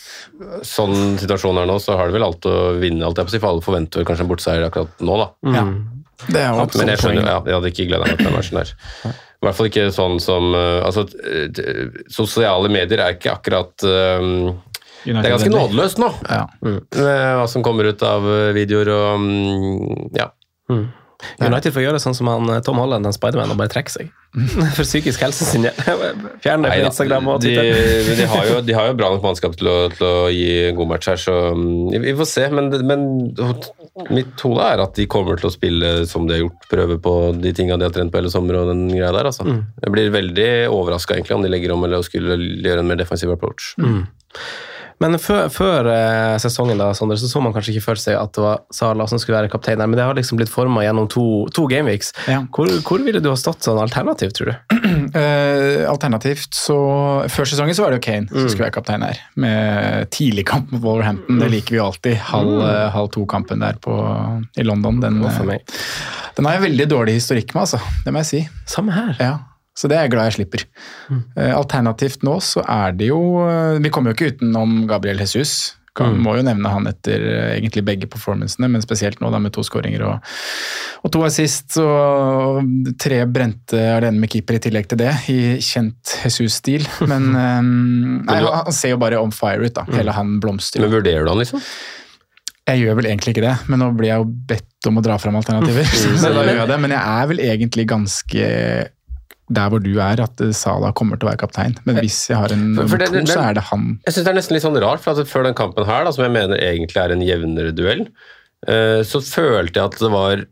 Sånn 0.65 1.17
situasjonen 1.17 1.63
er 1.63 1.69
nå, 1.69 1.77
så 1.81 1.95
har 1.97 2.09
det 2.09 2.17
vel 2.17 2.25
alt 2.27 2.45
å 2.49 2.55
vinne. 2.77 3.05
alt 3.05 3.17
jeg 3.17 3.29
på 3.29 3.33
si, 3.33 3.39
For 3.41 3.51
alle 3.51 3.65
forventer 3.65 4.05
kanskje 4.07 4.25
en 4.25 4.31
bortseier 4.31 4.65
akkurat 4.67 5.01
nå, 5.01 5.15
da. 5.21 5.29
Ja. 5.55 5.63
Det 6.27 6.41
er 6.41 6.49
jo 6.49 6.67
Men 6.79 6.91
jeg 6.93 7.01
skjønner, 7.01 7.25
ja, 7.29 7.39
jeg 7.45 7.57
hadde 7.57 7.71
ikke 7.73 7.87
gleda 7.89 8.05
meg 8.07 8.17
til 8.17 8.29
den 8.29 8.35
matchen 8.37 8.57
der. 8.59 8.71
I 9.37 9.45
hvert 9.45 9.57
fall 9.57 9.67
ikke 9.69 9.87
sånn 9.93 10.15
som 10.21 10.47
uh, 10.57 10.81
Altså, 10.81 11.03
sosiale 12.09 12.71
medier 12.73 13.03
er 13.03 13.17
ikke 13.17 13.35
akkurat 13.35 13.85
um, 13.85 14.55
Det 15.05 15.13
er 15.13 15.35
ganske 15.35 15.51
nådeløst 15.53 16.01
nå, 16.01 16.09
Ja. 16.25 16.47
med 16.65 16.87
hva 16.97 17.45
som 17.49 17.65
kommer 17.65 17.89
ut 17.91 18.01
av 18.05 18.25
uh, 18.25 18.49
videoer 18.57 18.93
og 18.95 19.27
Ja. 20.17 20.31
Ja. 20.73 20.81
United 21.41 21.73
får 21.73 21.81
gjøre 21.81 21.99
sånn 22.01 22.15
som 22.17 22.29
han, 22.29 22.49
eh, 22.53 22.59
Tom 22.65 22.77
Holland, 22.81 23.07
den 23.07 23.15
Spiderman, 23.15 23.49
og 23.49 23.57
bare 23.57 23.71
trekke 23.73 23.89
seg. 23.89 24.11
For 24.77 24.85
psykisk 24.85 25.23
helse 25.25 25.47
sin. 25.47 25.65
Fjerne 26.43 26.67
det 26.67 26.75
på 26.75 26.89
Instagram 26.91 27.29
og 27.33 27.39
de, 27.41 27.53
Twitter. 27.55 28.11
de, 28.19 28.27
har 28.29 28.49
jo, 28.51 28.59
de 28.67 28.75
har 28.77 28.91
jo 28.91 28.97
bra 28.99 29.09
nok 29.13 29.25
mannskap 29.25 29.57
til 29.57 29.69
å, 29.71 29.75
til 29.95 30.05
å 30.05 30.27
gi 30.33 30.45
en 30.67 30.77
god 30.77 30.91
match 30.93 31.09
her, 31.09 31.21
så 31.21 31.37
um, 31.57 31.89
vi 31.89 32.13
får 32.19 32.29
se. 32.29 32.45
Men, 32.53 32.69
men 32.85 33.07
mitt 34.13 34.45
hode 34.45 34.69
er 34.69 34.85
at 34.85 34.93
de 34.99 35.07
kommer 35.09 35.41
til 35.41 35.49
å 35.49 35.53
spille 35.55 35.91
som 36.09 36.29
de 36.29 36.37
har 36.37 36.45
gjort, 36.45 36.69
prøve 36.69 36.99
på 37.01 37.17
de 37.41 37.55
tinga 37.57 37.79
de 37.81 37.89
har 37.89 37.97
trent 37.97 38.13
på 38.13 38.21
hele 38.21 38.33
sommer 38.33 38.61
og 38.61 38.71
den 38.73 38.87
greia 38.93 39.13
der. 39.15 39.31
Altså. 39.31 39.47
Jeg 39.81 39.95
blir 39.95 40.13
veldig 40.13 40.49
overraska 40.69 41.17
om 41.33 41.45
de 41.45 41.51
legger 41.51 41.73
om 41.73 41.85
eller 41.87 42.05
skulle 42.05 42.37
gjøre 42.37 42.85
en 42.85 42.91
mer 42.93 43.01
defensiv 43.01 43.33
approach. 43.33 43.73
Men 45.03 45.17
før, 45.21 45.45
før 45.53 45.87
eh, 45.91 46.35
sesongen 46.41 46.79
da, 46.81 46.89
Sondre, 46.97 47.17
så 47.21 47.29
så 47.29 47.41
man 47.43 47.53
kanskje 47.53 47.75
ikke 47.75 47.85
for 47.85 48.01
seg 48.01 48.15
at 48.17 48.31
det 48.33 48.41
var 48.41 48.63
Sala 48.73 49.05
som 49.09 49.19
skulle 49.21 49.37
være 49.37 49.51
kaptein 49.53 49.81
her, 49.81 49.89
men 49.89 49.99
det 49.99 50.05
har 50.07 50.17
liksom 50.17 50.39
blitt 50.39 50.49
forma 50.49 50.81
gjennom 50.85 51.09
to, 51.11 51.25
to 51.53 51.67
gameweeks. 51.69 52.13
Ja. 52.29 52.39
Hvor, 52.53 52.71
hvor 52.87 53.03
ville 53.05 53.21
du 53.21 53.29
ha 53.29 53.35
stått 53.37 53.67
sånn 53.67 53.77
alternativt, 53.81 54.37
tror 54.39 54.53
du? 54.53 54.77
Uh, 55.13 55.85
alternativt 55.93 56.53
så 56.57 56.77
Før 57.31 57.47
sesongen 57.49 57.75
så 57.77 57.85
var 57.85 57.93
det 57.93 58.01
jo 58.01 58.05
Kane 58.07 58.25
Mm. 58.27 58.39
som 58.41 58.49
skulle 58.51 58.65
være 58.67 58.75
kaptein 58.75 59.03
her. 59.05 59.19
Med 59.39 60.09
tidlig 60.13 60.43
kamp 60.49 60.71
mot 60.73 60.81
Wolverhampton. 60.83 61.37
Det 61.39 61.47
liker 61.53 61.75
vi 61.75 61.79
jo 61.79 61.85
alltid. 61.85 62.17
Halv, 62.27 62.55
eh, 62.65 62.87
halv 62.93 63.11
to-kampen 63.13 63.61
der 63.63 63.77
på, 63.81 63.93
i 64.57 64.65
London. 64.65 64.99
Den, 65.03 65.21
den 65.21 66.45
har 66.49 66.57
jeg 66.57 66.65
veldig 66.65 66.87
dårlig 66.91 67.17
historikk 67.19 67.53
med, 67.55 67.63
altså. 67.67 67.79
Det 68.05 68.13
må 68.13 68.23
jeg 68.25 68.29
si. 68.31 68.41
Samme 68.69 68.95
her. 68.97 69.13
Ja, 69.21 69.35
så 69.77 69.89
det 69.89 69.97
er 69.97 70.07
jeg 70.07 70.15
glad 70.15 70.31
jeg 70.31 70.37
slipper. 70.39 70.63
Mm. 71.13 71.23
Alternativt 71.53 72.23
nå 72.25 72.39
så 72.41 72.63
er 72.65 72.95
det 72.97 73.11
jo 73.11 73.19
eh, 73.45 73.77
Vi 73.83 73.91
kommer 73.93 74.09
jo 74.09 74.17
ikke 74.17 74.31
utenom 74.33 74.79
Gabriel 74.89 75.21
Jesus. 75.21 75.77
Kan, 75.97 76.19
Må 76.21 76.35
jo 76.37 76.43
nevne 76.45 76.69
han 76.69 76.85
etter 76.89 77.23
eh, 77.25 77.51
egentlig 77.55 77.81
begge 77.87 78.09
performancene, 78.11 78.69
men 78.69 78.83
spesielt 78.83 79.21
nå 79.21 79.31
da 79.33 79.39
med 79.41 79.53
to 79.55 79.63
skåringer 79.65 80.03
og, 80.05 80.33
og 81.01 81.13
to 81.13 81.23
assist 81.25 81.79
og 81.81 82.61
tre 83.01 83.23
brente 83.25 83.81
alene 83.95 84.21
med 84.21 84.29
keeper 84.29 84.59
i 84.59 84.61
tillegg 84.67 84.91
til 84.91 85.01
det, 85.01 85.13
i 85.33 85.39
kjent 85.63 86.17
Jesus-stil. 86.21 86.85
Men 87.09 87.31
um, 87.33 87.71
nei, 88.27 88.37
han, 88.43 88.67
han 88.69 88.77
ser 88.77 88.93
jo 88.93 89.01
bare 89.01 89.21
on 89.21 89.33
fire 89.33 89.65
ut, 89.65 89.73
da. 89.77 89.87
Hele 89.97 90.13
han 90.13 90.37
blomstrer. 90.43 90.85
Men 90.85 90.93
vurderer 90.99 91.25
du 91.25 91.33
han, 91.33 91.41
liksom? 91.41 91.65
Jeg 92.67 92.83
gjør 92.83 92.97
vel 92.99 93.07
egentlig 93.09 93.33
ikke 93.33 93.45
det, 93.47 93.55
men 93.71 93.79
nå 93.79 93.89
blir 93.95 94.11
jeg 94.11 94.21
jo 94.21 94.27
bedt 94.49 94.89
om 94.89 94.99
å 94.99 95.03
dra 95.05 95.15
fram 95.21 95.39
alternativer. 95.39 95.87
så 96.21 96.29
da 96.29 96.43
gjør 96.43 96.61
jeg 96.61 96.71
det, 96.73 96.79
Men 96.83 96.93
jeg 96.93 97.01
er 97.01 97.31
vel 97.31 97.43
egentlig 97.47 97.87
ganske 97.89 98.51
der 99.49 99.69
hvor 99.71 99.79
du 99.83 99.93
er, 100.03 100.19
at 100.19 100.41
Salah 100.55 100.91
kommer 100.91 101.15
til 101.19 101.27
å 101.27 101.31
være 101.31 101.39
kaptein. 101.45 101.77
Men 101.85 102.01
hvis 102.01 102.27
jeg 102.29 102.35
har 102.37 102.51
en 102.51 102.75
For- 102.75 102.87
for 102.95 102.97
det- 102.97 103.07
to, 103.13 103.21
så 103.31 103.39
er 103.49 103.53
det 103.55 103.63
han. 103.69 103.99
Jeg 104.05 104.13
synes 104.13 104.25
det 104.25 104.33
er 104.33 104.39
nesten 104.41 104.53
litt 104.57 104.63
sånn 104.63 104.81
rart, 104.81 104.99
for 104.99 105.11
at 105.11 105.27
før 105.27 105.43
den 105.47 105.53
kampen 105.55 105.85
her, 105.85 106.03
da, 106.03 106.11
som 106.11 106.23
jeg 106.25 106.33
mener 106.35 106.57
egentlig 106.59 106.97
er 106.97 107.11
en 107.15 107.21
jevnere 107.21 107.71
duell, 107.73 108.07
eh, 108.67 109.01
så 109.07 109.21
følte 109.23 109.73
jeg 109.79 109.85
at 109.85 109.99
det 109.99 110.11
var 110.11 110.45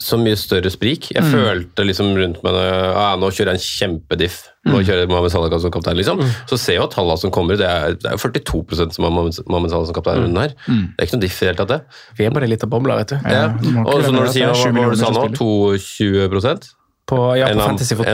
så 0.00 0.14
mye 0.16 0.36
større 0.38 0.70
sprik. 0.70 1.08
Jeg 1.10 1.24
følte 1.26 1.82
liksom 1.84 2.14
rundt 2.14 2.38
meg 2.44 2.54
ah, 2.54 3.16
Nå 3.18 3.32
kjører 3.34 3.50
jeg 3.50 3.58
en 3.58 3.98
kjempediff. 4.06 4.44
Nå 4.64 4.78
kjører 4.86 5.00
jeg 5.02 5.08
Mohammed 5.10 5.32
Salah 5.32 5.58
som 5.58 5.72
kaptein, 5.74 5.96
liksom. 5.98 6.20
Så 6.46 6.56
ser 6.56 6.74
jeg 6.74 6.78
jo 6.80 6.84
at 6.86 6.92
tallene 6.94 7.18
som 7.18 7.32
kommer, 7.34 7.56
det 7.58 7.66
er, 7.66 7.94
det 7.98 8.06
er 8.06 8.14
jo 8.14 8.22
42% 8.30 8.94
som 8.94 9.04
har 9.04 9.10
Mohammed 9.10 9.70
Salah 9.74 9.86
som 9.90 9.94
kaptein 9.98 10.20
i 10.22 10.22
runden 10.28 10.38
her. 10.38 10.54
Det 10.68 11.02
er 11.02 11.06
ikke 11.08 11.18
noe 11.18 11.24
diff 11.26 11.42
i 11.42 11.46
det 11.46 11.50
hele 11.50 11.58
tatt, 11.66 11.68
det. 11.68 11.80
Vi 12.16 12.24
er 12.26 12.30
bare 12.30 12.46
litt 12.46 12.62
av 12.62 12.70
bobla, 12.70 12.94
vet 13.02 13.08
du. 13.08 13.16
Ja. 13.26 13.50
Ja. 13.58 13.82
Og 13.84 14.04
så 14.06 14.12
når 14.14 14.30
du 14.30 14.32
sier 14.38 14.46
er 14.46 14.54
hva 14.54 14.70
var 14.70 14.94
det 14.94 14.98
du 14.98 15.02
sa 15.02 15.10
nå, 15.10 15.26
millioner 15.26 15.82
22 15.82 16.77
På, 17.08 17.18
ja, 17.38 17.48
på 17.54 17.64
Fantasy 17.64 17.96
på. 17.96 18.04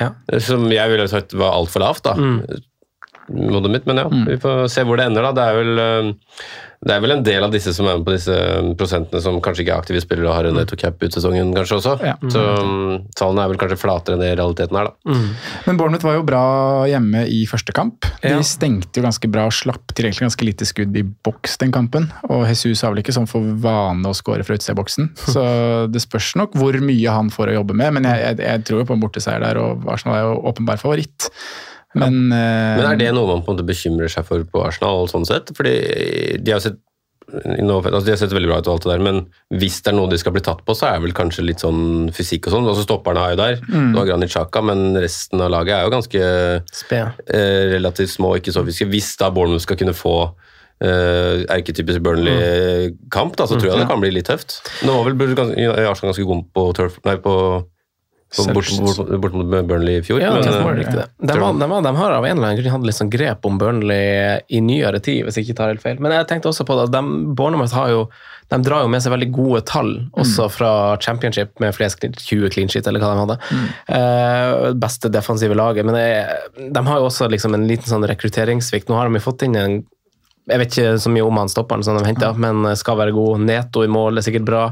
Ja. 0.00 0.10
Som 0.44 0.66
jeg 0.72 0.92
ville 0.92 1.08
sagt 1.08 1.32
var 1.36 1.56
altfor 1.56 1.80
lavt, 1.86 2.04
da. 2.04 2.16
Modet 3.32 3.70
mitt, 3.72 3.86
men 3.90 3.98
ja, 3.98 4.06
vi 4.08 4.36
får 4.38 4.68
se 4.70 4.84
hvor 4.86 4.96
det 5.00 5.08
ender. 5.10 5.22
da. 5.26 5.32
Det 5.34 5.42
er, 5.42 5.56
vel, 5.58 5.78
eh, 5.82 6.44
det 6.86 6.94
er 6.94 7.00
vel 7.02 7.14
en 7.16 7.22
del 7.26 7.42
av 7.42 7.50
disse 7.50 7.72
som 7.74 7.88
er 7.90 7.96
med 7.98 8.04
på 8.06 8.12
disse 8.14 8.34
prosentene 8.78 9.18
som 9.24 9.40
kanskje 9.42 9.64
ikke 9.64 9.72
er 9.74 9.80
aktive 9.82 10.02
spillere 10.04 10.28
og 10.30 10.36
har 10.36 10.46
en 10.46 10.54
netto 10.60 10.76
cap 10.78 11.00
ut 11.02 11.10
sesongen, 11.16 11.50
kanskje 11.56 11.78
også. 11.80 11.94
Ja. 12.06 12.12
Så 12.30 12.38
um, 12.62 13.00
tallene 13.18 13.42
er 13.42 13.50
vel 13.50 13.58
kanskje 13.58 13.78
flatere 13.82 14.14
enn 14.14 14.22
det 14.22 14.28
i 14.30 14.36
realiteten 14.38 14.78
er, 14.78 14.90
da. 14.92 15.16
Men 15.66 15.80
Bournemouth 15.80 16.06
var 16.06 16.14
jo 16.20 16.22
bra 16.28 16.42
hjemme 16.86 17.24
i 17.26 17.40
første 17.50 17.74
kamp. 17.74 18.06
De 18.22 18.30
Ja. 18.36 18.38
stengte 18.46 19.00
jo 19.00 19.06
ganske 19.08 19.30
bra 19.34 19.48
og 19.50 19.56
slapp 19.58 19.90
til 19.96 20.06
egentlig 20.06 20.28
ganske 20.28 20.46
lite 20.46 20.68
skudd 20.70 20.94
i 20.96 21.02
boks 21.26 21.58
den 21.64 21.74
kampen. 21.74 22.06
Og 22.30 22.46
Jesus 22.46 22.84
har 22.86 22.94
vel 22.94 23.02
ikke 23.02 23.16
sånn 23.16 23.26
for 23.30 23.42
vane 23.42 24.06
å 24.06 24.14
skåre 24.14 24.46
fra 24.46 24.54
utsida 24.54 24.76
av 24.76 24.82
boksen. 24.84 25.10
Så 25.34 25.42
det 25.90 26.04
spørs 26.06 26.36
nok 26.38 26.54
hvor 26.54 26.78
mye 26.78 27.10
han 27.18 27.32
får 27.34 27.50
å 27.50 27.58
jobbe 27.58 27.74
med. 27.82 27.98
Men 27.98 28.06
jeg, 28.12 28.22
jeg, 28.22 28.44
jeg 28.46 28.64
tror 28.70 28.84
jo 28.84 28.90
på 28.92 28.94
en 28.94 29.02
borteseier 29.02 29.42
der, 29.42 29.58
og 29.58 29.88
Arsenal 29.90 30.20
er 30.20 30.28
jo 30.28 30.38
åpenbar 30.52 30.78
favoritt. 30.78 31.32
Men, 31.96 32.18
eh, 32.32 32.76
Men 32.78 32.90
er 32.92 33.00
det 33.00 33.12
noe 33.16 33.30
man 33.30 33.44
på 33.44 33.52
en 33.52 33.58
måte 33.58 33.68
bekymrer 33.68 34.12
seg 34.12 34.26
for 34.28 34.44
på 34.44 34.64
Arsenal, 34.66 35.08
sånn 35.10 35.26
sett? 35.28 35.52
Fordi 35.56 35.76
de 36.42 36.54
har 36.54 36.62
sett 36.64 36.80
no 37.26 37.80
altså 37.80 38.04
de 38.06 38.12
har 38.12 38.20
sett 38.20 38.34
veldig 38.34 38.50
bra 38.50 38.58
ut, 38.62 38.68
og 38.70 38.76
alt 38.76 38.84
det 38.86 38.92
der, 38.92 39.02
men 39.02 39.16
hvis 39.58 39.80
det 39.82 39.90
er 39.90 39.96
noe 39.98 40.10
de 40.10 40.18
skal 40.20 40.34
bli 40.36 40.42
tatt 40.46 40.60
på, 40.66 40.76
så 40.78 40.86
er 40.88 40.98
det 40.98 41.06
vel 41.08 41.16
kanskje 41.16 41.42
litt 41.46 41.62
sånn 41.64 42.10
fysikk 42.14 42.46
og 42.46 42.54
sånn. 42.54 42.68
Altså 42.70 42.84
Stopperne 42.86 43.24
er 43.24 43.34
jo 43.34 43.40
der. 43.40 43.56
Du 43.66 43.98
har 43.98 44.06
Granit 44.06 44.30
Xhaka, 44.30 44.62
men 44.62 44.94
resten 45.02 45.42
av 45.42 45.50
laget 45.50 45.74
er 45.74 45.86
jo 45.88 45.94
ganske 45.96 46.22
Spe. 46.70 47.00
eh, 47.26 47.62
relativt 47.74 48.14
små 48.14 48.34
og 48.34 48.42
ikke 48.42 48.54
så 48.54 48.62
fysiske. 48.66 48.90
Hvis 48.92 49.10
da 49.18 49.32
Bournemouth 49.34 49.66
skal 49.66 49.80
kunne 49.80 49.96
få 49.96 50.14
eh, 50.78 51.42
erketypisk 51.56 52.04
Burnley-kamp, 52.06 53.34
da, 53.38 53.48
så 53.48 53.58
tror 53.58 53.72
jeg 53.72 53.82
det 53.82 53.90
kan 53.90 54.02
bli 54.02 54.14
litt 54.14 54.30
tøft. 54.30 54.60
Nå 54.86 54.94
var 54.94 55.10
vel 55.10 55.34
Arsenal 55.88 56.12
ganske 56.12 56.28
god 56.30 56.46
på 56.54 56.68
turf, 56.78 57.00
nei, 57.08 57.16
på, 57.22 57.34
på 58.34 58.44
bort, 58.52 58.70
bort, 59.22 59.34
Burnley 59.68 60.00
i 60.00 60.02
fjor. 60.02 60.20
Ja, 60.20 60.32
men, 60.34 60.42
det 60.42 60.54
eh, 60.54 60.64
var 60.64 60.74
riktig 60.74 60.98
det. 60.98 61.06
De, 61.18 61.38
var, 61.38 61.58
de, 61.60 61.68
de 61.86 61.92
har 61.96 62.14
av 62.16 62.24
en 62.26 62.36
eller 62.36 62.48
annen 62.48 62.58
grunn 62.58 62.74
hatt 62.74 62.86
litt 62.88 62.98
sånn 62.98 63.12
grep 63.12 63.46
om 63.46 63.58
Burnley 63.60 64.40
i 64.50 64.62
nyere 64.64 64.98
tid, 64.98 65.22
hvis 65.24 65.38
jeg 65.38 65.46
ikke 65.46 65.58
tar 65.60 65.70
helt 65.72 65.84
feil. 65.84 66.00
Men 66.02 66.16
jeg 66.16 66.26
tenkte 66.30 66.50
også 66.50 66.66
på 66.66 66.78
det, 66.80 66.88
de, 66.96 67.02
Bournemouth 67.38 67.76
har 67.76 67.92
jo 67.94 68.08
de 68.50 68.58
drar 68.62 68.84
jo 68.84 68.90
med 68.90 69.02
seg 69.02 69.10
veldig 69.10 69.28
gode 69.34 69.60
tall, 69.66 69.88
også 70.22 70.46
fra 70.54 70.70
championship, 71.02 71.56
med 71.62 71.74
flest 71.74 72.02
20 72.02 72.52
clean 72.54 72.70
shit, 72.70 72.86
eller 72.86 73.02
hva 73.02 73.10
de 73.10 73.22
hadde. 73.24 73.38
Eh, 73.96 74.68
beste 74.78 75.10
defensive 75.10 75.56
laget. 75.58 75.86
Men 75.88 75.98
det, 75.98 76.70
de 76.70 76.84
har 76.86 77.00
jo 77.00 77.08
også 77.08 77.26
liksom 77.32 77.58
en 77.58 77.66
liten 77.66 77.90
sånn 77.90 78.06
rekrutteringssvikt. 78.06 78.86
Nå 78.90 78.98
har 78.98 79.10
de 79.10 79.18
jo 79.18 79.26
fått 79.26 79.42
inn 79.48 79.58
en 79.58 79.80
jeg 80.46 80.60
vet 80.62 80.76
ikke 80.76 80.98
så 81.02 81.10
mye 81.10 81.24
om 81.26 81.38
han 81.40 81.50
stopperen 81.50 81.82
som 81.82 81.98
de 81.98 82.06
henta, 82.06 82.30
men 82.38 82.62
skal 82.78 82.98
være 83.00 83.14
god. 83.16 83.42
Neto 83.48 83.82
i 83.82 83.90
mål 83.90 84.20
er 84.20 84.26
sikkert 84.26 84.46
bra, 84.46 84.62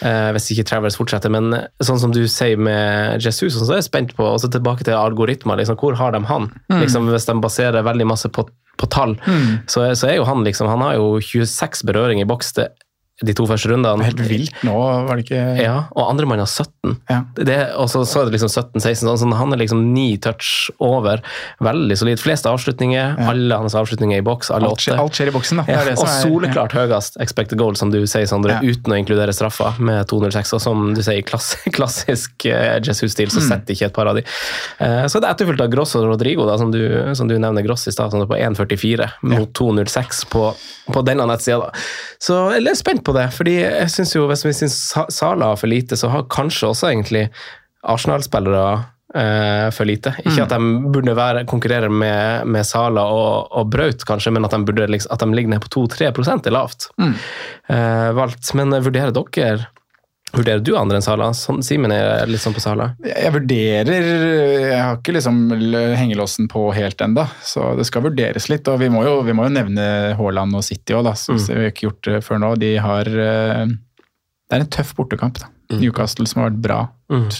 eh, 0.00 0.30
hvis 0.32 0.50
ikke 0.54 0.64
Travers 0.70 0.96
fortsetter. 0.96 1.32
Men 1.32 1.52
sånn 1.84 2.00
som 2.00 2.14
du 2.14 2.22
sier 2.24 2.56
med 2.56 3.20
Jesus, 3.20 3.58
så 3.58 3.68
er 3.74 3.82
jeg 3.82 3.90
spent 3.90 4.14
på 4.16 4.24
også 4.24 4.48
tilbake 4.52 4.86
til 4.88 4.96
algoritmer. 4.96 5.60
Liksom, 5.60 5.76
hvor 5.80 5.98
har 6.00 6.16
de 6.16 6.22
han? 6.24 6.48
Liksom, 6.72 7.10
hvis 7.12 7.28
de 7.28 7.36
baserer 7.44 7.84
veldig 7.84 8.08
masse 8.08 8.32
på, 8.32 8.46
på 8.80 8.88
tall, 8.92 9.18
så, 9.68 9.90
så 9.92 10.08
er 10.08 10.16
jo 10.20 10.28
han 10.28 10.44
liksom 10.46 10.70
Han 10.70 10.80
har 10.86 10.96
jo 10.96 11.18
26 11.20 11.84
berøringer 11.84 12.24
i 12.24 12.30
boks 12.30 12.54
det, 12.56 12.70
de 13.24 13.34
to 13.36 13.44
første 13.46 13.68
rundene. 13.68 14.04
Helt 14.06 14.20
vilt 14.24 14.62
nå, 14.64 14.72
var 15.06 15.18
det 15.18 15.26
ikke 15.26 15.40
Ja, 15.60 15.74
og 15.92 16.06
andremann 16.10 16.40
har 16.40 16.48
17. 16.48 16.94
Ja. 17.10 17.18
Det, 17.36 17.56
og 17.76 17.90
så, 17.92 18.00
så 18.08 18.22
er 18.22 18.30
det 18.30 18.38
liksom 18.38 18.48
17-16, 18.48 19.02
sånn, 19.04 19.18
sånn, 19.20 19.34
han 19.36 19.52
er 19.52 19.60
liksom 19.60 19.82
ni 19.92 20.16
touch 20.22 20.70
over. 20.80 21.20
Veldig 21.60 21.98
solid. 22.00 22.20
Flest 22.22 22.46
avslutninger, 22.48 23.18
alle 23.28 23.58
hans 23.60 23.76
avslutninger 23.76 24.16
er 24.18 24.24
i 24.24 24.26
boks, 24.26 24.50
alle 24.54 24.70
Alt 24.70 24.80
åtte. 24.86 24.96
alt 25.02 25.18
skjer 25.18 25.28
i 25.32 25.34
boksen, 25.36 25.60
da. 25.60 25.66
Det 25.68 25.74
Ja, 25.76 25.80
er 25.82 25.90
det 25.90 25.98
og 25.98 26.06
er- 26.08 26.22
soleklart 26.24 26.72
høyest 26.78 27.20
expected 27.20 27.58
goal, 27.60 27.76
som 27.76 27.90
du 27.92 28.00
sier, 28.06 28.24
Sondre, 28.30 28.56
Ja. 28.56 28.60
uten 28.64 28.92
å 28.94 28.98
inkludere 28.98 29.32
straffa, 29.36 29.74
med 29.78 30.06
206. 30.08 30.54
Og 30.56 30.60
som 30.64 30.94
du 30.94 31.02
sier, 31.02 31.22
klass, 31.22 31.56
klassisk 31.76 32.46
uh, 32.46 32.78
Jesus-stil, 32.80 33.28
Mm. 33.30 33.34
så 33.36 33.40
setter 33.46 33.74
ikke 33.76 33.86
et 33.90 33.94
par 33.94 34.06
av 34.08 34.16
de. 34.16 34.22
Uh, 34.80 35.04
så 35.06 35.20
det 35.20 35.28
er 35.28 35.34
etterfulgt 35.34 35.60
av 35.60 35.68
Gross 35.70 35.94
og 36.00 36.08
Rodrigo, 36.08 36.46
da, 36.48 36.56
som, 36.56 36.70
du, 36.72 36.80
som 37.14 37.28
du 37.28 37.36
nevner 37.38 37.62
Gross 37.66 37.86
i 37.86 37.92
stad, 37.92 38.14
er 38.16 38.26
på 38.26 38.38
1,44 38.40 39.10
mot 39.28 39.52
2,06 39.52 40.24
på, 40.32 40.46
på 40.90 41.04
denne 41.04 41.26
nettsida. 41.28 41.68
Så 42.20 42.38
jeg 42.56 42.66
er 42.66 42.74
spent 42.80 43.04
på 43.04 43.09
det, 43.16 43.26
fordi 43.34 43.58
jeg 43.62 43.90
syns 43.92 44.14
jo, 44.16 44.26
hvis 44.30 44.46
vi 44.46 44.54
syns 44.56 44.78
Sala 45.12 45.52
har 45.52 45.60
for 45.60 45.70
lite, 45.70 45.98
så 45.98 46.10
har 46.12 46.28
kanskje 46.32 46.70
også 46.70 46.90
egentlig 46.90 47.26
Arsenal-spillere 47.88 48.64
eh, 49.14 49.66
for 49.74 49.88
lite. 49.88 50.12
Ikke 50.24 50.44
at 50.44 50.54
de 50.54 50.92
burde 50.92 51.16
være, 51.16 51.46
konkurrere 51.50 51.90
med, 51.92 52.46
med 52.50 52.66
Sala 52.68 53.06
og, 53.08 53.50
og 53.56 53.70
Braut, 53.72 54.04
kanskje, 54.08 54.34
men 54.36 54.46
at 54.46 54.54
de, 54.54 54.62
burde, 54.66 54.88
liksom, 54.92 55.12
at 55.14 55.24
de 55.24 55.36
ligger 55.36 55.54
ned 55.54 55.64
på 55.64 55.72
2-3% 55.80 56.48
er 56.48 56.56
lavt. 56.56 56.90
Eh, 57.00 58.08
valgt. 58.16 58.54
Men 58.58 58.76
vurderer 58.76 59.14
dere 59.16 59.70
Vurderer 60.32 60.62
du 60.62 60.76
andre 60.78 60.96
enn 61.00 61.02
Sala? 61.04 61.30
Sånn, 61.34 61.58
Simen 61.66 61.90
er 61.94 62.26
litt 62.30 62.40
sånn 62.42 62.54
på 62.54 62.62
Sala. 62.62 62.90
Jeg 63.02 63.32
vurderer 63.34 63.90
Jeg 64.70 64.80
har 64.80 64.96
ikke 65.00 65.14
liksom 65.16 65.40
hengelåsen 65.98 66.48
på 66.52 66.68
helt 66.76 67.00
enda, 67.02 67.26
så 67.42 67.72
det 67.78 67.86
skal 67.88 68.02
vurderes 68.06 68.48
litt. 68.52 68.68
Og 68.70 68.78
vi 68.82 68.88
må 68.92 69.02
jo, 69.06 69.20
vi 69.26 69.32
må 69.36 69.48
jo 69.48 69.54
nevne 69.56 69.86
Haaland 70.18 70.54
og 70.54 70.62
City 70.66 70.94
òg, 70.94 71.10
som 71.16 71.36
Mm. 71.40 71.46
Vi 71.48 71.54
har 71.64 71.70
ikke 71.72 71.88
gjort 71.88 72.02
det 72.10 72.20
før 72.24 72.38
nå. 72.44 72.52
De 72.58 72.76
har 72.78 73.06
eh, 73.08 73.66
Det 73.66 74.56
er 74.58 74.60
en 74.64 74.66
tøff 74.66 74.94
bortekamp. 74.98 75.38
da. 75.38 75.46
Mm. 75.70 75.78
Newcastle 75.84 76.26
som 76.26 76.42
har 76.42 76.50
vært 76.50 76.62
bra. 76.62 76.78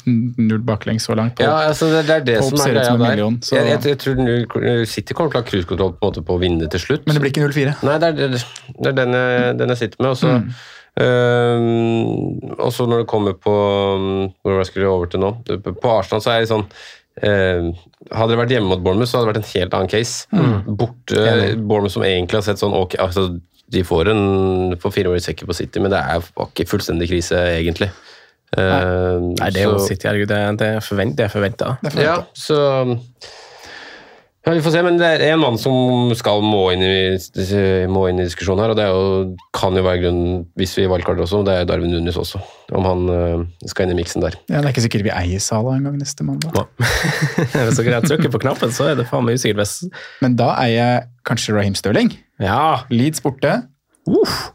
Null 0.06 0.60
baklengs 0.62 1.02
så 1.08 1.16
langt. 1.18 1.34
på. 1.34 1.42
Ja, 1.42 1.68
altså 1.70 1.88
det, 1.90 2.04
det 2.06 2.14
er 2.14 2.24
det 2.28 2.36
som 2.44 2.58
er 2.60 2.74
greia 2.74 2.92
der. 2.92 2.98
million, 2.98 3.38
så- 3.42 3.56
Jeg, 3.56 3.66
jeg, 3.66 3.82
jeg 3.82 3.98
tror 3.98 4.86
City 4.86 5.14
kommer 5.14 5.32
til 5.32 5.40
å 5.40 5.42
ha 5.42 5.48
cruisekontroll 5.50 5.94
på, 5.98 6.12
på 6.24 6.36
å 6.36 6.40
vinne 6.40 6.68
til 6.70 6.78
slutt. 6.80 7.06
Men 7.06 7.14
det 7.16 7.22
blir 7.22 7.32
ikke 7.32 7.48
0-4. 7.50 7.74
Nei, 7.82 7.98
det 7.98 8.06
er, 8.08 8.12
det, 8.28 8.44
det 8.78 8.86
er 8.86 8.92
den, 8.92 9.12
jeg, 9.18 9.56
den 9.58 9.68
jeg 9.74 9.78
sitter 9.78 9.96
med. 10.04 10.10
Og 10.10 10.16
så 10.22 10.30
Mm. 10.40 10.52
Øhm, 11.00 12.56
og 12.58 12.72
så 12.74 12.86
når 12.88 13.02
det 13.02 13.10
kommer 13.10 13.36
på 13.38 13.52
Hvor 13.52 14.52
var 14.52 14.60
jeg 14.60 14.70
skulle 14.70 14.88
over 14.90 15.10
til 15.10 15.22
nå? 15.22 15.30
På 15.80 15.94
Arsenal 15.98 16.22
så 16.24 16.32
er 16.34 16.42
jeg 16.42 16.50
sånn 16.50 16.66
uh, 16.66 17.70
Hadde 18.10 18.32
det 18.32 18.40
vært 18.40 18.54
hjemme 18.54 18.70
mot 18.72 18.82
Bournemouth, 18.84 19.10
så 19.10 19.18
hadde 19.20 19.30
det 19.30 19.34
vært 19.34 19.42
en 19.42 19.52
helt 19.54 19.76
annen 19.76 19.92
case. 19.92 20.26
Mm. 20.34 20.76
Borte 20.80 21.24
Bournemouth 21.56 21.94
som 21.96 22.06
egentlig 22.06 22.40
har 22.40 22.46
sett 22.46 22.62
sånn 22.62 22.76
ok, 22.76 22.96
altså, 23.02 23.26
De 23.70 23.82
får 23.86 24.12
en 24.12 24.22
får 24.82 24.94
fire 24.98 25.12
år 25.12 25.20
i 25.20 25.24
sekken 25.24 25.50
på 25.50 25.56
City, 25.56 25.82
men 25.82 25.92
det 25.92 26.00
er 26.00 26.24
ikke 26.46 26.66
fullstendig 26.70 27.10
krise, 27.12 27.38
egentlig. 27.60 27.90
Øhm, 28.58 29.28
Nei, 29.38 29.50
det 29.54 29.60
er 29.62 29.68
jo 29.68 29.76
så- 29.78 29.86
City, 29.92 30.08
herregud. 30.08 30.28
Det, 30.32 30.36
er 30.36 30.56
det 30.58 31.24
er 31.24 31.28
forventa. 31.28 31.76
ja, 31.94 32.16
så 32.34 32.58
Ja, 34.50 34.54
Vi 34.56 34.62
får 34.64 34.72
se, 34.74 34.80
men 34.82 34.96
det 34.98 35.06
er 35.06 35.22
en 35.30 35.38
mann 35.38 35.56
som 35.62 36.10
skal 36.18 36.40
må 36.42 36.64
inn 36.74 36.80
i, 36.82 37.86
må 37.86 38.08
inn 38.10 38.18
i 38.18 38.24
diskusjonen 38.26 38.64
her, 38.64 38.72
og 38.72 38.78
det 38.80 38.86
er 38.88 38.90
jo, 38.96 39.36
kan 39.54 39.76
jo 39.78 39.84
være 39.86 40.00
grunnen, 40.02 40.40
hvis 40.58 40.72
vi 40.80 40.88
valgkarter 40.90 41.22
også, 41.22 41.44
det 41.46 41.54
er 41.60 41.68
Darwin 41.70 41.92
Nunes 41.94 42.18
også. 42.18 42.40
Om 42.74 42.88
han 42.88 43.04
øh, 43.14 43.44
skal 43.70 43.86
inn 43.86 43.94
i 43.94 43.98
miksen 44.00 44.24
der. 44.24 44.34
Ja, 44.50 44.58
Det 44.58 44.64
er 44.64 44.72
ikke 44.74 44.84
sikkert 44.88 45.06
vi 45.06 45.12
eier 45.14 45.42
Sala 45.44 45.76
en 45.78 45.86
gang 45.86 45.98
neste 46.00 46.26
mandag. 46.26 46.66
Hvis 46.80 47.78
dere 47.84 48.00
trykker 48.02 48.32
på 48.34 48.40
knappen, 48.42 48.72
så 48.74 48.90
er 48.90 48.98
det 48.98 49.06
faen 49.10 49.26
meg 49.28 49.38
usikkert 49.38 49.62
hvis 49.62 49.76
Men 50.24 50.34
da 50.40 50.50
eier 50.64 50.78
jeg 50.80 51.04
kanskje 51.30 51.54
Raheem 51.54 51.76
Stirling. 51.78 52.10
Ja! 52.42 52.82
Leeds 52.90 53.22
borte. 53.22 53.60
Uff. 54.10 54.48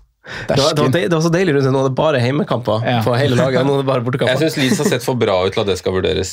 Det 0.49 0.57
var, 0.57 0.73
det, 0.73 0.81
var, 0.81 0.89
det 0.97 1.13
var 1.13 1.21
så 1.21 1.29
deilig 1.29 1.53
rundt 1.53 1.67
det. 1.69 1.71
Nå 1.75 1.83
er 1.85 1.89
det 1.91 1.95
bare 1.99 2.19
heimekamper 2.19 2.81
Ja. 2.83 2.99
på 3.05 3.13
hele 3.15 3.37
laget. 3.37 3.61
Nå 3.63 3.75
er 3.77 3.83
det 3.83 3.87
bare 3.87 4.01
Jeg 4.01 4.07
bortekamper. 4.09 4.41
syns 4.41 4.57
Leeds 4.57 4.79
har 4.81 4.87
sett 4.95 5.05
for 5.05 5.15
bra 5.21 5.35
ut 5.45 5.53
til 5.53 5.61
at 5.61 5.69
det 5.69 5.75
skal 5.79 5.93
vurderes. 5.93 6.31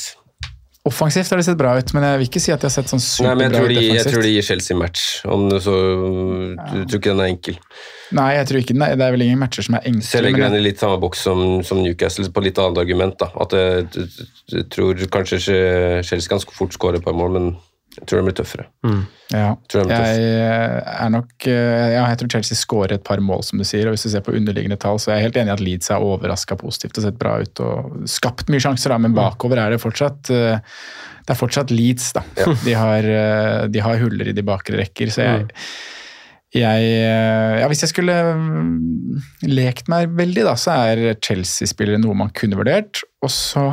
Offensivt 0.83 1.29
har 1.31 1.39
det 1.39 1.45
sett 1.47 1.55
bra 1.59 1.77
ut, 1.79 1.93
men 1.95 2.03
jeg 2.03 2.19
vil 2.19 2.27
ikke 2.27 2.41
si 2.43 2.51
at 2.51 2.59
de 2.59 2.67
har 2.67 2.73
sett 2.73 2.89
sånn 2.91 2.99
Nei, 3.23 3.33
men 3.39 3.45
jeg 3.45 3.53
superbra 3.53 3.59
tror, 3.61 3.69
de, 3.71 3.83
jeg 3.87 4.07
tror 4.09 4.25
de 4.25 4.31
gir 4.33 4.45
Chelsea 4.49 4.75
match. 4.75 5.03
Om 5.31 5.45
du 5.47 5.55
så, 5.63 5.75
Du 6.59 6.81
tror 6.81 6.99
ikke 6.99 7.13
den 7.13 7.21
er 7.23 7.29
enkel? 7.31 7.59
Nei, 8.19 8.25
jeg 8.35 8.49
tror 8.49 8.59
ikke 8.59 8.75
den 8.75 8.83
er, 8.83 8.97
det 8.99 9.05
er 9.05 9.15
vel 9.15 9.23
ingen 9.23 9.39
matcher 9.39 9.63
som 9.63 9.77
er 9.79 9.87
enkle. 9.87 10.05
Selv 10.09 10.27
legger 10.27 10.43
den 10.49 10.57
i 10.59 10.65
litt 10.65 10.83
samme 10.83 10.99
boks 10.99 11.23
som, 11.23 11.45
som 11.63 11.79
Newcastle, 11.85 12.27
på 12.35 12.43
litt 12.43 12.59
annet 12.59 12.81
argument. 12.83 13.15
da. 13.23 13.31
At 13.45 13.55
jeg, 13.55 13.85
jeg, 13.95 14.27
jeg 14.57 14.67
tror 14.75 15.05
kanskje 15.15 15.39
Chelsea 16.03 16.33
kan 16.33 16.43
fort 16.51 16.75
skåre 16.75 16.99
et 16.99 17.07
par 17.07 17.15
mål, 17.15 17.37
men 17.39 17.47
jeg 17.93 18.07
tror 18.09 18.19
det 18.19 18.25
blir 18.25 18.35
tøffere. 18.39 18.65
Ja. 19.33 19.53
Tror 19.69 19.85
de 19.89 19.95
er 19.95 20.17
Jeg 20.17 20.81
er 20.93 21.11
nok 21.13 21.47
eh, 21.49 21.93
Ja, 21.93 22.03
jeg 22.09 22.19
tror 22.19 22.31
Chelsea 22.35 22.57
skårer 22.57 22.95
et 22.97 23.05
par 23.05 23.21
mål, 23.21 23.43
som 23.45 23.61
du 23.61 23.65
sier. 23.67 23.87
og 23.87 23.95
Hvis 23.95 24.07
du 24.07 24.13
ser 24.13 24.25
på 24.25 24.33
underliggende 24.33 24.79
tall, 24.81 24.99
så 25.01 25.11
er 25.11 25.19
jeg 25.19 25.29
helt 25.29 25.39
enig 25.41 25.53
i 25.53 25.55
at 25.55 25.63
Leeds 25.63 25.93
er 25.93 26.05
overraska 26.05 26.57
positivt 26.59 26.97
og 26.97 27.07
sett 27.07 27.21
bra 27.21 27.37
ut 27.43 27.63
og 27.63 28.03
skapt 28.09 28.49
mye 28.53 28.63
sjanser, 28.63 28.93
da, 28.93 28.99
men 29.01 29.15
bakover 29.17 29.61
er 29.61 29.75
det 29.75 29.81
fortsatt 29.83 30.33
eh, 30.33 30.75
det 31.23 31.31
er 31.31 31.39
fortsatt 31.39 31.71
Leeds, 31.71 32.11
da. 32.17 32.25
De, 32.67 32.75
har, 32.75 33.07
eh, 33.07 33.65
de 33.71 33.83
har 33.85 34.01
huller 34.01 34.31
i 34.31 34.35
de 34.35 34.45
bakre 34.45 34.81
rekker, 34.81 35.13
så 35.13 35.27
jeg 35.27 35.51
jeg, 36.53 36.85
eh, 36.85 37.55
ja, 37.63 37.65
hvis 37.65 37.81
jeg 37.81 37.89
skulle 37.89 38.13
mm, 38.37 39.21
lekt 39.49 39.87
meg 39.89 40.11
veldig, 40.13 40.43
da, 40.45 40.53
så 40.59 40.75
er 40.85 41.15
Chelsea-spillere 41.17 41.97
noe 41.97 42.13
man 42.17 42.29
kunne 42.37 42.59
vurdert. 42.59 43.01
Og 43.25 43.31
så 43.33 43.71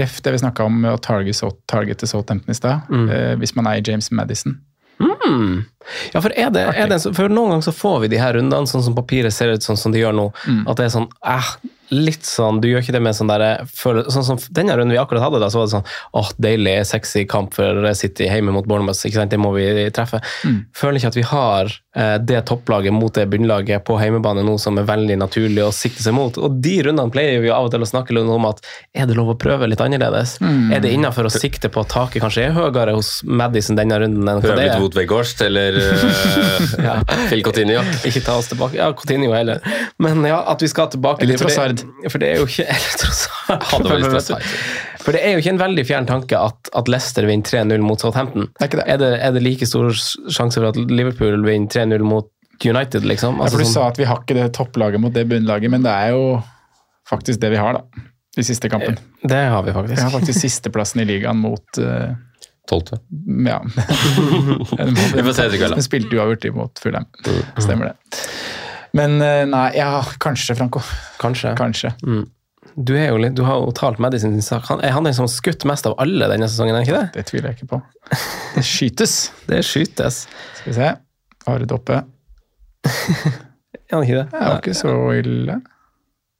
ref 0.00 0.20
det 0.24 0.34
vi 0.34 0.42
snakka 0.42 0.66
om 0.68 0.80
med 0.84 0.94
å 0.94 1.02
targete, 1.02 1.50
targete 1.70 2.08
Southampton 2.08 2.52
i 2.52 2.58
stad. 2.58 2.88
Mm. 2.90 3.06
Eh, 3.10 3.34
hvis 3.40 3.56
man 3.58 3.70
er 3.70 3.80
i 3.80 3.84
James 3.86 4.10
Madison. 4.10 4.58
Mm. 5.00 5.64
Ja, 6.12 6.20
for, 6.22 6.32
er 6.32 6.50
det, 6.54 6.62
er 6.72 6.88
det, 6.90 6.98
for 7.14 7.30
noen 7.30 7.52
ganger 7.54 7.66
så 7.68 7.74
får 7.74 8.04
vi 8.04 8.10
de 8.14 8.20
her 8.20 8.36
rundene 8.38 8.68
sånn 8.70 8.84
som 8.86 8.94
papiret 8.96 9.34
ser 9.34 9.52
ut 9.52 9.64
sånn 9.64 9.78
som 9.78 9.94
de 9.94 10.00
gjør 10.00 10.14
nå. 10.16 10.26
At 10.66 10.78
det 10.78 10.86
er 10.86 10.94
sånn 10.94 11.08
eh, 11.26 11.50
litt 11.94 12.26
sånn 12.26 12.58
Du 12.62 12.66
gjør 12.66 12.82
ikke 12.82 12.96
det 12.96 13.02
med 13.04 13.14
sånn 13.14 13.28
derre 13.30 13.66
Sånn 13.70 14.24
som 14.26 14.40
denne 14.50 14.74
runden 14.74 14.94
vi 14.94 14.98
akkurat 14.98 15.22
hadde, 15.22 15.38
da, 15.42 15.50
så 15.52 15.60
var 15.60 15.68
det 15.68 15.74
sånn 15.76 15.90
åh, 16.18 16.30
deilig, 16.42 16.76
sexy 16.90 17.26
kamp 17.30 17.54
for 17.54 17.86
City 17.98 18.26
hjemme 18.26 18.54
mot 18.54 18.66
Bournemouth. 18.66 18.98
Ikke 19.06 19.20
sant? 19.20 19.30
Det 19.30 19.40
må 19.40 19.52
vi 19.54 19.68
treffe. 19.94 20.22
Føler 20.76 20.98
ikke 20.98 21.12
at 21.12 21.20
vi 21.20 21.26
har 21.30 21.70
eh, 21.70 21.76
det 21.96 22.42
topplaget 22.48 22.92
mot 22.92 23.14
det 23.14 23.24
bunnlaget 23.32 23.84
på 23.86 23.96
hjemmebane 23.96 24.42
nå 24.44 24.56
som 24.60 24.76
er 24.76 24.84
veldig 24.88 25.16
naturlig 25.22 25.62
å 25.64 25.70
sikte 25.72 26.04
seg 26.04 26.12
mot. 26.16 26.36
Og 26.36 26.58
de 26.60 26.74
rundene 26.84 27.12
pleier 27.12 27.40
vi 27.40 27.48
av 27.52 27.68
og 27.68 27.72
til 27.72 27.84
å 27.84 27.88
snakke 27.88 28.12
litt 28.12 28.28
om 28.28 28.48
at 28.48 28.60
er 28.92 29.08
det 29.08 29.16
lov 29.16 29.32
å 29.32 29.36
prøve 29.40 29.68
litt 29.70 29.80
annerledes? 29.80 30.36
Er 30.44 30.82
det 30.84 30.92
innafor 30.92 31.28
å 31.28 31.32
sikte 31.32 31.70
på 31.72 31.86
at 31.86 31.92
taket 31.94 32.24
kanskje 32.24 32.48
er 32.48 32.56
høyere 32.56 32.96
hos 32.96 33.20
Madison 33.24 33.78
denne 33.78 33.98
runden 34.02 34.28
enn 34.28 34.42
hva 34.42 34.44
Prøve 34.44 34.60
det 34.60 34.68
litt 34.68 34.82
Woodway 34.82 35.08
Gorst 35.08 35.40
eller 35.46 35.78
uh, 35.80 37.00
Phil 37.30 37.44
Coutinho. 37.46 37.80
Ikke 38.08 38.24
ta 38.26 38.36
oss 38.40 38.50
tilbake. 38.52 38.76
Ja, 38.80 38.90
Coutinho 38.96 39.32
heller. 39.32 39.64
Men 40.02 40.24
ja, 40.28 40.42
at 40.52 40.62
vi 40.62 40.70
skal 40.72 40.90
tilbake 40.92 41.24
Eller 41.24 41.40
Trossard. 41.40 41.84
For 42.10 42.22
det 42.22 42.34
er 42.34 42.42
jo 42.42 42.50
ikke 42.50 42.68
Eller 42.76 43.00
Trossard. 43.00 44.44
For 45.06 45.14
det 45.14 45.20
er 45.22 45.36
jo 45.36 45.42
ikke 45.44 45.52
en 45.54 45.60
veldig 45.60 45.84
fjern 45.86 46.06
tanke 46.08 46.34
at, 46.38 46.70
at 46.74 46.88
Leicester 46.90 47.26
vinner 47.28 47.46
3-0 47.46 47.84
mot 47.86 48.02
Southampton. 48.02 48.48
Det 48.56 48.64
er 48.64 48.70
ikke 48.72 48.80
det. 48.80 48.86
Er 48.90 48.98
det, 49.02 49.10
er 49.28 49.36
det 49.36 49.42
like 49.44 49.68
stor 49.70 49.92
sjanse 49.94 50.58
for 50.58 50.66
at 50.72 50.80
Liverpool 50.90 51.44
vinner 51.46 51.70
3-0 51.70 52.02
mot 52.02 52.26
United, 52.64 53.04
liksom? 53.06 53.38
Ja, 53.38 53.46
for 53.52 53.62
Du 53.62 53.64
sånn- 53.68 53.72
sa 53.76 53.86
at 53.92 54.00
vi 54.00 54.08
har 54.08 54.18
ikke 54.24 54.34
det 54.34 54.48
topplaget 54.56 55.00
mot 55.02 55.14
det 55.14 55.26
bunnlaget, 55.30 55.70
men 55.70 55.84
det 55.86 55.92
er 55.94 56.10
jo 56.16 56.42
faktisk 57.06 57.38
det 57.44 57.52
vi 57.54 57.60
har, 57.62 57.78
da. 57.78 58.04
I 58.36 58.44
siste 58.44 58.68
kampen. 58.68 58.98
Det 59.22 59.42
har 59.48 59.62
vi 59.64 59.72
faktisk. 59.72 59.96
Vi 59.96 60.02
har 60.08 60.10
faktisk. 60.18 60.40
sisteplassen 60.42 61.00
i 61.00 61.06
ligaen 61.08 61.38
mot 61.40 61.78
eh, 61.80 62.10
Tolvte. 62.66 62.98
Ja. 63.46 63.60
Vi 65.16 65.22
får 65.22 65.32
se 65.36 65.44
etter 65.46 65.56
kveld, 65.60 65.76
da. 65.76 65.84
Spilte 65.86 66.18
uavgjort 66.18 66.44
imot 66.50 66.82
Fulham. 66.82 67.06
Stemmer 67.62 67.92
det. 67.92 68.18
Men 68.96 69.20
eh, 69.22 69.44
nei, 69.46 69.68
ja, 69.78 70.00
kanskje, 70.18 70.56
Franco. 70.58 70.82
Kanskje. 71.22 71.54
Kanskje. 71.56 71.92
Du, 72.76 72.92
er 72.96 73.08
jo 73.08 73.16
litt, 73.16 73.34
du 73.34 73.42
har 73.46 73.56
jo 73.62 73.70
talt 73.72 73.98
medisin 74.02 74.34
sin 74.36 74.42
sak. 74.44 74.66
Han, 74.68 74.82
er 74.84 74.92
han 74.92 75.04
den 75.08 75.14
som 75.16 75.24
har 75.24 75.32
skutt 75.32 75.64
mest 75.68 75.86
av 75.88 75.94
alle 76.02 76.28
denne 76.28 76.44
sesongen, 76.50 76.76
er 76.76 76.84
ikke 76.84 76.98
det? 76.98 77.06
Det 77.14 77.24
tviler 77.30 77.48
jeg 77.52 77.56
ikke 77.62 77.70
på. 77.70 77.78
Det 78.56 78.64
skytes. 78.68 79.14
Det 79.48 79.62
skytes. 79.64 80.18
Skal 80.60 80.72
vi 80.72 80.76
se. 80.76 80.90
Har 81.46 81.64
Doppe. 81.70 81.96
oppe. 82.02 82.92
Er 83.86 83.94
han 83.96 84.04
ikke 84.04 84.18
det? 84.20 84.26
Det 84.32 84.40
var 84.42 84.58
ikke 84.60 84.74
så 84.76 84.92
ille. 85.16 85.60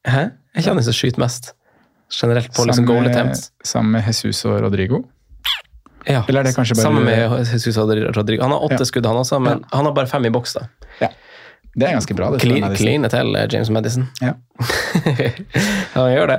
Hæ? 0.07 0.23
Er 0.55 0.61
ikke 0.61 0.73
han 0.73 0.81
den 0.81 0.87
som 0.89 0.97
skyter 0.97 1.23
mest? 1.23 1.53
Generelt 2.13 2.53
på 2.55 2.65
liksom 2.69 2.87
goal 2.87 3.07
attempts? 3.11 3.49
sammen 3.67 3.97
med 3.97 4.07
Jesus 4.07 4.45
og 4.47 4.61
Rodrigo. 4.63 5.03
Ja. 6.07 6.21
Eller 6.29 6.41
er 6.45 6.47
det 6.51 6.55
kanskje 6.55 6.77
bare- 6.77 6.85
Sammen 6.87 7.05
med 7.09 7.49
Jesus 7.51 7.77
og 7.83 7.91
Rodrigo. 8.17 8.43
Han 8.45 8.53
har 8.55 8.63
åtte 8.69 8.79
Ja. 8.79 8.85
skudd, 8.87 9.07
han 9.07 9.17
også, 9.19 9.41
men 9.43 9.65
han 9.73 9.85
har 9.89 9.93
bare 9.93 10.07
fem 10.07 10.25
i 10.27 10.31
boks. 10.31 10.53
da. 10.55 11.09
Det 11.77 11.85
er 11.85 11.93
ganske 11.93 12.15
bra. 12.17 12.31
det 12.33 12.41
clean 12.79 13.05
til 13.13 13.37
eh, 13.37 13.49
James 13.53 13.71
Madison. 13.71 14.07
Ja. 14.23 14.33
ja, 15.21 15.33
han 15.93 16.13
gjør 16.15 16.31
det. 16.31 16.39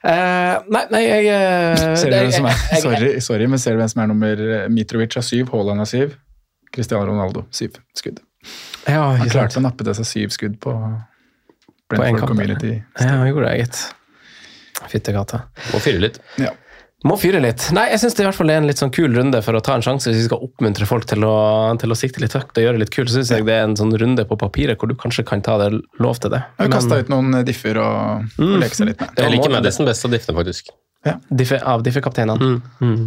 Uh, 0.00 0.54
nei, 0.72 0.84
nei, 0.94 1.02
jeg 1.04 1.26
uh, 1.28 1.82
Ser 2.00 2.08
du 2.08 2.16
hvem 2.16 2.32
som 2.32 2.48
er, 2.48 2.62
jeg- 2.72 2.84
sorry, 2.86 3.10
sorry, 3.24 3.50
men 3.52 3.60
ser 3.60 3.76
du 3.76 3.82
hvem 3.82 3.90
som 3.92 4.02
er 4.04 4.08
nummer 4.08 4.42
Mitrovic 4.72 5.18
har 5.20 5.26
syv, 5.26 5.50
Haaland 5.52 5.84
har 5.84 5.90
syv, 5.90 6.16
Cristiano 6.72 7.04
Ronaldo 7.10 7.44
syv 7.52 7.76
skudd. 7.96 8.22
Ja, 8.88 9.02
Han 9.20 9.28
klarte 9.28 9.60
å 9.60 9.64
nappe 9.66 9.84
til 9.84 9.96
seg 9.98 10.08
syv 10.08 10.32
skudd 10.32 10.56
på 10.62 10.72
På 10.72 10.88
en 10.88 11.04
Brentford 11.92 12.22
kamp, 12.22 12.32
Community. 12.32 12.72
Ja, 12.96 13.18
han 13.20 13.28
gjorde 13.28 13.50
det, 13.52 13.66
gitt. 13.66 13.82
Fyttekatta. 14.88 15.42
Må 15.74 15.82
fyre 15.84 16.00
litt. 16.06 16.18
Ja. 16.40 16.54
Må 17.06 17.14
fyre 17.14 17.38
litt. 17.38 17.68
Nei, 17.76 17.84
jeg 17.92 18.00
syns 18.02 18.16
det 18.18 18.24
i 18.24 18.26
hvert 18.26 18.34
fall 18.34 18.50
er 18.50 18.56
en 18.58 18.64
litt 18.66 18.80
sånn 18.80 18.90
kul 18.90 19.12
runde 19.14 19.38
for 19.46 19.54
å 19.54 19.60
ta 19.62 19.76
en 19.78 19.84
sjanse. 19.86 20.10
Hvis 20.10 20.24
vi 20.24 20.26
skal 20.26 20.40
oppmuntre 20.42 20.86
folk 20.90 21.04
til 21.06 21.22
å, 21.22 21.34
til 21.78 21.94
å 21.94 21.96
sikte 21.98 22.18
litt 22.24 22.34
høyt 22.34 22.50
og 22.58 22.64
gjøre 22.64 22.80
litt 22.82 22.90
kult, 22.90 23.06
så 23.12 23.20
syns 23.20 23.30
jeg 23.36 23.46
det 23.46 23.54
er 23.54 23.68
en 23.68 23.76
sånn 23.78 23.94
runde 24.02 24.24
på 24.26 24.38
papiret 24.40 24.80
hvor 24.80 24.90
du 24.90 24.96
kanskje 24.98 25.22
kan 25.28 25.44
ta 25.46 25.54
det 25.62 25.68
lov 26.02 26.18
til 26.18 26.32
det. 26.34 26.40
Jeg 26.42 26.64
har 26.64 26.72
Men- 26.72 26.74
kasta 26.74 26.98
ut 26.98 27.12
noen 27.14 27.38
differ 27.46 27.78
og, 27.78 28.26
og 28.42 28.58
leke 28.64 28.74
seg 28.80 28.90
litt 28.90 29.04
med. 29.04 29.14
Jeg 29.14 29.30
liker 29.36 29.46
det. 29.52 29.54
Madison 29.60 29.86
best 29.86 30.08
av 30.08 30.10
diffene, 30.16 30.36
faktisk. 30.40 30.74
Diffe, 31.30 31.60
av 31.62 31.84
Diffe-kapteinene. 31.86 32.58
Mm. 32.82 33.06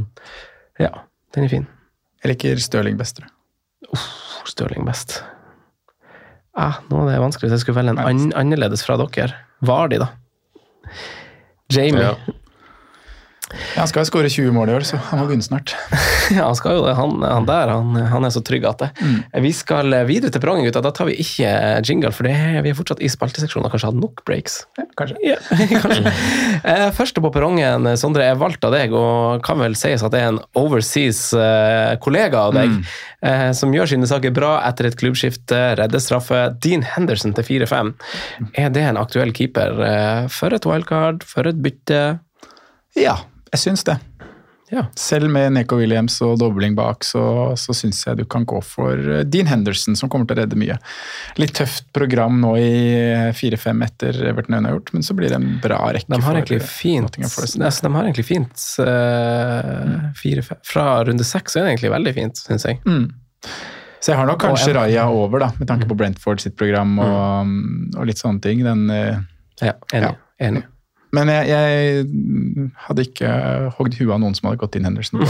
Ja, 0.80 0.94
den 1.36 1.44
er 1.50 1.52
fin. 1.52 1.68
Jeg 2.24 2.32
liker 2.32 2.64
Stirling 2.64 2.96
best. 2.98 3.20
tror 3.20 3.28
jeg. 3.28 4.00
Stirling 4.48 4.88
best. 4.88 5.18
Ah, 6.56 6.80
nå 6.89 7.04
er 7.10 7.18
det 7.18 7.22
vanskelig 7.26 7.50
hvis 7.50 7.58
jeg 7.60 7.66
skulle 7.66 7.82
velge 7.84 7.98
en 7.98 8.00
an 8.08 8.32
annerledes 8.39 8.86
fra 8.88 8.96
dere. 9.00 9.36
Vardi, 9.68 10.00
da. 10.00 10.08
Jamie. 11.72 12.08
Ja. 12.08 12.16
Ja, 13.52 13.84
han 13.84 13.89
skal 13.91 14.06
jo 14.06 14.10
skåre 14.12 14.32
20 14.32 14.54
mål 14.56 14.72
i 14.72 14.76
år, 14.78 14.86
så 14.88 14.99
han 15.10 15.22
må 15.22 15.28
begynne 15.30 15.45
snart. 15.45 15.76
Ja, 16.32 16.45
han 16.47 16.56
skal 16.56 16.78
jo 16.78 16.84
det. 16.86 16.93
Han, 16.95 17.18
han 17.26 17.47
der 17.47 17.74
han, 17.74 17.95
han 18.08 18.24
er 18.24 18.32
så 18.32 18.39
trygg 18.45 18.64
at 18.70 18.80
det. 18.80 18.89
Vi 19.43 19.49
skal 19.56 19.91
videre 20.08 20.32
til 20.32 20.39
perrongen, 20.39 20.64
gutta. 20.64 20.84
Da 20.86 20.93
tar 20.95 21.10
vi 21.10 21.18
ikke 21.20 21.49
jingle, 21.84 22.14
for 22.16 22.28
det 22.28 22.36
er, 22.38 22.62
vi 22.64 22.72
er 22.72 22.78
fortsatt 22.78 23.02
i 23.04 23.10
spalteseksjonen 23.12 23.68
og 23.68 23.74
kanskje 23.74 23.89
har 23.89 23.97
nok 23.97 24.24
breaks. 24.28 24.62
Ja, 24.80 24.86
kanskje. 24.99 25.18
Ja, 25.26 25.38
kanskje. 25.84 26.14
Eh, 26.62 26.86
Første 26.95 27.24
på 27.24 27.34
perrongen, 27.36 27.89
Sondre, 27.99 28.30
er 28.32 28.39
valgt 28.39 28.64
av 28.68 28.76
deg, 28.76 28.95
og 28.95 29.43
kan 29.45 29.60
vel 29.60 29.76
sies 29.80 30.06
at 30.06 30.16
det 30.16 30.24
er 30.24 30.32
en 30.32 30.39
overseas 30.62 31.24
eh, 31.36 31.97
kollega 32.04 32.45
av 32.47 32.56
deg, 32.56 32.78
mm. 32.80 33.52
som 33.58 33.76
gjør 33.76 33.91
sine 33.91 34.08
saker 34.10 34.34
bra 34.36 34.54
etter 34.70 34.88
et 34.88 34.97
klubbskifte, 34.99 35.60
redder 35.82 36.04
straffe. 36.04 36.45
Dean 36.64 36.86
Henderson 36.88 37.36
til 37.38 37.47
4-5. 37.66 37.93
Er 38.54 38.72
det 38.74 38.86
en 38.88 38.99
aktuell 39.02 39.34
keeper 39.36 39.84
eh, 39.86 40.26
for 40.32 40.56
et 40.56 40.68
wildcard, 40.68 41.26
for 41.28 41.49
et 41.49 41.60
bytte? 41.62 42.02
Ja, 42.97 43.18
jeg 43.52 43.64
syns 43.66 43.86
det. 43.88 43.99
Ja. 44.72 44.86
Selv 44.95 45.28
med 45.30 45.52
Neko 45.52 45.76
Williams 45.82 46.16
og 46.24 46.38
dobling 46.39 46.78
bak, 46.78 47.04
så, 47.04 47.22
så 47.60 47.74
syns 47.76 47.99
jeg 48.06 48.22
du 48.22 48.24
kan 48.32 48.45
gå 48.47 48.62
for 48.64 48.95
eh, 48.95 49.26
Dean 49.28 49.49
Henderson, 49.52 49.97
som 49.99 50.08
kommer 50.12 50.30
til 50.30 50.38
å 50.38 50.45
redde 50.45 50.60
mye. 50.60 50.78
Litt 51.41 51.58
tøft 51.60 51.89
program 51.95 52.39
nå 52.39 52.54
i 52.56 52.72
4-5 53.36 53.84
etter 53.89 54.22
Everton 54.32 54.56
har 54.62 54.78
gjort, 54.78 54.93
men 54.95 55.04
så 55.04 55.18
blir 55.18 55.34
det 55.34 55.41
en 55.41 55.49
bra 55.64 55.82
rekke. 55.91 56.08
De 56.08 56.16
har 56.16 56.24
for, 56.24 56.39
egentlig 56.39 56.62
eh, 56.62 56.72
fint, 56.72 57.20
altså, 57.20 57.84
de 57.84 57.93
har 57.97 58.08
egentlig 58.08 58.28
fint 58.30 58.66
uh, 58.88 60.10
fire, 60.24 60.47
fem. 60.47 60.64
Fra 60.72 60.88
runde 61.10 61.28
seks 61.28 61.60
er 61.60 61.68
det 61.68 61.76
egentlig 61.76 61.91
veldig 61.97 62.18
fint, 62.22 62.43
syns 62.47 62.70
jeg. 62.70 62.80
Mm. 62.88 63.10
Så 64.02 64.14
jeg 64.14 64.22
har 64.22 64.32
nok 64.32 64.39
kanskje 64.41 64.72
Raja 64.80 65.10
over, 65.12 65.43
da, 65.43 65.52
med 65.60 65.68
tanke 65.68 65.89
på 65.89 65.99
Brentford 65.99 66.39
sitt 66.41 66.56
program 66.56 66.95
og, 67.04 67.58
og 67.99 68.08
litt 68.08 68.24
sånne 68.24 68.39
ting. 68.47 68.64
Den, 68.64 68.88
uh, 68.88 69.20
Ja, 69.60 69.76
enig. 69.91 70.16
Ja. 70.16 70.47
enig. 70.47 70.64
Men 71.16 71.28
jeg, 71.32 71.47
jeg 71.51 72.70
hadde 72.88 73.03
ikke 73.07 73.32
hogd 73.78 73.97
huet 73.99 74.14
av 74.16 74.22
noen 74.24 74.36
som 74.38 74.47
hadde 74.49 74.62
gått 74.62 74.78
inn 74.80 74.88
Henderson. 74.88 75.20
på. 75.20 75.28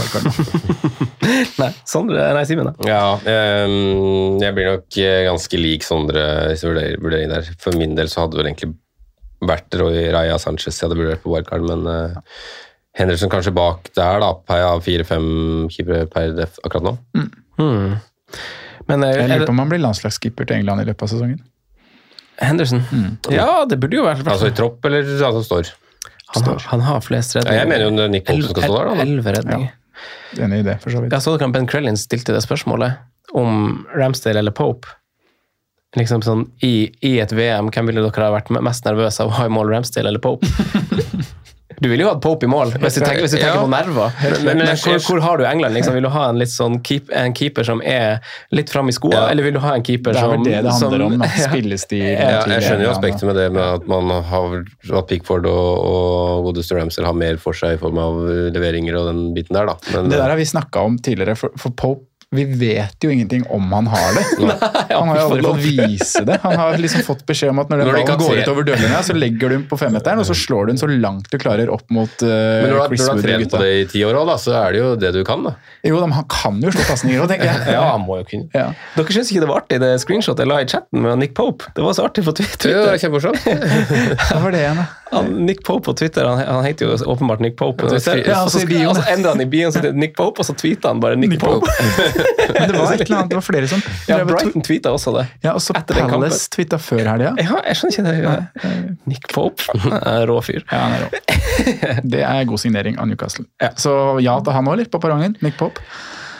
Nei, 1.62 1.68
Sondre, 1.88 2.24
nei, 2.36 2.44
Simen, 2.48 2.68
da. 2.70 2.86
Ja, 2.86 3.02
ehm, 3.28 4.38
jeg 4.42 4.54
blir 4.56 4.68
nok 4.72 4.98
eh, 5.02 5.24
ganske 5.28 5.58
lik 5.60 5.86
Sondre 5.86 6.24
vurder- 6.60 6.98
vurdering 7.02 7.30
der. 7.32 7.50
For 7.62 7.74
min 7.78 7.96
del 7.98 8.10
så 8.12 8.24
hadde 8.24 8.36
det 8.36 8.42
vel 8.42 8.50
egentlig 8.52 8.72
vært 9.42 9.74
Roy 9.80 10.04
Raja 10.14 10.38
Sanchez 10.38 10.78
jeg 10.78 10.86
hadde 10.86 10.98
vurdert 11.00 11.22
på 11.24 11.32
wildcard, 11.34 11.64
men 11.66 11.82
uh, 11.90 12.36
Henderson 12.98 13.30
kanskje 13.32 13.54
bak 13.56 13.88
der, 13.96 14.20
da, 14.22 14.32
per 14.46 14.62
av 14.68 14.82
fire-fem 14.86 15.26
keepere 15.72 16.06
per 16.12 16.34
def 16.36 16.60
akkurat 16.62 16.92
nå. 16.92 16.94
Hmm. 17.58 17.96
Men 18.86 19.02
er, 19.06 19.16
Jeg 19.18 19.24
er 19.26 19.32
lurer 19.40 19.48
på 19.50 19.54
om 19.56 19.62
han 19.64 19.72
blir 19.72 19.82
landslagskeeper 19.82 20.46
til 20.46 20.60
England 20.60 20.84
i 20.84 20.86
løpet 20.90 21.06
av 21.06 21.10
sesongen. 21.14 21.40
Henderson? 22.42 22.82
Ja, 23.32 23.64
det 23.68 23.78
burde 23.82 23.98
jo 23.98 24.06
være 24.06 24.24
Altså 24.26 24.50
i 24.50 24.56
tropp, 24.56 24.84
eller 24.88 25.06
han 25.06 25.44
står? 25.46 25.72
han, 26.32 26.46
har, 26.48 26.64
han 26.72 26.80
har 26.86 27.00
flest 27.04 27.36
Ja, 27.36 27.44
jeg 27.60 27.68
mener 27.68 27.86
jo 27.90 28.08
Nick 28.08 28.26
Pope 28.26 28.48
skal 28.48 28.64
stå 28.64 28.76
der, 28.78 28.88
da. 28.88 29.04
Elleve 29.04 29.34
redninger. 29.36 29.78
Enig 30.40 30.62
i 30.62 30.66
det, 30.66 30.78
for 30.80 30.94
så 30.94 31.02
vidt. 31.02 31.12
Jeg 31.12 31.24
så 31.24 31.36
dere 31.36 31.52
Ben 31.52 31.68
Crellin 31.68 31.98
stilte 32.00 32.34
det 32.34 32.40
spørsmålet 32.44 33.00
om 33.36 33.84
Ramsdale 33.94 34.40
eller 34.40 34.54
Pope. 34.56 34.88
Liksom 35.96 36.22
sånn, 36.24 36.46
i, 36.64 36.88
I 37.04 37.18
et 37.20 37.34
VM, 37.36 37.68
hvem 37.72 37.90
ville 37.90 38.04
dere 38.06 38.24
ha 38.30 38.32
vært 38.32 38.48
mest 38.64 38.86
nervøse 38.88 39.20
av 39.24 39.28
å 39.28 39.36
ha 39.36 39.44
i 39.48 39.52
mål, 39.52 39.74
Ramsdale 39.74 40.08
eller 40.08 40.22
Pope? 40.24 40.48
Du 41.82 41.88
ville 41.90 42.04
jo 42.04 42.10
hatt 42.12 42.20
Pope 42.22 42.46
i 42.46 42.50
mål, 42.50 42.70
hvis 42.78 42.94
du 42.94 43.00
tenker, 43.02 43.24
hvis 43.24 43.32
du 43.34 43.38
tenker 43.40 43.56
Ja. 43.58 43.62
på 43.64 43.70
nerver. 43.72 44.12
Men- 44.22 44.44
Men, 44.44 44.58
men- 44.66 44.76
hvor, 44.76 44.98
hvor 45.02 45.20
har 45.24 45.36
du 45.40 45.44
England? 45.48 45.74
Liksom? 45.74 45.94
Vil 45.96 46.02
du 46.06 46.08
ha 46.14 46.28
en, 46.28 46.38
litt 46.38 46.52
sånn 46.52 46.76
keep, 46.86 47.10
en 47.12 47.34
keeper 47.34 47.64
som 47.66 47.82
er 47.82 48.20
litt 48.52 48.70
fram 48.70 48.88
i 48.88 48.92
skoa, 48.94 49.12
Ja. 49.12 49.26
eller 49.32 49.42
vil 49.42 49.54
du 49.54 49.58
ha 49.64 49.74
en 49.74 49.82
keeper 49.82 50.14
som 50.14 50.30
Det 50.30 50.30
er 50.30 50.36
vel 50.36 50.44
det 50.44 50.62
det 50.62 50.72
handler 50.72 50.98
som, 51.02 51.12
om, 51.12 51.18
da. 51.18 51.26
Ja. 51.42 51.48
Spillestil. 51.48 52.04
Ja, 52.06 52.44
jeg 52.46 52.62
skjønner 52.62 52.84
jo 52.86 52.92
aspektet 52.94 53.22
med 53.26 53.34
det 53.36 53.48
med 53.52 53.62
at 53.62 53.88
man 53.88 54.08
har 54.30 54.64
at 54.98 55.08
Pickford 55.08 55.46
og, 55.46 55.78
og 55.90 56.44
godeste 56.54 56.78
Ramsey 56.78 57.02
har 57.04 57.12
mer 57.18 57.36
for 57.42 57.52
seg 57.52 57.74
i 57.74 57.80
form 57.82 57.98
av 57.98 58.22
leveringer 58.54 58.94
og 59.00 59.10
den 59.10 59.34
biten 59.34 59.58
der, 59.58 59.66
da. 59.66 59.74
Men, 59.92 60.08
Det 60.12 60.18
der 60.22 60.28
har 60.30 60.36
vi 60.38 60.44
snakka 60.44 60.84
om 60.86 60.98
tidligere, 60.98 61.34
for, 61.36 61.50
for 61.58 61.70
Pope 61.70 62.06
vi 62.32 62.44
vet 62.56 62.96
jo 63.04 63.10
ingenting 63.12 63.42
om 63.52 63.66
han 63.76 63.86
har 63.92 64.14
det. 64.16 64.22
Han 64.92 65.08
har 65.08 65.18
jo 65.18 65.24
aldri 65.26 65.42
fått 65.44 65.60
vise 65.64 66.22
det. 66.24 66.38
Han 66.42 66.54
har 66.56 66.78
liksom 66.80 67.02
fått 67.04 67.22
beskjed 67.28 67.50
om 67.52 67.58
at 67.62 67.68
når 67.72 67.82
den 67.82 67.88
Når 67.90 67.96
ballen 67.98 68.18
går 68.22 68.32
se- 68.32 68.42
ut 68.44 68.50
over 68.52 68.66
dørlinja, 68.68 69.00
så 69.04 69.16
legger 69.16 69.50
du 69.52 69.54
den 69.56 69.64
på 69.68 69.76
femmeteren, 69.80 70.20
og 70.22 70.26
så 70.28 70.36
slår 70.36 70.66
du 70.68 70.72
den 70.72 70.80
så 70.80 70.88
langt 70.88 71.28
du 71.32 71.36
klarer 71.42 71.68
opp 71.72 71.84
mot 71.92 72.24
uh, 72.24 72.28
men 72.28 72.70
når 72.70 72.72
du 72.72 72.80
har- 72.80 72.88
når 72.92 72.96
du 72.96 73.02
har 73.04 73.12
Wood 73.12 73.18
og 73.18 73.24
trent 73.26 73.52
på 73.52 73.60
det 73.62 73.70
i 73.72 73.84
ti 73.92 74.04
år 74.08 74.18
òg, 74.20 74.26
da, 74.32 74.36
så 74.40 74.54
er 74.62 74.72
det 74.76 74.80
jo 74.82 74.88
det 75.02 75.12
du 75.16 75.20
kan, 75.28 75.44
da. 75.48 75.54
Jo, 75.84 75.98
men 76.00 76.14
han 76.16 76.24
kan 76.30 76.60
jo 76.64 76.72
slå 76.72 76.86
pasninger 76.88 77.20
òg, 77.24 77.28
tenker 77.32 77.50
jeg. 77.52 77.66
Ja, 77.76 77.82
han 77.92 78.04
må 78.06 78.18
jo 78.22 78.26
kunne. 78.32 78.48
Ja. 78.56 78.68
Dere 78.96 79.16
syns 79.18 79.32
ikke 79.32 79.44
det 79.44 79.50
var 79.52 79.62
artig, 79.64 79.80
det 79.84 79.92
screenshotet 80.04 80.44
jeg 80.46 80.52
la 80.52 80.60
i 80.64 80.68
chatten 80.72 81.04
med 81.04 81.18
Nick 81.22 81.34
Pope? 81.38 81.68
Det 81.76 81.84
var 81.84 81.96
så 81.96 82.06
artig 82.08 82.24
på 82.26 82.34
Twitter. 82.40 82.72
Det 82.72 82.96
er 82.96 83.00
kjempemorsomt. 83.04 83.40
Det 84.32 84.40
var 84.40 84.52
det 84.54 84.60
igjen, 84.64 84.78
da. 84.80 84.88
Han, 85.12 85.26
Nick 85.44 85.60
Pope 85.66 85.84
på 85.90 85.92
Twitter, 85.98 86.24
han, 86.24 86.38
han 86.40 86.64
heter 86.64 86.88
jo 86.88 86.96
åpenbart 87.12 87.42
Nick 87.44 87.56
Pope 87.60 87.82
på 87.84 87.90
Twitter. 87.92 88.22
Ja, 88.24 88.42
og 88.46 88.50
så 88.52 88.62
så, 88.62 88.68
og 88.88 88.96
så 88.96 89.02
endrer 89.12 89.34
han 89.34 89.42
i 89.44 89.48
bioen 89.52 89.74
så 89.74 89.82
det 89.84 89.90
Nick 89.98 90.14
Pope, 90.16 90.40
og 90.40 90.46
så 90.48 90.54
tweeter 90.56 90.88
han 90.92 91.02
bare 91.02 91.18
Nick, 91.20 91.34
Pope. 91.42 91.68
Men 92.22 92.70
det 92.70 92.78
var 92.78 92.92
et 92.94 93.02
eller 93.04 93.16
annet, 93.18 93.30
det 93.32 93.38
var 93.38 93.44
flere 93.46 93.68
som 93.70 93.82
Ja, 94.08 94.18
Brighton 94.28 94.64
tweeta 94.66 94.92
også 94.94 95.14
det. 95.18 95.24
Ja, 95.44 95.54
og 95.56 95.62
så 95.64 95.74
etter. 95.78 96.00
Palace 96.12 96.48
twittet 96.52 96.82
før 96.84 97.02
helga. 97.12 97.34
Ja, 97.40 97.60
jeg 97.68 97.78
skjønner 97.80 98.18
ikke 98.18 98.32
det. 98.62 98.96
Nick 99.12 99.28
Pope, 99.32 99.62
rå 100.30 100.38
fyr. 100.44 100.62
Ja, 100.70 100.80
han 100.86 100.96
er 100.96 101.04
rå. 101.06 102.00
Det 102.14 102.24
er 102.26 102.44
god 102.48 102.60
signering 102.62 102.98
av 103.02 103.08
Newcastle. 103.10 103.46
Så 103.80 103.94
ja 104.24 104.38
til 104.42 104.56
han 104.58 104.68
òg, 104.72 104.80
litt 104.82 104.90
på 104.92 105.00
perrongen. 105.02 105.36
Nick 105.44 105.58
Pope. 105.60 105.80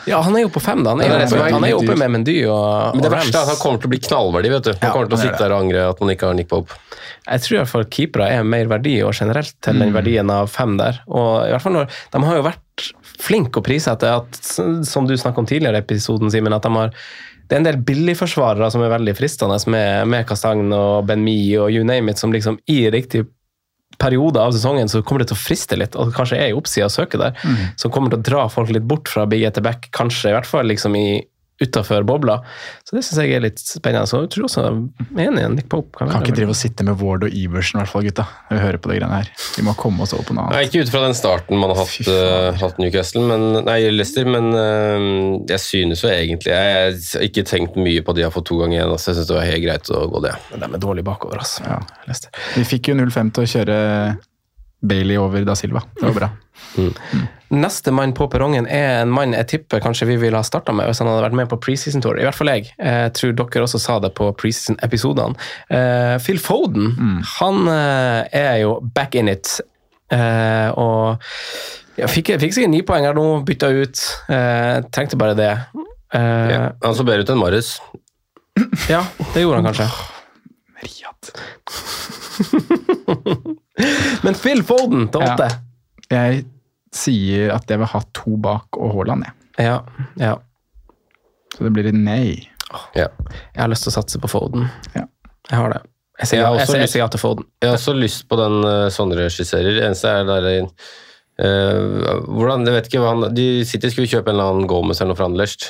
Ja, 0.03 0.17
han 0.19 0.35
er 0.35 0.41
jo 0.43 0.49
på 0.51 0.59
fem, 0.59 0.81
da. 0.83 0.91
Han 0.91 0.99
er, 0.99 1.07
ja, 1.13 1.27
jo, 1.31 1.37
er 1.39 1.53
han 1.55 1.63
er 1.63 1.69
jo 1.71 1.77
oppe 1.79 1.93
med 1.95 2.09
Mendy 2.11 2.33
og, 2.51 2.89
Men 2.97 3.05
det 3.05 3.07
og 3.07 3.13
verste 3.13 3.37
er 3.39 3.45
at 3.45 3.51
han 3.53 3.59
kommer 3.61 3.79
til 3.79 3.87
å 3.87 3.91
bli 3.93 3.99
knallverdig, 4.03 4.49
vet 4.51 4.65
du. 4.67 4.71
Han 4.73 4.81
Ja, 4.83 4.89
kommer 4.91 5.07
til 5.13 5.15
å 5.15 5.21
sitte 5.21 5.39
der 5.39 5.53
og 5.55 5.61
angre 5.63 5.85
at 5.93 6.01
man 6.03 6.11
ikke 6.11 6.27
har 6.27 6.35
Nick 6.35 6.49
Pope. 6.51 6.75
Jeg 7.23 7.39
tror 7.45 7.55
i 7.55 7.59
hvert 7.61 7.71
fall 7.71 7.85
keepere 7.87 8.27
er 8.35 8.43
mer 8.43 8.67
verdi 8.67 8.97
og 9.07 9.13
generelt 9.15 9.55
til 9.63 9.77
Mm. 9.77 9.79
den 9.85 9.93
verdien 9.95 10.33
av 10.35 10.51
fem 10.51 10.75
der. 10.81 10.99
Og 11.07 11.47
i 11.47 11.53
hvert 11.53 11.63
fall 11.63 11.77
når, 11.77 11.87
De 12.11 12.23
har 12.27 12.35
jo 12.35 12.43
vært 12.49 12.62
flinke 13.21 13.59
å 13.59 13.65
prissette, 13.65 14.09
at, 14.09 14.39
som 14.87 15.07
du 15.07 15.15
snakket 15.17 15.43
om 15.43 15.45
tidligere 15.49 15.81
i 15.81 15.85
episoden, 15.85 16.31
Simen, 16.33 16.55
at 16.55 16.65
de 16.65 16.73
har 16.75 16.93
det 17.43 17.57
er 17.57 17.59
en 17.59 17.65
del 17.67 17.81
billigforsvarere 17.85 18.69
som 18.71 18.81
er 18.81 18.93
veldig 18.93 19.13
fristende, 19.17 19.57
med, 19.69 20.07
med 20.07 20.23
Kastagn 20.25 20.71
og 20.73 21.05
Ben 21.09 21.21
Mi 21.21 21.35
og 21.59 21.73
you 21.75 21.83
name 21.85 22.09
it, 22.09 22.17
som 22.17 22.31
liksom 22.33 22.55
i 22.71 22.85
riktig 22.89 23.25
periode 23.99 24.41
av 24.41 24.53
sesongen 24.55 24.89
så 24.89 25.03
kommer 25.05 25.21
det 25.21 25.29
til 25.29 25.37
å 25.37 25.43
friste 25.43 25.77
litt, 25.77 25.97
og 25.99 26.13
kanskje 26.15 26.39
er 26.39 26.49
i 26.49 26.55
oppsida 26.57 26.87
å 26.87 26.93
søke 26.93 27.19
der, 27.19 27.35
Mm. 27.43 27.75
som 27.77 27.91
kommer 27.91 28.09
til 28.09 28.19
å 28.19 28.23
dra 28.23 28.47
folk 28.49 28.71
litt 28.73 28.87
bort 28.87 29.11
fra 29.11 29.27
big 29.29 29.43
etter 29.43 29.61
back, 29.61 29.89
kanskje 29.91 30.31
i 30.31 30.33
hvert 30.33 30.49
fall 30.49 30.65
liksom 30.65 30.95
i 30.97 31.21
utafor 31.63 32.05
bobla. 32.07 32.39
Så 32.87 32.97
det 32.97 33.03
syns 33.07 33.21
jeg 33.23 33.35
er 33.37 33.43
litt 33.45 33.61
spennende. 33.61 34.09
Så 34.09 34.21
jeg 34.23 34.31
tror 34.35 34.47
også 34.47 34.63
enig 35.19 35.45
Nick 35.55 35.69
Pope. 35.71 35.91
Kan, 35.97 36.11
Kan 36.11 36.25
ikke 36.25 36.35
drive 36.37 36.53
og 36.55 36.59
sitte 36.59 36.85
med 36.87 36.99
Ward 37.01 37.25
og 37.27 37.35
Iversen, 37.37 37.79
i 37.79 37.83
hvert 37.83 37.91
fall, 37.93 38.05
gutta. 38.07 38.25
Vi 38.51 38.59
hører 38.61 38.79
på 38.81 38.91
de 38.91 38.97
greiene 38.99 39.21
her. 39.21 39.31
Vi 39.57 39.65
må 39.65 39.75
komme 39.79 40.05
oss 40.05 40.15
over 40.15 40.27
på 40.29 40.37
noe 40.37 40.47
Nei, 40.49 40.63
annet. 40.63 40.73
ikke 40.73 40.85
ut 40.85 40.93
fra 40.93 41.03
den 41.05 41.17
starten 41.17 41.61
man 41.61 41.73
har 41.73 41.81
hatt, 41.83 42.09
uh, 42.09 42.59
hatt 42.61 42.81
Newcastle, 42.81 43.23
men, 43.29 43.63
nei, 43.67 43.79
Leicester, 43.93 44.27
men 44.29 44.49
uh, 44.53 45.07
jeg 45.49 45.61
synes 45.63 46.03
jo 46.03 46.11
egentlig 46.11 46.51
Jeg 46.53 46.73
har 46.73 47.25
ikke 47.27 47.45
tenkt 47.47 47.79
mye 47.79 48.03
på 48.03 48.13
at 48.13 48.19
de 48.19 48.27
har 48.27 48.33
fått 48.35 48.49
to 48.51 48.59
ganger 48.61 48.79
igjen. 48.79 48.93
Altså, 48.93 49.11
jeg 49.11 49.21
synes 49.21 49.31
det 49.31 49.39
var 49.39 49.49
helt 49.49 49.65
greit 49.65 49.93
å 49.93 50.03
gå 50.11 50.23
det. 50.27 50.35
Men 50.51 50.65
de 50.65 50.69
er 50.79 50.85
dårlig 50.87 51.07
bakover, 51.07 51.41
altså. 51.43 51.65
Ja. 51.67 51.81
Vi 52.57 52.67
fikk 52.67 52.91
jo 52.91 52.97
05 52.99 53.33
til 53.35 53.45
å 53.45 53.51
kjøre 53.55 53.79
Bailey 54.83 55.17
over 55.17 55.45
Da 55.47 55.55
Silva. 55.55 55.83
Det 55.95 56.09
var 56.09 56.19
bra. 56.19 56.29
Neste 57.53 57.91
mann 57.93 58.15
på 58.17 58.25
perrongen 58.31 58.65
er 58.65 59.03
en 59.03 59.11
mann 59.13 59.35
jeg 59.35 59.49
tipper 59.51 59.81
kanskje 59.83 60.07
vi 60.09 60.15
ville 60.21 60.39
ha 60.39 60.45
starta 60.45 60.73
med 60.73 60.87
hvis 60.89 61.01
han 61.03 61.09
hadde 61.11 61.25
vært 61.27 61.37
med 61.37 61.49
på 61.51 61.59
preseason 61.61 62.01
tour. 62.01 62.17
I 62.17 62.25
hvert 62.25 62.37
fall 62.37 62.49
jeg. 62.49 62.71
Jeg 62.77 63.13
tror 63.17 63.35
dere 63.37 63.65
også 63.67 63.81
sa 63.81 63.99
det 64.01 64.13
på 64.17 64.31
preseason-episodene. 64.39 65.37
Eh, 65.69 66.15
Phil 66.23 66.41
Foden, 66.41 66.87
han 67.35 67.69
eh, 67.69 68.21
er 68.41 68.55
jo 68.63 68.79
back 68.95 69.19
in 69.19 69.29
it. 69.29 69.59
Uh, 70.13 70.69
og 70.77 71.23
jeg 71.97 72.09
fikk, 72.11 72.33
fikk 72.41 72.53
sikkert 72.53 72.69
ni 72.73 72.83
poeng 72.85 73.05
her 73.07 73.15
nå, 73.17 73.25
bytta 73.47 73.69
ut. 73.73 74.01
Trengte 74.93 75.17
bare 75.17 75.37
det. 75.37 75.53
Ja. 76.13 76.67
Han 76.83 76.97
så 76.97 77.05
bedre 77.07 77.25
ut 77.25 77.31
enn 77.33 77.41
Marius. 77.41 77.75
ja, 78.91 79.01
det 79.33 79.41
gjorde 79.41 79.61
han 79.61 79.69
kanskje. 79.71 79.87
Men 84.25 84.35
Phil 84.37 84.63
Foden 84.65 85.07
til 85.13 85.21
åtte. 85.25 85.49
Jeg 86.11 86.43
sier 86.93 87.53
at 87.55 87.69
jeg 87.69 87.81
vil 87.81 87.89
ha 87.93 88.01
to 88.15 88.35
bak 88.41 88.79
og 88.79 88.93
Haaland, 88.97 89.27
jeg. 89.27 89.39
Ja, 89.67 89.77
ja. 90.21 90.35
Så 91.53 91.65
det 91.67 91.73
blir 91.75 91.89
et 91.89 91.97
nei. 91.97 92.49
Ja. 92.97 93.09
Jeg 93.53 93.61
har 93.61 93.69
lyst 93.69 93.85
til 93.85 93.93
å 93.93 93.97
satse 93.99 94.21
på 94.21 94.29
Foden. 94.31 94.65
Ja. 94.95 95.05
Jeg 95.51 95.59
har 95.59 95.75
det. 95.75 95.81
Jeg 96.21 96.29
sier 96.29 96.39
Jeg 96.39 96.47
har 96.47 96.57
jeg, 96.57 96.67
også 96.67 96.79
jeg 96.79 96.91
sier 96.91 97.03
ja 97.03 97.09
til 97.13 97.21
Foden. 97.21 97.47
Jeg 97.61 97.69
har 97.69 97.79
også 97.79 97.95
lyst 97.97 98.27
på 98.29 98.37
den 98.39 98.59
uh, 98.65 98.89
Sondre 98.93 99.29
skisserer. 99.33 99.79
Eneste 99.85 100.09
er 100.09 100.27
der 100.29 100.49
uh, 100.63 102.21
hvordan, 102.29 102.65
jeg 102.69 102.77
vet 102.77 102.89
ikke 102.89 103.01
hva 103.03 103.15
han, 103.15 103.27
De 103.35 103.47
City 103.69 103.91
skulle 103.93 104.09
kjøpe 104.09 104.31
en 104.31 104.37
eller 104.37 104.53
annen 104.53 104.69
Gomez 104.69 105.01
eller 105.01 105.13
noe 105.13 105.19
fra 105.19 105.29
Anderlecht. 105.29 105.67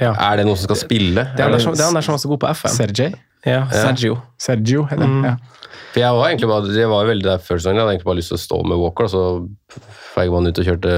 Ja. 0.00 0.14
Er 0.16 0.40
det 0.40 0.48
noen 0.48 0.58
som 0.58 0.70
skal 0.70 0.80
spille? 0.80 1.26
Det 1.36 1.42
er 1.42 1.48
han 1.48 1.56
der 1.56 1.64
som, 1.64 1.76
det 1.76 1.84
er 1.84 1.90
han 1.92 1.98
der 1.98 2.06
som 2.06 2.16
var 2.16 2.22
så 2.22 2.32
god 2.32 2.42
på 2.42 2.52
FM. 2.60 2.76
Sergej? 2.76 3.16
Ja, 3.46 3.64
Sergio. 3.72 4.18
Sergio, 4.40 4.84
heter 4.88 5.04
det. 5.04 5.08
Mm. 5.08 5.24
Ja. 5.24 5.60
For 5.90 5.98
jeg 5.98 6.14
var 6.14 6.28
egentlig 6.28 6.48
bare, 6.50 6.72
jeg 6.76 6.90
var 6.90 7.08
veldig 7.08 7.26
der 7.26 7.40
før 7.42 7.58
sesongen. 7.58 7.80
Jeg 7.80 7.82
hadde 7.82 7.94
egentlig 7.96 8.08
bare 8.10 8.18
lyst 8.20 8.30
til 8.30 8.38
å 8.38 8.42
stå 8.44 8.58
med 8.70 8.78
Walker, 8.78 9.08
og 9.08 9.10
så 9.10 9.80
feiga 10.14 10.34
man 10.34 10.46
ut 10.46 10.60
og 10.60 10.68
kjørte 10.68 10.94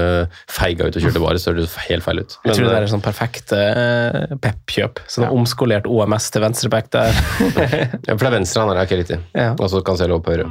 feiga 0.53 0.87
ut 0.87 0.97
og 0.99 1.05
kjørte 1.05 1.23
bare, 1.23 1.41
så 1.41 1.53
det 1.57 1.65
helt 1.87 2.05
feil 2.05 2.21
ut. 2.21 2.37
Jeg 2.45 2.57
tror 2.59 2.67
det 2.67 2.75
er 2.75 2.85
er 2.85 2.91
sånn 2.91 3.05
perfekt 3.05 3.53
uh, 3.57 4.37
pep-kjøp. 4.43 5.01
Sånn 5.09 5.29
omskolert 5.31 5.89
OMS 5.89 6.29
til 6.33 6.45
venstreback 6.45 6.91
der. 6.93 7.09
ja, 8.05 8.13
for 8.13 8.21
det 8.21 8.29
er 8.29 8.35
venstre 8.37 8.65
han 8.65 8.73
er, 8.75 8.83
ikke 8.85 9.01
riktig. 9.01 9.19
Ja. 9.33 9.53
Og 9.57 9.71
så 9.73 9.81
Cancelo 9.85 10.19
på 10.21 10.35
høyre. 10.35 10.49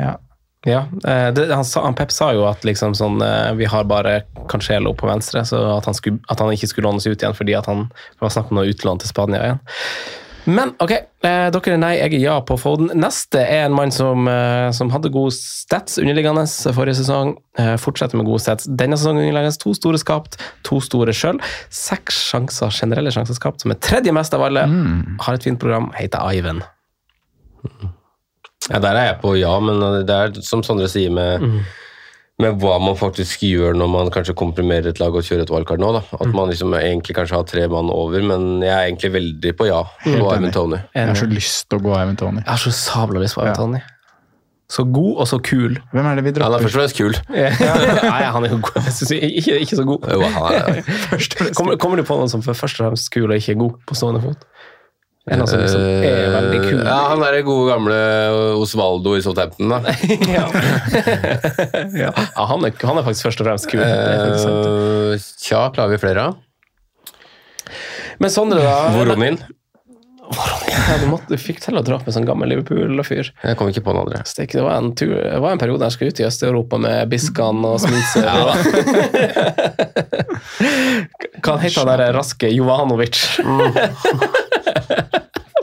Ja. 0.00 0.16
Ja, 0.64 0.84
eh, 1.08 1.28
det, 1.34 1.48
han, 1.50 1.64
sa, 1.66 1.82
han 1.82 1.96
Pep 1.98 2.12
sa 2.14 2.30
jo 2.36 2.44
at 2.46 2.62
liksom 2.66 2.94
sånn, 2.94 3.18
eh, 3.24 3.50
vi 3.58 3.66
har 3.66 3.86
bare 3.90 4.20
Cancelo 4.50 4.94
på 4.94 5.08
venstre, 5.10 5.42
så 5.48 5.58
at 5.76 5.88
han, 5.90 5.96
skulle, 5.98 6.22
at 6.30 6.42
han 6.42 6.52
ikke 6.54 6.70
skulle 6.70 6.86
lånes 6.86 7.06
ut 7.08 7.16
igjen 7.18 7.34
fordi 7.34 7.56
han 7.58 7.88
var 8.22 8.34
snakk 8.34 8.52
om 8.52 8.60
noe 8.60 8.70
utlån 8.70 9.02
til 9.02 9.10
Spania 9.10 9.42
igjen. 9.42 9.62
Men 10.44 10.72
ok, 10.82 10.90
eh, 10.90 11.48
dere 11.54 11.74
er 11.76 11.78
nei, 11.78 11.92
jeg 12.00 12.16
er 12.16 12.22
ja 12.24 12.34
på 12.46 12.56
Foden. 12.58 12.90
Neste 12.98 13.38
er 13.44 13.68
en 13.68 13.76
mann 13.76 13.92
som, 13.94 14.26
eh, 14.26 14.70
som 14.74 14.90
hadde 14.90 15.12
gode 15.14 15.34
stats 15.36 16.00
underliggende 16.02 16.42
forrige 16.74 16.98
sesong. 16.98 17.36
Eh, 17.58 17.76
fortsetter 17.78 18.18
med 18.18 18.26
gode 18.26 18.42
stats 18.42 18.66
denne 18.66 18.98
sesongen 18.98 19.22
underliggende. 19.22 19.62
To 19.62 19.74
store 19.78 20.02
skapt, 20.02 20.40
to 20.66 20.80
store 20.82 21.14
sjøl. 21.14 21.38
Seks 21.70 22.18
sjanser, 22.32 22.74
generelle 22.74 23.14
sjanser 23.14 23.38
skapt, 23.38 23.62
som 23.62 23.70
er 23.70 23.78
tredje 23.78 24.12
mest 24.12 24.34
av 24.34 24.42
alle. 24.42 24.66
Har 25.20 25.34
et 25.34 25.46
fint 25.46 25.60
program, 25.60 25.92
heter 25.94 26.18
Ivan. 26.34 26.64
Ja, 28.70 28.78
der 28.78 28.94
er 28.98 29.06
jeg 29.12 29.20
på 29.22 29.32
ja, 29.40 29.54
men 29.62 29.80
det 30.06 30.14
er 30.14 30.36
som 30.46 30.62
Sondre 30.62 30.86
sier 30.90 31.10
med, 31.10 31.42
med 32.42 32.58
hva 32.62 32.76
man 32.82 32.94
faktisk 32.98 33.42
gjør 33.46 33.74
når 33.78 33.88
man 33.90 34.10
kanskje 34.14 34.36
komprimerer 34.38 34.92
et 34.92 35.00
lag 35.02 35.14
og 35.14 35.24
kjører 35.26 35.42
et 35.46 35.50
wildcard 35.54 35.82
nå. 35.82 35.90
Da. 35.98 36.02
At 36.20 36.30
man 36.34 36.52
liksom 36.52 36.74
egentlig 36.78 37.16
kanskje 37.18 37.40
har 37.40 37.48
tre 37.48 37.64
mann 37.72 37.90
over, 37.90 38.22
men 38.22 38.62
jeg 38.62 38.70
er 38.74 38.86
egentlig 38.90 39.12
veldig 39.16 39.54
på 39.58 39.66
ja 39.70 39.80
på 40.04 40.28
enig. 40.36 40.52
Tony. 40.54 40.78
Jeg 40.94 41.10
har 41.10 41.18
så 41.18 41.26
lyst 41.32 41.66
til 41.70 41.80
å 41.80 41.86
gå 41.88 41.96
Eivind 41.98 42.20
Tony. 42.22 42.44
Jeg 42.44 42.50
har 42.52 42.62
så 42.62 42.74
sabla 42.76 43.24
lyst 43.24 43.38
på 43.38 43.42
Ivan 43.42 43.52
Ja. 43.54 43.58
Tony. 43.58 43.82
Så 44.72 44.86
god 44.88 45.18
og 45.20 45.26
så 45.28 45.36
kul. 45.44 45.74
Hvem 45.92 46.06
er 46.08 46.16
det 46.16 46.22
vi 46.24 46.30
Han 46.40 46.54
er 46.56 46.62
først 46.62 46.76
og 46.78 46.80
fremst 46.80 46.96
kul. 46.96 47.16
Nei, 47.28 48.22
han 48.24 48.44
er 48.46 48.54
jo 48.54 48.60
god. 48.64 48.78
Jeg 48.86 48.94
synes 48.96 49.10
ikke, 49.18 49.58
ikke 49.66 49.76
så 49.76 49.84
god. 49.84 50.06
Jo, 50.14 50.22
han 50.32 50.54
er, 50.56 50.78
Kommer, 51.58 51.76
kommer 51.76 52.00
du 52.00 52.06
på 52.08 52.16
noen 52.16 52.30
som 52.32 52.40
er 52.40 52.56
først 52.56 52.80
og 52.80 52.86
fremst 52.86 53.10
kul 53.12 53.26
og 53.28 53.36
ikke 53.36 53.52
er 53.52 53.58
god 53.60 53.74
på 53.90 53.98
stående 53.98 54.22
fot? 54.24 54.46
En 55.30 55.46
som 55.46 55.60
liksom 55.60 55.82
er 56.02 56.32
veldig 56.34 56.60
kul. 56.64 56.80
Ja, 56.82 56.96
han 57.12 57.22
er 57.22 57.36
det 57.36 57.44
gode 57.46 57.68
gamle 57.70 57.98
Osvaldo 58.58 59.14
i 59.14 59.22
Southampton, 59.22 59.70
da. 59.70 59.94
ja. 60.36 60.48
ja, 62.08 62.10
han, 62.34 62.66
er, 62.66 62.74
han 62.82 62.98
er 62.98 63.06
faktisk 63.06 63.28
først 63.28 63.44
og 63.44 63.46
fremst 63.46 63.70
kul. 63.70 63.84
Eh, 63.86 65.14
Tja, 65.38 65.68
klarer 65.74 65.94
vi 65.94 66.00
flere 66.02 66.26
av? 66.26 66.40
Men 68.18 68.34
Sondre, 68.34 68.64
da? 68.66 68.90
Voronin? 68.96 69.38
Ja, 70.32 70.96
du, 71.00 71.06
måtte, 71.10 71.28
du 71.30 71.38
fikk 71.40 71.60
til 71.62 71.76
å 71.76 71.82
dra 71.84 71.98
opp 71.98 72.06
en 72.08 72.14
sånn 72.14 72.26
gammel 72.26 72.48
Liverpool-fyr. 72.52 73.30
Jeg 73.44 73.58
kom 73.58 73.70
ikke 73.70 73.84
på 73.84 73.94
noen 73.94 74.06
andre. 74.08 74.22
Stek, 74.28 74.54
Det 74.56 74.64
var 74.64 74.78
en, 74.80 74.92
tur, 74.96 75.12
det 75.14 75.40
var 75.44 75.54
en 75.54 75.60
periode 75.60 75.86
jeg 75.86 75.94
skulle 75.96 76.14
ut 76.14 76.22
i 76.22 76.26
Øst-Europa 76.26 76.78
med 76.82 77.12
Biskan 77.12 77.62
og 77.68 77.78
Smitser. 77.82 78.26
Hva 81.42 81.58
heter 81.62 81.82
han 81.82 81.90
der 81.92 82.14
raske 82.16 82.50
Jovanovic? 82.50 83.22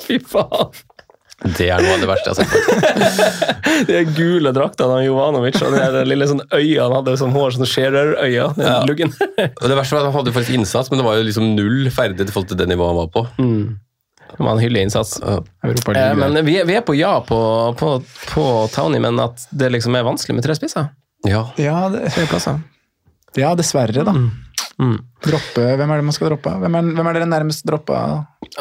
Fy 0.10 0.20
faen. 0.26 0.74
Det 1.40 1.70
er 1.72 1.80
noe 1.80 1.96
av 1.96 2.02
det 2.02 2.08
verste 2.10 2.34
jeg 2.34 2.36
har 2.36 2.50
sett. 2.52 3.86
De 3.88 4.00
gule 4.12 4.52
draktene 4.56 4.98
av 4.98 5.04
Jovanovic 5.06 5.60
og 5.64 5.76
de 5.78 6.02
lille 6.10 6.28
sånn 6.28 6.42
øya 6.52 6.84
han 6.84 6.96
hadde 6.98 7.14
sånn 7.22 7.32
hår, 7.32 7.54
sånne 7.56 7.68
skjærerøyne. 7.70 8.50
Ja. 8.60 8.74
Luggen. 8.90 9.14
Og 9.62 9.64
det 9.72 9.78
verste 9.78 9.96
var 9.96 10.02
at 10.04 10.10
Han 10.10 10.18
hadde 10.18 10.34
faktisk 10.36 10.58
innsats, 10.58 10.92
men 10.92 11.00
det 11.00 11.06
var 11.08 11.16
jo 11.16 11.28
liksom 11.30 11.54
null 11.56 11.88
ferdighet 11.96 12.28
i 12.28 12.36
forhold 12.36 12.52
til 12.52 12.60
det 12.60 12.68
nivået 12.68 12.92
han 12.92 13.00
var 13.00 13.14
på. 13.14 13.24
Mm. 13.40 13.80
Det 14.30 14.44
var 14.44 14.52
en 14.52 14.64
hyggelig 14.66 14.84
innsats. 14.90 15.16
Ja. 15.24 15.40
Eh, 15.64 16.12
men 16.20 16.42
vi 16.46 16.58
er, 16.60 16.68
vi 16.68 16.76
er 16.76 16.84
på 16.86 16.98
ja 16.98 17.16
på, 17.26 17.40
på, 17.80 17.94
på 18.34 18.46
Townie, 18.76 19.02
men 19.08 19.24
at 19.24 19.48
det 19.50 19.72
liksom 19.78 19.96
er 19.96 20.06
vanskelig 20.10 20.42
med 20.42 20.46
tre 20.46 20.58
spisser. 20.60 20.92
Ja. 21.28 21.46
ja, 21.60 21.80
det, 21.92 22.12
ja, 23.36 23.56
dessverre, 23.56 24.04
da. 24.04 24.12
Mm. 24.16 24.30
Droppe, 24.80 25.64
hvem 25.76 25.92
er 25.92 26.00
det 26.00 26.08
man 26.08 26.16
skal 26.16 26.30
droppe? 26.32 26.56
Hvem 26.62 26.76
er, 26.80 26.92
hvem 26.96 27.08
er 27.12 27.18
dere 27.18 27.30
nærmest 27.30 27.66
droppa? 27.68 28.02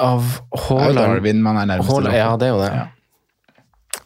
Av 0.02 0.30
Haaland. 0.66 0.98
Darwin 0.98 1.42
man 1.44 1.60
er 1.62 1.68
nærmest 1.70 1.92
Haaland, 1.92 2.16
ja, 2.18 2.30
det 2.40 2.48
er 2.48 2.56
jo 2.56 2.62
det. 2.64 2.70
Ja. 2.74 2.86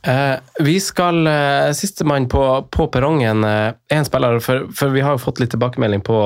Eh, 0.03 0.65
vi 0.67 0.81
skal 0.83 1.27
eh, 1.27 1.73
Sistemann 1.79 2.29
på, 2.29 2.43
på 2.71 2.87
perrongen 2.93 3.45
eh, 3.45 3.73
en 3.95 4.05
spiller, 4.05 4.41
for, 4.43 4.67
for 4.75 4.91
vi 4.95 5.05
har 5.05 5.17
jo 5.17 5.23
fått 5.23 5.41
litt 5.41 5.53
tilbakemelding 5.55 6.03
på 6.07 6.19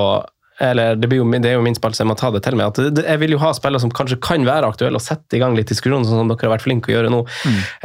eller 0.63 0.97
det, 0.97 1.11
jo, 1.13 1.27
det 1.31 1.51
er 1.51 1.57
jo 1.59 1.65
min 1.65 1.77
spalte, 1.77 1.99
så 1.99 2.05
jeg 2.05 2.11
må 2.11 2.17
ta 2.19 2.31
det 2.35 2.43
til 2.47 2.57
meg. 2.59 2.73
at 2.73 3.01
Jeg 3.05 3.21
vil 3.23 3.35
jo 3.35 3.41
ha 3.43 3.53
spillere 3.57 3.83
som 3.83 3.93
kanskje 3.93 4.19
kan 4.25 4.47
være 4.47 4.71
aktuelle 4.73 5.01
og 5.01 5.05
sette 5.05 5.37
i 5.37 5.41
gang 5.43 5.57
litt 5.59 5.71
diskusjon, 5.73 6.07
sånn 6.07 6.23
som 6.23 6.31
dere 6.31 6.49
har 6.49 6.55
vært 6.57 6.67
flinke 6.67 6.93
å 6.93 6.97
gjøre 6.97 7.13
nå. 7.13 7.23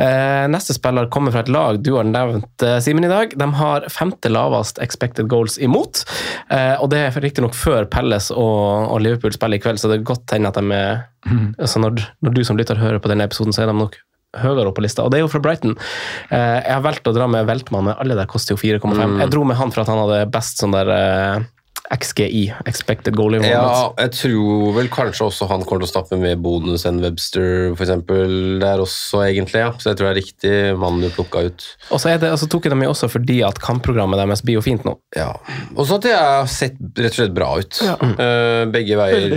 Eh, 0.01 0.45
neste 0.51 0.75
spiller 0.77 1.09
kommer 1.11 1.35
fra 1.35 1.43
et 1.43 1.51
lag 1.51 1.81
du 1.83 1.93
har 1.97 2.07
nevnt, 2.07 2.65
eh, 2.65 2.79
Simen, 2.83 3.07
i 3.07 3.11
dag. 3.11 3.35
De 3.37 3.49
har 3.59 3.87
femte 3.91 4.31
lavest 4.31 4.79
expected 4.83 5.27
goals 5.31 5.57
imot. 5.59 6.05
Eh, 6.49 6.75
og 6.79 6.91
det 6.93 7.03
er 7.05 7.19
riktignok 7.23 7.57
før 7.57 7.89
Pelles 7.91 8.31
og, 8.31 8.91
og 8.91 9.01
Liverpool 9.03 9.35
spiller 9.35 9.59
i 9.59 9.63
kveld, 9.63 9.81
så 9.81 9.91
det 9.91 9.99
er 9.99 10.07
godt 10.13 10.35
hende 10.35 10.51
at 10.51 10.59
de 10.59 10.77
er 10.77 11.03
altså 11.61 11.77
når, 11.77 11.99
når 12.25 12.33
du 12.33 12.41
som 12.47 12.57
lytter 12.57 12.79
hører 12.79 13.01
på 13.01 13.11
denne 13.11 13.27
episoden, 13.27 13.53
så 13.53 13.61
er 13.61 13.69
de 13.69 13.75
nok 13.77 13.99
høyere 14.39 14.69
opp 14.69 14.77
på 14.79 14.83
lista. 14.85 15.03
Og 15.03 15.11
det 15.11 15.19
er 15.19 15.25
jo 15.25 15.31
fra 15.31 15.41
Brighton. 15.43 15.75
Eh, 16.31 16.59
jeg 16.63 16.71
har 16.71 16.83
valgt 16.85 17.07
å 17.09 17.15
dra 17.15 17.27
med 17.31 17.47
Weltmann, 17.49 17.91
alle 17.97 18.17
der 18.17 18.29
koster 18.31 18.55
jo 18.55 18.61
4,5. 18.61 19.19
Jeg 19.19 19.33
dro 19.33 19.43
med 19.47 19.59
han 19.59 19.73
for 19.73 19.83
at 19.83 19.91
han 19.91 19.99
hadde 20.05 20.29
best 20.31 20.61
sånn 20.61 20.75
der 20.75 20.91
eh, 20.95 21.49
XGI, 21.91 22.53
expected 22.69 23.15
goal 23.19 23.33
involvement. 23.35 23.95
Ja, 23.97 24.05
jeg 24.05 24.11
tror 24.15 24.69
vel 24.77 24.87
kanskje 24.93 25.25
også 25.27 25.47
han 25.49 25.65
kommer 25.67 25.83
til 25.83 25.89
å 25.89 25.91
stappe 25.91 26.17
med 26.21 26.39
bonus 26.43 26.85
enn 26.87 27.01
Webster, 27.03 27.73
for 27.75 27.83
eksempel, 27.83 28.59
der 28.63 28.79
også, 28.83 29.25
egentlig. 29.27 29.59
ja. 29.65 29.73
Så 29.77 29.91
jeg 29.91 29.99
tror 29.99 30.07
det 30.07 30.13
er 30.13 30.19
riktig 30.21 30.53
mann 30.79 31.01
du 31.03 31.09
plukka 31.11 31.43
ut. 31.49 31.65
Og 31.91 31.99
så 31.99 32.13
er 32.13 32.21
det, 32.23 32.29
altså, 32.31 32.47
tok 32.47 32.69
jeg 32.69 32.71
dem 32.75 32.85
jo 32.85 32.93
også 32.93 33.09
fordi 33.11 33.41
at 33.43 33.59
kampprogrammet 33.59 34.21
deres 34.21 34.43
blir 34.47 34.55
jo 34.59 34.63
fint 34.63 34.85
nå. 34.87 34.95
Ja. 35.19 35.33
Og 35.75 35.83
så 35.89 35.99
at 35.99 36.07
de 36.07 36.13
har 36.15 36.47
sett 36.51 36.79
rett 36.95 37.11
og 37.11 37.19
slett 37.19 37.35
bra 37.35 37.49
ut. 37.59 37.81
Eh, 37.83 38.63
begge 38.71 38.95
veier 38.99 39.35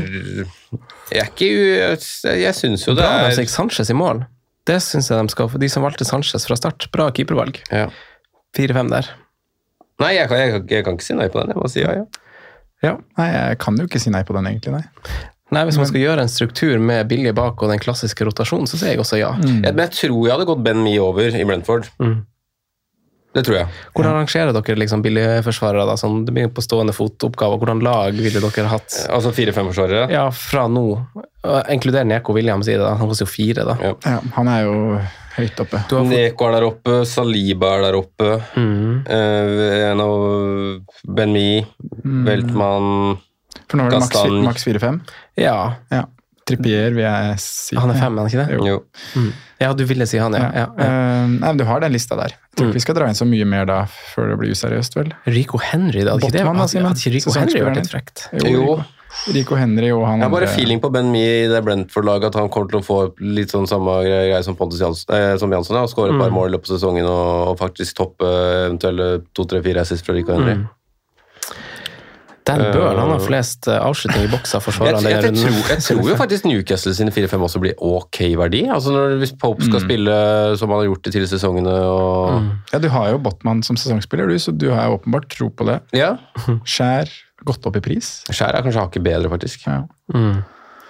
Jeg 1.10 1.20
er 1.20 1.28
ikke 1.28 1.51
u- 1.51 1.74
Jeg, 1.82 1.98
jeg 2.40 2.55
syns 2.56 2.86
jo 2.86 2.94
det 2.94 3.02
Bra 3.05 3.18
de 3.26 3.32
er 3.35 3.39
fikk 3.43 3.51
Sanchez 3.52 3.90
i 3.90 3.98
mål. 3.98 4.22
Det 4.64 4.78
syns 4.81 5.10
jeg 5.10 5.20
de 5.26 5.35
skal 5.35 5.51
få. 5.52 5.59
De 5.60 5.68
som 5.68 5.82
valgte 5.85 6.06
Sanchez 6.09 6.47
fra 6.48 6.56
start, 6.56 6.86
bra 6.94 7.10
keepervalg. 7.10 7.59
ja. 7.70 7.90
4-5 8.56 8.89
der. 8.94 9.09
Nei, 9.98 10.12
jeg 10.14 10.28
kan, 10.31 10.39
jeg, 10.39 10.62
jeg 10.70 10.85
kan 10.86 10.94
ikke 10.94 11.05
si 11.06 11.14
nei 11.18 11.26
på 11.31 11.40
den. 11.43 11.51
Jeg 11.51 11.59
må 11.59 11.68
si 11.70 11.81
ja, 11.82 11.90
ja. 11.98 12.05
Ja. 12.82 12.96
Nei, 13.18 13.28
jeg 13.32 13.59
kan 13.62 13.78
jo 13.78 13.86
ikke 13.88 14.01
si 14.02 14.10
nei 14.10 14.24
på 14.26 14.34
den, 14.36 14.46
egentlig. 14.51 14.72
nei. 14.72 14.84
Nei, 15.55 15.62
Hvis 15.68 15.76
man 15.78 15.86
skal 15.86 16.01
gjøre 16.02 16.22
en 16.24 16.30
struktur 16.32 16.78
med 16.82 17.06
billige 17.09 17.34
bak 17.36 17.60
og 17.62 17.70
den 17.70 17.78
klassiske 17.78 18.24
rotasjonen, 18.26 18.66
så 18.66 18.78
sier 18.80 18.94
jeg 18.96 19.02
også 19.05 19.20
ja. 19.20 19.34
Jeg, 19.44 19.74
men 19.74 19.84
jeg 19.86 19.92
tror 20.01 20.24
jeg 20.26 20.32
hadde 20.34 20.46
gått 20.48 20.62
Ben 20.64 20.80
Mee 20.82 20.98
over 20.98 21.36
i 21.36 21.44
Brentford. 21.46 21.86
Mm. 22.02 22.24
Det 23.34 23.42
tror 23.46 23.56
jeg. 23.59 23.66
Hvordan 23.94 24.14
rangerer 24.14 24.55
dere 24.55 24.76
liksom 24.78 25.02
billigforsvarere? 25.02 25.84
da, 25.88 25.96
sånn, 25.98 26.20
det 26.26 26.34
blir 26.36 26.51
på 26.55 26.62
stående 26.62 26.94
fot-oppgaver. 26.94 27.59
Hvordan 27.59 27.80
lag 27.82 28.14
ville 28.14 28.38
dere 28.42 28.70
hatt? 28.70 28.94
Altså 29.10 29.32
fire-fem-forsvarere. 29.34 30.06
Ja, 30.14 30.28
fra 30.30 30.68
nå. 30.70 30.84
Inkluder 31.74 32.06
Neko 32.06 32.34
Williams 32.36 32.68
i 32.70 32.76
det. 32.76 32.84
da. 32.84 32.94
Han 33.01 33.10
koster 33.10 33.26
jo 33.26 33.32
fire, 33.34 33.66
da. 33.66 33.74
Ja. 33.82 33.94
Ja, 34.06 34.20
han 34.38 34.51
er 34.52 34.68
jo 34.68 34.76
høyt 35.36 35.61
oppe. 35.65 35.81
Du 35.90 35.97
har 35.97 36.05
fått, 36.05 36.15
Neko 36.15 36.48
er 36.48 36.52
der 36.59 36.66
oppe, 36.69 36.97
Saliba 37.09 37.74
er 37.78 37.86
der 37.89 37.98
oppe. 37.98 38.32
mm. 38.56 39.06
Eh, 39.06 39.90
en 39.90 40.01
av 40.01 41.06
Ben 41.19 41.32
Mee, 41.35 41.65
Weltmann 42.05 43.19
For 43.69 43.78
nå 43.81 43.86
er 43.86 43.94
det 43.94 44.02
maks, 44.02 44.12
Gastan. 44.15 44.43
maks 44.44 44.65
4-5. 44.69 45.01
Ja, 45.40 45.56
Ja. 45.93 46.05
Trippier 46.44 46.93
vil 46.93 47.01
jeg 47.06 47.39
si. 47.40 47.73
han 47.74 47.89
er 47.89 47.94
fem, 47.97 48.19
er 48.19 48.20
han 48.20 48.28
ikke 48.28 48.43
det? 48.43 48.56
Jo. 48.59 48.65
Jo. 49.16 49.23
Ja, 49.62 49.70
du 49.73 49.81
ville 49.89 50.05
si 50.06 50.19
han, 50.20 50.35
ja. 50.36 50.51
ja, 50.52 50.65
ja. 50.77 50.85
Eh, 50.85 51.28
nei, 51.39 51.39
men 51.40 51.56
Du 51.56 51.65
har 51.65 51.81
den 51.81 51.94
lista 51.94 52.19
der. 52.20 52.35
Jeg 52.36 52.59
tror 52.59 52.66
ikke 52.69 52.77
vi 52.77 52.82
skal 52.85 52.97
dra 52.98 53.06
inn 53.09 53.16
så 53.16 53.24
mye 53.24 53.47
mer 53.48 53.65
da, 53.65 53.78
før 54.12 54.28
det 54.28 54.36
blir 54.43 54.52
useriøst, 54.52 54.98
vel? 54.98 55.15
Rico 55.24 55.56
Henry, 55.56 56.02
da. 56.05 56.19
Hadde 56.19 56.27
ikke, 56.28 56.35
det, 56.36 56.43
Botman, 56.44 56.61
hadde, 56.61 56.82
hadde 56.85 57.01
ikke 57.01 57.15
Rico 57.16 57.32
Henry 57.39 57.62
vært 57.65 57.81
litt 57.81 57.89
frekt? 57.94 58.27
Jo. 58.44 58.77
Rico 59.35 59.57
Henry 59.57 59.91
og 59.95 60.05
han 60.07 60.20
Jeg 60.20 60.27
har 60.28 60.32
bare 60.35 60.49
andre- 60.49 60.55
feeling 60.59 60.81
på 60.82 60.91
Ben 60.93 61.11
Mee 61.12 61.45
i 61.45 61.49
det 61.49 61.62
Brentford-laget 61.65 62.32
at 62.32 62.39
han 62.41 62.51
kommer 62.53 62.69
til 62.70 62.81
å 62.81 62.85
få 62.85 62.99
litt 63.20 63.55
sånn 63.55 63.69
samme 63.70 63.97
greie 64.05 64.43
som 64.45 64.57
Pontus 64.59 64.81
Jansson, 64.82 65.15
eh, 65.16 65.36
som 65.41 65.53
Jansson 65.53 65.77
ja, 65.81 65.86
skåre 65.91 66.12
et 66.15 66.20
par 66.20 66.35
mål 66.35 66.51
i 66.51 66.57
løpet 66.57 66.70
av 66.70 66.78
sesongen 66.78 67.09
og, 67.09 67.53
og 67.55 67.59
faktisk 67.62 67.97
toppe 67.97 68.28
eventuelle 68.69 69.24
to, 69.32 69.47
tre, 69.49 69.62
fire 69.65 69.81
assist 69.86 70.05
fra 70.07 70.15
Rico 70.16 70.36
Henry. 70.36 70.59
Mm. 70.61 70.66
Dan 72.45 72.61
Burn 72.74 72.99
han 72.99 73.09
har 73.09 73.23
flest 73.24 73.65
eh, 73.73 73.78
avslutninger 73.81 74.28
i 74.28 74.32
boksa 74.35 74.59
Jeg, 74.59 74.65
forsvarere 74.66 75.01
jeg, 75.01 75.16
jeg, 75.16 75.36
tror, 75.41 75.55
jeg 75.73 75.85
tror 75.86 76.09
jo 76.11 76.16
faktisk 76.20 76.45
Newcastle 76.45 76.93
sine 76.93 77.12
4-5 77.15 77.47
også 77.47 77.61
blir 77.62 77.78
ok 77.81 78.19
verdi. 78.36 78.66
Altså 78.69 78.93
når, 78.93 79.15
Hvis 79.23 79.32
Pope 79.41 79.65
skal 79.65 79.81
spille 79.81 80.16
som 80.61 80.69
han 80.74 80.82
har 80.82 80.91
gjort 80.91 81.07
de 81.07 81.15
tidligere 81.15 81.32
sesongene 81.32 81.73
og 81.89 82.51
Ja, 82.74 82.82
Du 82.85 82.91
har 82.93 83.15
jo 83.15 83.23
Botman 83.24 83.62
som 83.65 83.81
sesongspiller, 83.81 84.28
du, 84.28 84.36
så 84.36 84.53
du 84.53 84.69
har 84.74 84.91
jo 84.91 84.99
åpenbart 84.99 85.31
tro 85.32 85.49
på 85.49 85.65
det. 85.70 85.78
Ja. 85.97 86.19
Skjær 86.69 87.09
gått 87.47 87.69
opp 87.69 87.79
i 87.79 87.85
pris. 87.85 88.16
Skjær 88.31 88.57
er 88.57 88.66
kanskje 88.66 88.83
hakket 88.83 89.07
bedre, 89.07 89.31
faktisk. 89.33 89.66
Ja. 89.69 89.83
Mm. 90.15 90.43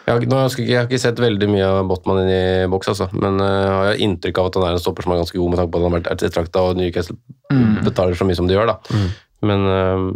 Jeg 0.05 0.13
har, 0.13 0.25
nå, 0.29 0.39
skal 0.53 0.67
jeg 0.69 0.77
har 0.77 0.89
ikke 0.89 1.01
sett 1.01 1.21
veldig 1.23 1.47
mye 1.49 1.65
av 1.65 1.87
Botman 1.89 2.23
inn 2.27 2.33
i 2.35 2.43
boks, 2.69 2.91
altså. 2.93 3.07
men 3.17 3.39
uh, 3.41 3.49
jeg 3.49 3.77
har 3.79 4.03
inntrykk 4.05 4.41
av 4.41 4.51
at 4.51 4.59
han 4.59 4.67
er 4.67 4.77
en 4.77 4.83
stopper 4.83 5.07
som 5.07 5.15
er 5.15 5.23
ganske 5.23 5.39
god 5.41 5.53
med 5.53 5.61
tanke 5.61 5.73
på 5.73 5.81
at 5.81 5.85
han 5.85 5.89
har 5.89 5.99
vært 5.99 6.11
ettertrakta, 6.13 6.65
og 6.65 6.81
Newcastle 6.81 7.17
betaler 7.87 8.19
så 8.19 8.27
mye 8.29 8.37
som 8.37 8.51
de 8.51 8.59
gjør. 8.59 8.75
da. 8.75 9.05
Men 9.49 9.65
uh, 9.71 10.11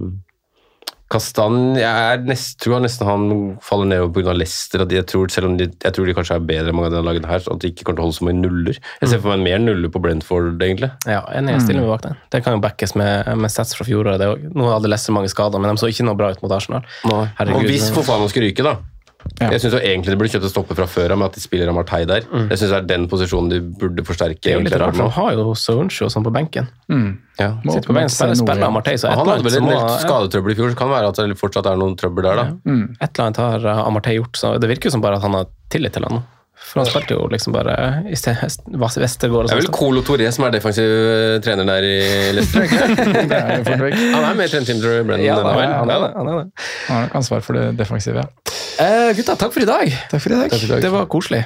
Kastan 1.08 1.76
jeg 1.78 1.88
er 1.88 2.24
nest, 2.28 2.58
tror 2.60 2.76
jeg 2.76 2.84
nesten 2.84 3.08
han 3.08 3.28
faller 3.64 3.88
nedover 3.88 4.12
pga. 4.18 4.34
Leicester. 4.36 4.84
At 4.84 4.92
jeg, 4.92 5.06
tror, 5.08 5.30
selv 5.32 5.48
om 5.48 5.56
de, 5.56 5.70
jeg 5.70 5.96
tror 5.96 6.08
de 6.08 6.14
kanskje 6.16 6.36
er 6.36 6.44
bedre 6.50 6.72
enn 6.72 6.76
mange 6.76 6.90
av 6.90 6.98
de 6.98 7.04
lagene 7.06 7.30
her, 7.30 7.40
så 7.44 7.54
at 7.54 7.64
de 7.64 7.70
ikke 7.72 7.86
kommer 7.88 8.00
til 8.00 8.04
å 8.04 8.08
holde 8.08 8.18
så 8.18 8.28
mange 8.28 8.42
nuller. 8.42 8.82
Jeg 9.00 9.12
ser 9.14 9.22
for 9.24 9.32
meg 9.32 9.46
mer 9.46 9.62
nuller 9.64 9.92
på 9.94 10.02
Brentford, 10.04 10.50
egentlig. 10.60 10.90
Ja, 11.08 11.22
enig, 11.32 11.56
jeg 11.56 11.64
stiller 11.64 11.86
meg 11.86 11.94
bak 11.94 12.04
den. 12.04 12.20
Det 12.34 12.42
kan 12.44 12.58
jo 12.58 12.62
backes 12.64 12.94
med, 12.98 13.32
med 13.40 13.54
sats 13.54 13.72
fra 13.78 13.88
fjoråret. 13.88 14.20
det 14.20 14.28
òg. 14.34 14.46
Nå 14.52 14.68
hadde 14.68 14.92
Leicester 14.92 15.16
mange 15.16 15.32
skader, 15.32 15.62
men 15.62 15.72
de 15.72 15.80
så 15.80 15.90
ikke 15.90 16.06
noe 16.08 16.18
bra 16.18 16.30
ut 16.34 16.44
mot 16.44 16.54
Arsenal. 16.58 16.84
Herregud. 17.08 17.56
Og 17.56 17.72
hvis 17.72 17.88
for 17.88 18.02
faen 18.02 18.18
Fofana 18.18 18.32
skulle 18.32 18.52
ryke, 18.52 18.66
da 18.66 18.76
Ja. 19.38 19.48
Jeg 19.52 19.60
syns 19.62 19.74
egentlig 19.78 20.12
det 20.14 20.18
burde 20.18 20.30
kjøpt 20.32 20.46
en 20.46 20.52
stopper 20.52 20.78
fra 20.78 20.86
før 20.90 21.12
av 21.14 21.18
med 21.20 21.28
at 21.30 21.36
de 21.38 21.42
spiller 21.42 21.70
Amartey 21.70 22.06
der. 22.08 22.24
Jeg 22.26 22.58
synes 22.58 22.70
det 22.70 22.78
er 22.78 22.86
den 22.90 23.04
posisjonen 23.10 23.50
de 23.52 23.58
burde 23.80 24.04
forsterke. 24.06 24.40
Det 24.42 24.52
er 24.54 24.56
jo 24.58 24.64
litt 24.66 24.76
rart, 24.78 24.96
for 24.96 25.10
han 25.10 25.14
har 25.16 25.36
jo 25.38 25.54
Souncho 25.58 26.06
og 26.06 26.14
sånn 26.14 26.26
på 26.26 26.32
benken. 26.34 26.70
Mm. 26.90 27.10
Ja. 27.38 27.50
Sitter 27.66 27.90
på 27.90 27.96
benken, 27.98 28.14
spiller, 28.14 28.38
spiller. 28.38 28.66
Amartey, 28.70 28.98
så 28.98 29.10
et 29.10 29.18
Han 29.18 29.30
hadde 29.30 29.46
vel 29.46 29.60
en 29.60 29.70
del 29.70 29.84
skadetrøbbel 30.06 30.54
i 30.54 30.58
fjor, 30.58 30.72
så 30.72 30.80
kan 30.80 30.90
det 30.90 30.96
være 30.96 31.12
at 31.12 31.20
det 31.20 31.38
fortsatt 31.42 31.70
er 31.70 31.78
noen 31.82 31.94
trøbbel 31.98 32.26
der, 32.30 32.40
da. 32.42 32.48
et 32.98 33.10
eller 33.12 33.28
annet 33.28 33.42
har 33.44 33.68
uh, 33.68 33.84
Amartey 33.86 34.18
gjort, 34.18 34.38
så 34.38 34.56
det 34.58 34.70
virker 34.70 34.90
jo 34.90 34.96
som 34.96 35.04
bare 35.04 35.20
at 35.20 35.26
han 35.26 35.38
har 35.38 35.50
tillit 35.70 35.94
til 35.98 36.06
han 36.08 36.20
nå. 36.20 36.24
For 36.58 36.82
han 36.82 36.88
spilte 36.90 37.14
jo 37.14 37.26
liksom 37.30 37.54
bare 37.54 37.74
i 38.10 38.16
sted 38.18 38.34
Vestergård 38.74 39.46
og 39.46 39.48
Det 39.48 39.54
er 39.54 39.60
vel 39.60 39.68
sånn. 39.68 39.76
Colo 39.78 40.02
Toré 40.04 40.26
som 40.34 40.44
er 40.48 40.56
defensiv 40.56 40.90
eh, 40.90 41.36
trener 41.44 41.68
der 41.68 41.86
i 41.86 41.98
Leicester, 42.34 42.66
er. 42.66 43.62
Han 43.62 44.26
er 44.34 44.42
i 44.42 44.50
trenerteamet 44.50 44.82
til 44.82 45.06
Brennan. 45.06 45.22
Ja, 45.24 45.38
han 45.38 45.52
er 45.54 45.62
det. 45.62 45.68
Han 45.78 45.92
er 45.94 46.02
det. 46.02 46.48
Han 46.88 46.96
har 46.96 47.06
nok 47.06 47.20
ansvar 47.22 47.46
for 47.46 47.56
det 47.60 47.70
defensive. 47.78 48.26
ja. 48.26 48.57
Eh, 48.78 49.10
gutta, 49.16 49.34
takk 49.36 49.52
for 49.52 49.62
i 49.62 49.66
dag. 49.66 49.90
Takk 50.10 50.22
for 50.22 50.32
i 50.32 50.38
dag. 50.38 50.82
Det 50.82 50.90
var 50.92 51.06
koselig. 51.10 51.42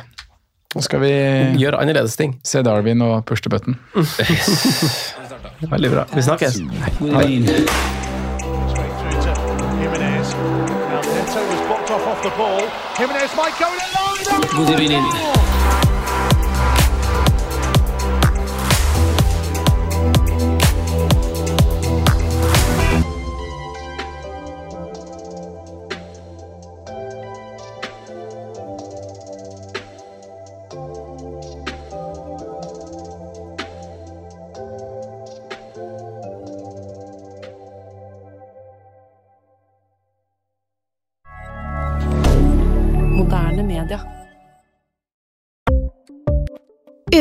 Nå 0.72 0.80
skal 0.84 1.00
vi 1.02 1.12
Gjøre 1.60 1.80
annerledes 1.80 2.16
ting. 2.16 2.38
se 2.44 2.62
Darwin 2.64 3.02
og 3.04 3.24
push 3.26 3.42
the 3.42 3.50
button. 3.52 3.76
Veldig 5.72 5.90
bra. 5.92 6.04
Vi 6.14 6.22
snakkes. 6.22 6.60
God 7.00 7.22
evening. 7.22 7.46
Good 14.54 14.68
through 14.68 15.91